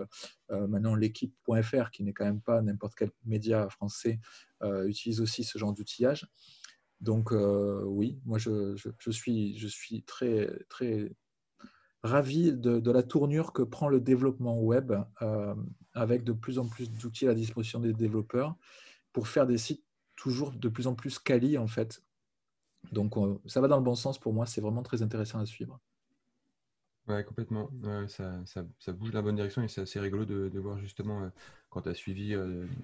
maintenant 0.50 0.96
l'équipe.fr, 0.96 1.92
qui 1.92 2.04
n'est 2.04 2.14
quand 2.14 2.26
même 2.26 2.42
pas 2.42 2.62
n'importe 2.62 2.96
quel 2.96 3.12
média 3.26 3.70
français, 3.70 4.20
utilise 4.86 5.20
aussi 5.20 5.44
ce 5.44 5.58
genre 5.58 5.74
d'outillage. 5.74 6.26
Donc 7.02 7.32
euh, 7.32 7.82
oui, 7.86 8.20
moi 8.26 8.38
je, 8.38 8.76
suis, 9.10 9.58
je 9.58 9.68
suis 9.68 10.04
très, 10.04 10.50
très 10.68 11.12
ravi 12.04 12.52
de, 12.52 12.92
la 12.92 13.04
tournure 13.04 13.54
que 13.54 13.62
prend 13.62 13.88
le 13.88 14.02
développement 14.02 14.60
web 14.60 14.94
euh, 15.22 15.56
avec 15.94 16.24
de 16.24 16.34
plus 16.34 16.60
en 16.60 16.68
plus 16.68 16.92
d'outils 16.92 17.26
à 17.26 17.30
la 17.30 17.36
disposition 17.36 17.80
des 17.80 17.94
développeurs 17.94 18.56
pour 19.14 19.28
faire 19.28 19.48
des 19.48 19.58
sites 19.58 19.84
toujours 20.16 20.52
de 20.52 20.70
plus 20.70 20.88
en 20.88 20.96
plus 20.96 21.20
quali 21.20 21.58
en 21.58 21.68
fait. 21.68 22.04
Donc 22.92 23.16
ça 23.46 23.62
va 23.62 23.68
dans 23.68 23.78
le 23.78 23.84
bon 23.84 23.96
sens 23.96 24.20
pour 24.20 24.34
moi, 24.34 24.46
c'est 24.46 24.62
vraiment 24.62 24.84
très 24.84 25.02
intéressant 25.02 25.40
à 25.40 25.46
suivre. 25.46 25.80
Oui, 27.08 27.24
complètement. 27.26 27.72
ça, 28.08 28.44
ça, 28.46 28.94
bouge 28.94 29.12
dans 29.12 29.20
la 29.20 29.24
bonne 29.24 29.36
direction 29.36 29.64
et 29.64 29.68
c'est 29.68 29.82
assez 29.82 30.00
rigolo 30.00 30.26
de, 30.26 30.60
voir 30.60 30.78
justement 30.80 31.24
euh, 31.24 31.30
quand 31.70 31.82
tu 31.82 31.90
as 31.90 31.96
suivi 31.96 32.36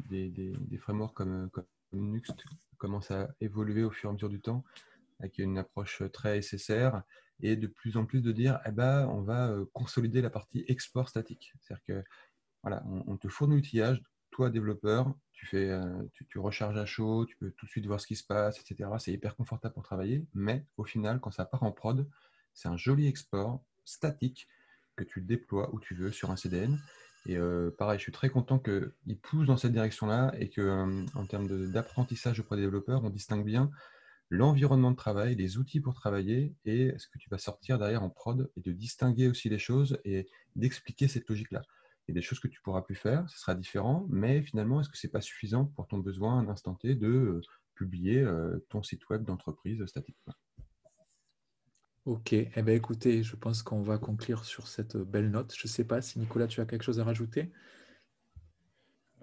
des, 0.09 0.29
des, 0.29 0.77
frameworks 0.77 1.13
comme 1.13 1.49
Nuxt 1.99 2.45
commence 2.77 3.11
à 3.11 3.29
évoluer 3.41 3.83
au 3.83 3.91
fur 3.91 4.09
et 4.09 4.11
à 4.11 4.13
mesure 4.13 4.29
du 4.29 4.41
temps 4.41 4.63
avec 5.19 5.37
une 5.37 5.57
approche 5.57 6.03
très 6.11 6.41
SSR 6.41 7.01
et 7.41 7.55
de 7.55 7.67
plus 7.67 7.97
en 7.97 8.05
plus 8.05 8.21
de 8.21 8.31
dire 8.31 8.59
eh 8.65 8.71
ben, 8.71 9.07
on 9.07 9.21
va 9.21 9.49
euh, 9.49 9.65
consolider 9.73 10.21
la 10.21 10.29
partie 10.29 10.65
export 10.67 11.09
statique. 11.09 11.53
C'est-à-dire 11.59 11.83
que 11.85 12.03
voilà, 12.63 12.83
on, 12.85 13.15
te 13.17 13.27
fournit 13.27 13.55
l'outillage, 13.55 14.01
toi 14.31 14.49
développeur, 14.49 15.13
tu, 15.33 15.55
euh, 15.55 16.03
tu, 16.13 16.39
recharges 16.39 16.77
à 16.77 16.85
chaud, 16.85 17.25
tu 17.25 17.37
peux 17.37 17.51
tout 17.51 17.65
de 17.67 17.71
suite 17.71 17.85
voir 17.85 18.01
ce 18.01 18.07
qui 18.07 18.15
se 18.15 18.25
passe, 18.25 18.59
etc. 18.59 18.89
C'est 18.97 19.11
hyper 19.11 19.35
confortable 19.35 19.75
pour 19.75 19.83
travailler, 19.83 20.25
mais 20.33 20.65
au 20.77 20.83
final, 20.83 21.19
quand 21.19 21.29
ça 21.29 21.45
part 21.45 21.61
en 21.61 21.71
prod, 21.71 22.09
c'est 22.53 22.67
un 22.67 22.77
joli 22.77 23.07
export 23.07 23.63
statique 23.83 24.47
que 24.95 25.03
tu 25.03 25.21
déploies 25.21 25.69
où 25.73 25.79
tu 25.79 25.93
veux 25.93 26.11
sur 26.11 26.31
un 26.31 26.35
CDN 26.35 26.79
et 27.25 27.37
euh, 27.37 27.71
pareil, 27.71 27.97
je 27.97 28.03
suis 28.03 28.11
très 28.11 28.29
content 28.29 28.59
qu'ils 28.59 29.19
poussent 29.21 29.47
dans 29.47 29.57
cette 29.57 29.71
direction-là 29.71 30.33
et 30.39 30.49
qu'en 30.49 30.89
euh, 30.89 31.05
en 31.15 31.25
termes 31.25 31.71
d'apprentissage 31.71 32.39
auprès 32.39 32.55
des 32.55 32.63
développeurs, 32.63 33.03
on 33.03 33.09
distingue 33.09 33.43
bien 33.43 33.71
l'environnement 34.29 34.91
de 34.91 34.95
travail, 34.95 35.35
les 35.35 35.57
outils 35.57 35.79
pour 35.79 35.93
travailler 35.93 36.55
et 36.65 36.93
ce 36.97 37.07
que 37.07 37.17
tu 37.17 37.29
vas 37.29 37.37
sortir 37.37 37.77
derrière 37.77 38.03
en 38.03 38.09
prod 38.09 38.51
et 38.55 38.61
de 38.61 38.71
distinguer 38.71 39.27
aussi 39.27 39.49
les 39.49 39.59
choses 39.59 39.99
et 40.03 40.27
d'expliquer 40.55 41.07
cette 41.07 41.27
logique-là. 41.29 41.61
Il 42.07 42.11
y 42.11 42.13
a 42.13 42.15
des 42.15 42.21
choses 42.21 42.39
que 42.39 42.47
tu 42.47 42.61
pourras 42.61 42.81
plus 42.81 42.95
faire, 42.95 43.27
ce 43.29 43.39
sera 43.39 43.55
différent, 43.55 44.05
mais 44.09 44.41
finalement, 44.43 44.81
est-ce 44.81 44.89
que 44.89 44.97
ce 44.97 45.07
n'est 45.07 45.11
pas 45.11 45.21
suffisant 45.21 45.65
pour 45.65 45.87
ton 45.87 45.97
besoin 45.97 46.37
à 46.37 46.41
un 46.41 46.49
instant 46.49 46.75
T 46.75 46.95
de 46.95 47.07
euh, 47.07 47.41
publier 47.75 48.25
ton 48.69 48.83
site 48.83 49.09
web 49.09 49.25
d'entreprise 49.25 49.85
statique 49.85 50.15
Ok, 52.05 52.33
eh 52.33 52.61
bien, 52.61 52.75
écoutez, 52.75 53.23
je 53.23 53.35
pense 53.35 53.63
qu'on 53.63 53.81
va 53.81 53.97
conclure 53.97 54.45
sur 54.45 54.67
cette 54.67 54.95
belle 54.95 55.31
note. 55.31 55.55
Je 55.57 55.67
ne 55.67 55.71
sais 55.71 55.83
pas 55.83 56.03
si 56.03 56.19
Nicolas, 56.19 56.45
tu 56.45 56.61
as 56.61 56.67
quelque 56.67 56.83
chose 56.83 56.99
à 56.99 57.03
rajouter? 57.03 57.51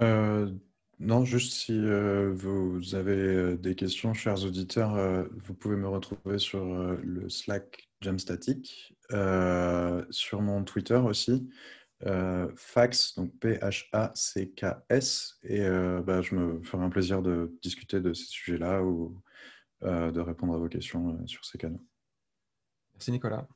Euh, 0.00 0.50
Non, 0.98 1.24
juste 1.24 1.52
si 1.52 1.78
euh, 1.78 2.32
vous 2.34 2.96
avez 2.96 3.12
euh, 3.12 3.56
des 3.56 3.76
questions, 3.76 4.14
chers 4.14 4.44
auditeurs, 4.44 4.96
vous 5.44 5.54
pouvez 5.54 5.76
me 5.76 5.86
retrouver 5.86 6.38
sur 6.38 6.64
le 6.64 7.28
Slack 7.28 7.88
Jamstatic, 8.00 8.96
sur 10.10 10.42
mon 10.42 10.64
Twitter 10.64 10.96
aussi, 10.96 11.48
Fax, 12.56 13.14
donc 13.14 13.38
P-H-A-C-K-S, 13.38 15.38
et 15.44 15.60
bah, 16.04 16.20
je 16.20 16.34
me 16.34 16.60
ferai 16.64 16.82
un 16.82 16.90
plaisir 16.90 17.22
de 17.22 17.56
discuter 17.62 18.00
de 18.00 18.12
ces 18.12 18.26
sujets-là 18.26 18.82
ou 18.82 19.22
de 19.82 20.20
répondre 20.20 20.54
à 20.54 20.59
vos 20.59 20.68
questions 20.68 21.24
sur 21.28 21.44
ces 21.44 21.59
canaux. 21.59 21.86
Merci 23.03 23.11
Nicolas. 23.11 23.49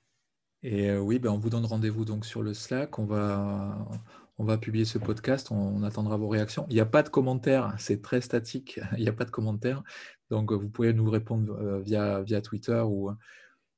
Et 0.64 0.90
euh, 0.90 0.98
oui, 0.98 1.20
ben, 1.20 1.30
on 1.30 1.38
vous 1.38 1.50
donne 1.50 1.64
rendez-vous 1.64 2.04
donc 2.04 2.26
sur 2.26 2.42
le 2.42 2.52
Slack. 2.52 2.98
On 2.98 3.04
va, 3.04 4.58
publier 4.60 4.84
ce 4.84 4.98
podcast. 4.98 5.52
On, 5.52 5.84
attendra 5.84 6.16
vos 6.16 6.26
réactions. 6.26 6.66
Il 6.68 6.74
n'y 6.74 6.80
a 6.80 6.84
pas 6.84 7.04
de 7.04 7.10
commentaires. 7.10 7.72
C'est 7.78 8.02
très 8.02 8.20
statique. 8.20 8.80
Il 8.96 9.04
n'y 9.04 9.08
a 9.08 9.12
pas 9.12 9.24
de 9.24 9.30
commentaires. 9.30 9.84
Donc, 10.30 10.50
vous 10.50 10.68
pouvez 10.68 10.92
nous 10.92 11.08
répondre 11.08 11.56
euh, 11.60 11.80
via, 11.80 12.40
Twitter 12.42 12.82
ou, 12.84 13.12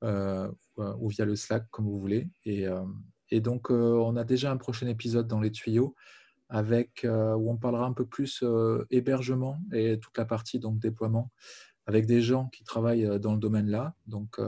euh, 0.04 0.50
ou 0.78 1.10
via 1.10 1.26
le 1.26 1.36
Slack, 1.36 1.68
comme 1.68 1.84
vous 1.84 2.00
voulez. 2.00 2.30
Et, 2.46 2.64
et 3.28 3.42
donc, 3.42 3.68
on 3.68 4.16
a 4.16 4.24
déjà 4.24 4.50
un 4.50 4.56
prochain 4.56 4.86
épisode 4.86 5.28
dans 5.28 5.40
les 5.40 5.52
tuyaux 5.52 5.94
avec, 6.48 7.04
où 7.04 7.50
on 7.50 7.58
parlera 7.58 7.84
un 7.84 7.92
peu 7.92 8.06
plus 8.06 8.42
hébergement 8.88 9.60
et 9.74 10.00
toute 10.00 10.16
la 10.16 10.24
partie 10.24 10.60
donc, 10.60 10.78
déploiement 10.78 11.30
avec 11.84 12.06
des 12.06 12.22
gens 12.22 12.48
qui 12.48 12.64
travaillent 12.64 13.20
dans 13.20 13.34
le 13.34 13.38
domaine 13.38 13.68
là. 13.68 13.94
Donc, 14.06 14.38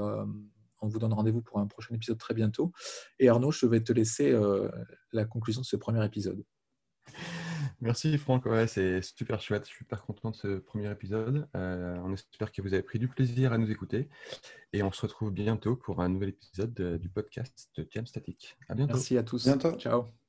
on 0.80 0.88
vous 0.88 0.98
donne 0.98 1.12
rendez-vous 1.12 1.42
pour 1.42 1.58
un 1.58 1.66
prochain 1.66 1.94
épisode 1.94 2.18
très 2.18 2.34
bientôt. 2.34 2.72
Et 3.18 3.28
Arnaud, 3.28 3.50
je 3.50 3.66
vais 3.66 3.80
te 3.80 3.92
laisser 3.92 4.30
euh, 4.30 4.68
la 5.12 5.24
conclusion 5.24 5.62
de 5.62 5.66
ce 5.66 5.76
premier 5.76 6.04
épisode. 6.04 6.44
Merci 7.80 8.18
Franck, 8.18 8.46
ouais, 8.46 8.66
c'est 8.66 9.00
super 9.02 9.40
chouette. 9.40 9.64
Je 9.64 9.70
suis 9.70 9.84
super 9.84 10.02
content 10.04 10.30
de 10.30 10.36
ce 10.36 10.58
premier 10.58 10.90
épisode. 10.90 11.48
Euh, 11.56 11.96
on 12.04 12.12
espère 12.12 12.52
que 12.52 12.62
vous 12.62 12.74
avez 12.74 12.82
pris 12.82 12.98
du 12.98 13.08
plaisir 13.08 13.52
à 13.52 13.58
nous 13.58 13.70
écouter 13.70 14.08
et 14.72 14.82
on 14.82 14.92
se 14.92 15.02
retrouve 15.02 15.30
bientôt 15.30 15.76
pour 15.76 16.00
un 16.00 16.08
nouvel 16.08 16.30
épisode 16.30 16.98
du 16.98 17.08
podcast 17.08 17.70
de 17.76 17.86
Jam 17.90 18.06
Static. 18.06 18.56
À 18.68 18.74
bientôt. 18.74 18.94
Merci 18.94 19.16
à 19.16 19.22
tous. 19.22 19.44
Bientôt. 19.44 19.72
Ciao. 19.78 20.19